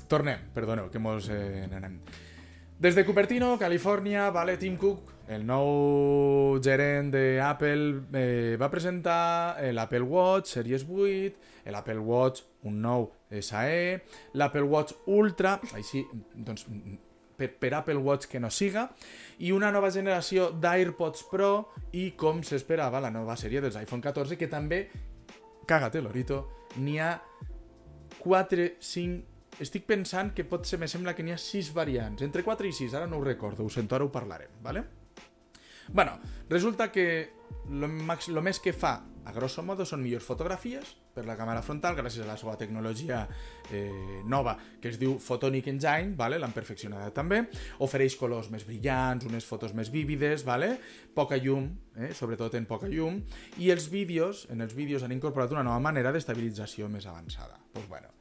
tornem, 0.07 0.47
perdoneu, 0.55 0.93
que 0.95 1.03
mos 1.03 1.27
eh, 1.35 1.67
n'anem. 1.67 1.99
Des 2.79 2.95
de 2.95 3.03
Cupertino, 3.05 3.57
Califòrnia, 3.59 4.31
vale, 4.31 4.57
Tim 4.63 4.79
Cook, 4.79 5.18
el 5.29 5.45
nou 5.45 6.59
gerent 6.65 7.11
d'Apple, 7.13 7.89
eh, 8.17 8.57
va 8.61 8.71
presentar 8.73 9.61
l'Apple 9.77 10.07
Watch 10.09 10.55
Series 10.55 10.87
8, 10.89 11.37
l'Apple 11.69 12.01
Watch, 12.01 12.47
un 12.65 12.81
nou 12.81 13.11
SE, 13.29 14.01
l'Apple 14.41 14.65
Watch 14.65 14.97
Ultra, 15.13 15.59
així, 15.77 16.05
doncs, 16.35 16.65
per, 17.37 17.51
per 17.61 17.75
Apple 17.75 18.01
Watch 18.01 18.27
que 18.27 18.41
no 18.41 18.51
siga, 18.51 18.89
i 19.45 19.53
una 19.53 19.71
nova 19.71 19.93
generació 19.95 20.49
d'AirPods 20.51 21.27
Pro 21.31 21.53
i, 21.93 22.11
com 22.17 22.43
s'esperava, 22.43 23.03
la 23.05 23.13
nova 23.15 23.37
sèrie 23.37 23.63
dels 23.65 23.77
iPhone 23.79 24.05
14, 24.05 24.39
que 24.41 24.49
també, 24.49 24.87
càgate 25.69 26.03
l'orito, 26.03 26.45
n'hi 26.81 26.99
ha 27.05 27.17
4, 28.19 28.73
5... 28.81 29.37
Estic 29.59 29.89
pensant 29.89 30.31
que 30.37 30.45
pot 30.47 30.65
ser, 30.69 30.79
me 30.79 30.87
sembla 30.87 31.17
que 31.19 31.25
n'hi 31.27 31.35
ha 31.35 31.41
6 31.41 31.73
variants, 31.75 32.23
entre 32.23 32.45
4 32.47 32.69
i 32.69 32.73
6, 32.73 32.95
ara 32.95 33.11
no 33.11 33.19
ho 33.19 33.27
recordo, 33.27 33.67
ho 33.67 33.73
sento, 33.73 33.97
ara 33.97 34.07
ho 34.07 34.13
parlarem, 34.15 34.53
¿vale? 34.63 34.85
Bueno, 35.93 36.19
resulta 36.49 36.93
que 36.93 37.31
lo, 37.71 37.89
max, 37.89 38.29
lo 38.29 38.43
més 38.43 38.61
que 38.61 38.73
fa, 38.73 38.99
a 39.29 39.33
grosso 39.33 39.63
modo, 39.63 39.85
són 39.85 40.01
millors 40.01 40.25
fotografies 40.25 40.95
per 41.13 41.25
la 41.27 41.35
càmera 41.37 41.61
frontal, 41.65 41.97
gràcies 41.99 42.25
a 42.25 42.29
la 42.31 42.37
seva 42.41 42.55
tecnologia 42.57 43.25
eh, 43.75 44.23
nova, 44.25 44.55
que 44.81 44.89
es 44.93 44.99
diu 45.01 45.19
Photonic 45.21 45.69
Engine, 45.69 46.15
vale? 46.17 46.39
l'han 46.41 46.55
perfeccionada 46.57 47.11
també, 47.15 47.43
ofereix 47.85 48.17
colors 48.21 48.49
més 48.53 48.65
brillants, 48.69 49.27
unes 49.29 49.45
fotos 49.45 49.75
més 49.77 49.93
vívides, 49.93 50.47
vale? 50.49 50.77
poca 51.15 51.37
llum, 51.37 51.69
eh? 51.99 52.13
sobretot 52.17 52.57
en 52.57 52.69
poca 52.71 52.89
llum, 52.89 53.21
i 53.61 53.73
els 53.75 53.91
vídeos, 53.93 54.47
en 54.55 54.65
els 54.65 54.77
vídeos 54.77 55.05
han 55.05 55.13
incorporat 55.13 55.53
una 55.53 55.67
nova 55.67 55.83
manera 55.83 56.15
d'estabilització 56.15 56.89
més 56.89 57.09
avançada. 57.11 57.59
Doncs 57.59 57.75
pues 57.75 57.91
bueno, 57.91 58.15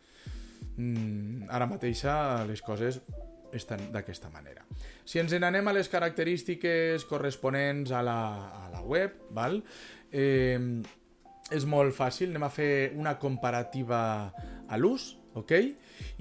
mm, 0.75 1.47
ara 1.55 1.69
mateixa 1.71 2.43
les 2.49 2.61
coses 2.65 2.99
estan 3.55 3.87
d'aquesta 3.93 4.31
manera. 4.33 4.65
Si 5.05 5.19
ens 5.19 5.33
n'anem 5.33 5.67
a 5.67 5.75
les 5.75 5.89
característiques 5.89 7.05
corresponents 7.09 7.91
a 7.91 8.03
la, 8.05 8.19
a 8.65 8.69
la 8.73 8.81
web, 8.81 9.19
val? 9.31 9.61
Eh, 10.11 10.59
és 11.51 11.65
molt 11.65 11.95
fàcil, 11.95 12.31
anem 12.33 12.47
a 12.47 12.51
fer 12.51 12.91
una 12.95 13.15
comparativa 13.19 14.01
a 14.67 14.79
l'ús, 14.79 15.16
ok? 15.37 15.53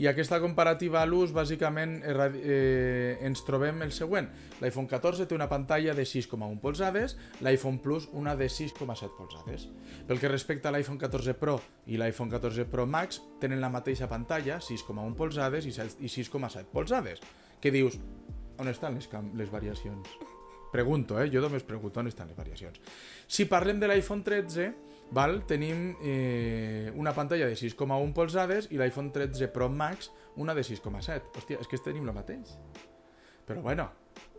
I 0.00 0.06
aquesta 0.08 0.38
comparativa 0.40 1.00
a 1.00 1.06
l'ús, 1.08 1.32
bàsicament, 1.36 1.98
eh, 2.04 3.18
ens 3.24 3.42
trobem 3.44 3.80
el 3.82 3.92
següent. 3.92 4.28
L'iPhone 4.60 4.88
14 4.88 5.26
té 5.26 5.34
una 5.34 5.48
pantalla 5.48 5.94
de 5.94 6.04
6,1 6.04 6.60
polzades, 6.60 7.16
l'iPhone 7.40 7.80
Plus 7.82 8.08
una 8.12 8.36
de 8.36 8.48
6,7 8.48 9.16
polzades. 9.16 9.68
Pel 10.06 10.20
que 10.20 10.28
respecta 10.28 10.68
a 10.68 10.72
l'iPhone 10.72 10.98
14 10.98 11.34
Pro 11.34 11.58
i 11.86 11.96
l'iPhone 11.96 12.30
14 12.30 12.68
Pro 12.70 12.86
Max, 12.86 13.22
tenen 13.40 13.60
la 13.60 13.72
mateixa 13.72 14.08
pantalla, 14.08 14.60
6,1 14.60 15.14
polzades 15.16 15.66
i 15.66 15.72
6,7 15.72 16.64
polzades. 16.72 17.20
Què 17.60 17.72
dius? 17.72 17.98
On 18.58 18.68
estan 18.68 18.96
les, 18.96 19.08
les 19.36 19.52
variacions? 19.52 20.08
Pregunto, 20.72 21.20
eh? 21.20 21.30
Jo 21.32 21.40
només 21.40 21.64
pregunto 21.64 22.00
on 22.00 22.08
estan 22.10 22.28
les 22.28 22.36
variacions. 22.36 22.80
Si 23.28 23.46
parlem 23.48 23.80
de 23.80 23.88
l'iPhone 23.88 24.24
13, 24.24 24.72
val? 25.12 25.42
tenim 25.46 25.94
eh, 26.02 26.92
una 26.94 27.12
pantalla 27.14 27.46
de 27.46 27.54
6,1 27.54 28.12
polzades 28.16 28.70
i 28.70 28.80
l'iPhone 28.80 29.12
13 29.14 29.48
Pro 29.54 29.68
Max 29.68 30.10
una 30.36 30.54
de 30.54 30.64
6,7. 30.66 31.32
Hòstia, 31.36 31.60
és 31.60 31.70
que 31.70 31.82
tenim 31.84 32.08
el 32.08 32.16
mateix. 32.16 32.56
Però 33.46 33.62
bueno, 33.62 33.86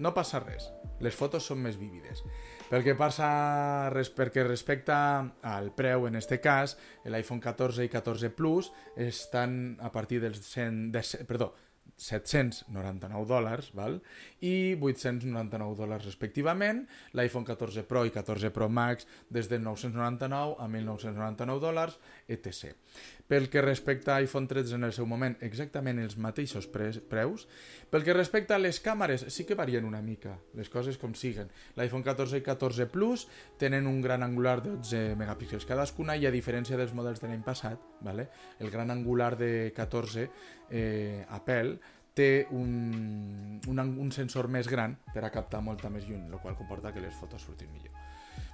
no 0.03 0.11
passa 0.13 0.41
res. 0.43 0.67
Les 1.03 1.15
fotos 1.15 1.45
són 1.47 1.61
més 1.63 1.77
vívides. 1.79 2.23
Pel 2.67 2.83
que 2.83 2.97
passa 2.99 3.27
res, 3.93 4.09
perquè 4.11 4.43
respecta 4.43 4.97
al 5.47 5.71
preu, 5.77 6.07
en 6.09 6.19
este 6.19 6.41
cas, 6.43 6.75
l'iPhone 7.05 7.41
14 7.43 7.85
i 7.87 7.91
14 7.93 8.31
Plus 8.35 8.71
estan 8.95 9.77
a 9.79 9.91
partir 9.93 10.19
dels 10.21 10.41
100, 10.43 10.91
de, 10.91 11.03
perdó, 11.29 11.53
799 11.97 13.25
dòlars 13.27 13.71
val? 13.73 13.99
i 14.45 14.77
899 14.77 15.75
dòlars 15.79 16.05
respectivament, 16.05 16.83
l'iPhone 17.17 17.45
14 17.45 17.83
Pro 17.89 18.05
i 18.05 18.13
14 18.13 18.51
Pro 18.53 18.69
Max 18.69 19.07
des 19.33 19.49
de 19.49 19.59
999 19.59 20.55
a 20.59 20.67
1.999 20.69 21.59
dòlars, 21.59 21.97
etc. 22.27 22.75
Pel 23.27 23.49
que 23.51 23.61
respecta 23.61 24.15
a 24.15 24.21
iPhone 24.23 24.47
13 24.47 24.77
en 24.77 24.87
el 24.87 24.93
seu 24.95 25.05
moment, 25.05 25.35
exactament 25.43 25.99
els 25.99 26.15
mateixos 26.15 26.69
pre 26.71 26.93
preus. 27.11 27.43
Pel 27.91 28.05
que 28.07 28.15
respecta 28.15 28.55
a 28.55 28.61
les 28.61 28.79
càmeres, 28.83 29.25
sí 29.35 29.43
que 29.43 29.57
varien 29.59 29.83
una 29.87 30.01
mica, 30.01 30.37
les 30.55 30.71
coses 30.71 30.95
com 31.01 31.11
siguen. 31.11 31.51
L'iPhone 31.75 32.05
14 32.07 32.39
i 32.39 32.45
14 32.45 32.87
Plus 32.93 33.27
tenen 33.59 33.87
un 33.87 33.99
gran 34.01 34.23
angular 34.23 34.61
de 34.63 34.77
12 34.77 35.03
megapíxels 35.19 35.67
cadascuna 35.67 36.15
i 36.15 36.23
a 36.27 36.31
diferència 36.31 36.79
dels 36.79 36.95
models 36.95 37.19
de 37.19 37.27
l'any 37.27 37.43
passat, 37.43 37.83
vale? 38.01 38.29
el 38.59 38.71
gran 38.71 38.91
angular 38.91 39.35
de 39.37 39.73
14 39.75 40.29
eh, 40.71 41.25
Apple 41.29 41.77
té 42.17 42.47
un, 42.55 43.59
un, 43.67 43.79
un 43.83 44.11
sensor 44.15 44.47
més 44.49 44.69
gran 44.71 44.95
per 45.13 45.25
a 45.27 45.33
captar 45.33 45.61
molta 45.61 45.91
més 45.93 46.07
lluny, 46.07 46.29
el 46.31 46.41
qual 46.41 46.57
comporta 46.57 46.93
que 46.95 47.03
les 47.03 47.15
fotos 47.19 47.43
surtin 47.45 47.69
millor. 47.75 48.06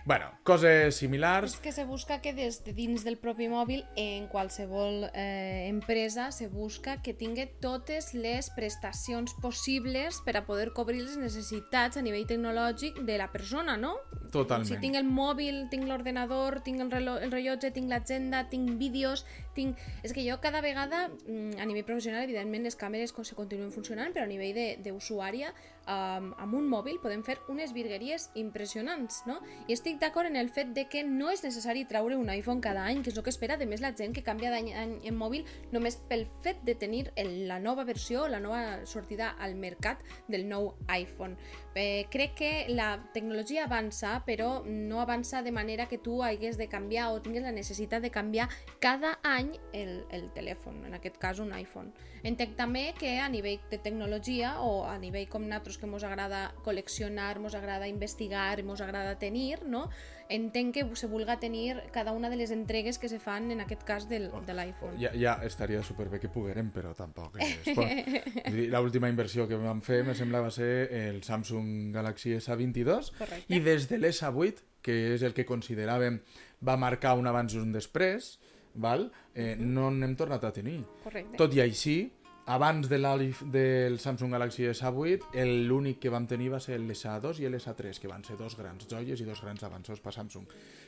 Bueno, 0.06 0.26
coses 0.44 0.98
similars. 1.00 1.54
És 1.54 1.62
que 1.64 1.72
se 1.72 1.86
busca 1.88 2.20
que 2.20 2.34
des 2.36 2.58
de 2.66 2.74
dins 2.76 3.06
del 3.08 3.16
propi 3.16 3.48
mòbil, 3.48 3.86
en 3.96 4.28
qualsevol 4.28 5.06
eh, 5.14 5.70
empresa, 5.70 6.28
se 6.36 6.50
busca 6.52 6.98
que 7.02 7.14
tingui 7.16 7.46
totes 7.64 8.12
les 8.14 8.50
prestacions 8.52 9.32
possibles 9.40 10.20
per 10.26 10.36
a 10.36 10.44
poder 10.44 10.74
cobrir 10.76 11.00
les 11.06 11.16
necessitats 11.16 11.96
a 11.96 12.04
nivell 12.04 12.28
tecnològic 12.28 13.00
de 13.08 13.16
la 13.18 13.30
persona, 13.32 13.78
no? 13.80 13.96
Totalment. 14.34 14.68
Si 14.68 14.82
tinc 14.84 15.00
el 15.00 15.08
mòbil, 15.08 15.70
tinc 15.72 15.88
l'ordenador, 15.88 16.60
tinc 16.68 16.84
el, 16.84 17.08
el 17.08 17.32
rellotge, 17.32 17.72
tinc 17.72 17.88
l'agenda, 17.88 18.44
tinc 18.52 18.76
vídeos, 18.82 19.24
tinc... 19.56 19.80
És 20.04 20.12
que 20.12 20.26
jo 20.28 20.36
cada 20.44 20.60
vegada, 20.66 21.06
mm, 21.14 21.62
a 21.64 21.70
nivell 21.70 21.88
professional, 21.88 22.26
evidentment 22.28 22.68
les 22.68 22.76
càmeres 22.76 23.16
se 23.16 23.40
continuen 23.40 23.72
funcionant, 23.72 24.12
però 24.12 24.28
a 24.28 24.32
nivell 24.32 24.84
d'usuària, 24.84 25.54
um, 25.88 26.32
amb 26.38 26.58
un 26.58 26.68
mòbil 26.70 27.00
podem 27.04 27.24
fer 27.26 27.38
unes 27.52 27.74
virgueries 27.76 28.30
impressionants, 28.40 29.24
no? 29.30 29.40
I 29.68 29.76
estic 29.76 30.00
d'acord 30.02 30.30
en 30.30 30.38
el 30.40 30.50
fet 30.54 30.74
de 30.76 30.88
que 30.90 31.04
no 31.08 31.32
és 31.34 31.44
necessari 31.46 31.86
treure 31.90 32.18
un 32.20 32.30
iPhone 32.34 32.64
cada 32.64 32.86
any, 32.88 33.04
que 33.04 33.12
és 33.14 33.18
el 33.18 33.26
que 33.26 33.34
espera, 33.34 33.58
de 33.58 33.68
més 33.70 33.84
la 33.84 33.94
gent 33.98 34.16
que 34.16 34.26
canvia 34.26 34.52
d'any 34.54 34.72
en 34.74 35.18
mòbil 35.18 35.46
només 35.72 36.00
pel 36.10 36.26
fet 36.46 36.64
de 36.66 36.76
tenir 36.76 37.06
el, 37.16 37.48
la 37.48 37.60
nova 37.60 37.86
versió, 37.88 38.28
la 38.28 38.42
nova 38.44 38.86
sortida 38.90 39.34
al 39.40 39.56
mercat 39.56 40.04
del 40.28 40.48
nou 40.50 40.74
iPhone. 40.88 41.38
Eh, 41.76 42.06
crec 42.12 42.36
que 42.38 42.52
la 42.70 43.00
tecnologia 43.14 43.66
avança, 43.66 44.20
però 44.28 44.62
no 44.66 45.02
avança 45.02 45.42
de 45.42 45.52
manera 45.52 45.88
que 45.90 45.98
tu 45.98 46.22
hagués 46.22 46.58
de 46.58 46.68
canviar 46.70 47.10
o 47.12 47.22
tingues 47.22 47.42
la 47.42 47.52
necessitat 47.52 48.04
de 48.04 48.12
canviar 48.14 48.48
cada 48.80 49.18
any 49.24 49.56
el, 49.74 50.04
el 50.14 50.30
telèfon, 50.36 50.84
en 50.86 50.94
aquest 50.94 51.18
cas 51.18 51.42
un 51.42 51.54
iPhone. 51.58 51.90
Entenc 52.24 52.54
també 52.56 52.94
que 53.00 53.18
a 53.20 53.28
nivell 53.28 53.60
de 53.72 53.80
tecnologia 53.82 54.60
o 54.62 54.86
a 54.86 55.00
nivell 55.02 55.26
com 55.28 55.48
nosaltres 55.48 55.80
que 55.82 55.90
ens 55.90 56.06
agrada 56.06 56.44
col·leccionar, 56.64 57.36
ens 57.42 57.58
agrada 57.58 57.90
investigar, 57.90 58.60
ens 58.62 58.82
agrada 58.86 59.18
tenir, 59.18 59.64
no? 59.66 59.90
Entenc 60.30 60.74
que 60.74 60.84
se 60.96 61.08
vulga 61.08 61.40
tenir 61.40 61.78
cada 61.92 62.12
una 62.12 62.30
de 62.30 62.38
les 62.38 62.52
entregues 62.52 63.00
que 63.00 63.10
se 63.10 63.20
fan 63.20 63.52
en 63.52 63.62
aquest 63.62 63.84
cas 63.84 64.08
del, 64.10 64.30
oh, 64.34 64.42
de 64.42 64.54
l'iPhone. 64.54 64.98
Ja, 65.02 65.12
ja 65.18 65.36
estaria 65.46 65.84
superbé 65.84 66.20
que 66.20 66.32
poguérem, 66.32 66.72
però 66.74 66.94
tampoc 66.98 67.40
és 67.42 67.74
L'última 68.74 69.10
inversió 69.12 69.48
que 69.48 69.60
vam 69.60 69.82
fer, 69.82 70.04
me 70.08 70.16
sembla, 70.16 70.44
va 70.44 70.52
ser 70.52 70.88
el 71.04 71.22
Samsung 71.24 71.94
Galaxy 71.94 72.38
S22 72.38 73.14
Correcte. 73.18 73.54
i 73.54 73.62
des 73.64 73.88
de 73.90 74.00
l'S8, 74.00 74.66
que 74.84 74.98
és 75.14 75.24
el 75.24 75.36
que 75.36 75.48
consideràvem 75.48 76.20
va 76.64 76.80
marcar 76.80 77.16
un 77.20 77.28
abans 77.28 77.54
i 77.56 77.62
un 77.62 77.72
després, 77.76 78.38
val? 78.74 79.12
Eh, 79.34 79.54
uh 79.54 79.60
-huh. 79.60 79.66
no 79.66 79.92
n'hem 79.92 80.16
tornat 80.16 80.44
a 80.44 80.52
tenir. 80.52 80.84
Correcte. 81.04 81.38
Tot 81.38 81.54
i 81.54 81.62
així, 81.62 82.12
abans 82.46 82.90
de 82.90 83.00
del 83.52 84.00
Samsung 84.00 84.32
Galaxy 84.32 84.64
S8, 84.64 85.34
l'únic 85.68 86.00
que 86.00 86.10
vam 86.10 86.28
tenir 86.28 86.50
va 86.52 86.60
ser 86.60 86.80
l'S2 86.80 87.40
i 87.40 87.50
l'S3, 87.50 88.00
que 88.00 88.08
van 88.08 88.24
ser 88.24 88.38
dos 88.38 88.58
grans 88.58 88.88
joies 88.88 89.22
i 89.22 89.26
dos 89.26 89.42
grans 89.42 89.64
avanços 89.64 90.00
per 90.00 90.14
Samsung. 90.14 90.48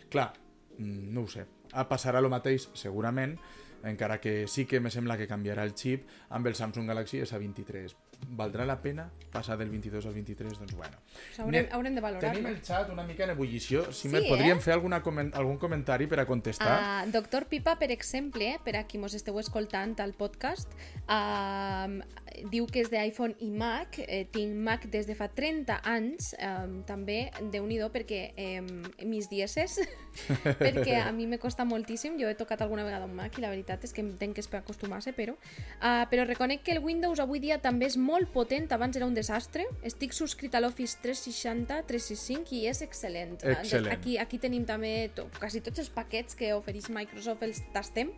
Clar, 0.10 0.34
mm, 0.78 1.14
no 1.14 1.22
ho 1.22 1.28
sé. 1.28 1.46
Passarà 1.90 2.20
el 2.20 2.30
mateix, 2.30 2.70
segurament, 2.74 3.38
encara 3.84 4.20
que 4.20 4.48
sí 4.48 4.66
que 4.66 4.80
me 4.80 4.92
sembla 4.92 5.18
que 5.18 5.28
canviarà 5.28 5.64
el 5.64 5.76
xip 5.76 6.08
amb 6.30 6.48
el 6.48 6.56
Samsung 6.56 6.88
Galaxy 6.88 7.22
S23 7.22 7.94
valdrà 8.30 8.66
la 8.66 8.82
pena 8.82 9.10
passar 9.32 9.58
del 9.58 9.70
22 9.70 10.06
al 10.06 10.14
23? 10.14 10.60
Doncs 10.60 10.76
bueno. 10.76 10.98
Haurem, 11.38 11.68
haurem 11.72 11.96
de 11.96 12.02
valorar 12.02 12.32
Tenim 12.32 12.48
el 12.50 12.62
xat 12.64 12.90
una 12.94 13.04
mica 13.04 13.26
en 13.26 13.34
ebullició. 13.36 13.84
Si 13.92 14.08
sí, 14.08 14.14
me 14.14 14.22
podríem 14.30 14.58
eh? 14.58 14.64
fer 14.64 14.74
alguna 14.74 15.02
algun 15.04 15.58
comentari 15.60 16.08
per 16.08 16.22
a 16.24 16.26
contestar. 16.26 16.76
Uh, 16.80 17.12
doctor 17.12 17.48
Pipa, 17.52 17.76
per 17.80 17.92
exemple, 17.92 18.56
per 18.64 18.78
a 18.80 18.86
qui 18.88 19.02
mos 19.02 19.14
esteu 19.18 19.38
escoltant 19.42 19.98
al 20.00 20.16
podcast, 20.16 20.72
uh, 21.12 22.00
diu 22.52 22.68
que 22.72 22.86
és 22.86 22.92
d'iPhone 22.92 23.36
i 23.44 23.52
Mac. 23.52 24.00
Eh, 24.06 24.24
tinc 24.32 24.56
Mac 24.64 24.88
des 24.92 25.08
de 25.08 25.16
fa 25.18 25.28
30 25.28 25.82
anys, 25.84 26.32
um, 26.40 26.80
també, 26.88 27.30
de 27.52 27.60
nhi 27.66 27.80
perquè 27.92 28.22
um, 28.62 28.86
mis 29.10 29.28
dieces, 29.30 29.82
perquè 30.64 31.02
a 31.02 31.12
mi 31.12 31.28
me 31.28 31.40
costa 31.40 31.66
moltíssim. 31.68 32.16
Jo 32.20 32.30
he 32.32 32.40
tocat 32.40 32.62
alguna 32.64 32.86
vegada 32.88 33.06
un 33.06 33.16
Mac 33.16 33.38
i 33.38 33.44
la 33.44 33.52
veritat 33.52 33.84
és 33.84 33.92
que 33.92 34.02
em 34.02 34.16
tenc 34.18 34.40
que 34.40 34.44
acostumar-se, 34.56 35.12
però, 35.12 35.36
uh, 35.36 36.08
però 36.12 36.24
reconec 36.24 36.64
que 36.64 36.72
el 36.72 36.80
Windows 36.84 37.20
avui 37.20 37.44
dia 37.44 37.60
també 37.60 37.90
és 37.92 37.98
molt 37.98 38.15
potent, 38.32 38.72
abans 38.72 38.96
era 38.96 39.06
un 39.06 39.14
desastre. 39.14 39.66
Estic 39.84 40.16
subscrit 40.16 40.56
a 40.56 40.62
l'Office 40.64 40.98
360, 41.04 41.82
365 41.90 42.56
i 42.56 42.64
és 42.72 42.82
excel·lent. 42.86 43.36
excel·lent. 43.44 43.92
Aquí, 43.92 44.18
aquí 44.18 44.40
tenim 44.40 44.64
també 44.66 45.12
to, 45.14 45.28
quasi 45.40 45.60
tots 45.62 45.84
els 45.84 45.92
paquets 45.92 46.40
que 46.40 46.54
ofereix 46.56 46.88
Microsoft, 46.90 47.44
els 47.44 47.62
tastem. 47.76 48.16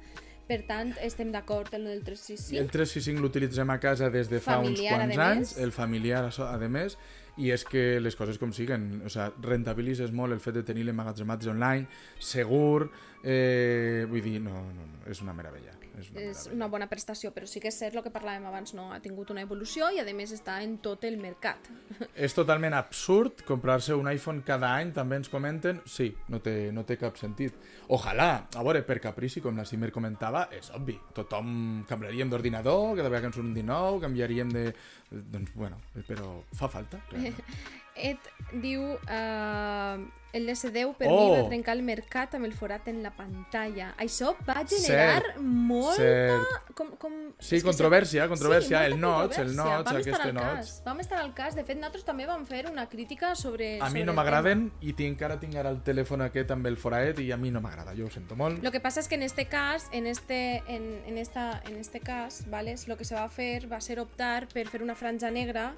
Per 0.48 0.62
tant, 0.64 0.94
estem 1.04 1.34
d'acord 1.34 1.74
en 1.76 1.90
el 1.92 2.04
365. 2.06 2.62
El 2.62 2.70
365 2.72 3.24
l'utilitzem 3.26 3.74
a 3.74 3.80
casa 3.84 4.08
des 4.14 4.30
de 4.32 4.40
fa 4.40 4.62
familiar, 4.62 4.94
uns 5.02 5.16
quants 5.18 5.24
anys, 5.26 5.56
el 5.60 5.74
familiar 5.76 6.22
a 6.30 6.70
més, 6.72 6.96
i 7.36 7.52
és 7.52 7.66
que 7.68 8.00
les 8.00 8.16
coses 8.16 8.40
com 8.40 8.54
siguen, 8.56 9.02
o 9.06 9.12
sea, 9.12 9.28
rentabilitzes 9.44 10.14
molt 10.16 10.38
el 10.38 10.40
fet 10.40 10.62
de 10.62 10.64
tenir 10.64 10.88
l'emmagatzematge 10.88 11.52
online, 11.52 11.90
segur, 12.20 12.88
eh, 13.24 14.06
vull 14.08 14.24
dir, 14.24 14.40
no, 14.42 14.64
no, 14.72 14.88
no, 14.88 15.04
és 15.12 15.22
una 15.26 15.36
meravella. 15.36 15.77
És 15.98 16.10
una, 16.12 16.22
és 16.22 16.44
una 16.54 16.68
bona 16.72 16.88
prestació, 16.90 17.32
però 17.34 17.48
sí 17.50 17.62
que 17.64 17.72
és 17.72 17.78
cert 17.80 17.98
el 17.98 18.04
que 18.06 18.12
parlàvem 18.14 18.46
abans, 18.50 18.74
no? 18.78 18.90
ha 18.94 19.00
tingut 19.04 19.32
una 19.34 19.44
evolució 19.46 19.90
i 19.94 20.02
a 20.02 20.06
més 20.18 20.34
està 20.36 20.60
en 20.64 20.78
tot 20.84 21.04
el 21.08 21.18
mercat. 21.22 21.70
És 22.28 22.36
totalment 22.38 22.76
absurd 22.78 23.44
comprar-se 23.48 23.96
un 23.98 24.10
iPhone 24.12 24.44
cada 24.48 24.74
any, 24.78 24.94
també 24.96 25.20
ens 25.22 25.32
comenten, 25.34 25.82
sí, 25.90 26.12
no 26.32 26.42
té, 26.44 26.72
no 26.74 26.86
té 26.88 27.00
cap 27.02 27.18
sentit. 27.20 27.58
Ojalà, 27.94 28.30
a 28.54 28.66
veure, 28.66 28.84
per 28.88 29.00
caprici, 29.04 29.42
com 29.42 29.58
la 29.58 29.66
Simer 29.68 29.92
comentava, 29.96 30.48
és 30.54 30.70
obvi, 30.78 30.98
tothom 31.18 31.84
canviaríem 31.90 32.30
d'ordinador, 32.32 32.96
cada 33.00 33.10
vegada 33.10 33.28
que 33.28 33.34
ens 33.34 33.42
un 33.44 33.54
19, 33.58 34.06
canviaríem 34.06 34.54
de... 34.54 34.70
Doncs, 35.08 35.54
bueno, 35.56 35.82
però 36.08 36.38
fa 36.58 36.70
falta. 36.72 37.02
Realment. 37.12 37.44
Et 37.98 38.32
diu... 38.62 38.94
Uh, 39.08 40.06
el 40.38 40.48
DS10 40.48 40.96
per 40.96 41.08
Oh! 41.10 41.18
mi 41.18 41.42
va 41.42 41.48
trencar 41.48 41.74
el 41.76 41.84
mercat 41.84 42.36
amb 42.38 42.46
el 42.46 42.54
forat 42.54 42.88
en 42.92 43.02
la 43.04 43.12
pantalla. 43.16 43.94
Això 44.02 44.34
va 44.48 44.62
generar 44.68 45.22
Cert, 45.24 45.40
molta... 45.42 45.98
cert. 45.98 46.72
Com, 46.78 46.92
com... 47.02 47.16
Sí, 47.40 47.58
és 47.58 47.66
controvèrsia, 47.66 48.28
controvèrsia, 48.30 48.84
Sí, 48.84 48.92
el 48.92 49.00
notch, 49.02 49.40
el 49.42 49.56
notch, 49.58 49.88
Vam 49.88 50.00
aquest 50.02 50.28
notch. 50.36 50.74
Vam 50.86 51.02
estar 51.04 51.22
al 51.24 51.34
cas. 51.38 51.56
De 51.58 51.64
fet, 51.68 51.80
nosaltres 51.80 52.06
també 52.08 52.28
vam 52.30 52.46
fer 52.50 52.66
una 52.70 52.88
crítica 52.92 53.34
sobre... 53.36 53.78
A 53.80 53.90
mi 53.90 54.02
sobre 54.02 54.06
no 54.12 54.18
m'agraden 54.18 54.68
i 54.82 54.94
tinc, 54.94 55.18
encara 55.18 55.40
tinc 55.42 55.56
ara 55.58 55.72
el 55.74 55.82
telèfon 55.86 56.26
aquest 56.28 56.52
amb 56.54 56.68
el 56.70 56.78
foraet 56.78 57.22
i 57.24 57.32
a 57.32 57.40
mi 57.42 57.50
no 57.54 57.64
m'agrada, 57.64 57.96
jo 57.98 58.06
ho 58.06 58.14
sento 58.14 58.36
molt. 58.36 58.62
Lo 58.64 58.72
que 58.72 58.82
pasa 58.84 59.00
es 59.00 59.08
que 59.08 59.16
en 59.16 59.24
este 59.24 59.48
cas, 59.48 59.88
en 59.92 60.06
este, 60.06 60.62
en, 60.68 61.02
en 61.08 61.18
esta, 61.18 61.62
en 61.66 61.78
este 61.78 62.00
cas, 62.00 62.44
¿vale? 62.50 62.76
lo 62.86 62.98
que 62.98 63.06
se 63.06 63.16
va 63.16 63.28
fer 63.30 63.72
va 63.72 63.80
ser 63.82 64.00
optar 64.00 64.48
per 64.54 64.68
fer 64.68 64.84
una 64.84 64.94
franja 64.96 65.32
negra 65.32 65.74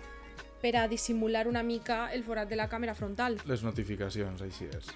per 0.61 0.75
a 0.77 0.87
dissimular 0.87 1.47
una 1.47 1.63
mica 1.63 2.07
el 2.13 2.23
forat 2.23 2.49
de 2.49 2.57
la 2.59 2.67
càmera 2.71 2.95
frontal. 2.95 3.39
Les 3.49 3.63
notificacions, 3.63 4.41
així 4.45 4.67
és. 4.69 4.91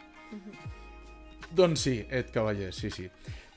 Doncs 1.54 1.86
sí, 1.86 2.00
Ed 2.10 2.32
Cavallers, 2.34 2.76
sí, 2.76 2.90
sí. 2.90 3.08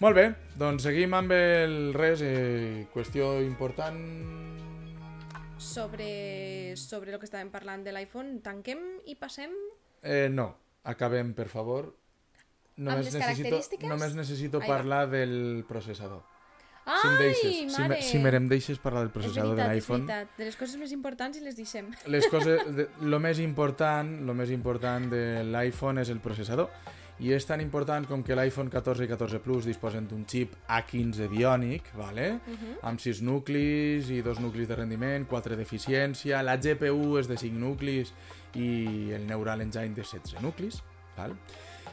Molt 0.04 0.18
bé, 0.18 0.26
doncs 0.60 0.84
seguim 0.84 1.14
amb 1.16 1.32
el 1.32 1.94
res, 1.96 2.22
eh, 2.22 2.86
qüestió 2.92 3.40
important... 3.42 4.00
Sobre, 5.56 6.76
sobre 6.76 7.14
lo 7.14 7.18
que 7.18 7.24
estàvem 7.24 7.48
parlant 7.48 7.80
de 7.86 7.94
l'iPhone, 7.96 8.42
tanquem 8.44 8.82
i 9.08 9.16
passem? 9.16 9.54
Eh, 10.04 10.28
no, 10.28 10.50
acabem, 10.84 11.32
per 11.32 11.48
favor. 11.48 11.94
Només 12.76 13.06
les 13.06 13.14
necessito, 13.16 13.48
característiques? 13.48 13.88
només 13.88 14.16
necessito 14.18 14.60
parlar 14.60 15.06
del 15.08 15.64
processador. 15.68 16.35
Ai, 16.86 16.98
si 17.02 17.08
em 17.08 17.16
deixes, 17.18 17.74
si, 17.74 17.82
me, 17.82 17.96
si 18.02 18.18
me 18.22 18.30
em 18.30 18.44
deixes 18.46 18.78
parlar 18.78 19.02
del 19.02 19.10
processador 19.10 19.56
de 19.56 19.62
veritat, 19.62 19.72
és 19.72 19.82
l'iPhone... 19.82 20.04
veritat. 20.06 20.36
De 20.38 20.46
les 20.46 20.58
coses 20.58 20.78
més 20.78 20.92
importants 20.94 21.38
i 21.38 21.42
les 21.42 21.56
deixem. 21.58 21.88
Les 22.14 22.28
coses, 22.32 22.62
de, 22.76 22.86
lo 23.02 23.18
més 23.22 23.40
important, 23.42 24.12
lo 24.28 24.36
més 24.38 24.52
important 24.54 25.10
de 25.10 25.24
l'iPhone 25.50 26.04
és 26.04 26.12
el 26.14 26.22
processador 26.22 26.70
i 27.18 27.32
és 27.32 27.46
tan 27.48 27.62
important 27.64 28.04
com 28.06 28.22
que 28.22 28.36
l'iPhone 28.36 28.70
14 28.70 29.06
i 29.06 29.08
14 29.08 29.40
Plus 29.42 29.66
disposen 29.66 30.06
d'un 30.06 30.26
xip 30.28 30.52
A15 30.68 31.30
Bionic, 31.32 31.88
vale? 31.96 32.28
amb 32.84 33.00
6 33.00 33.22
nuclis 33.24 34.10
i 34.12 34.20
2 34.22 34.42
nuclis 34.44 34.68
de 34.68 34.76
rendiment, 34.76 35.24
4 35.26 35.56
d'eficiència, 35.56 36.42
la 36.44 36.58
GPU 36.60 37.16
és 37.18 37.30
de 37.30 37.40
5 37.40 37.56
nuclis 37.56 38.12
i 38.54 39.12
el 39.16 39.26
Neural 39.26 39.64
Engine 39.64 39.96
de 39.96 40.04
16 40.04 40.44
nuclis. 40.44 40.82
Val? 41.16 41.32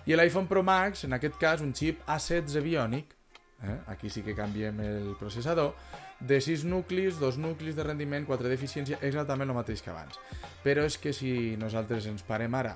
I 0.06 0.18
l'iPhone 0.20 0.52
Pro 0.52 0.62
Max, 0.68 1.06
en 1.08 1.16
aquest 1.16 1.40
cas, 1.40 1.64
un 1.64 1.72
xip 1.72 2.04
A16 2.04 2.60
Bionic, 2.62 3.16
eh? 3.64 3.80
aquí 3.88 4.10
sí 4.10 4.22
que 4.22 4.36
canviem 4.36 4.80
el 4.84 5.16
processador, 5.20 5.74
de 6.20 6.40
6 6.42 6.66
nuclis, 6.66 7.20
2 7.20 7.38
nuclis 7.38 7.76
de 7.76 7.84
rendiment, 7.84 8.26
4 8.28 8.52
d'eficiència, 8.52 9.00
exactament 9.02 9.50
el 9.50 9.58
mateix 9.58 9.82
que 9.84 9.92
abans. 9.92 10.20
Però 10.64 10.86
és 10.88 10.98
que 10.98 11.14
si 11.16 11.56
nosaltres 11.60 12.08
ens 12.12 12.24
parem 12.28 12.56
ara 12.56 12.76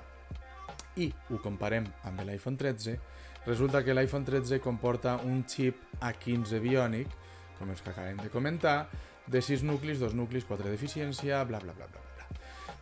i 0.98 1.12
ho 1.30 1.38
comparem 1.42 1.86
amb 2.08 2.24
l'iPhone 2.26 2.58
13, 2.58 2.98
resulta 3.46 3.84
que 3.84 3.94
l'iPhone 3.94 4.26
13 4.26 4.60
comporta 4.64 5.16
un 5.24 5.44
xip 5.46 6.00
A15 6.00 6.60
Bionic, 6.64 7.14
com 7.58 7.70
els 7.70 7.82
que 7.82 7.94
acabem 7.94 8.18
de 8.22 8.32
comentar, 8.34 8.88
de 9.28 9.42
6 9.42 9.64
nuclis, 9.68 10.00
2 10.00 10.14
nuclis, 10.18 10.46
4 10.48 10.68
d'eficiència, 10.68 11.44
bla, 11.44 11.60
bla, 11.62 11.76
bla, 11.76 11.86
bla. 11.86 12.07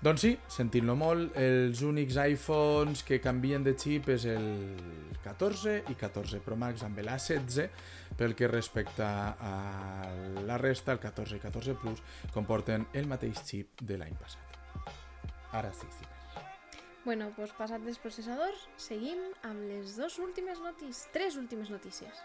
Doncs 0.05 0.21
sí, 0.21 0.31
sentint-lo 0.53 0.93
molt, 0.95 1.33
els 1.41 1.81
únics 1.83 2.19
iPhones 2.21 3.01
que 3.07 3.17
canvien 3.25 3.65
de 3.65 3.73
xip 3.81 4.11
és 4.13 4.27
el 4.29 4.45
14 5.25 5.79
i 5.89 5.97
14 5.97 6.43
Pro 6.45 6.59
Max 6.61 6.85
amb 6.85 7.01
l'A16, 7.01 7.71
pel 8.19 8.37
que 8.37 8.51
respecta 8.51 9.09
a 9.41 9.55
la 10.47 10.59
resta, 10.61 10.93
el 10.93 11.01
14 11.01 11.41
i 11.41 11.43
14 11.43 11.79
Plus 11.81 12.03
comporten 12.35 12.85
el 12.93 13.09
mateix 13.09 13.41
xip 13.49 13.81
de 13.89 13.97
l'any 13.97 14.15
passat. 14.21 14.61
Ara 15.57 15.73
sí, 15.73 15.89
sí. 15.97 16.05
Bueno, 17.07 17.31
doncs 17.39 17.57
passat 17.57 17.81
dels 17.87 17.99
processadors, 18.03 18.67
seguim 18.83 19.23
amb 19.49 19.65
les 19.71 19.97
dues 19.97 20.21
últimes 20.21 20.61
notícies, 20.61 21.07
tres 21.15 21.41
últimes 21.41 21.73
notícies. 21.73 22.21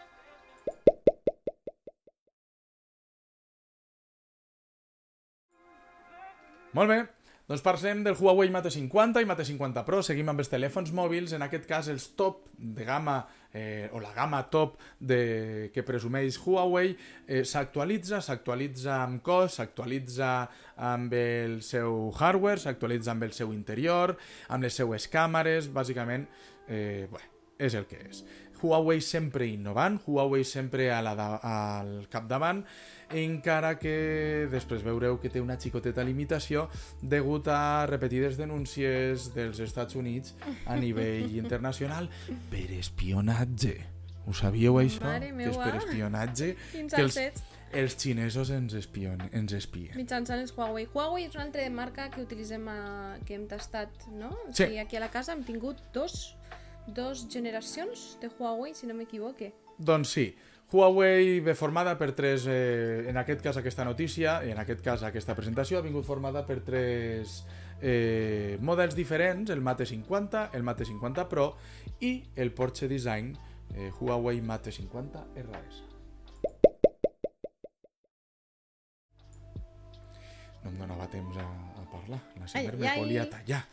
Molt 6.72 6.88
bé, 6.88 7.00
doncs 7.48 7.62
parlem 7.64 8.04
del 8.06 8.14
Huawei 8.14 8.50
Mate 8.54 8.70
50 8.70 9.20
i 9.20 9.26
Mate 9.26 9.44
50 9.44 9.82
Pro. 9.86 9.98
Seguim 10.06 10.28
amb 10.30 10.40
els 10.40 10.50
telèfons 10.52 10.92
mòbils, 10.94 11.34
en 11.34 11.42
aquest 11.42 11.66
cas 11.68 11.88
els 11.90 12.12
top 12.18 12.44
de 12.56 12.86
gamma 12.86 13.16
eh, 13.52 13.88
o 13.92 14.00
la 14.00 14.12
gamma 14.14 14.44
top 14.50 14.78
de, 14.98 15.70
que 15.74 15.82
presumeix 15.86 16.38
Huawei 16.44 16.94
eh, 17.26 17.42
s'actualitza, 17.42 18.22
s'actualitza 18.22 19.00
amb 19.02 19.24
cost, 19.26 19.58
s'actualitza 19.58 20.30
amb 20.92 21.12
el 21.18 21.58
seu 21.66 22.12
hardware, 22.14 22.62
s'actualitza 22.62 23.12
amb 23.16 23.26
el 23.26 23.34
seu 23.36 23.52
interior, 23.52 24.14
amb 24.48 24.68
les 24.68 24.78
seues 24.78 25.10
càmeres, 25.10 25.68
bàsicament, 25.74 26.28
eh, 26.68 27.08
bé, 27.10 27.26
és 27.58 27.74
el 27.74 27.90
que 27.90 28.00
és. 28.06 28.22
Huawei 28.62 29.00
sempre 29.02 29.46
innovant, 29.50 30.00
Huawei 30.06 30.44
sempre 30.46 30.90
a 30.94 31.00
la 31.02 31.14
da, 31.18 31.28
al 31.42 32.06
capdavant, 32.08 32.62
encara 33.12 33.74
que 33.78 34.46
després 34.52 34.84
veureu 34.86 35.18
que 35.20 35.28
té 35.28 35.42
una 35.42 35.58
xicoteta 35.60 36.04
limitació 36.06 36.68
degut 37.02 37.48
a 37.52 37.84
repetides 37.90 38.38
denúncies 38.40 39.32
dels 39.34 39.58
Estats 39.60 39.96
Units 39.98 40.34
a 40.66 40.76
nivell 40.80 41.34
internacional 41.42 42.08
per 42.50 42.68
espionatge. 42.78 43.74
Ho 44.22 44.32
sabíeu, 44.38 44.76
això? 44.78 45.02
Mare 45.02 45.32
que 45.34 45.48
és 45.50 45.56
per 45.58 45.72
espionatge 45.80 46.52
Quins 46.72 46.94
que 46.94 47.02
els, 47.02 47.16
els 47.74 47.96
xinesos 47.98 48.52
ens, 48.54 48.76
espion, 48.78 49.18
ens 49.34 49.50
espien. 49.58 49.96
Mitjançant 49.98 50.38
els 50.38 50.52
Huawei. 50.54 50.86
Huawei 50.94 51.26
és 51.26 51.34
una 51.34 51.48
altra 51.48 51.64
marca 51.74 52.06
que 52.14 52.22
utilitzem, 52.22 52.68
a... 52.70 53.16
que 53.26 53.34
hem 53.34 53.48
tastat, 53.50 53.90
no? 54.14 54.30
O 54.30 54.52
Sí. 54.52 54.62
sigui, 54.68 54.78
aquí 54.78 54.94
a 54.96 55.02
la 55.02 55.10
casa 55.10 55.34
hem 55.34 55.42
tingut 55.42 55.82
dos, 55.92 56.36
dos 56.86 57.26
generacions 57.30 58.18
de 58.20 58.28
Huawei, 58.28 58.74
si 58.74 58.86
no 58.86 58.94
m'equivoque. 58.94 59.52
Doncs 59.78 60.12
sí, 60.12 60.26
Huawei 60.72 61.40
ve 61.40 61.54
formada 61.54 61.98
per 61.98 62.12
tres, 62.16 62.46
eh, 62.48 63.04
en 63.10 63.16
aquest 63.20 63.42
cas 63.44 63.56
aquesta 63.60 63.84
notícia, 63.84 64.40
en 64.42 64.58
aquest 64.58 64.80
cas 64.80 65.02
aquesta 65.04 65.34
presentació, 65.36 65.78
ha 65.78 65.84
vingut 65.84 66.06
formada 66.06 66.46
per 66.48 66.62
tres 66.64 67.42
eh, 67.82 68.56
models 68.60 68.96
diferents, 68.96 69.50
el 69.50 69.60
Mate 69.60 69.84
50, 69.86 70.50
el 70.54 70.62
Mate 70.62 70.86
50 70.88 71.28
Pro 71.28 71.52
i 72.00 72.22
el 72.36 72.52
Porsche 72.56 72.88
Design 72.88 73.34
eh, 73.74 73.90
Huawei 74.00 74.40
Mate 74.40 74.72
50 74.72 75.26
RS. 75.44 75.82
No 80.62 80.70
em 80.70 80.76
donava 80.78 81.08
temps 81.10 81.36
a, 81.42 81.44
a 81.44 81.86
parlar, 81.90 82.20
la 82.38 82.46
Semer 82.48 82.74
Ai, 82.76 82.78
me 82.80 82.88
ai. 82.88 83.00
volia 83.00 83.28
tallar. 83.28 83.64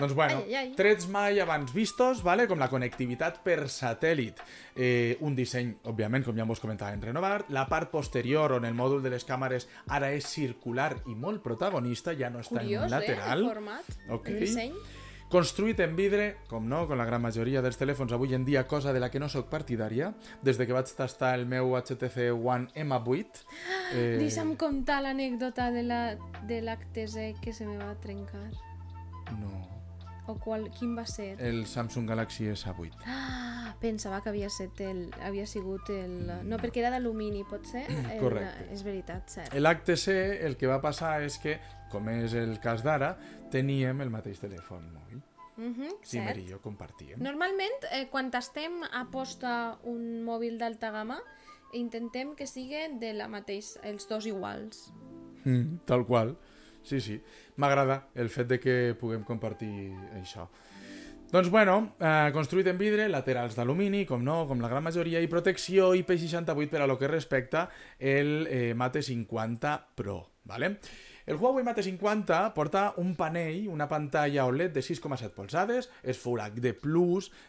Doncs 0.00 0.14
bueno, 0.16 0.42
Ai, 0.46 0.54
ai, 0.56 0.72
trets 0.74 1.06
mai 1.12 1.38
abans 1.40 1.72
vistos, 1.76 2.22
vale? 2.24 2.46
com 2.48 2.58
la 2.58 2.68
connectivitat 2.72 3.42
per 3.44 3.66
satèl·lit. 3.68 4.40
Eh, 4.74 5.16
un 5.20 5.34
disseny, 5.36 5.74
òbviament, 5.84 6.24
com 6.24 6.36
ja 6.36 6.44
vos 6.48 6.60
comentàvem, 6.62 7.02
renovat. 7.10 7.50
La 7.50 7.66
part 7.68 7.90
posterior, 7.92 8.52
on 8.56 8.64
el 8.64 8.74
mòdul 8.74 9.02
de 9.04 9.10
les 9.12 9.26
càmeres 9.28 9.68
ara 9.88 10.10
és 10.16 10.24
circular 10.26 10.96
i 11.06 11.14
molt 11.14 11.42
protagonista, 11.44 12.14
ja 12.16 12.30
no 12.30 12.40
està 12.40 12.60
Curiós, 12.64 12.82
en 12.82 12.88
un 12.88 12.90
lateral. 12.90 13.38
eh, 13.38 13.42
el 13.44 13.52
format, 13.52 13.94
Ok. 14.08 14.28
el 14.28 14.40
disseny. 14.40 14.74
Construït 15.30 15.78
en 15.78 15.92
vidre, 15.94 16.38
com 16.48 16.64
no, 16.66 16.88
com 16.88 16.98
la 16.98 17.04
gran 17.06 17.22
majoria 17.22 17.60
dels 17.62 17.76
telèfons 17.78 18.10
avui 18.12 18.34
en 18.34 18.44
dia, 18.44 18.64
cosa 18.66 18.92
de 18.92 18.98
la 18.98 19.12
que 19.12 19.20
no 19.20 19.28
sóc 19.28 19.46
partidària, 19.48 20.12
des 20.42 20.58
de 20.58 20.66
que 20.66 20.72
vaig 20.74 20.90
tastar 20.96 21.36
el 21.38 21.46
meu 21.46 21.76
HTC 21.76 22.32
One 22.34 22.66
M8. 22.74 23.44
Eh, 23.94 24.16
Deixa'm 24.18 24.56
contar 24.56 25.02
l'anècdota 25.04 25.70
de 25.70 25.84
la 25.84 26.16
de 26.48 26.60
l'HTC 26.62 27.36
que 27.40 27.52
se 27.52 27.64
me 27.64 27.76
va 27.78 27.94
trencar. 28.02 28.50
No, 29.38 29.68
O 30.26 30.36
qual, 30.38 30.68
quin 30.76 30.96
va 30.96 31.06
ser? 31.06 31.36
el 31.40 31.66
Samsung 31.66 32.08
Galaxy 32.08 32.44
S8. 32.50 33.00
Ah, 33.06 33.74
pensava 33.80 34.20
que 34.22 34.30
havia, 34.30 34.50
set 34.50 34.80
el, 34.84 35.10
havia 35.22 35.46
sigut 35.46 35.88
el... 35.94 36.30
No, 36.46 36.58
perquè 36.60 36.82
era 36.82 36.90
d'alumini, 36.90 37.42
pot 37.48 37.66
ser? 37.66 37.86
El, 38.12 38.20
Correcte. 38.20 38.68
És 38.74 38.84
veritat, 38.86 39.28
cert. 39.32 39.56
L'HTC 39.56 40.16
el 40.46 40.56
que 40.60 40.70
va 40.70 40.80
passar 40.84 41.16
és 41.24 41.38
que, 41.42 41.58
com 41.90 42.08
és 42.12 42.34
el 42.38 42.58
cas 42.62 42.84
d'ara, 42.86 43.14
teníem 43.50 44.00
el 44.04 44.12
mateix 44.12 44.38
telèfon 44.42 44.86
mòbil. 44.92 45.22
Uh 45.60 45.74
-huh, 45.76 45.96
Simer 46.02 46.38
i 46.38 46.46
jo 46.48 46.60
compartíem. 46.60 47.20
Normalment, 47.20 47.84
eh, 47.92 48.08
quan 48.08 48.30
tastem 48.30 48.82
a 48.82 49.10
posta 49.10 49.78
un 49.84 50.22
mòbil 50.24 50.58
d'alta 50.58 50.90
gamma, 50.90 51.20
intentem 51.72 52.34
que 52.34 52.46
siguin 52.46 52.98
de 52.98 53.12
la 53.12 53.28
mateix, 53.28 53.78
els 53.82 54.08
dos 54.08 54.26
iguals. 54.26 54.92
Mm, 55.44 55.84
tal 55.86 56.06
qual. 56.06 56.36
Sí, 56.82 57.00
sí. 57.00 57.20
M'agrada 57.56 58.08
el 58.14 58.30
fet 58.32 58.48
de 58.48 58.60
que 58.60 58.76
puguem 58.98 59.24
compartir 59.26 59.70
això. 60.20 60.48
Doncs 61.30 61.46
bueno, 61.52 61.94
eh, 62.02 62.30
construït 62.34 62.66
en 62.66 62.78
vidre, 62.80 63.04
laterals 63.08 63.54
d'alumini, 63.54 64.02
com 64.02 64.24
no, 64.26 64.48
com 64.50 64.58
la 64.58 64.70
gran 64.72 64.82
majoria, 64.82 65.20
i 65.22 65.30
protecció 65.30 65.92
IP68 65.94 66.72
per 66.72 66.82
a 66.82 66.88
lo 66.90 66.98
que 66.98 67.06
respecta 67.06 67.68
el 68.00 68.48
eh, 68.50 68.74
Mate 68.74 69.02
50 69.02 69.76
Pro. 69.94 70.24
¿vale? 70.42 70.80
El 71.26 71.36
Huawei 71.36 71.62
Mate 71.62 71.84
50 71.84 72.52
porta 72.54 72.94
un 72.96 73.14
panell, 73.14 73.68
una 73.68 73.86
pantalla 73.86 74.46
OLED 74.46 74.72
de 74.72 74.82
6,7 74.82 75.30
polzades, 75.30 75.86
és 76.02 76.18
Full 76.18 76.42
HD+, 76.42 76.74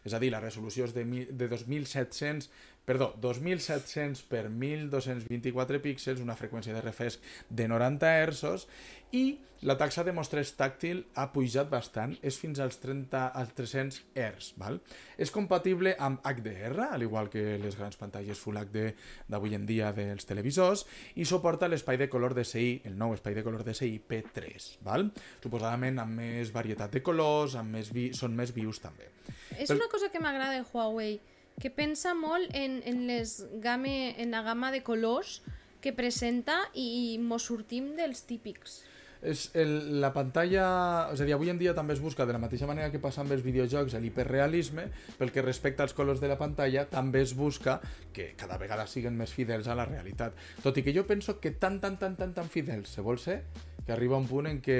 és 0.05 0.13
a 0.13 0.19
dir, 0.21 0.29
la 0.29 0.43
resolució 0.43 0.85
és 0.85 0.93
de, 0.93 1.05
de 1.31 1.47
2700 1.49 2.51
perdó, 2.85 3.13
2700 3.21 4.23
per 4.27 4.49
1224 4.49 5.81
píxels, 5.83 6.23
una 6.23 6.35
freqüència 6.39 6.73
de 6.75 6.81
refresc 6.81 7.23
de 7.49 7.69
90 7.71 8.11
Hz 8.25 8.67
i 9.11 9.25
la 9.61 9.75
taxa 9.77 10.01
de 10.01 10.13
mostres 10.17 10.55
tàctil 10.57 11.03
ha 11.13 11.27
pujat 11.35 11.67
bastant, 11.69 12.15
és 12.25 12.37
fins 12.41 12.57
als 12.63 12.79
30 12.81 13.19
als 13.37 13.51
300 13.53 13.99
Hz. 14.15 14.55
Val? 14.57 14.79
És 15.21 15.29
compatible 15.29 15.93
amb 16.01 16.23
HDR, 16.25 16.87
al 16.87 17.05
igual 17.05 17.29
que 17.29 17.59
les 17.61 17.77
grans 17.77 17.99
pantalles 17.99 18.41
Full 18.41 18.57
HD 18.57 18.87
d'avui 19.29 19.53
en 19.53 19.67
dia 19.69 19.91
dels 19.93 20.25
televisors, 20.25 20.87
i 21.21 21.27
suporta 21.29 21.69
l'espai 21.69 22.01
de 22.01 22.09
color 22.09 22.33
DSI, 22.33 22.81
el 22.89 22.97
nou 22.97 23.13
espai 23.13 23.37
de 23.37 23.45
color 23.45 23.61
DSI 23.67 23.91
P3. 24.09 24.71
Val? 24.87 25.11
Suposadament 25.43 26.01
amb 26.01 26.17
més 26.23 26.49
varietat 26.55 26.97
de 26.97 27.03
colors, 27.05 27.53
amb 27.61 27.77
més 27.77 27.93
vi... 27.93 28.09
són 28.17 28.33
més 28.33 28.55
vius 28.57 28.81
també. 28.81 29.11
És 29.59 29.69
Però... 29.69 29.77
una 29.77 29.91
cosa 29.93 30.09
que 30.09 30.23
m'agrada 30.23 30.57
de 30.57 30.65
Huawei, 30.65 31.19
que 31.59 31.69
pensa 31.73 32.13
molt 32.17 32.53
en, 32.57 32.79
en, 32.85 33.03
les 33.09 33.41
game, 33.63 34.15
en 34.21 34.31
la 34.31 34.41
gamma 34.45 34.71
de 34.71 34.83
colors 34.83 35.41
que 35.81 35.93
presenta 35.97 36.61
i 36.77 37.17
mos 37.21 37.49
sortim 37.49 37.91
dels 37.97 38.23
típics. 38.29 38.81
És 39.21 39.51
el, 39.53 40.01
la 40.01 40.09
pantalla... 40.13 40.65
És 41.13 41.21
a 41.21 41.27
dir, 41.27 41.35
avui 41.35 41.51
en 41.53 41.59
dia 41.61 41.75
també 41.77 41.93
es 41.93 42.01
busca, 42.01 42.25
de 42.25 42.33
la 42.33 42.41
mateixa 42.41 42.69
manera 42.69 42.89
que 42.93 43.01
passa 43.01 43.21
amb 43.21 43.33
els 43.35 43.43
videojocs, 43.45 43.93
l'hiperrealisme, 44.01 44.87
pel 45.19 45.33
que 45.33 45.43
respecta 45.45 45.85
als 45.85 45.93
colors 45.97 46.21
de 46.23 46.29
la 46.31 46.39
pantalla, 46.39 46.87
també 46.89 47.21
es 47.21 47.35
busca 47.37 47.77
que 48.15 48.31
cada 48.37 48.57
vegada 48.61 48.87
siguin 48.89 49.17
més 49.17 49.33
fidels 49.33 49.69
a 49.69 49.77
la 49.77 49.85
realitat. 49.85 50.37
Tot 50.65 50.77
i 50.81 50.85
que 50.85 50.95
jo 50.95 51.05
penso 51.09 51.37
que 51.39 51.53
tan, 51.53 51.77
tan, 51.83 51.99
tan, 52.01 52.17
tan, 52.17 52.33
tan 52.33 52.49
fidels 52.49 52.97
se 52.97 53.05
vol 53.05 53.21
ser, 53.21 53.43
que 53.85 53.93
arriba 53.95 54.19
un 54.19 54.27
punt 54.29 54.49
en 54.51 54.61
què 54.63 54.79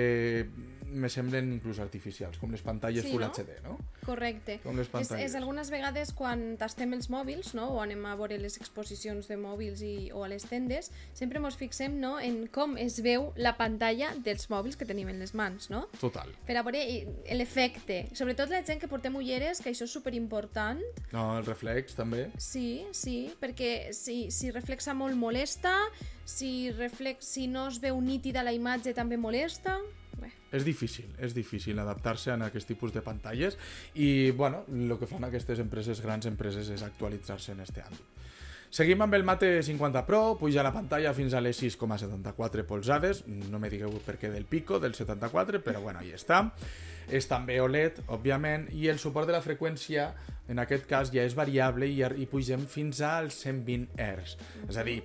me 0.92 1.10
semblen 1.10 1.48
inclús 1.56 1.80
artificials, 1.80 2.38
com 2.40 2.52
les 2.52 2.62
pantalles 2.66 3.06
sí, 3.06 3.14
Full 3.14 3.24
no? 3.24 3.30
HD, 3.32 3.58
no? 3.64 3.78
Correcte. 4.04 4.58
Com 4.64 4.78
les 4.80 4.90
pantalles. 4.92 5.24
És, 5.24 5.32
és 5.32 5.40
algunes 5.40 5.72
vegades 5.72 6.12
quan 6.18 6.58
tastem 6.60 6.94
els 6.98 7.08
mòbils, 7.14 7.54
no? 7.58 7.70
o 7.78 7.80
anem 7.84 8.04
a 8.10 8.16
veure 8.20 8.38
les 8.42 8.58
exposicions 8.60 9.30
de 9.32 9.38
mòbils 9.40 9.84
i, 9.88 9.94
o 10.12 10.26
a 10.26 10.30
les 10.32 10.46
tendes, 10.50 10.92
sempre 11.18 11.40
ens 11.42 11.58
fixem 11.58 11.98
no? 12.02 12.18
en 12.20 12.44
com 12.52 12.76
es 12.82 13.00
veu 13.04 13.32
la 13.40 13.56
pantalla 13.60 14.12
dels 14.20 14.50
mòbils 14.52 14.78
que 14.78 14.88
tenim 14.90 15.10
en 15.12 15.22
les 15.24 15.34
mans, 15.38 15.70
no? 15.72 15.86
Total. 16.02 16.32
Per 16.48 16.58
a 16.60 16.66
veure 16.68 16.84
l'efecte. 17.38 18.04
Sobretot 18.18 18.52
la 18.52 18.64
gent 18.68 18.82
que 18.82 18.92
portem 18.92 19.16
ulleres, 19.16 19.64
que 19.64 19.72
això 19.72 19.88
és 19.88 19.96
superimportant. 19.96 20.82
No, 21.16 21.32
el 21.40 21.48
reflex 21.48 21.96
també. 21.98 22.28
Sí, 22.42 22.84
sí, 22.92 23.32
perquè 23.40 23.92
si, 23.96 24.26
si 24.34 24.52
reflexa 24.52 24.96
molt 24.98 25.16
molesta, 25.16 25.78
si, 26.26 26.72
reflex, 26.72 27.26
si 27.26 27.48
no 27.48 27.68
es 27.72 27.82
veu 27.82 28.00
nítida 28.02 28.44
la 28.44 28.54
imatge 28.54 28.94
també 28.98 29.18
molesta 29.18 29.80
és 30.52 30.66
difícil, 30.68 31.08
és 31.18 31.34
difícil 31.34 31.80
adaptar-se 31.80 32.34
a 32.34 32.38
aquest 32.50 32.68
tipus 32.68 32.92
de 32.94 33.02
pantalles 33.02 33.58
i, 33.96 34.32
bueno, 34.36 34.66
el 34.68 34.98
que 35.00 35.08
fan 35.08 35.24
aquestes 35.24 35.62
empreses, 35.64 36.02
grans 36.04 36.28
empreses, 36.28 36.70
és 36.70 36.84
actualitzar-se 36.84 37.56
en 37.56 37.64
aquest 37.64 37.80
àmbit. 37.86 38.18
Seguim 38.72 39.02
amb 39.04 39.16
el 39.18 39.26
Mate 39.28 39.50
50 39.68 40.06
Pro, 40.08 40.38
puja 40.40 40.64
la 40.64 40.72
pantalla 40.72 41.12
fins 41.16 41.34
a 41.36 41.42
les 41.44 41.58
6,74 41.60 42.64
polzades, 42.68 43.26
no 43.28 43.60
me 43.60 43.72
digueu 43.72 43.98
per 44.06 44.16
què 44.20 44.32
del 44.32 44.46
pico, 44.48 44.80
del 44.80 44.96
74, 44.96 45.60
però 45.64 45.82
bueno, 45.84 46.00
ahí 46.00 46.14
està. 46.16 46.46
És 47.12 47.28
també 47.28 47.58
OLED, 47.60 48.06
òbviament, 48.16 48.70
i 48.72 48.88
el 48.88 49.00
suport 49.00 49.28
de 49.28 49.36
la 49.36 49.44
freqüència, 49.44 50.14
en 50.48 50.64
aquest 50.64 50.88
cas, 50.88 51.12
ja 51.12 51.26
és 51.28 51.36
variable 51.36 51.90
i, 51.92 52.00
i 52.00 52.30
pugem 52.32 52.64
fins 52.64 53.04
als 53.04 53.42
120 53.44 53.92
Hz. 54.00 54.38
És 54.70 54.80
a 54.80 54.88
dir, 54.88 55.02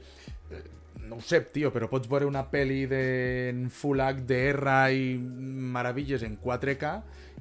no 1.05 1.17
ho 1.17 1.21
sé, 1.21 1.43
tio, 1.53 1.71
però 1.75 1.89
pots 1.91 2.09
veure 2.11 2.27
una 2.29 2.45
pel·li 2.51 2.85
de 2.91 3.03
Full 3.73 4.03
HDR 4.03 4.75
i 4.97 5.15
meravilles 5.77 6.25
en 6.27 6.39
4K 6.43 6.93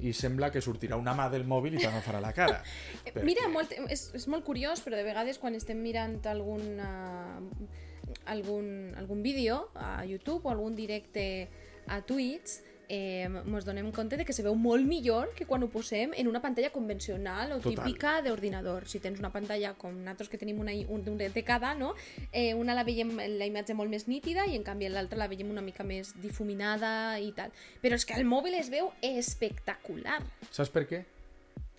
i 0.05 0.11
sembla 0.13 0.51
que 0.51 0.61
sortirà 0.61 0.99
una 0.99 1.15
mà 1.15 1.29
del 1.31 1.45
mòbil 1.47 1.77
i 1.77 1.83
t'agafarà 1.83 2.19
la 2.23 2.33
cara. 2.35 2.59
Perquè... 3.05 3.23
Mira, 3.27 3.47
molt, 3.51 3.71
és, 3.87 4.09
és 4.17 4.27
molt 4.31 4.45
curiós, 4.47 4.83
però 4.83 4.99
de 4.99 5.05
vegades 5.07 5.39
quan 5.41 5.55
estem 5.55 5.79
mirant 5.81 6.19
algun, 6.29 6.81
uh, 6.83 8.17
algun, 8.31 8.67
algun 8.99 9.23
vídeo 9.23 9.69
a 9.75 10.03
YouTube 10.05 10.49
o 10.49 10.53
algun 10.53 10.75
directe 10.75 11.47
a 11.87 12.01
Twitch, 12.01 12.59
eh, 12.89 13.25
ens 13.25 13.65
donem 13.65 13.91
compte 13.95 14.17
de 14.17 14.25
que 14.25 14.33
se 14.33 14.43
veu 14.45 14.55
molt 14.55 14.85
millor 14.87 15.31
que 15.37 15.47
quan 15.49 15.63
ho 15.63 15.69
posem 15.71 16.13
en 16.15 16.27
una 16.27 16.41
pantalla 16.41 16.71
convencional 16.73 17.55
o 17.55 17.59
Total. 17.59 17.79
típica 17.83 18.21
d'ordinador. 18.25 18.87
Si 18.87 18.99
tens 18.99 19.19
una 19.19 19.31
pantalla 19.33 19.73
com 19.79 19.95
nosaltres 19.95 20.29
que 20.29 20.39
tenim 20.41 20.59
una, 20.59 20.73
un, 20.87 21.03
un 21.07 21.17
de 21.17 21.43
cada, 21.43 21.73
no? 21.75 21.93
eh, 22.31 22.53
una 22.53 22.75
la 22.75 22.83
veiem 22.83 23.15
la 23.39 23.47
imatge 23.49 23.73
molt 23.73 23.89
més 23.89 24.07
nítida 24.07 24.45
i 24.45 24.55
en 24.57 24.63
canvi 24.63 24.89
l'altra 24.89 25.19
la 25.19 25.29
veiem 25.31 25.49
una 25.51 25.63
mica 25.65 25.83
més 25.83 26.13
difuminada 26.21 27.19
i 27.19 27.31
tal. 27.35 27.53
Però 27.81 27.97
és 27.97 28.05
que 28.05 28.17
el 28.19 28.25
mòbil 28.25 28.57
es 28.59 28.71
veu 28.73 28.91
espectacular. 29.01 30.21
Saps 30.51 30.71
per 30.73 30.85
què? 30.89 31.03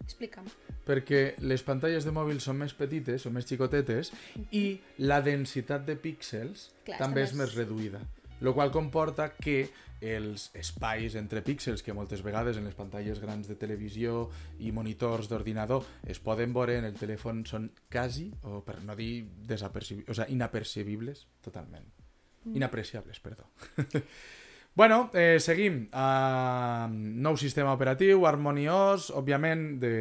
Explica'm. 0.06 0.46
Perquè 0.86 1.20
les 1.42 1.64
pantalles 1.66 2.04
de 2.06 2.12
mòbil 2.14 2.38
són 2.42 2.60
més 2.60 2.74
petites, 2.78 3.24
són 3.26 3.34
més 3.34 3.48
xicotetes, 3.48 4.12
i 4.54 4.78
la 5.02 5.18
densitat 5.24 5.82
de 5.88 5.96
píxels 5.98 6.70
Clar, 6.86 7.00
també 7.02 7.24
és 7.26 7.34
més 7.34 7.56
reduïda. 7.58 8.04
Lo 8.40 8.52
qual 8.54 8.70
comporta 8.70 9.30
que 9.34 9.64
els 10.14 10.50
espais 10.54 11.16
entre 11.18 11.42
píxels 11.42 11.82
que 11.82 11.94
moltes 11.96 12.22
vegades 12.22 12.58
en 12.60 12.66
les 12.68 12.76
pantalles 12.78 13.20
grans 13.22 13.48
de 13.50 13.56
televisió 13.58 14.28
i 14.62 14.72
monitors 14.72 15.30
d'ordinador 15.30 15.86
es 16.06 16.20
poden 16.22 16.54
veure 16.56 16.78
en 16.78 16.86
el 16.88 16.96
telèfon 16.98 17.44
són 17.48 17.70
quasi, 17.92 18.30
o 18.46 18.62
per 18.66 18.80
no 18.84 18.96
dir 18.98 19.26
desapercibibles, 19.48 20.10
o 20.12 20.18
sigui, 20.18 20.36
inapercebibles 20.36 21.26
totalment. 21.44 21.86
Mm. 22.44 22.56
Inapreciables, 22.56 23.20
perdó. 23.20 23.48
bueno, 24.74 25.10
eh, 25.14 25.40
seguim. 25.40 25.88
Uh, 25.90 26.86
nou 26.92 27.34
sistema 27.40 27.74
operatiu, 27.74 28.26
harmoniós, 28.28 29.10
òbviament, 29.10 29.80
de 29.82 29.96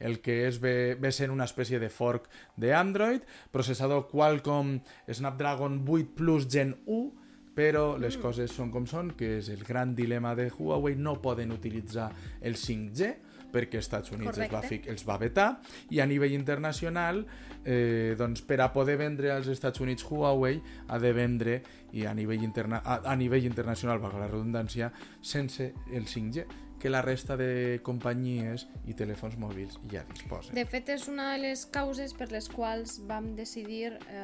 el 0.00 0.20
que 0.24 0.42
és 0.46 0.60
ve, 0.62 0.96
ve 1.00 1.12
sent 1.12 1.34
una 1.34 1.44
espècie 1.48 1.80
de 1.82 1.90
fork 1.92 2.30
d'Android, 2.56 3.26
processador 3.52 4.06
Qualcomm 4.08 4.78
Snapdragon 5.12 5.82
8 5.84 6.16
Plus 6.16 6.48
Gen 6.48 6.76
1, 6.86 7.25
però 7.56 7.96
les 7.96 8.18
mm. 8.18 8.22
coses 8.22 8.52
són 8.52 8.70
com 8.72 8.86
són, 8.88 9.14
que 9.16 9.38
és 9.38 9.48
el 9.52 9.64
gran 9.64 9.94
dilema 9.96 10.34
de 10.36 10.50
Huawei, 10.52 10.98
no 11.00 11.16
poden 11.24 11.54
utilitzar 11.56 12.10
el 12.44 12.60
5G 12.60 13.14
perquè 13.56 13.78
als 13.80 13.86
Estats 13.86 14.12
Units 14.12 14.36
els 14.36 14.52
va, 14.52 14.60
els 14.92 15.04
va 15.06 15.16
vetar 15.22 15.46
i 15.94 16.00
a 16.02 16.06
nivell 16.08 16.34
internacional 16.36 17.22
eh, 17.64 18.14
doncs 18.18 18.42
per 18.46 18.60
a 18.60 18.68
poder 18.74 18.98
vendre 19.00 19.32
als 19.32 19.48
Estats 19.48 19.80
Units 19.80 20.04
Huawei 20.10 20.60
ha 20.88 21.00
de 21.00 21.12
vendre 21.16 21.56
i 21.96 22.04
a 22.04 22.12
nivell, 22.14 22.44
interna 22.44 22.82
a, 22.84 23.00
a 23.08 23.16
nivell 23.16 23.46
internacional, 23.48 24.02
valga 24.02 24.20
la 24.26 24.30
redundància, 24.30 24.92
sense 25.22 25.72
el 25.92 26.04
5G 26.04 26.46
que 26.76 26.90
la 26.92 27.00
resta 27.00 27.38
de 27.40 27.80
companyies 27.82 28.66
i 28.84 28.94
telèfons 28.94 29.38
mòbils 29.40 29.78
ja 29.90 30.02
disposen. 30.10 30.52
De 30.54 30.66
fet, 30.68 30.90
és 30.92 31.06
una 31.08 31.30
de 31.32 31.40
les 31.46 31.64
causes 31.72 32.12
per 32.14 32.28
les 32.34 32.50
quals 32.52 32.98
vam 33.08 33.32
decidir 33.38 33.96
eh, 33.96 34.18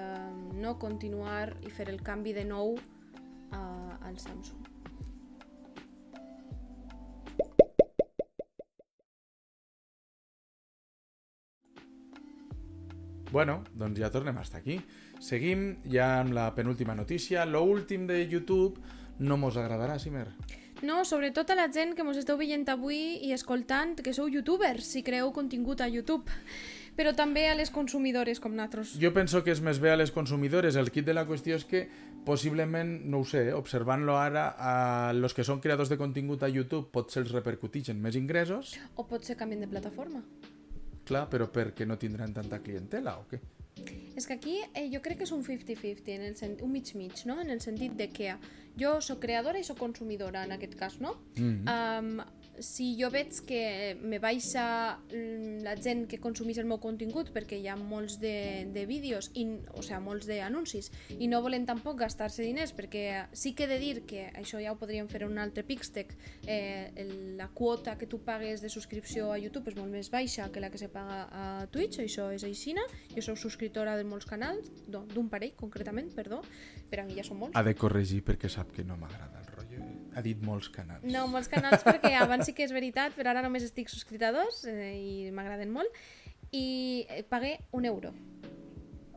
no 0.61 0.77
continuar 0.79 1.55
i 1.65 1.73
fer 1.73 1.89
el 1.89 2.03
canvi 2.05 2.37
de 2.37 2.45
nou 2.45 2.77
a, 3.53 3.99
al 4.03 4.19
Samsung. 4.19 4.69
Bueno, 13.33 13.63
doncs 13.73 13.97
ja 13.97 14.11
tornem 14.13 14.37
a 14.37 14.43
estar 14.45 14.61
aquí. 14.61 14.77
Seguim 15.25 15.79
ja 15.89 16.19
amb 16.21 16.35
la 16.37 16.51
penúltima 16.55 16.95
notícia. 16.95 17.47
Lo 17.47 17.63
últim 17.65 18.05
de 18.07 18.27
YouTube 18.29 18.77
no 19.19 19.39
mos 19.41 19.57
agradarà, 19.57 19.97
Simer. 19.99 20.29
No, 20.83 21.05
sobretot 21.07 21.49
a 21.55 21.57
la 21.57 21.71
gent 21.73 21.95
que 21.97 22.05
mos 22.05 22.19
esteu 22.21 22.37
veient 22.37 22.67
avui 22.69 23.23
i 23.25 23.33
escoltant, 23.33 23.95
que 24.03 24.13
sou 24.13 24.29
youtubers, 24.29 24.85
si 24.85 25.05
creeu 25.07 25.33
contingut 25.33 25.81
a 25.81 25.89
YouTube 25.89 26.29
però 26.97 27.15
també 27.17 27.47
a 27.49 27.57
les 27.57 27.71
consumidores 27.73 28.41
com 28.41 28.53
nosaltres. 28.53 28.97
Jo 29.01 29.13
penso 29.17 29.43
que 29.45 29.53
és 29.55 29.63
més 29.65 29.81
bé 29.81 29.93
a 29.93 29.99
les 29.99 30.13
consumidores. 30.13 30.77
El 30.77 30.91
kit 30.93 31.07
de 31.09 31.15
la 31.17 31.25
qüestió 31.29 31.57
és 31.57 31.65
que 31.69 31.87
possiblement, 32.25 33.05
no 33.05 33.23
ho 33.23 33.25
sé, 33.25 33.49
eh, 33.49 33.55
observant-lo 33.55 34.17
ara, 34.19 34.49
a 34.59 35.13
los 35.13 35.35
que 35.35 35.45
són 35.45 35.61
creadors 35.61 35.91
de 35.91 35.99
contingut 36.01 36.43
a 36.43 36.51
YouTube 36.51 36.91
potser 36.95 37.23
els 37.25 37.33
repercutixen 37.35 38.01
més 38.01 38.17
ingressos. 38.19 38.77
O 38.97 39.07
potser 39.07 39.37
canvien 39.37 39.65
de 39.65 39.71
plataforma. 39.71 40.23
Clar, 41.05 41.27
però 41.31 41.49
perquè 41.51 41.87
no 41.87 41.99
tindran 41.99 42.35
tanta 42.35 42.61
clientela 42.63 43.19
o 43.19 43.27
què? 43.31 43.41
És 44.15 44.27
que 44.29 44.35
aquí 44.35 44.59
eh, 44.75 44.89
jo 44.93 45.01
crec 45.03 45.19
que 45.23 45.27
és 45.27 45.33
un 45.35 45.43
50-50, 45.43 46.13
en 46.13 46.37
el 46.47 46.59
un 46.63 46.73
mig-mig, 46.73 47.25
no? 47.27 47.41
En 47.41 47.51
el 47.51 47.63
sentit 47.65 47.97
de 47.99 48.11
que 48.13 48.37
jo 48.79 49.01
sóc 49.01 49.23
creadora 49.25 49.59
i 49.59 49.65
sóc 49.65 49.81
consumidora, 49.81 50.45
en 50.45 50.53
aquest 50.53 50.77
cas, 50.79 51.01
no? 51.01 51.17
Mm 51.37 51.65
-hmm. 51.65 52.21
um, 52.21 52.42
si 52.59 52.93
jo 53.01 53.09
veig 53.11 53.33
que 53.47 53.97
me 54.03 54.19
baixa 54.23 54.99
la 55.65 55.75
gent 55.81 56.05
que 56.11 56.21
consumís 56.21 56.59
el 56.61 56.69
meu 56.69 56.79
contingut 56.83 57.33
perquè 57.33 57.59
hi 57.61 57.69
ha 57.71 57.77
molts 57.79 58.19
de, 58.23 58.69
de 58.73 58.85
vídeos, 58.87 59.31
i, 59.35 59.47
o 59.73 59.83
sigui, 59.83 60.01
molts 60.05 60.29
d'anuncis, 60.29 60.91
i 61.19 61.29
no 61.31 61.43
volen 61.45 61.67
tampoc 61.69 62.01
gastar-se 62.03 62.45
diners, 62.45 62.75
perquè 62.77 63.27
sí 63.33 63.55
que 63.57 63.65
he 63.65 63.71
de 63.71 63.79
dir 63.83 64.05
que 64.09 64.27
això 64.39 64.61
ja 64.63 64.75
ho 64.75 64.79
podríem 64.81 65.09
fer 65.09 65.23
en 65.25 65.33
un 65.33 65.43
altre 65.43 65.65
Pixtec, 65.67 66.15
eh, 66.47 67.35
la 67.39 67.49
quota 67.49 67.97
que 67.99 68.07
tu 68.07 68.23
pagues 68.25 68.63
de 68.63 68.71
subscripció 68.73 69.33
a 69.33 69.39
YouTube 69.41 69.73
és 69.73 69.79
molt 69.79 69.93
més 69.93 70.11
baixa 70.13 70.51
que 70.53 70.61
la 70.63 70.71
que 70.71 70.81
se 70.81 70.91
paga 70.93 71.27
a 71.31 71.45
Twitch, 71.73 72.03
això 72.05 72.31
és 72.35 72.45
aixina, 72.49 72.85
jo 73.15 73.25
sóc 73.25 73.41
subscriptora 73.41 73.97
de 73.97 74.05
molts 74.09 74.29
canals, 74.29 74.69
d'un 74.89 75.29
parell 75.33 75.55
concretament, 75.57 76.13
perdó, 76.15 76.43
per 76.91 77.03
a 77.03 77.07
mi 77.09 77.17
ja 77.19 77.27
són 77.27 77.41
molts. 77.43 77.57
Ha 77.57 77.65
de 77.67 77.77
corregir 77.79 78.23
perquè 78.27 78.51
sap 78.53 78.75
que 78.77 78.85
no 78.85 78.99
m'agrada. 79.01 79.42
Ha 80.15 80.23
dit 80.25 80.41
molts 80.45 80.69
canals. 80.73 81.05
No, 81.09 81.27
molts 81.31 81.49
canals 81.53 81.85
perquè 81.87 82.13
abans 82.21 82.47
sí 82.49 82.55
que 82.57 82.67
és 82.67 82.75
veritat, 82.75 83.15
però 83.17 83.33
ara 83.33 83.45
només 83.45 83.65
estic 83.65 83.91
subscrita 83.93 84.29
a 84.29 84.37
dos 84.37 84.65
eh, 84.69 84.93
i 84.97 85.31
m'agraden 85.33 85.73
molt. 85.73 86.03
I 86.53 87.07
eh, 87.09 87.23
pagué 87.29 87.59
un 87.73 87.89
euro. 87.89 88.13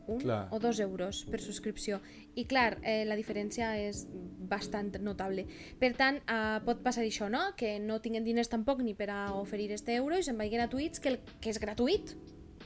Un 0.06 0.20
Clar. 0.22 0.46
o 0.54 0.60
dos 0.62 0.78
euros 0.78 1.24
per 1.26 1.40
subscripció. 1.42 1.98
I 2.38 2.44
clar, 2.46 2.78
eh, 2.86 3.02
la 3.04 3.16
diferència 3.18 3.72
és 3.82 4.04
bastant 4.46 4.94
notable. 5.02 5.44
Per 5.80 5.90
tant, 5.98 6.20
eh, 6.22 6.60
pot 6.64 6.80
passar 6.84 7.02
això, 7.02 7.28
no? 7.28 7.42
Que 7.58 7.76
no 7.82 7.98
tinguen 8.00 8.24
diners 8.24 8.48
tampoc 8.48 8.80
ni 8.86 8.94
per 8.94 9.10
a 9.10 9.34
oferir 9.34 9.72
este 9.74 9.98
euro 9.98 10.16
i 10.16 10.22
se'n 10.22 10.38
vagin 10.38 10.62
a 10.62 10.70
Twitch, 10.70 11.02
que, 11.02 11.16
el, 11.16 11.20
que 11.42 11.50
és 11.50 11.58
gratuït, 11.58 12.14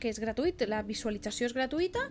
que 0.01 0.11
és 0.11 0.21
gratuït, 0.23 0.65
la 0.69 0.83
visualització 0.87 1.51
és 1.51 1.55
gratuïta 1.57 2.07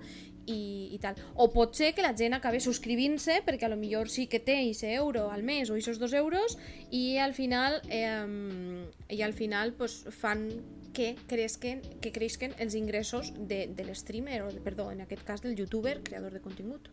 i, 0.45 0.89
i 0.95 0.99
tal. 1.01 1.17
O 1.35 1.49
pot 1.53 1.75
ser 1.77 1.91
que 1.97 2.05
la 2.05 2.13
gent 2.17 2.37
acabi 2.37 2.61
subscrivint-se 2.63 3.41
perquè 3.47 3.67
a 3.67 3.71
lo 3.73 3.79
millor 3.79 4.09
sí 4.13 4.27
que 4.31 4.39
té 4.39 4.59
ese 4.69 4.93
euro 4.95 5.29
al 5.33 5.43
mes 5.43 5.69
o 5.69 5.77
esos 5.79 5.99
dos 5.99 6.13
euros 6.13 6.57
i 6.91 7.17
al 7.17 7.33
final 7.33 7.81
eh, 7.89 8.85
i 9.09 9.21
al 9.25 9.33
final 9.33 9.73
pues, 9.73 10.03
fan 10.09 10.47
que 10.93 11.13
creixen, 11.29 11.83
que 12.01 12.11
creixen 12.11 12.55
els 12.57 12.75
ingressos 12.75 13.33
de, 13.37 13.67
de 13.67 13.85
l'streamer, 13.85 14.41
perdó, 14.65 14.89
en 14.91 15.05
aquest 15.05 15.23
cas 15.25 15.45
del 15.45 15.55
youtuber 15.55 15.99
creador 16.03 16.33
de 16.33 16.41
contingut. 16.41 16.89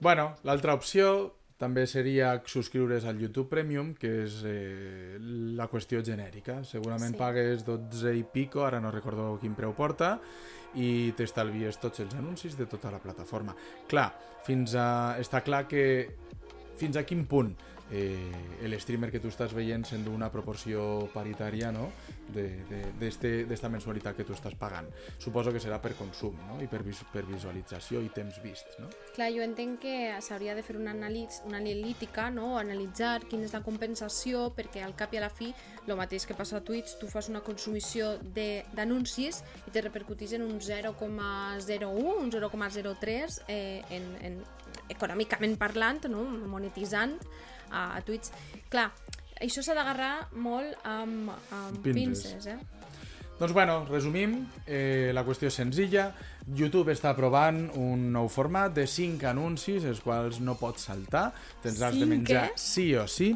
Bueno, 0.00 0.36
l'altra 0.44 0.74
opció 0.78 1.37
també 1.58 1.86
seria 1.90 2.36
subscriure's 2.46 3.04
al 3.08 3.18
YouTube 3.18 3.48
Premium, 3.50 3.92
que 3.98 4.12
és 4.24 4.38
eh, 4.46 5.16
la 5.58 5.66
qüestió 5.70 6.02
genèrica. 6.06 6.60
Segurament 6.64 7.16
Sí. 7.16 7.18
pagues 7.18 7.64
12 7.66 8.14
i 8.14 8.22
pico, 8.22 8.64
ara 8.64 8.80
no 8.80 8.92
recordo 8.94 9.38
quin 9.42 9.56
preu 9.58 9.74
porta, 9.74 10.20
i 10.78 11.12
t'estalvies 11.18 11.80
tots 11.82 12.04
els 12.04 12.14
anuncis 12.14 12.54
de 12.56 12.66
tota 12.66 12.92
la 12.94 13.00
plataforma. 13.02 13.56
Clar, 13.88 14.12
fins 14.46 14.74
a... 14.78 15.16
està 15.18 15.42
clar 15.42 15.66
que 15.66 15.82
fins 16.78 16.96
a 16.96 17.02
quin 17.02 17.24
punt 17.26 17.50
eh, 17.90 18.66
l'streamer 18.68 19.10
que 19.10 19.20
tu 19.20 19.30
estàs 19.32 19.54
veient 19.56 19.84
sent 19.88 20.04
d'una 20.04 20.28
proporció 20.32 21.08
paritària 21.14 21.70
no? 21.72 21.88
d'esta 22.28 23.70
mensualitat 23.72 24.16
que 24.16 24.24
tu 24.28 24.34
estàs 24.36 24.54
pagant. 24.58 24.88
Suposo 25.18 25.52
que 25.54 25.60
serà 25.62 25.78
per 25.80 25.94
consum 25.98 26.36
no? 26.48 26.58
i 26.62 26.68
per, 26.68 26.82
vis 26.86 27.00
per 27.12 27.24
visualització 27.28 28.02
i 28.04 28.10
temps 28.14 28.40
vist. 28.44 28.76
No? 28.82 28.90
Clar, 29.16 29.30
jo 29.34 29.42
entenc 29.44 29.80
que 29.84 29.94
s'hauria 30.24 30.54
de 30.58 30.64
fer 30.66 30.76
una, 30.78 30.92
anàlis, 30.96 31.40
una 31.48 31.60
analítica, 31.62 32.28
no? 32.34 32.56
analitzar 32.60 33.22
quina 33.28 33.48
és 33.48 33.54
la 33.56 33.62
compensació, 33.64 34.48
perquè 34.56 34.84
al 34.84 34.96
cap 34.98 35.14
i 35.14 35.20
a 35.22 35.24
la 35.26 35.32
fi, 35.32 35.52
el 35.88 35.96
mateix 35.96 36.26
que 36.28 36.36
passa 36.36 36.58
a 36.60 36.64
Twitch, 36.64 36.98
tu 37.00 37.08
fas 37.08 37.30
una 37.32 37.40
consumició 37.40 38.16
de- 38.20 38.64
d'anuncis 38.76 39.42
i 39.66 39.72
te 39.72 39.80
repercutís 39.80 40.34
en 40.36 40.44
un 40.44 40.60
0,01, 40.60 41.88
un 42.20 42.30
0,03 42.32 43.40
eh, 43.48 43.82
en, 43.90 44.08
en, 44.20 44.40
econòmicament 44.92 45.56
parlant, 45.60 46.04
no? 46.12 46.24
monetitzant 46.48 47.16
a, 47.70 47.94
a 47.96 48.02
Twitch. 48.06 48.32
Clar, 48.72 48.88
això 49.40 49.62
s'ha 49.64 49.76
d'agarrar 49.78 50.28
molt 50.36 50.88
amb, 50.88 51.30
amb 51.54 51.80
Pinces. 51.84 52.34
pinces, 52.34 52.46
eh? 52.46 52.78
Doncs 53.38 53.52
bueno, 53.54 53.84
resumim, 53.86 54.48
eh, 54.66 55.12
la 55.14 55.22
qüestió 55.22 55.46
és 55.46 55.54
senzilla. 55.54 56.08
YouTube 56.58 56.90
està 56.90 57.12
provant 57.14 57.68
un 57.78 58.08
nou 58.10 58.26
format 58.32 58.72
de 58.74 58.82
5 58.90 59.28
anuncis, 59.30 59.84
els 59.86 60.00
quals 60.02 60.40
no 60.42 60.56
pots 60.58 60.88
saltar, 60.88 61.28
te'ls 61.62 61.84
has 61.86 61.94
de 62.00 62.08
menjar 62.08 62.48
eh? 62.48 62.56
sí 62.58 62.88
o 62.98 63.06
sí. 63.06 63.30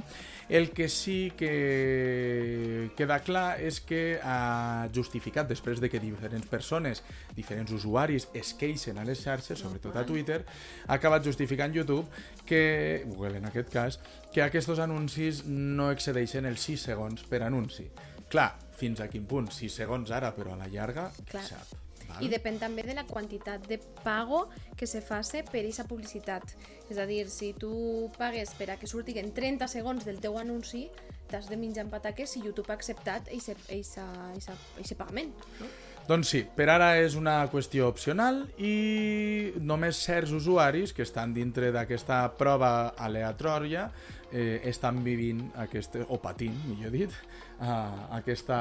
El 0.53 0.69
que 0.77 0.91
sí 0.93 1.33
que 1.33 2.91
queda 2.99 3.17
clar 3.25 3.57
és 3.65 3.79
que 3.81 4.19
ha 4.21 4.85
justificat, 4.93 5.49
després 5.49 5.81
de 5.81 5.89
que 5.89 5.97
diferents 6.03 6.45
persones, 6.51 7.01
diferents 7.33 7.73
usuaris 7.73 8.27
es 8.37 8.51
queixen 8.61 9.01
a 9.01 9.07
les 9.09 9.23
xarxes, 9.25 9.63
sobretot 9.65 9.97
a 9.97 10.05
Twitter, 10.05 10.43
ha 10.85 10.99
acabat 10.99 11.25
justificant 11.25 11.73
YouTube 11.73 12.05
que, 12.45 13.01
Google 13.09 13.41
en 13.41 13.49
aquest 13.49 13.73
cas, 13.73 13.97
que 14.35 14.45
aquests 14.45 14.83
anuncis 14.85 15.41
no 15.49 15.89
excedeixen 15.89 16.45
els 16.45 16.69
6 16.69 16.85
segons 16.91 17.25
per 17.33 17.41
anunci. 17.49 17.89
Clar, 18.29 18.51
fins 18.77 19.01
a 19.01 19.09
quin 19.09 19.25
punt? 19.25 19.49
6 19.57 19.81
segons 19.81 20.13
ara, 20.13 20.35
però 20.37 20.53
a 20.53 20.61
la 20.61 20.69
llarga, 20.69 21.09
qui 21.17 21.31
Clar. 21.33 21.49
sap. 21.49 21.79
Val? 22.13 22.25
I 22.25 22.31
depèn 22.33 22.59
també 22.63 22.85
de 22.87 22.97
la 22.97 23.07
quantitat 23.09 23.65
de 23.69 23.81
pago 24.03 24.45
que 24.79 24.87
se 24.87 25.03
faci 25.05 25.43
per 25.49 25.65
aquesta 25.65 25.89
publicitat. 25.89 26.55
És 26.91 26.99
a 26.99 27.07
dir, 27.09 27.25
si 27.33 27.53
tu 27.59 28.11
pagues 28.19 28.55
per 28.59 28.73
a 28.73 28.79
que 28.81 28.91
surtin 28.91 29.33
30 29.35 29.69
segons 29.71 30.05
del 30.09 30.21
teu 30.21 30.39
anunci, 30.39 30.89
t'has 31.33 31.49
de 31.49 31.57
menjar 31.57 31.87
amb 31.87 31.95
pataques 31.95 32.35
si 32.35 32.45
YouTube 32.45 32.71
ha 32.71 32.77
acceptat 32.77 33.33
aquest 33.33 34.99
pagament. 34.99 35.33
No? 35.61 35.71
Doncs 36.03 36.33
sí, 36.35 36.41
per 36.57 36.67
ara 36.67 36.97
és 36.99 37.15
una 37.15 37.37
qüestió 37.47 37.87
opcional 37.87 38.41
i 38.59 39.53
només 39.63 40.01
certs 40.03 40.33
usuaris 40.35 40.91
que 40.97 41.05
estan 41.07 41.31
dintre 41.37 41.71
d'aquesta 41.71 42.25
prova 42.39 42.73
aleatòria 42.99 43.85
eh, 44.33 44.59
estan 44.67 44.99
vivint 45.07 45.45
aquest, 45.63 46.01
o 46.09 46.19
patint, 46.19 46.57
millor 46.67 46.91
dit, 46.91 47.15
a, 47.63 47.77
aquesta 48.19 48.59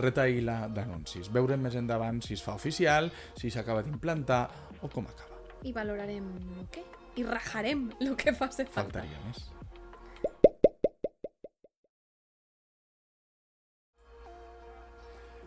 retaïla 0.00 0.64
d'anuncis. 0.72 1.30
Veurem 1.34 1.66
més 1.66 1.76
endavant 1.80 2.22
si 2.24 2.38
es 2.38 2.44
fa 2.44 2.54
oficial, 2.56 3.10
si 3.38 3.50
s'acaba 3.50 3.82
d'implantar 3.82 4.44
o 4.82 4.90
com 4.92 5.10
acaba. 5.10 5.42
I 5.64 5.72
valorarem 5.74 6.30
el 6.60 6.68
què? 6.72 6.84
I 7.18 7.26
rajarem 7.26 7.88
el 8.02 8.16
que 8.18 8.34
faci 8.34 8.66
falta. 8.66 9.02
Faltaria 9.02 9.20
més. 9.26 9.44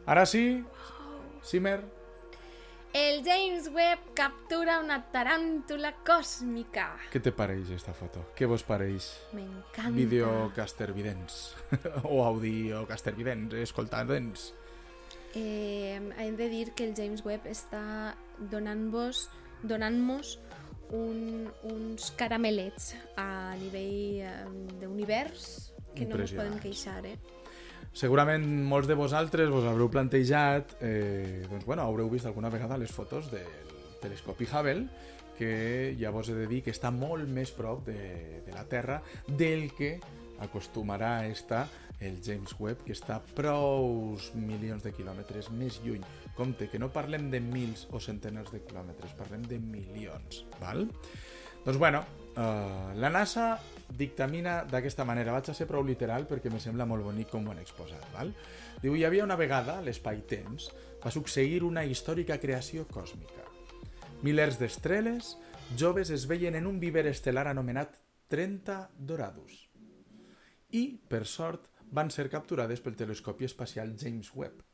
Ara 0.08 0.24
sí, 0.26 0.64
Simer, 1.44 1.82
El 2.98 3.24
James 3.24 3.68
Webb 3.70 4.16
captura 4.18 4.80
una 4.82 4.96
taràntula 5.14 5.92
còsmica. 6.08 6.88
què 7.14 7.20
te 7.22 7.30
pareix 7.30 7.70
esta 7.76 7.94
foto? 7.94 8.24
Què 8.34 8.48
vos 8.50 8.64
pareix? 8.66 9.12
M'encanta. 9.38 9.92
Videocaster 9.94 10.88
vidents 10.96 11.36
o 12.10 12.24
audiocaster 12.26 13.14
vidents, 13.14 13.54
escoltadents. 13.62 14.48
Eh, 15.38 15.94
hem 15.94 16.40
de 16.42 16.50
dir 16.50 16.72
que 16.74 16.90
el 16.90 16.98
James 16.98 17.22
Webb 17.28 17.46
està 17.52 18.16
donant-vos 18.50 19.28
donant-nos 19.62 20.40
un, 20.90 21.52
uns 21.70 22.10
caramelets 22.18 22.96
a 23.14 23.54
nivell 23.62 24.26
eh, 24.26 24.36
d'univers 24.82 25.76
que 25.94 26.10
no 26.10 26.18
ens 26.18 26.34
podem 26.34 26.58
queixar, 26.66 27.04
eh? 27.06 27.20
Segurament 27.94 28.44
molts 28.68 28.90
de 28.90 28.98
vosaltres 28.98 29.50
vos 29.50 29.66
haureu 29.66 29.90
plantejat, 29.90 30.78
eh, 30.82 31.46
doncs 31.50 31.66
bueno, 31.66 31.84
haureu 31.84 32.10
vist 32.10 32.26
alguna 32.26 32.52
vegada 32.54 32.78
les 32.78 32.92
fotos 32.92 33.32
del 33.32 33.48
telescopi 34.02 34.46
Hubble, 34.46 34.88
que 35.38 35.96
ja 36.00 36.12
vos 36.12 36.30
he 36.30 36.36
de 36.36 36.48
dir 36.50 36.64
que 36.66 36.74
està 36.74 36.92
molt 36.92 37.30
més 37.30 37.52
prop 37.54 37.86
de, 37.86 38.42
de 38.46 38.54
la 38.54 38.66
Terra 38.70 39.02
del 39.28 39.72
que 39.78 39.98
acostumarà 40.42 41.20
a 41.20 41.28
estar 41.28 41.68
el 42.00 42.20
James 42.22 42.54
Webb, 42.60 42.84
que 42.86 42.94
està 42.94 43.18
prou 43.38 44.18
milions 44.38 44.84
de 44.86 44.94
quilòmetres 44.94 45.50
més 45.58 45.80
lluny. 45.86 46.04
Compte, 46.38 46.70
que 46.70 46.82
no 46.82 46.92
parlem 46.94 47.32
de 47.34 47.42
mils 47.42 47.88
o 47.90 48.02
centenars 48.04 48.54
de 48.54 48.62
quilòmetres, 48.66 49.16
parlem 49.18 49.46
de 49.50 49.58
milions, 49.62 50.44
val? 50.62 50.86
Doncs 51.66 51.80
bueno, 51.82 52.04
uh, 52.38 52.94
la 52.96 53.10
NASA 53.10 53.56
dictamina 53.96 54.64
d'aquesta 54.68 55.06
manera. 55.08 55.34
Vaig 55.36 55.52
a 55.52 55.56
ser 55.56 55.68
prou 55.70 55.86
literal 55.86 56.28
perquè 56.28 56.52
me 56.52 56.60
sembla 56.60 56.88
molt 56.90 57.06
bonic 57.06 57.32
com 57.32 57.48
ho 57.48 57.54
han 57.54 57.62
exposat. 57.64 58.04
Val? 58.14 58.34
Diu, 58.84 58.96
hi 58.96 59.06
havia 59.08 59.26
una 59.26 59.40
vegada, 59.40 59.80
l'espai-temps, 59.86 60.70
va 61.04 61.14
succeir 61.14 61.64
una 61.64 61.86
històrica 61.86 62.40
creació 62.42 62.86
còsmica. 62.92 63.46
Milers 64.26 64.58
d'estreles 64.60 65.36
joves 65.78 66.12
es 66.12 66.28
veien 66.28 66.56
en 66.60 66.68
un 66.68 66.80
viver 66.82 67.06
estel·lar 67.08 67.48
anomenat 67.48 67.96
30 68.28 68.80
Doradus. 68.98 69.68
I, 70.76 71.00
per 71.08 71.24
sort, 71.26 71.70
van 71.96 72.12
ser 72.12 72.28
capturades 72.30 72.82
pel 72.84 72.98
telescopi 73.00 73.48
espacial 73.48 73.96
James 73.96 74.34
Webb. 74.36 74.67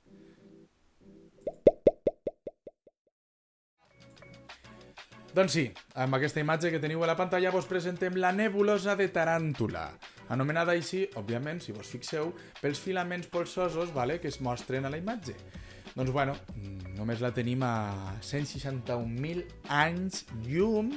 Doncs 5.34 5.56
sí, 5.56 5.64
amb 5.98 6.14
aquesta 6.14 6.44
imatge 6.44 6.70
que 6.70 6.78
teniu 6.78 7.02
a 7.02 7.08
la 7.10 7.16
pantalla 7.18 7.50
vos 7.50 7.66
presentem 7.66 8.20
la 8.22 8.30
nebulosa 8.38 8.94
de 8.94 9.08
Taràntula, 9.10 9.88
anomenada 10.30 10.76
així, 10.78 11.08
òbviament, 11.18 11.58
si 11.64 11.74
vos 11.74 11.90
fixeu, 11.90 12.30
pels 12.60 12.78
filaments 12.78 13.32
polsosos 13.34 13.90
vale, 13.96 14.20
que 14.22 14.30
es 14.30 14.38
mostren 14.46 14.86
a 14.86 14.92
la 14.94 15.00
imatge. 15.02 15.34
Doncs 15.96 16.14
bueno, 16.14 16.36
mm, 16.54 16.94
només 17.00 17.24
la 17.26 17.32
tenim 17.34 17.66
a 17.66 18.14
161.000 18.22 19.42
anys 19.74 20.28
llum, 20.46 20.92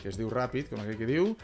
que 0.00 0.08
es 0.08 0.16
diu 0.16 0.32
ràpid, 0.32 0.70
com 0.72 0.80
aquell 0.80 0.96
que 0.96 1.08
diu, 1.12 1.34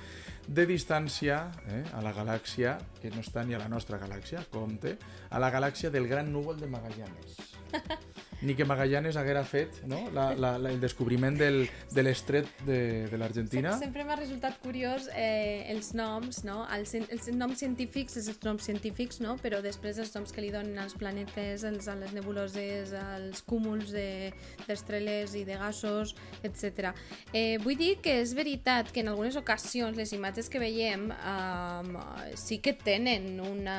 de 0.49 0.65
distància 0.65 1.43
eh, 1.69 1.83
a 1.93 2.01
la 2.01 2.15
galàxia, 2.17 2.79
que 3.03 3.13
no 3.13 3.21
està 3.21 3.45
ni 3.45 3.57
a 3.57 3.61
la 3.61 3.69
nostra 3.69 4.01
galàxia, 4.01 4.47
compte, 4.49 4.97
a 5.29 5.41
la 5.41 5.53
galàxia 5.53 5.93
del 5.93 6.09
Gran 6.09 6.33
Núvol 6.33 6.57
de 6.57 6.73
Magallanes. 6.73 7.37
Ni 8.41 8.55
que 8.55 8.65
Magallanes 8.65 9.17
haguera 9.19 9.43
fet 9.45 9.81
no? 9.91 9.99
la, 10.15 10.31
la, 10.35 10.53
la, 10.63 10.71
el 10.71 10.81
descobriment 10.81 11.35
del, 11.39 11.65
de 11.91 12.03
l'estret 12.05 12.47
de, 12.67 13.09
de 13.11 13.19
l'Argentina. 13.19 13.73
Sempre, 13.73 13.89
sempre 13.89 14.05
m'ha 14.07 14.19
resultat 14.21 14.61
curiós 14.63 15.09
eh, 15.11 15.67
els 15.73 15.91
noms, 15.99 16.45
no? 16.47 16.61
Els, 16.75 16.95
els 17.01 17.29
noms 17.35 17.59
científics, 17.59 18.15
els 18.21 18.39
noms 18.47 18.69
científics, 18.69 19.19
no? 19.25 19.35
però 19.43 19.59
després 19.65 19.99
els 19.99 20.15
noms 20.15 20.35
que 20.35 20.45
li 20.45 20.53
donen 20.55 20.79
als 20.79 20.95
planetes, 20.99 21.65
als, 21.67 21.89
a 21.91 21.97
les 21.99 22.15
nebuloses, 22.15 22.95
als 22.95 23.43
cúmuls 23.43 23.91
d'estreles 23.91 25.35
de, 25.35 25.43
i 25.43 25.45
de 25.49 25.59
gasos, 25.59 26.15
etc. 26.47 26.93
Eh, 27.33 27.59
vull 27.65 27.79
dir 27.81 27.97
que 28.05 28.21
és 28.23 28.37
veritat 28.39 28.93
que 28.95 29.03
en 29.03 29.11
algunes 29.13 29.39
ocasions 29.41 29.99
les 29.99 30.15
imatges 30.15 30.51
que 30.53 30.63
veiem 30.63 31.11
eh, 31.11 32.33
sí 32.39 32.63
que 32.63 32.77
tenen 32.79 33.39
una 33.43 33.79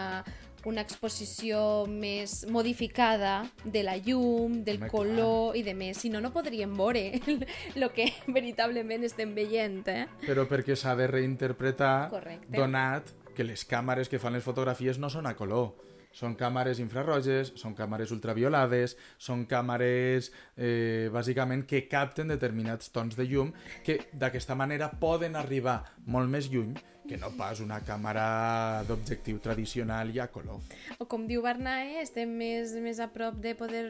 una 0.65 0.81
exposició 0.81 1.85
més 1.87 2.45
modificada 2.49 3.45
de 3.63 3.83
la 3.83 3.97
llum, 3.97 4.63
del 4.63 4.81
Home, 4.81 4.89
color 4.91 5.57
i 5.57 5.63
de 5.63 5.73
més. 5.73 5.97
Si 6.01 6.09
no, 6.09 6.19
no 6.21 6.33
podríem 6.35 6.73
veure 6.75 7.19
el 7.75 7.87
que 7.95 8.09
veritablement 8.27 9.05
estem 9.07 9.33
veient, 9.35 9.83
eh? 9.87 10.07
Però 10.25 10.47
perquè 10.49 10.75
s'ha 10.75 10.95
de 10.99 11.07
reinterpretar 11.07 12.09
Correcte. 12.11 12.55
donat 12.57 13.13
que 13.35 13.45
les 13.47 13.63
càmeres 13.67 14.09
que 14.11 14.19
fan 14.19 14.35
les 14.35 14.43
fotografies 14.43 14.99
no 14.99 15.09
són 15.09 15.29
a 15.29 15.35
color. 15.39 15.71
Són 16.15 16.33
càmeres 16.35 16.79
infrarroges, 16.81 17.53
són 17.59 17.75
càmeres 17.77 18.11
ultraviolades, 18.15 18.95
són 19.21 19.45
càmeres 19.49 20.31
eh, 20.57 21.07
bàsicament 21.13 21.65
que 21.69 21.85
capten 21.87 22.33
determinats 22.33 22.89
tons 22.95 23.15
de 23.15 23.27
llum 23.29 23.51
que 23.85 23.99
d'aquesta 24.13 24.57
manera 24.57 24.89
poden 24.99 25.37
arribar 25.37 25.83
molt 26.05 26.29
més 26.33 26.49
lluny 26.49 26.73
que 27.09 27.17
no 27.17 27.31
pas 27.33 27.57
una 27.63 27.79
càmera 27.81 28.83
d'objectiu 28.85 29.39
tradicional 29.41 30.11
i 30.13 30.19
a 30.21 30.27
color. 30.29 30.61
O 31.01 31.07
com 31.09 31.25
diu 31.29 31.41
Barnae, 31.41 32.03
estem 32.03 32.29
més, 32.37 32.75
més 32.83 33.01
a 33.01 33.09
prop 33.09 33.39
de 33.41 33.55
poder 33.57 33.85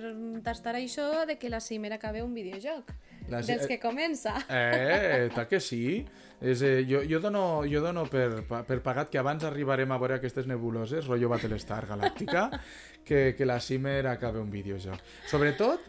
tastar 0.45 0.77
això 0.79 1.25
de 1.27 1.35
que 1.39 1.51
la 1.51 1.59
cimera 1.59 1.99
acabe 1.99 2.23
un 2.23 2.31
videojoc. 2.37 2.93
La- 3.29 3.41
Dels 3.45 3.67
que 3.67 3.79
comença. 3.79 4.35
Eh, 4.49 5.29
tal 5.35 5.47
que 5.47 5.59
sí. 5.59 6.05
És, 6.39 6.61
eh, 6.63 6.85
jo, 6.87 7.01
jo 7.03 7.19
dono, 7.19 7.63
jo 7.67 7.81
dono 7.83 8.05
per, 8.07 8.45
per 8.47 8.77
pagat 8.81 9.09
que 9.11 9.19
abans 9.19 9.43
arribarem 9.43 9.91
a 9.91 9.97
veure 9.99 10.15
aquestes 10.19 10.47
nebuloses, 10.47 11.07
rotllo 11.07 11.27
Battlestar 11.29 11.85
Galàctica, 11.89 12.45
que, 13.07 13.35
que 13.35 13.45
la 13.45 13.59
Cimer 13.59 14.05
acabe 14.07 14.39
un 14.39 14.49
videojoc. 14.49 15.01
Sobretot 15.27 15.83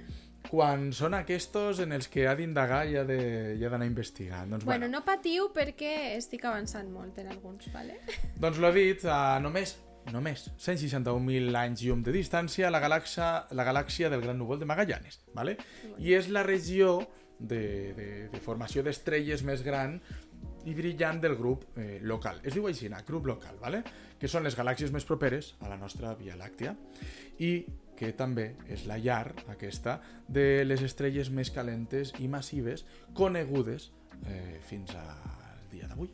quan 0.50 0.88
són 0.96 1.14
aquests 1.14 1.78
en 1.84 1.92
els 1.94 2.08
que 2.10 2.24
ha 2.26 2.34
d'indagar 2.34 2.80
i 2.88 2.96
ha 2.96 3.04
d'anar 3.04 3.86
investigant. 3.86 4.50
Doncs, 4.50 4.64
Bueno, 4.64 4.86
bueno, 4.88 4.98
no 4.98 5.04
patiu 5.06 5.50
perquè 5.54 6.16
estic 6.16 6.44
avançant 6.44 6.90
molt 6.90 7.18
en 7.22 7.28
alguns, 7.30 7.70
vale? 7.72 8.00
doncs 8.42 8.58
l'ho 8.58 8.72
dit, 8.74 9.04
a 9.06 9.38
només 9.38 9.76
només 10.10 10.48
161.000 10.58 11.54
anys 11.60 11.82
llum 11.84 12.02
de 12.02 12.10
distància 12.14 12.70
la 12.72 12.80
galàxia, 12.80 13.46
la 13.52 13.64
galàxia 13.68 14.08
del 14.10 14.22
Gran 14.24 14.38
Núvol 14.40 14.58
de 14.58 14.66
Magallanes, 14.66 15.20
¿vale? 15.36 15.58
i 16.00 16.14
és 16.16 16.30
la 16.32 16.42
regió 16.42 16.96
de, 17.40 17.92
de, 17.96 18.08
de 18.32 18.40
formació 18.44 18.84
d'estrelles 18.84 19.42
més 19.46 19.64
gran 19.66 19.98
i 20.68 20.74
brillant 20.76 21.20
del 21.20 21.36
grup 21.36 21.64
eh, 21.78 21.98
local. 22.02 22.40
Es 22.44 22.54
diu 22.54 22.68
així, 22.68 22.90
grup 23.06 23.26
local, 23.26 23.56
¿vale? 23.60 23.82
que 24.20 24.28
són 24.28 24.44
les 24.44 24.56
galàxies 24.56 24.92
més 24.92 25.06
properes 25.08 25.54
a 25.60 25.68
la 25.68 25.78
nostra 25.80 26.14
Via 26.14 26.36
Làctia 26.36 26.74
i 27.40 27.64
que 27.96 28.12
també 28.16 28.54
és 28.68 28.86
la 28.88 28.96
llar, 28.96 29.32
aquesta, 29.52 29.98
de 30.28 30.64
les 30.64 30.82
estrelles 30.82 31.30
més 31.30 31.50
calentes 31.52 32.12
i 32.20 32.28
massives 32.28 32.84
conegudes 33.16 33.90
eh, 34.26 34.60
fins 34.64 34.94
al 34.96 35.68
dia 35.72 35.88
d'avui. 35.88 36.08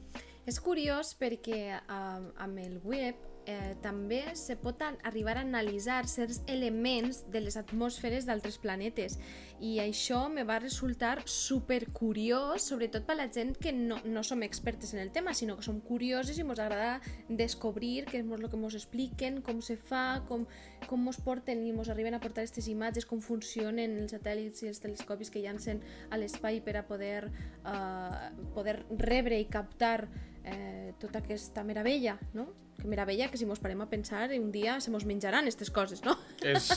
És 0.46 0.58
curiós 0.62 1.14
perquè 1.18 1.78
um, 1.82 2.30
amb 2.42 2.62
el 2.62 2.78
web 2.86 3.35
eh, 3.46 3.74
també 3.82 4.22
se 4.34 4.56
pot 4.58 4.82
arribar 4.82 5.36
a 5.38 5.44
analitzar 5.46 6.04
certs 6.10 6.42
elements 6.50 7.22
de 7.32 7.40
les 7.40 7.56
atmosferes 7.56 8.26
d'altres 8.26 8.58
planetes. 8.58 9.16
I 9.62 9.78
això 9.80 10.26
me 10.28 10.44
va 10.44 10.58
resultar 10.60 11.22
super 11.24 11.86
curiós, 11.96 12.66
sobretot 12.66 13.06
per 13.08 13.16
la 13.16 13.28
gent 13.32 13.54
que 13.56 13.72
no, 13.72 14.00
no 14.04 14.24
som 14.26 14.42
expertes 14.44 14.92
en 14.94 15.00
el 15.00 15.12
tema, 15.14 15.32
sinó 15.34 15.56
que 15.56 15.64
som 15.64 15.80
curiosos 15.80 16.36
i 16.36 16.44
ens 16.44 16.60
agrada 16.60 17.00
descobrir 17.28 18.04
què 18.10 18.20
és 18.20 18.28
el 18.36 18.50
que 18.50 18.58
ens 18.58 18.76
expliquen, 18.76 19.40
com 19.46 19.62
se 19.64 19.78
fa, 19.78 20.22
com, 20.28 20.44
com 20.90 21.08
ens 21.08 21.22
porten 21.24 21.64
i 21.64 21.72
ens 21.72 21.90
arriben 21.92 22.18
a 22.18 22.20
portar 22.20 22.44
aquestes 22.44 22.68
imatges, 22.68 23.08
com 23.08 23.22
funcionen 23.24 23.96
els 24.02 24.12
satèl·lits 24.12 24.66
i 24.66 24.72
els 24.72 24.82
telescopis 24.82 25.32
que 25.32 25.44
llancen 25.44 25.80
a 26.10 26.20
l'espai 26.20 26.60
per 26.60 26.76
a 26.82 26.86
poder, 26.88 27.30
eh, 27.64 28.30
poder 28.54 28.80
rebre 28.98 29.40
i 29.40 29.48
captar 29.48 30.08
eh, 30.46 30.94
tota 31.00 31.18
aquesta 31.18 31.64
meravella, 31.64 32.18
no? 32.32 32.48
Que 32.76 32.86
meravella 32.88 33.30
que 33.32 33.38
si 33.40 33.46
mos 33.48 33.58
parem 33.58 33.80
a 33.80 33.88
pensar 33.88 34.28
un 34.36 34.50
dia 34.52 34.76
se 34.84 34.92
mos 34.92 35.06
menjaran 35.08 35.46
aquestes 35.48 35.70
coses, 35.72 36.02
no? 36.04 36.14
És, 36.44 36.68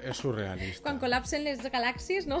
és 0.00 0.16
surrealista. 0.16 0.84
Quan 0.86 1.00
col·lapsen 1.02 1.44
les 1.44 1.60
galàxies, 1.66 2.28
no? 2.30 2.40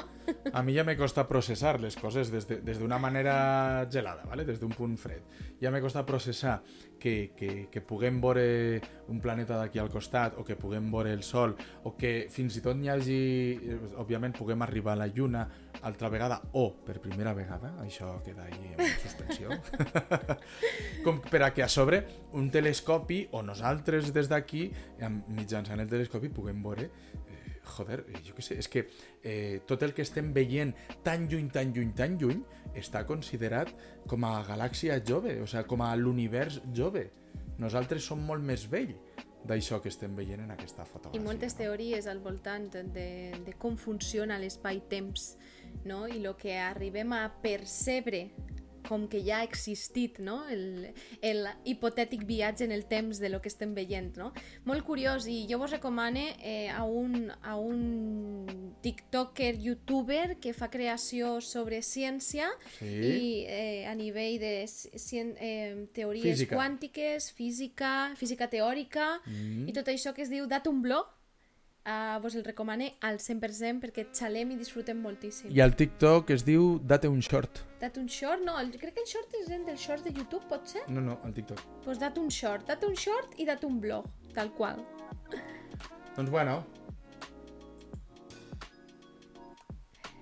A 0.52 0.62
mi 0.62 0.76
ja 0.76 0.86
me 0.86 0.96
costa 0.96 1.26
processar 1.28 1.76
les 1.82 1.98
coses 1.98 2.30
des 2.32 2.46
d'una 2.48 2.62
de, 2.62 2.78
des 2.78 3.02
manera 3.02 3.86
gelada, 3.90 4.24
¿vale? 4.30 4.46
des 4.48 4.60
d'un 4.62 4.72
punt 4.72 4.96
fred. 4.98 5.26
Ja 5.60 5.72
me 5.74 5.82
costa 5.82 6.06
processar 6.06 6.62
que, 6.98 7.32
que, 7.36 7.68
que 7.70 7.80
puguem 7.80 8.20
veure 8.20 8.80
un 9.08 9.20
planeta 9.24 9.56
d'aquí 9.58 9.80
al 9.80 9.90
costat 9.92 10.36
o 10.38 10.44
que 10.44 10.56
puguem 10.58 10.90
veure 10.92 11.12
el 11.14 11.22
Sol 11.26 11.54
o 11.84 11.94
que 11.96 12.28
fins 12.32 12.58
i 12.58 12.62
tot 12.64 12.76
n'hi 12.76 12.90
hagi, 12.92 13.20
eh, 13.56 13.78
òbviament, 14.02 14.36
puguem 14.36 14.62
arribar 14.66 14.94
a 14.96 15.02
la 15.04 15.08
Lluna 15.08 15.46
altra 15.82 16.10
vegada 16.10 16.40
o 16.58 16.66
per 16.84 16.98
primera 17.02 17.32
vegada, 17.34 17.72
això 17.84 18.16
queda 18.26 18.44
ahí 18.48 18.72
en 18.74 18.94
suspensió, 19.02 19.54
com 21.04 21.22
per 21.22 21.44
a 21.46 21.52
que 21.54 21.62
a 21.62 21.70
sobre 21.70 22.02
un 22.34 22.50
telescopi 22.50 23.24
o 23.32 23.42
nosaltres 23.46 24.12
des 24.14 24.30
d'aquí, 24.30 24.68
mitjançant 25.28 25.80
el 25.80 25.90
telescopi, 25.90 26.32
puguem 26.34 26.62
veure 26.64 26.88
eh, 26.88 27.37
joder, 27.68 28.02
eh, 28.08 28.22
jo 28.26 28.34
què 28.36 28.44
sé, 28.44 28.58
és 28.58 28.68
que 28.70 28.86
eh, 29.22 29.60
tot 29.68 29.82
el 29.86 29.94
que 29.94 30.04
estem 30.06 30.32
veient 30.34 30.74
tan 31.04 31.28
lluny, 31.28 31.50
tan 31.54 31.72
lluny, 31.74 31.92
tan 31.96 32.18
lluny, 32.20 32.42
està 32.78 33.04
considerat 33.08 33.72
com 34.08 34.24
a 34.24 34.38
galàxia 34.46 35.00
jove, 35.04 35.38
o 35.42 35.46
sigui, 35.46 35.66
com 35.68 35.84
a 35.84 35.94
l'univers 35.96 36.60
jove. 36.74 37.08
Nosaltres 37.58 38.04
som 38.06 38.20
molt 38.22 38.44
més 38.44 38.68
vell 38.70 38.94
d'això 39.48 39.78
que 39.82 39.90
estem 39.92 40.14
veient 40.18 40.42
en 40.44 40.50
aquesta 40.52 40.84
I 40.84 40.90
fotografia. 40.90 41.24
moltes 41.24 41.54
no? 41.54 41.58
teories 41.62 42.06
al 42.10 42.20
voltant 42.20 42.68
de, 42.72 43.08
de 43.46 43.54
com 43.58 43.76
funciona 43.78 44.38
l'espai-temps, 44.38 45.30
no? 45.86 46.06
I 46.08 46.18
el 46.20 46.34
que 46.36 46.58
arribem 46.58 47.14
a 47.16 47.24
percebre 47.42 48.28
com 48.88 49.06
que 49.08 49.20
ja 49.22 49.40
ha 49.42 49.44
existit 49.44 50.18
no? 50.24 50.40
el, 50.48 50.88
el 51.20 51.44
hipotètic 51.68 52.24
viatge 52.26 52.64
en 52.64 52.72
el 52.72 52.86
temps 52.88 53.20
de 53.20 53.28
lo 53.28 53.42
que 53.44 53.48
estem 53.52 53.74
veient. 53.76 54.16
No? 54.16 54.32
Molt 54.64 54.84
curiós, 54.88 55.26
i 55.28 55.42
jo 55.50 55.58
vos 55.60 55.70
recomane 55.76 56.30
eh, 56.40 56.70
a, 56.72 56.84
un, 56.88 57.28
a 57.42 57.56
un 57.60 58.46
tiktoker, 58.82 59.56
youtuber 59.60 60.38
que 60.40 60.52
fa 60.56 60.70
creació 60.72 61.38
sobre 61.44 61.82
ciència 61.82 62.48
Sí. 62.78 62.86
i 62.88 63.44
eh, 63.46 63.86
a 63.90 63.94
nivell 63.98 64.38
de 64.40 64.52
ci- 64.70 64.90
cien, 64.98 65.34
eh, 65.40 65.86
teories 65.92 66.24
Física. 66.38 66.56
quàntiques, 66.56 67.30
física, 67.32 68.14
física 68.16 68.48
teòrica 68.48 69.20
Mm. 69.26 69.68
i 69.68 69.72
tot 69.72 69.88
això 69.88 70.14
que 70.14 70.22
es 70.22 70.30
diu 70.30 70.46
Datum 70.46 70.80
Blog 70.82 71.06
uh, 71.84 72.18
vos 72.22 72.34
el 72.34 72.44
recomane 72.46 72.94
al 73.04 73.20
100% 73.22 73.82
perquè 73.84 74.06
xalem 74.14 74.54
i 74.54 74.58
disfrutem 74.60 74.98
moltíssim. 75.02 75.52
I 75.54 75.62
al 75.64 75.76
TikTok 75.78 76.32
es 76.34 76.44
diu 76.46 76.78
Date 76.82 77.10
un 77.10 77.20
short. 77.22 77.64
Datum 77.78 78.08
Short, 78.10 78.42
no, 78.42 78.56
el, 78.58 78.72
crec 78.74 78.96
que 78.96 79.04
el 79.04 79.06
short 79.06 79.34
és 79.38 79.52
en 79.54 79.64
del 79.68 79.78
short 79.78 80.02
de 80.02 80.10
YouTube, 80.10 80.42
pot 80.50 80.66
ser? 80.66 80.82
No, 80.90 81.00
no, 81.04 81.20
al 81.24 81.34
TikTok. 81.34 81.60
Doncs 81.60 81.84
pues 81.84 82.00
Datum 82.02 82.28
Short, 82.28 82.66
Datum 82.66 82.96
Short 82.98 83.38
i 83.38 83.46
Datum 83.46 83.78
Blog, 83.80 84.08
tal 84.34 84.50
qual. 84.56 84.82
Doncs 86.16 86.30
bueno, 86.34 86.64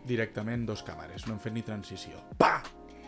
directament 0.06 0.66
dos 0.68 0.84
càmeres, 0.84 1.24
no 1.26 1.36
hem 1.36 1.42
fet 1.42 1.56
ni 1.56 1.64
transició. 1.64 2.20
Pa! 2.40 2.58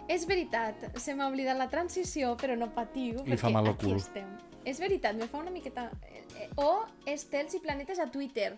És 0.08 0.24
veritat, 0.24 0.86
se 0.96 1.12
m'ha 1.12 1.28
oblidat 1.28 1.58
la 1.60 1.68
transició, 1.68 2.32
però 2.40 2.56
no 2.56 2.70
patiu, 2.72 3.20
fa 3.20 3.34
perquè 3.34 3.52
mal 3.52 3.68
al 3.68 3.74
aquí 3.76 3.92
estem. 3.92 4.37
És 4.68 4.80
veritat, 4.82 5.16
me 5.16 5.28
fa 5.30 5.40
una 5.40 5.52
miqueta... 5.54 5.88
eh, 6.04 6.22
eh, 6.44 6.48
O 6.60 6.84
estels 7.08 7.54
i 7.56 7.60
planetes 7.64 7.98
a 8.02 8.08
Twitter. 8.12 8.52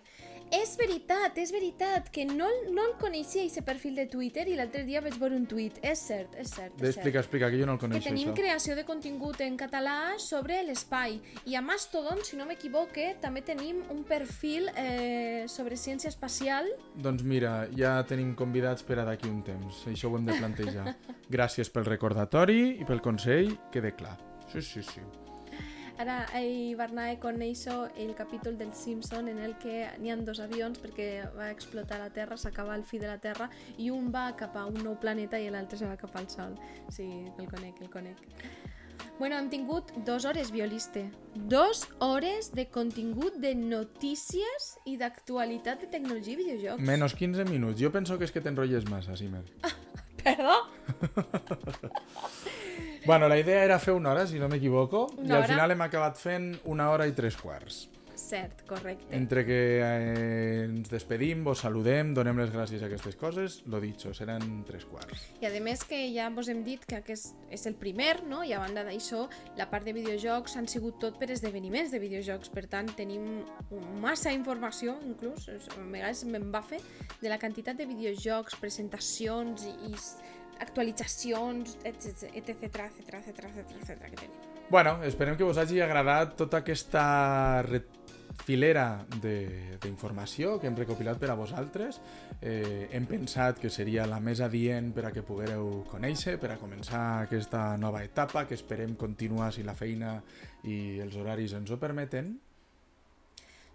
És 0.51 0.73
veritat, 0.75 1.37
és 1.39 1.51
veritat, 1.55 2.09
que 2.11 2.25
no, 2.27 2.49
no 2.75 2.83
el 2.89 2.95
coneixia, 2.99 3.45
aquest 3.47 3.63
perfil 3.63 3.95
de 3.95 4.03
Twitter, 4.11 4.43
i 4.51 4.57
l'altre 4.57 4.81
dia 4.83 4.99
vaig 4.99 5.15
veure 5.21 5.37
un 5.39 5.45
tuit. 5.47 5.77
És 5.87 6.01
cert, 6.09 6.33
és 6.35 6.49
cert, 6.51 6.73
és 6.75 6.81
cert. 6.81 6.89
Explica, 6.89 7.21
explica, 7.23 7.49
que 7.53 7.61
jo 7.61 7.69
no 7.69 7.77
el 7.77 7.79
que 7.79 7.85
coneixo, 7.87 8.09
tenim 8.09 8.33
això. 8.33 8.35
creació 8.41 8.75
de 8.75 8.83
contingut 8.89 9.39
en 9.45 9.55
català 9.61 10.17
sobre 10.19 10.59
l'espai. 10.67 11.21
I 11.47 11.55
a 11.55 11.61
Mastodon, 11.63 12.19
si 12.27 12.35
no 12.35 12.49
m'equivoque, 12.49 13.13
també 13.23 13.45
tenim 13.47 13.79
un 13.93 14.03
perfil 14.03 14.67
eh, 14.75 15.45
sobre 15.47 15.79
ciència 15.79 16.11
espacial. 16.11 16.67
Doncs 16.99 17.23
mira, 17.23 17.69
ja 17.77 17.95
tenim 18.09 18.35
convidats 18.35 18.83
per 18.83 18.99
a 18.99 19.07
d'aquí 19.07 19.31
un 19.31 19.39
temps. 19.47 19.85
Això 19.87 20.11
ho 20.11 20.19
hem 20.19 20.27
de 20.27 20.35
plantejar. 20.35 20.97
Gràcies 21.37 21.71
pel 21.71 21.87
recordatori 21.87 22.81
i 22.81 22.83
pel 22.89 22.99
consell, 22.99 23.55
quede 23.71 23.95
clar. 23.95 24.17
Sí, 24.51 24.59
sí, 24.59 24.83
sí. 24.83 24.99
Ara 25.99 26.25
ahir 26.33 26.75
Barnae 26.77 27.19
coneixo 27.19 27.89
el 27.95 28.15
capítol 28.15 28.57
del 28.57 28.73
Simpson 28.73 29.27
en 29.27 29.39
el 29.39 29.57
que 29.57 29.89
n'hi 29.99 30.11
ha 30.11 30.17
dos 30.17 30.39
avions 30.39 30.79
perquè 30.81 31.27
va 31.35 31.51
explotar 31.51 31.99
la 31.99 32.09
Terra, 32.09 32.37
s'acaba 32.37 32.75
el 32.75 32.83
fi 32.83 32.99
de 32.99 33.09
la 33.09 33.19
Terra 33.19 33.49
i 33.77 33.91
un 33.91 34.11
va 34.13 34.31
cap 34.37 34.55
a 34.57 34.65
un 34.65 34.81
nou 34.83 34.97
planeta 34.99 35.39
i 35.39 35.49
l'altre 35.49 35.77
se 35.77 35.87
va 35.87 35.97
cap 35.97 36.15
al 36.15 36.29
Sol. 36.29 36.57
Sí, 36.89 37.07
el 37.37 37.49
conec, 37.49 37.81
el 37.81 37.89
conec. 37.89 38.17
Bueno, 39.21 39.37
hem 39.37 39.51
tingut 39.51 39.91
dues 40.05 40.25
hores, 40.25 40.49
violiste. 40.49 41.03
Dos 41.35 41.83
hores 41.99 42.47
de 42.57 42.65
contingut 42.73 43.35
de 43.37 43.51
notícies 43.53 44.71
i 44.89 44.95
d'actualitat 44.97 45.85
de 45.85 45.89
tecnologia 45.93 46.33
i 46.33 46.39
videojocs. 46.39 46.81
Menos 46.81 47.13
15 47.13 47.45
minuts. 47.45 47.77
Jo 47.77 47.91
penso 47.93 48.17
que 48.17 48.25
és 48.25 48.33
que 48.33 48.41
t'enrotlles 48.41 48.89
massa, 48.89 49.13
Simer. 49.19 49.43
Perdó? 50.23 50.57
Bueno, 53.05 53.27
la 53.27 53.39
idea 53.39 53.63
era 53.63 53.79
fer 53.79 53.93
una 53.93 54.11
hora, 54.11 54.27
si 54.27 54.39
no 54.39 54.47
m'equivoco, 54.49 55.07
i 55.23 55.31
al 55.31 55.39
hora. 55.39 55.47
final 55.47 55.71
hem 55.71 55.81
acabat 55.87 56.19
fent 56.21 56.53
una 56.65 56.91
hora 56.91 57.07
i 57.09 57.15
tres 57.17 57.37
quarts. 57.37 57.87
Cert, 58.21 58.61
correcte. 58.67 59.07
Entre 59.17 59.41
que 59.47 59.55
eh, 59.81 60.63
ens 60.67 60.91
despedim, 60.91 61.41
vos 61.43 61.63
saludem, 61.63 62.11
donem 62.13 62.37
les 62.37 62.51
gràcies 62.53 62.83
a 62.83 62.85
aquestes 62.85 63.15
coses, 63.17 63.57
lo 63.65 63.79
dicho, 63.81 64.13
seran 64.13 64.61
tres 64.67 64.85
quarts. 64.85 65.23
I 65.41 65.47
a 65.49 65.51
més 65.63 65.81
que 65.83 65.97
ja 66.13 66.29
vos 66.29 66.47
hem 66.51 66.61
dit 66.63 66.85
que 66.85 66.99
aquest 66.99 67.33
és 67.49 67.65
el 67.65 67.75
primer, 67.81 68.21
no? 68.29 68.43
I 68.45 68.53
a 68.53 68.61
banda 68.61 68.85
d'això, 68.85 69.25
la 69.57 69.67
part 69.71 69.83
de 69.89 69.95
videojocs 69.97 70.55
han 70.61 70.69
sigut 70.69 70.99
tot 71.01 71.17
per 71.19 71.31
esdeveniments 71.33 71.91
de 71.91 71.99
videojocs, 71.99 72.53
per 72.53 72.67
tant 72.69 72.93
tenim 72.95 73.41
massa 73.99 74.31
informació, 74.31 74.99
inclús, 75.07 75.49
a 75.49 75.57
vegades 75.81 76.23
me'n 76.29 76.51
va 76.53 76.61
fer, 76.61 76.79
de 77.23 77.27
la 77.33 77.39
quantitat 77.41 77.75
de 77.81 77.89
videojocs, 77.89 78.59
presentacions 78.61 79.65
i, 79.65 79.73
i 79.89 79.95
actualitzacions, 80.61 81.77
etc, 81.83 82.29
etc, 82.33 82.63
etc, 82.63 83.19
etc, 83.19 83.45
etc, 83.51 83.75
etc 83.81 84.09
que 84.09 84.15
tenim. 84.15 84.37
Bueno, 84.71 85.01
esperem 85.03 85.35
que 85.35 85.43
vos 85.43 85.57
hagi 85.59 85.81
agradat 85.83 86.37
tota 86.39 86.61
aquesta 86.61 87.61
filera 88.45 89.05
de- 89.21 89.77
d'informació 89.83 90.59
que 90.59 90.67
hem 90.67 90.75
recopilat 90.77 91.19
per 91.19 91.29
a 91.29 91.35
vosaltres. 91.35 91.99
Eh, 92.41 92.87
hem 92.91 93.05
pensat 93.05 93.59
que 93.59 93.69
seria 93.69 94.05
la 94.07 94.19
més 94.23 94.39
adient 94.41 94.93
per 94.95 95.05
a 95.05 95.11
que 95.11 95.21
poguereu 95.21 95.83
conèixer, 95.91 96.37
per 96.39 96.51
a 96.53 96.57
començar 96.57 97.23
aquesta 97.25 97.75
nova 97.77 98.03
etapa, 98.03 98.47
que 98.47 98.55
esperem 98.55 98.95
continuar 98.95 99.51
si 99.53 99.63
la 99.63 99.75
feina 99.75 100.21
i 100.63 100.99
els 101.03 101.15
horaris 101.19 101.53
ens 101.53 101.69
ho 101.69 101.77
permeten. 101.77 102.39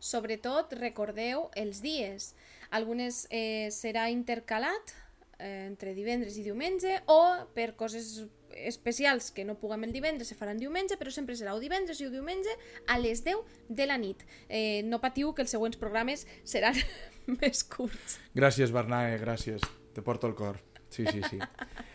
Sobretot, 0.00 0.72
recordeu 0.80 1.50
els 1.54 1.80
dies. 1.82 2.34
Algunes 2.70 3.26
eh, 3.30 3.68
serà 3.70 4.08
intercalat 4.10 4.94
eh, 5.38 5.66
entre 5.66 5.94
divendres 5.94 6.36
i 6.38 6.44
diumenge 6.46 7.00
o 7.06 7.20
per 7.54 7.74
coses 7.76 8.26
especials 8.56 9.30
que 9.30 9.44
no 9.44 9.58
puguem 9.60 9.84
el 9.84 9.92
divendres 9.92 10.30
se 10.32 10.36
faran 10.38 10.58
diumenge, 10.58 10.96
però 10.96 11.12
sempre 11.12 11.36
serà 11.36 11.54
o 11.54 11.60
divendres 11.60 12.00
i 12.00 12.06
o 12.06 12.12
diumenge 12.12 12.52
a 12.88 12.98
les 12.98 13.22
10 13.24 13.68
de 13.68 13.86
la 13.86 13.98
nit. 14.00 14.24
Eh, 14.48 14.82
no 14.84 15.00
patiu 15.02 15.34
que 15.34 15.44
els 15.44 15.52
següents 15.52 15.76
programes 15.76 16.26
seran 16.44 16.78
més 17.40 17.64
curts. 17.64 18.18
Gràcies, 18.34 18.72
Bernae, 18.72 19.18
gràcies. 19.20 19.62
Te 19.92 20.02
porto 20.02 20.28
el 20.28 20.34
cor. 20.34 20.60
Sí, 20.88 21.04
sí, 21.10 21.20
sí. 21.28 21.38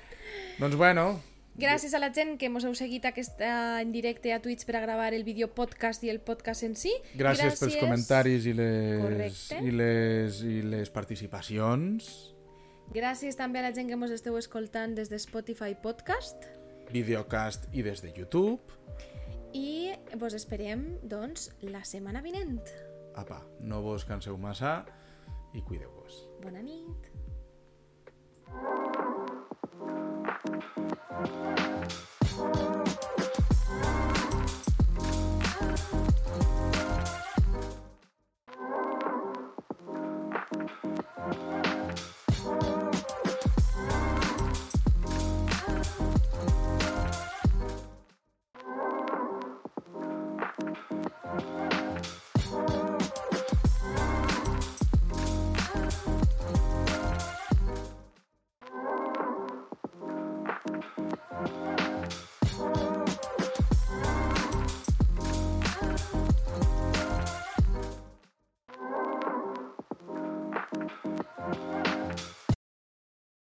doncs 0.61 0.77
bueno, 0.77 1.21
Gràcies 1.51 1.91
a 1.93 1.99
la 1.99 2.07
gent 2.15 2.37
que 2.39 2.47
mos 2.49 2.63
heu 2.63 2.71
seguit 2.79 3.03
aquesta 3.05 3.81
en 3.83 3.91
directe 3.91 4.31
a 4.31 4.39
Twitch 4.41 4.63
per 4.65 4.77
a 4.79 4.81
gravar 4.85 5.11
el 5.13 5.25
vídeo 5.27 5.49
podcast 5.51 6.01
i 6.07 6.09
el 6.09 6.21
podcast 6.23 6.63
en 6.63 6.77
si. 6.79 6.93
gràcies, 7.13 7.59
pels 7.59 7.75
comentaris 7.75 8.47
i 8.47 8.53
les, 8.55 9.01
Correcte. 9.03 9.59
i 9.59 9.73
les, 9.75 10.39
i 10.47 10.61
les 10.63 10.89
participacions. 10.95 12.30
Gràcies 12.91 13.37
també 13.39 13.61
a 13.61 13.63
la 13.63 13.71
gent 13.71 13.87
que 13.87 13.95
mos 13.95 14.11
esteu 14.11 14.35
escoltant 14.35 14.97
des 14.97 15.07
de 15.07 15.19
Spotify 15.19 15.75
Podcast. 15.79 16.43
videocast 16.91 17.69
i 17.71 17.81
des 17.81 18.01
de 18.03 18.11
YouTube. 18.11 18.59
I 19.55 19.93
vos 20.19 20.33
esperem, 20.35 20.99
doncs, 21.03 21.51
la 21.61 21.85
setmana 21.87 22.19
vinent. 22.21 22.59
Apa, 23.15 23.39
no 23.61 23.81
vos 23.81 24.03
canseu 24.03 24.37
massa 24.37 24.85
i 25.55 25.61
cuideu-vos. 25.61 26.27
Bona 26.43 26.61
nit. 26.61 27.07
Thank 32.43 32.87